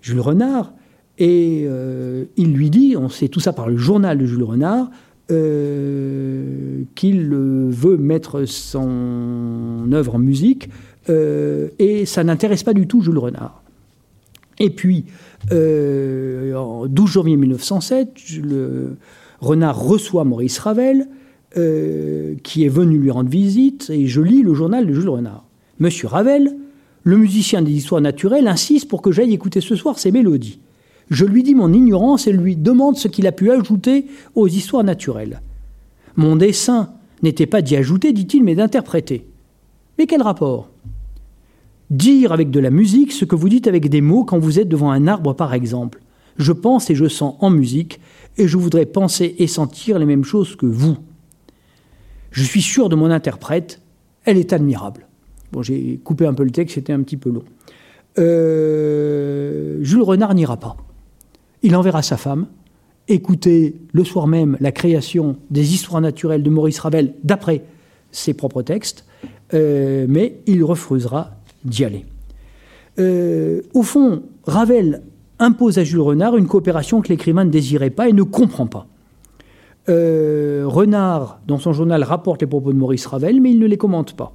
Jules 0.01 0.19
Renard, 0.19 0.73
et 1.19 1.65
euh, 1.67 2.25
il 2.37 2.53
lui 2.53 2.69
dit, 2.69 2.95
on 2.97 3.09
sait 3.09 3.27
tout 3.27 3.39
ça 3.39 3.53
par 3.53 3.69
le 3.69 3.77
journal 3.77 4.17
de 4.17 4.25
Jules 4.25 4.43
Renard, 4.43 4.89
euh, 5.33 6.83
qu'il 6.95 7.29
veut 7.29 7.97
mettre 7.97 8.45
son 8.45 9.89
œuvre 9.91 10.15
en 10.15 10.19
musique, 10.19 10.69
euh, 11.09 11.69
et 11.79 12.05
ça 12.05 12.23
n'intéresse 12.23 12.63
pas 12.63 12.73
du 12.73 12.87
tout 12.87 13.01
Jules 13.01 13.17
Renard. 13.17 13.63
Et 14.59 14.69
puis, 14.69 15.05
euh, 15.51 16.53
en 16.55 16.85
12 16.85 17.11
janvier 17.11 17.35
1907, 17.35 18.09
le 18.43 18.95
renard 19.41 19.79
reçoit 19.79 20.23
Maurice 20.23 20.59
Ravel, 20.59 21.07
qui 21.55 22.65
est 22.65 22.69
venu 22.69 22.97
lui 22.97 23.11
rendre 23.11 23.29
visite, 23.29 23.91
et 23.91 24.07
je 24.07 24.21
lis 24.21 24.41
le 24.41 24.53
journal 24.53 24.87
de 24.87 24.93
Jules 24.93 25.09
Renard. 25.09 25.45
Monsieur 25.79 26.07
Ravel, 26.07 26.55
le 27.03 27.17
musicien 27.17 27.61
des 27.61 27.71
histoires 27.71 28.01
naturelles, 28.01 28.47
insiste 28.47 28.87
pour 28.87 29.01
que 29.01 29.11
j'aille 29.11 29.33
écouter 29.33 29.61
ce 29.61 29.75
soir 29.75 29.99
ses 29.99 30.11
mélodies. 30.11 30.59
Je 31.09 31.25
lui 31.25 31.43
dis 31.43 31.55
mon 31.55 31.73
ignorance 31.73 32.27
et 32.27 32.33
lui 32.33 32.55
demande 32.55 32.97
ce 32.97 33.07
qu'il 33.07 33.27
a 33.27 33.31
pu 33.31 33.51
ajouter 33.51 34.07
aux 34.35 34.47
histoires 34.47 34.83
naturelles. 34.83 35.41
Mon 36.15 36.35
dessein 36.35 36.93
n'était 37.21 37.45
pas 37.45 37.61
d'y 37.61 37.75
ajouter, 37.75 38.13
dit-il, 38.13 38.43
mais 38.43 38.55
d'interpréter. 38.55 39.27
Mais 39.97 40.05
quel 40.05 40.21
rapport? 40.21 40.69
Dire 41.89 42.31
avec 42.31 42.49
de 42.51 42.59
la 42.59 42.69
musique 42.69 43.11
ce 43.11 43.25
que 43.25 43.35
vous 43.35 43.49
dites 43.49 43.67
avec 43.67 43.89
des 43.89 44.01
mots 44.01 44.23
quand 44.23 44.39
vous 44.39 44.59
êtes 44.59 44.69
devant 44.69 44.91
un 44.91 45.07
arbre, 45.07 45.33
par 45.33 45.53
exemple. 45.53 46.01
Je 46.37 46.51
pense 46.51 46.89
et 46.89 46.95
je 46.95 47.07
sens 47.07 47.35
en 47.39 47.49
musique, 47.49 47.99
et 48.37 48.47
je 48.47 48.57
voudrais 48.57 48.85
penser 48.85 49.35
et 49.37 49.47
sentir 49.47 49.99
les 49.99 50.05
mêmes 50.05 50.23
choses 50.23 50.55
que 50.55 50.65
vous. 50.65 50.97
Je 52.31 52.43
suis 52.43 52.61
sûr 52.61 52.89
de 52.89 52.95
mon 52.95 53.11
interprète, 53.11 53.81
elle 54.25 54.37
est 54.37 54.53
admirable. 54.53 55.07
Bon, 55.51 55.61
j'ai 55.61 55.99
coupé 56.03 56.25
un 56.25 56.33
peu 56.33 56.43
le 56.43 56.49
texte, 56.49 56.75
c'était 56.75 56.93
un 56.93 57.03
petit 57.03 57.17
peu 57.17 57.29
long. 57.29 57.43
Euh, 58.17 59.77
Jules 59.83 60.01
Renard 60.01 60.33
n'ira 60.33 60.57
pas. 60.57 60.77
Il 61.63 61.75
enverra 61.75 62.01
sa 62.01 62.17
femme 62.17 62.47
écouter 63.07 63.75
le 63.91 64.03
soir 64.03 64.27
même 64.27 64.57
la 64.59 64.71
création 64.71 65.37
des 65.49 65.73
histoires 65.73 66.01
naturelles 66.01 66.43
de 66.43 66.49
Maurice 66.49 66.79
Ravel 66.79 67.13
d'après 67.23 67.63
ses 68.11 68.33
propres 68.33 68.61
textes, 68.61 69.05
euh, 69.53 70.05
mais 70.07 70.37
il 70.45 70.63
refusera 70.63 71.31
d'y 71.65 71.83
aller. 71.83 72.05
Euh, 72.99 73.61
au 73.73 73.83
fond, 73.83 74.23
Ravel 74.45 75.01
impose 75.39 75.79
à 75.79 75.83
Jules 75.83 76.01
Renard 76.01 76.37
une 76.37 76.47
coopération 76.47 77.01
que 77.01 77.09
l'écrivain 77.09 77.43
ne 77.43 77.49
désirait 77.49 77.89
pas 77.89 78.07
et 78.07 78.13
ne 78.13 78.23
comprend 78.23 78.67
pas. 78.67 78.87
Euh, 79.89 80.63
Renard, 80.65 81.39
dans 81.47 81.57
son 81.57 81.73
journal, 81.73 82.03
rapporte 82.03 82.41
les 82.41 82.47
propos 82.47 82.71
de 82.71 82.77
Maurice 82.77 83.05
Ravel, 83.05 83.41
mais 83.41 83.51
il 83.51 83.59
ne 83.59 83.65
les 83.65 83.77
commente 83.77 84.13
pas. 84.13 84.33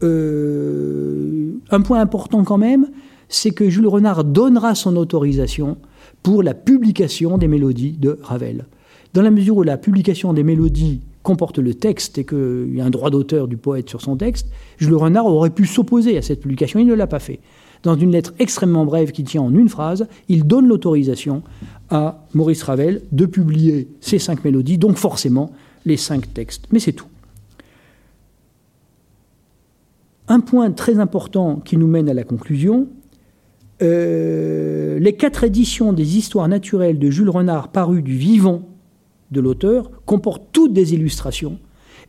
Un 0.00 1.80
point 1.82 2.00
important 2.00 2.44
quand 2.44 2.56
même, 2.56 2.86
c'est 3.28 3.50
que 3.50 3.68
Jules 3.68 3.88
Renard 3.88 4.24
donnera 4.24 4.74
son 4.76 4.96
autorisation 4.96 5.76
pour 6.22 6.42
la 6.42 6.54
publication 6.54 7.38
des 7.38 7.48
mélodies 7.48 7.92
de 7.92 8.18
Ravel. 8.22 8.66
Dans 9.14 9.22
la 9.22 9.30
mesure 9.30 9.56
où 9.56 9.62
la 9.62 9.78
publication 9.78 10.32
des 10.32 10.42
mélodies 10.42 11.00
comporte 11.22 11.58
le 11.58 11.74
texte 11.74 12.18
et 12.18 12.24
qu'il 12.24 12.74
y 12.74 12.80
a 12.80 12.84
un 12.84 12.90
droit 12.90 13.10
d'auteur 13.10 13.48
du 13.48 13.56
poète 13.56 13.88
sur 13.88 14.00
son 14.00 14.16
texte, 14.16 14.48
Jules 14.78 14.94
Renard 14.94 15.26
aurait 15.26 15.50
pu 15.50 15.66
s'opposer 15.66 16.16
à 16.16 16.22
cette 16.22 16.40
publication, 16.40 16.80
il 16.80 16.86
ne 16.86 16.94
l'a 16.94 17.06
pas 17.06 17.18
fait. 17.18 17.40
Dans 17.82 17.96
une 17.96 18.12
lettre 18.12 18.34
extrêmement 18.38 18.84
brève 18.84 19.12
qui 19.12 19.24
tient 19.24 19.42
en 19.42 19.54
une 19.54 19.68
phrase, 19.68 20.08
il 20.28 20.44
donne 20.44 20.66
l'autorisation 20.66 21.42
à 21.90 22.24
Maurice 22.34 22.62
Ravel 22.62 23.02
de 23.12 23.26
publier 23.26 23.88
ces 24.00 24.18
cinq 24.18 24.44
mélodies, 24.44 24.78
donc 24.78 24.96
forcément 24.96 25.52
les 25.84 25.96
cinq 25.96 26.32
textes. 26.34 26.66
Mais 26.72 26.80
c'est 26.80 26.92
tout. 26.92 27.06
Un 30.28 30.40
point 30.40 30.70
très 30.72 30.98
important 30.98 31.56
qui 31.56 31.76
nous 31.76 31.86
mène 31.86 32.08
à 32.08 32.14
la 32.14 32.24
conclusion, 32.24 32.88
euh, 33.80 34.98
les 34.98 35.12
quatre 35.14 35.44
éditions 35.44 35.92
des 35.92 36.16
histoires 36.16 36.48
naturelles 36.48 36.98
de 36.98 37.10
Jules 37.10 37.30
Renard 37.30 37.68
parues 37.68 38.02
du 38.02 38.16
vivant 38.16 38.62
de 39.30 39.40
l'auteur 39.40 39.90
comportent 40.04 40.48
toutes 40.52 40.72
des 40.72 40.94
illustrations, 40.94 41.58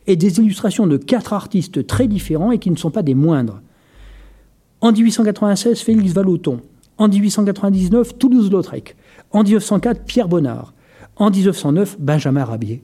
et 0.06 0.16
des 0.16 0.38
illustrations 0.38 0.86
de 0.86 0.96
quatre 0.96 1.32
artistes 1.32 1.86
très 1.86 2.08
différents 2.08 2.50
et 2.50 2.58
qui 2.58 2.70
ne 2.70 2.76
sont 2.76 2.90
pas 2.90 3.02
des 3.02 3.14
moindres. 3.14 3.60
En 4.80 4.92
1896, 4.92 5.80
Félix 5.80 6.12
Vallotton. 6.12 6.60
En 6.96 7.08
1899, 7.08 8.18
Toulouse-Lautrec. 8.18 8.96
En 9.30 9.42
1904, 9.42 10.04
Pierre 10.04 10.28
Bonnard. 10.28 10.72
En 11.16 11.30
1909, 11.30 11.96
Benjamin 12.00 12.44
Rabier. 12.44 12.82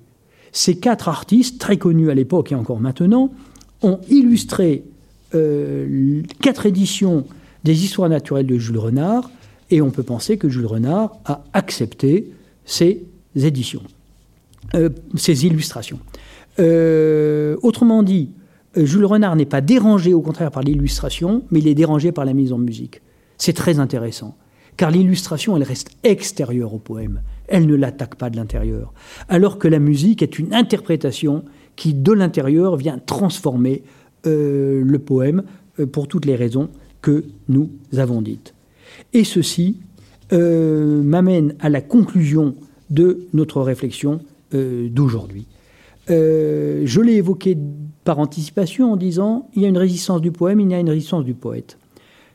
Ces 0.52 0.78
quatre 0.78 1.08
artistes, 1.08 1.58
très 1.58 1.78
connus 1.78 2.10
à 2.10 2.14
l'époque 2.14 2.52
et 2.52 2.54
encore 2.54 2.80
maintenant, 2.80 3.32
ont 3.82 3.98
illustré 4.08 4.84
euh, 5.34 6.22
quatre 6.40 6.66
éditions 6.66 7.24
des 7.66 7.84
histoires 7.84 8.08
naturelles 8.08 8.46
de 8.46 8.56
Jules 8.58 8.78
Renard, 8.78 9.28
et 9.70 9.82
on 9.82 9.90
peut 9.90 10.04
penser 10.04 10.38
que 10.38 10.48
Jules 10.48 10.66
Renard 10.66 11.16
a 11.24 11.42
accepté 11.52 12.30
ces 12.64 13.02
éditions. 13.34 13.82
Euh, 14.74 14.88
ces 15.16 15.46
illustrations. 15.46 15.98
Euh, 16.60 17.56
autrement 17.62 18.04
dit, 18.04 18.30
euh, 18.76 18.86
Jules 18.86 19.04
Renard 19.04 19.34
n'est 19.34 19.46
pas 19.46 19.60
dérangé 19.60 20.14
au 20.14 20.20
contraire 20.20 20.52
par 20.52 20.62
l'illustration, 20.62 21.42
mais 21.50 21.58
il 21.58 21.66
est 21.66 21.74
dérangé 21.74 22.12
par 22.12 22.24
la 22.24 22.32
mise 22.32 22.52
en 22.52 22.58
musique. 22.58 23.02
C'est 23.36 23.52
très 23.52 23.80
intéressant, 23.80 24.36
car 24.76 24.92
l'illustration, 24.92 25.56
elle 25.56 25.64
reste 25.64 25.90
extérieure 26.04 26.72
au 26.72 26.78
poème. 26.78 27.20
Elle 27.48 27.66
ne 27.66 27.74
l'attaque 27.74 28.14
pas 28.14 28.30
de 28.30 28.36
l'intérieur. 28.36 28.92
Alors 29.28 29.58
que 29.58 29.66
la 29.66 29.80
musique 29.80 30.22
est 30.22 30.38
une 30.38 30.54
interprétation 30.54 31.44
qui, 31.74 31.94
de 31.94 32.12
l'intérieur, 32.12 32.76
vient 32.76 32.98
transformer 32.98 33.82
le 34.24 34.96
poème 34.96 35.44
pour 35.92 36.08
toutes 36.08 36.24
les 36.24 36.34
raisons 36.34 36.68
que 37.06 37.24
nous 37.48 37.70
avons 37.96 38.20
dites. 38.20 38.52
Et 39.12 39.22
ceci 39.22 39.76
m'amène 40.32 41.54
à 41.60 41.68
la 41.68 41.80
conclusion 41.80 42.56
de 42.90 43.26
notre 43.32 43.62
réflexion 43.62 44.20
euh, 44.54 44.88
d'aujourd'hui. 44.88 45.46
Euh, 46.10 46.82
je 46.84 47.00
l'ai 47.00 47.14
évoqué 47.14 47.58
par 48.04 48.20
anticipation 48.20 48.92
en 48.92 48.96
disant 48.96 49.48
il 49.56 49.62
y 49.62 49.64
a 49.64 49.68
une 49.68 49.78
résistance 49.78 50.20
du 50.20 50.30
poème, 50.30 50.60
il 50.60 50.70
y 50.70 50.74
a 50.74 50.78
une 50.78 50.88
résistance 50.88 51.24
du 51.24 51.34
poète. 51.34 51.78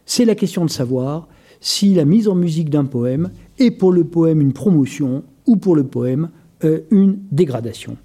C'est 0.06 0.26
la 0.26 0.36
question 0.36 0.66
de 0.66 0.70
savoir 0.70 1.28
si 1.62 1.94
la 1.94 2.04
mise 2.04 2.28
en 2.28 2.36
musique 2.36 2.70
d'un 2.70 2.86
poème 2.86 3.32
est 3.60 3.72
pour 3.72 3.94
le 3.94 4.04
poème 4.04 4.42
une 4.42 4.52
promotion 4.52 5.24
ou 5.48 5.56
pour 5.56 5.76
le 5.76 5.86
poème 5.86 6.30
euh, 6.66 6.82
une 6.92 7.20
dégradation. 7.32 7.96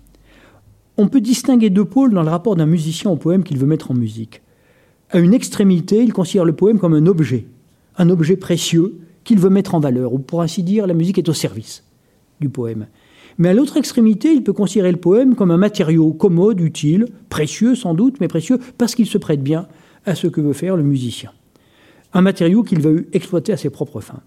On 0.98 1.09
peut 1.09 1.20
distinguer 1.20 1.68
deux 1.68 1.84
pôles 1.84 2.14
dans 2.14 2.22
le 2.22 2.30
rapport 2.30 2.55
d'un 2.55 2.66
musicien 2.66 3.10
au 3.10 3.16
poème 3.16 3.43
qu'il 3.43 3.59
veut 3.59 3.66
mettre 3.66 3.90
en 3.90 3.94
musique. 3.94 4.40
À 5.11 5.19
une 5.19 5.35
extrémité, 5.35 6.03
il 6.03 6.12
considère 6.12 6.45
le 6.45 6.55
poème 6.55 6.78
comme 6.78 6.95
un 6.95 7.07
objet, 7.07 7.47
un 7.97 8.11
objet 8.11 8.37
précieux 8.37 8.99
qu'il 9.23 9.39
veut 9.39 9.51
mettre 9.51 9.74
en 9.74 9.81
valeur, 9.81 10.12
ou 10.12 10.19
pour 10.19 10.43
ainsi 10.43 10.62
dire, 10.62 10.87
la 10.87 10.95
musique 10.95 11.19
est 11.19 11.28
au 11.28 11.33
service 11.33 11.85
du 12.41 12.49
poème. 12.49 12.87
Mais 13.39 13.51
à 13.51 13.55
l'autre 13.55 13.77
extrémité, 13.77 14.33
il 14.33 14.43
peut 14.43 14.53
considérer 14.53 14.91
le 14.91 14.99
poème 14.99 15.35
comme 15.35 15.51
un 15.51 15.57
matériau 15.57 16.12
commode, 16.12 16.61
utile, 16.61 17.07
précieux 17.28 17.74
sans 17.74 17.95
doute, 17.95 18.16
mais 18.20 18.28
précieux 18.28 18.59
parce 18.78 18.95
qu'il 18.95 19.07
se 19.07 19.19
prête 19.19 19.43
bien 19.43 19.69
à 20.07 20.15
ce 20.15 20.27
que 20.27 20.41
veut 20.41 20.53
faire 20.53 20.77
le 20.77 20.83
musicien. 20.83 21.33
Un 22.12 22.23
matériau 22.23 22.62
qu'il 22.62 22.81
veut 22.81 23.09
exploiter 23.12 23.53
à 23.53 23.57
ses 23.57 23.70
propres 23.70 24.01
fins. 24.01 24.23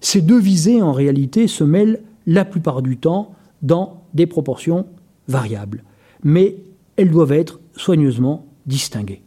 Ces 0.00 0.20
deux 0.20 0.38
visées, 0.38 0.80
en 0.80 0.92
réalité, 0.92 1.46
se 1.46 1.64
mêlent 1.64 2.00
la 2.26 2.44
plupart 2.44 2.82
du 2.82 2.96
temps 2.96 3.34
dans 3.62 4.04
des 4.14 4.26
proportions 4.26 4.86
variables. 5.26 5.82
Mais 6.24 6.56
elles 6.96 7.10
doivent 7.10 7.32
être 7.32 7.60
soigneusement 7.76 8.46
distinguées. 8.66 9.22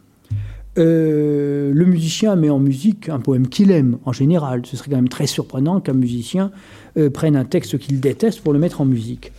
Euh, 0.78 1.74
le 1.74 1.86
musicien 1.86 2.36
met 2.38 2.50
en 2.50 2.60
musique 2.60 3.10
un 3.10 3.20
poème 3.20 3.48
qu'il 3.48 3.72
aime 3.72 3.98
en 4.06 4.14
général. 4.14 4.66
Ce 4.66 4.78
serait 4.78 4.90
quand 4.90 4.96
même 4.96 5.10
très 5.10 5.28
surprenant 5.28 5.82
qu'un 5.82 5.94
musicien 5.94 6.52
euh, 6.98 7.10
prenne 7.10 7.36
un 7.36 7.46
texte 7.46 7.78
qu'il 7.78 8.00
déteste 8.00 8.42
pour 8.42 8.54
le 8.54 8.60
mettre 8.60 8.82
en 8.82 8.86
musique. 8.86 9.32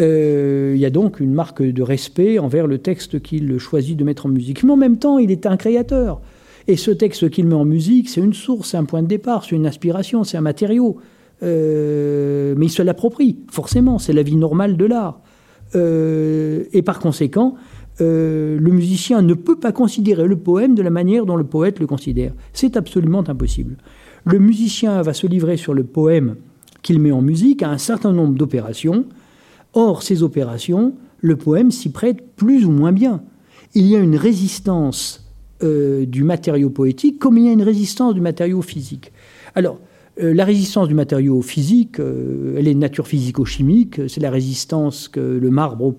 Euh, 0.00 0.72
il 0.74 0.80
y 0.80 0.86
a 0.86 0.90
donc 0.90 1.20
une 1.20 1.32
marque 1.32 1.62
de 1.62 1.82
respect 1.82 2.38
envers 2.38 2.66
le 2.66 2.78
texte 2.78 3.20
qu'il 3.20 3.58
choisit 3.58 3.96
de 3.96 4.04
mettre 4.04 4.26
en 4.26 4.28
musique. 4.30 4.62
Mais 4.62 4.72
en 4.72 4.76
même 4.76 4.98
temps, 4.98 5.18
il 5.18 5.30
est 5.30 5.44
un 5.44 5.56
créateur. 5.56 6.20
Et 6.68 6.76
ce 6.76 6.90
texte 6.90 7.30
qu'il 7.30 7.46
met 7.46 7.54
en 7.54 7.64
musique, 7.64 8.08
c'est 8.08 8.20
une 8.20 8.34
source, 8.34 8.70
c'est 8.70 8.76
un 8.76 8.84
point 8.84 9.02
de 9.02 9.08
départ, 9.08 9.44
c'est 9.44 9.56
une 9.56 9.66
inspiration, 9.66 10.24
c'est 10.24 10.36
un 10.36 10.42
matériau. 10.42 10.98
mais 11.42 12.66
il 12.66 12.70
se 12.70 12.82
l'approprie, 12.82 13.38
forcément, 13.50 13.98
c'est 13.98 14.12
la 14.12 14.22
vie 14.22 14.36
normale 14.36 14.76
de 14.76 14.84
l'art. 14.84 15.20
et 15.74 16.82
par 16.82 16.98
conséquent, 17.00 17.56
euh, 18.00 18.58
le 18.60 18.70
musicien 18.70 19.22
ne 19.22 19.34
peut 19.34 19.58
pas 19.58 19.72
considérer 19.72 20.26
le 20.26 20.36
poème 20.36 20.74
de 20.74 20.82
la 20.82 20.90
manière 20.90 21.26
dont 21.26 21.36
le 21.36 21.44
poète 21.44 21.80
le 21.80 21.86
considère. 21.86 22.32
C'est 22.52 22.76
absolument 22.76 23.24
impossible. 23.28 23.76
Le 24.24 24.38
musicien 24.38 25.02
va 25.02 25.14
se 25.14 25.26
livrer 25.26 25.56
sur 25.56 25.74
le 25.74 25.84
poème 25.84 26.36
qu'il 26.82 27.00
met 27.00 27.10
en 27.10 27.22
musique 27.22 27.62
à 27.62 27.70
un 27.70 27.78
certain 27.78 28.12
nombre 28.12 28.34
d'opérations. 28.34 29.06
Or, 29.74 30.02
ces 30.02 30.22
opérations, 30.22 30.94
le 31.20 31.36
poème 31.36 31.70
s'y 31.70 31.90
prête 31.90 32.36
plus 32.36 32.64
ou 32.64 32.70
moins 32.70 32.92
bien. 32.92 33.22
Il 33.74 33.86
y 33.86 33.96
a 33.96 33.98
une 33.98 34.16
résistance 34.16 35.28
euh, 35.64 36.06
du 36.06 36.22
matériau 36.22 36.70
poétique 36.70 37.18
comme 37.18 37.36
il 37.36 37.46
y 37.46 37.48
a 37.48 37.52
une 37.52 37.62
résistance 37.62 38.14
du 38.14 38.20
matériau 38.20 38.62
physique. 38.62 39.12
Alors, 39.56 39.80
euh, 40.22 40.32
la 40.32 40.44
résistance 40.44 40.86
du 40.86 40.94
matériau 40.94 41.42
physique, 41.42 41.98
elle 41.98 42.68
est 42.68 42.74
de 42.74 42.78
nature 42.78 43.08
physico-chimique, 43.08 44.02
c'est 44.08 44.20
la 44.20 44.30
résistance 44.30 45.08
que 45.08 45.20
le 45.20 45.50
marbre 45.50 45.94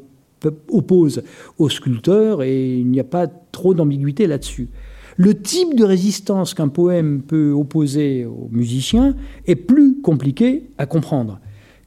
oppose 0.70 1.24
au 1.58 1.70
sculpteur 1.70 2.44
et 2.44 2.78
il 2.78 2.88
n'y 2.88 3.00
a 3.00 3.04
pas 3.04 3.28
trop 3.28 3.74
d'ambiguïté 3.74 4.28
là-dessus. 4.28 4.70
Le 5.18 5.34
type 5.34 5.76
de 5.76 5.84
résistance 5.84 6.54
qu'un 6.54 6.70
poème 6.70 7.22
peut 7.22 7.52
opposer 7.52 8.26
au 8.26 8.48
musicien 8.52 9.16
est 9.48 9.58
plus 9.58 10.00
compliqué 10.02 10.70
à 10.78 10.86
comprendre, 10.86 11.40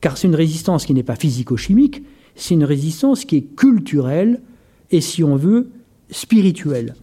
car 0.02 0.18
c'est 0.18 0.28
une 0.28 0.34
résistance 0.34 0.84
qui 0.84 0.92
n'est 0.92 1.02
pas 1.02 1.16
physico-chimique, 1.16 2.02
c'est 2.34 2.54
une 2.54 2.64
résistance 2.64 3.24
qui 3.24 3.36
est 3.36 3.56
culturelle 3.56 4.42
et, 4.90 5.00
si 5.00 5.24
on 5.24 5.36
veut, 5.36 5.70
spirituelle. 6.10 6.94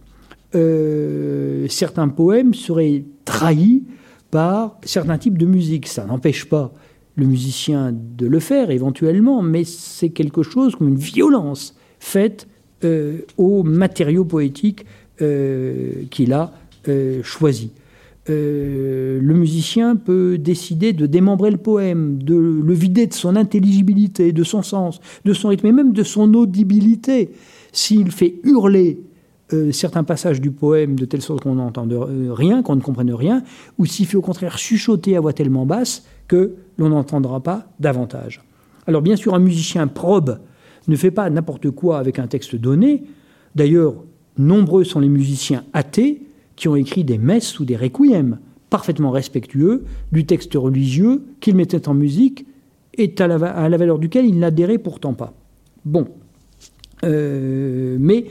Euh, 0.54 1.66
certains 1.68 2.08
poèmes 2.08 2.54
seraient 2.54 3.04
trahis 3.24 3.84
par 4.30 4.78
certains 4.84 5.18
types 5.18 5.38
de 5.38 5.46
musique. 5.46 5.88
Ça 5.88 6.04
n'empêche 6.04 6.44
pas 6.44 6.72
le 7.16 7.26
musicien 7.26 7.92
de 7.92 8.26
le 8.26 8.40
faire 8.40 8.70
éventuellement, 8.70 9.42
mais 9.42 9.64
c'est 9.64 10.10
quelque 10.10 10.42
chose 10.42 10.76
comme 10.76 10.88
une 10.88 10.96
violence 10.96 11.74
faite 11.98 12.46
euh, 12.84 13.18
aux 13.36 13.62
matériaux 13.62 14.24
poétiques 14.24 14.86
euh, 15.20 15.92
qu'il 16.10 16.32
a 16.32 16.52
euh, 16.88 17.22
choisis. 17.22 17.68
le 18.26 19.34
musicien 19.34 19.96
peut 19.96 20.38
décider 20.38 20.92
de 20.92 21.06
démembrer 21.06 21.50
le 21.50 21.58
poème, 21.58 22.22
de 22.22 22.36
le 22.36 22.72
vider 22.72 23.06
de 23.06 23.12
son 23.12 23.34
intelligibilité, 23.36 24.32
de 24.32 24.44
son 24.44 24.62
sens, 24.62 25.00
de 25.24 25.32
son 25.32 25.48
rythme 25.48 25.66
et 25.66 25.72
même 25.72 25.92
de 25.92 26.04
son 26.04 26.32
audibilité. 26.34 27.30
S'il 27.72 28.12
fait 28.12 28.36
hurler 28.44 29.00
certains 29.72 30.04
passages 30.04 30.40
du 30.40 30.52
poème 30.52 30.94
de 30.94 31.04
telle 31.06 31.22
sorte 31.22 31.42
qu'on 31.42 31.56
n'entende 31.56 31.92
rien, 32.30 32.62
qu'on 32.62 32.76
ne 32.76 32.80
comprenne 32.80 33.12
rien, 33.12 33.42
ou 33.78 33.84
s'il 33.84 34.06
fait 34.06 34.16
au 34.16 34.22
contraire 34.22 34.58
chuchoter 34.58 35.16
à 35.16 35.20
voix 35.20 35.32
tellement 35.32 35.66
basse 35.66 36.04
que 36.30 36.54
l'on 36.78 36.90
n'entendra 36.90 37.40
pas 37.40 37.66
davantage. 37.80 38.40
Alors 38.86 39.02
bien 39.02 39.16
sûr, 39.16 39.34
un 39.34 39.40
musicien 39.40 39.88
probe 39.88 40.38
ne 40.86 40.94
fait 40.94 41.10
pas 41.10 41.28
n'importe 41.28 41.72
quoi 41.72 41.98
avec 41.98 42.20
un 42.20 42.28
texte 42.28 42.54
donné. 42.54 43.02
D'ailleurs, 43.56 43.94
nombreux 44.38 44.84
sont 44.84 45.00
les 45.00 45.08
musiciens 45.08 45.64
athées 45.72 46.22
qui 46.54 46.68
ont 46.68 46.76
écrit 46.76 47.02
des 47.02 47.18
messes 47.18 47.58
ou 47.58 47.64
des 47.64 47.74
requiems 47.76 48.38
parfaitement 48.70 49.10
respectueux 49.10 49.82
du 50.12 50.24
texte 50.24 50.54
religieux 50.54 51.24
qu'ils 51.40 51.56
mettaient 51.56 51.88
en 51.88 51.94
musique 51.94 52.46
et 52.96 53.12
à 53.18 53.26
la, 53.26 53.76
valeur 53.76 53.98
duquel 53.98 54.24
ils 54.24 54.38
n'adhéraient 54.38 54.78
pourtant 54.78 55.14
pas. 55.14 55.34
Bon. 55.84 56.06
Euh, 57.02 57.96
mais 57.98 58.26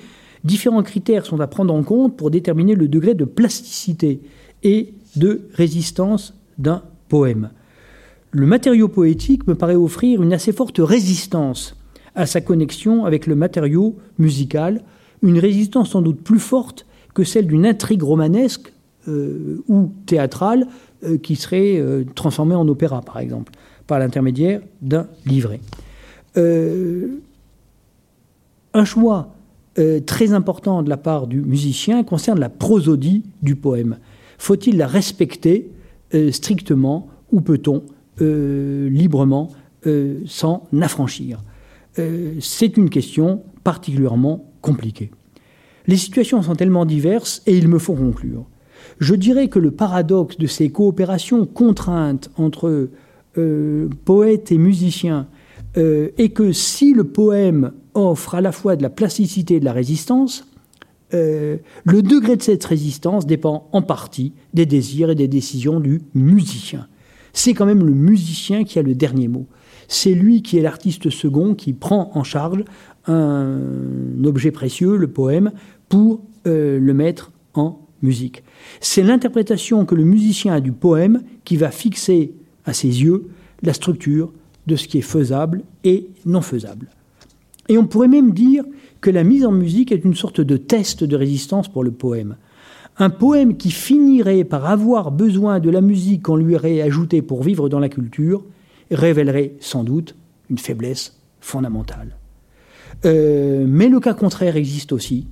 différents 0.46 0.84
critères 0.84 1.26
sont 1.26 1.42
à 1.42 1.48
prendre 1.48 1.74
en 1.74 1.84
compte 1.84 2.16
pour 2.16 2.32
déterminer 2.32 2.76
le 2.76 2.88
degré 2.88 3.14
de 3.14 3.26
plasticité 3.26 4.22
et 4.64 4.94
de 5.18 5.50
résistance 5.54 6.34
d'un 6.58 6.84
poème. 7.10 7.50
Le 8.32 8.46
matériau 8.46 8.88
poétique 8.88 9.48
me 9.48 9.56
paraît 9.56 9.76
offrir 9.76 10.22
une 10.22 10.34
assez 10.34 10.52
forte 10.52 10.80
résistance 10.80 11.76
à 12.14 12.28
sa 12.28 12.42
connexion 12.42 13.06
avec 13.06 13.26
le 13.26 13.36
matériau 13.36 13.96
musical, 14.20 14.84
une 15.24 15.40
résistance 15.40 15.92
sans 15.92 16.02
doute 16.02 16.22
plus 16.22 16.40
forte 16.40 16.86
que 17.16 17.24
celle 17.24 17.48
d'une 17.48 17.66
intrigue 17.66 18.04
romanesque 18.04 18.72
euh, 19.08 19.64
ou 19.68 19.92
théâtrale 20.06 20.68
euh, 21.04 21.18
qui 21.18 21.36
serait 21.36 21.80
euh, 21.80 22.04
transformée 22.14 22.54
en 22.54 22.68
opéra, 22.68 23.02
par 23.02 23.18
exemple, 23.18 23.52
par 23.88 23.98
l'intermédiaire 23.98 24.62
d'un 24.82 25.08
livret. 25.26 25.60
un 26.36 27.16
choix 28.86 29.34
très 30.06 30.34
important 30.34 30.84
de 30.84 30.90
la 30.90 30.98
part 30.98 31.26
du 31.26 31.42
musicien 31.42 32.04
concerne 32.04 32.40
la 32.40 32.50
prosodie 32.50 33.24
du 33.42 33.56
poème. 33.56 33.98
Faut-il 34.38 34.78
la 34.78 34.88
respecter 34.88 35.72
strictement 36.32 37.08
ou 37.32 37.42
peut-on 37.42 37.84
librement 38.22 39.52
s'en 40.26 40.68
affranchir 40.82 41.40
euh, 42.00 42.36
c'est 42.40 42.78
une 42.78 42.90
question 42.90 43.44
particulièrement 43.64 44.46
compliquée. 44.62 45.12
Les 45.88 45.98
situations 45.98 46.42
sont 46.42 46.56
tellement 46.56 46.86
diverses 46.86 47.42
et 47.46 47.58
il 47.58 47.68
me 47.68 47.80
faut 47.80 47.94
conclure. 47.94 48.46
Je 49.00 49.16
dirais 49.16 49.48
que 49.48 49.60
le 49.60 49.72
paradoxe 49.72 50.38
de 50.38 50.48
ces 50.48 50.70
coopérations 50.70 51.46
contraintes 51.46 52.30
entre 52.38 52.90
euh, 53.38 53.90
poètes 54.06 54.52
et 54.52 54.58
musiciens 54.58 55.28
euh, 55.78 56.10
est 56.18 56.30
que 56.30 56.52
si 56.52 56.94
le 56.94 57.06
poème 57.06 57.72
offre 57.94 58.36
à 58.36 58.42
la 58.42 58.52
fois 58.52 58.76
de 58.76 58.84
la 58.84 58.90
plasticité 58.90 59.56
et 59.56 59.60
de 59.60 59.66
la 59.66 59.74
résistance, 59.74 60.46
le 61.12 62.04
degré 62.04 62.36
de 62.36 62.44
cette 62.44 62.64
résistance 62.64 63.26
dépend 63.26 63.68
en 63.72 63.82
partie 63.82 64.32
des 64.54 64.68
désirs 64.68 65.10
et 65.10 65.16
des 65.16 65.28
décisions 65.28 65.80
du 65.80 66.02
musicien. 66.14 66.88
C'est 67.34 67.54
quand 67.54 67.66
même 67.66 67.86
le 67.86 67.94
musicien 67.94 68.64
qui 68.64 68.80
a 68.80 68.82
le 68.82 68.96
dernier 68.96 69.28
mot 69.28 69.48
c'est 69.90 70.14
lui 70.14 70.42
qui 70.42 70.58
est 70.58 70.62
l'artiste 70.62 71.10
second 71.10 71.56
qui 71.56 71.74
prend 71.74 72.12
en 72.14 72.24
charge 72.24 72.64
un 73.08 73.60
objet 74.24 74.52
précieux, 74.52 74.96
le 74.96 75.08
poème, 75.08 75.52
pour 75.90 76.22
euh, 76.48 76.80
le 76.80 76.94
mettre 76.94 77.32
en 77.56 77.82
musique. 78.04 78.44
C'est 78.80 79.02
l'interprétation 79.02 79.86
que 79.86 79.96
le 79.96 80.04
musicien 80.04 80.54
a 80.54 80.62
du 80.62 80.72
poème 80.72 81.24
qui 81.44 81.58
va 81.58 81.72
fixer 81.72 82.34
à 82.66 82.74
ses 82.74 83.02
yeux 83.02 83.28
la 83.64 83.74
structure 83.74 84.32
de 84.68 84.76
ce 84.76 84.88
qui 84.88 85.00
est 85.00 85.02
faisable 85.02 85.64
et 85.84 86.08
non 86.26 86.42
faisable. 86.42 86.88
Et 87.68 87.78
on 87.78 87.88
pourrait 87.88 88.08
même 88.08 88.32
dire 88.32 88.64
que 89.02 89.10
la 89.10 89.24
mise 89.24 89.44
en 89.44 89.52
musique 89.52 89.92
est 89.92 90.06
une 90.06 90.16
sorte 90.16 90.40
de 90.40 90.58
test 90.58 91.04
de 91.04 91.16
résistance 91.16 91.68
pour 91.68 91.84
le 91.84 91.92
poème. 91.92 92.36
Un 93.02 93.10
poème 93.10 93.56
qui 93.56 93.72
finirait 93.72 94.44
par 94.44 94.66
avoir 94.66 95.12
besoin 95.12 95.62
de 95.62 95.70
la 95.70 95.80
musique 95.80 96.24
qu'on 96.24 96.36
lui 96.36 96.56
aurait 96.56 96.82
ajoutée 96.82 97.22
pour 97.22 97.44
vivre 97.44 97.70
dans 97.70 97.80
la 97.80 97.88
culture 97.88 98.44
révélerait 98.92 99.54
sans 99.62 99.86
doute 99.86 100.16
une 100.50 100.58
faiblesse 100.58 101.18
fondamentale. 101.40 102.18
Euh, 103.06 103.66
mais 103.66 103.88
le 103.88 104.02
cas 104.02 104.14
contraire 104.14 104.58
existe 104.58 104.92
aussi, 104.92 105.28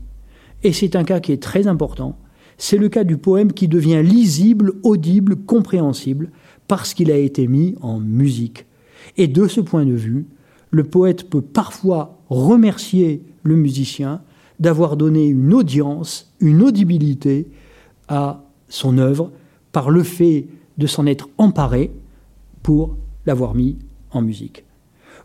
et 0.64 0.72
c'est 0.72 0.96
un 0.96 1.04
cas 1.04 1.20
qui 1.20 1.34
est 1.34 1.44
très 1.44 1.68
important. 1.68 2.18
C'est 2.58 2.78
le 2.78 2.88
cas 2.88 3.04
du 3.04 3.18
poème 3.18 3.52
qui 3.52 3.68
devient 3.68 4.02
lisible, 4.02 4.74
audible, 4.84 5.36
compréhensible, 5.36 6.32
parce 6.70 6.94
qu'il 6.94 7.12
a 7.12 7.18
été 7.18 7.48
mis 7.48 7.76
en 7.82 8.00
musique. 8.00 8.66
Et 9.18 9.28
de 9.28 9.48
ce 9.48 9.60
point 9.60 9.86
de 9.86 9.94
vue, 9.94 10.26
le 10.72 10.84
poète 10.84 11.30
peut 11.30 11.42
parfois 11.42 12.18
remercier 12.30 13.24
le 13.44 13.56
musicien 13.56 14.22
d'avoir 14.60 14.98
donné 14.98 15.28
une 15.28 15.54
audience, 15.54 16.34
une 16.40 16.64
audibilité 16.64 17.48
à 18.08 18.44
son 18.70 18.98
œuvre 18.98 19.32
par 19.72 19.90
le 19.90 20.04
fait 20.04 20.48
de 20.78 20.88
s'en 20.88 21.06
être 21.06 21.30
emparé 21.38 21.92
pour 22.64 22.98
l'avoir 23.26 23.56
mis 23.56 23.78
en 24.12 24.22
musique. 24.22 24.66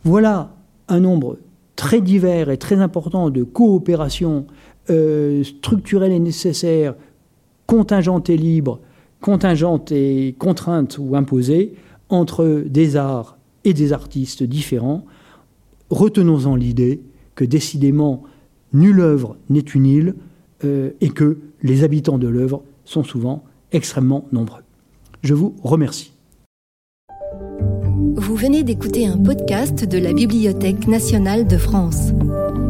Voilà 0.05 0.55
un 0.89 1.01
nombre 1.01 1.39
très 1.77 2.01
divers 2.01 2.51
et 2.51 2.59
très 2.59 2.77
important 2.77 3.31
de 3.31 3.43
coopérations 3.43 4.47
euh, 4.91 5.45
structurelles 5.45 6.13
et 6.13 6.19
nécessaires, 6.19 6.95
contingentes 7.67 8.29
et 8.29 8.37
libres, 8.37 8.81
contingentes 9.21 9.93
et 9.93 10.35
contraintes 10.39 10.99
ou 10.99 11.17
imposées, 11.17 11.75
entre 12.09 12.65
des 12.67 12.97
arts 12.97 13.39
et 13.65 13.73
des 13.73 13.93
artistes 13.93 14.43
différents. 14.43 15.05
Retenons-en 15.89 16.57
l'idée 16.57 17.03
que 17.35 17.45
décidément, 17.45 18.25
nulle 18.73 19.01
œuvre 19.01 19.37
n'est 19.49 19.61
une 19.61 19.87
île 19.87 20.15
euh, 20.65 20.91
et 21.01 21.11
que 21.11 21.39
les 21.63 21.85
habitants 21.85 22.19
de 22.19 22.29
l'œuvre 22.29 22.63
sont 22.85 23.05
souvent 23.05 23.45
extrêmement 23.73 24.27
nombreux. 24.33 24.63
Je 25.23 25.35
vous 25.35 25.55
remercie. 25.63 26.13
Vous 28.17 28.37
venez 28.37 28.63
d'écouter 28.63 29.07
un 29.07 29.19
podcast 29.19 29.85
de 29.85 29.99
la 29.99 30.13
Bibliothèque 30.13 30.87
nationale 30.87 31.47
de 31.47 31.57
France. 31.57 32.13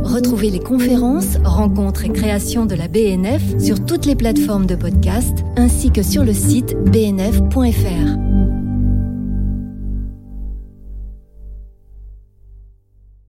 Retrouvez 0.02 0.50
les 0.50 0.58
conférences, 0.58 1.36
rencontres 1.44 2.04
et 2.04 2.10
créations 2.10 2.66
de 2.66 2.74
la 2.74 2.88
BNF 2.88 3.58
sur 3.60 3.84
toutes 3.84 4.06
les 4.06 4.16
plateformes 4.16 4.66
de 4.66 4.74
podcast 4.74 5.44
ainsi 5.56 5.90
que 5.90 6.02
sur 6.02 6.24
le 6.24 6.32
site 6.32 6.76
bnf.fr. 6.90 8.41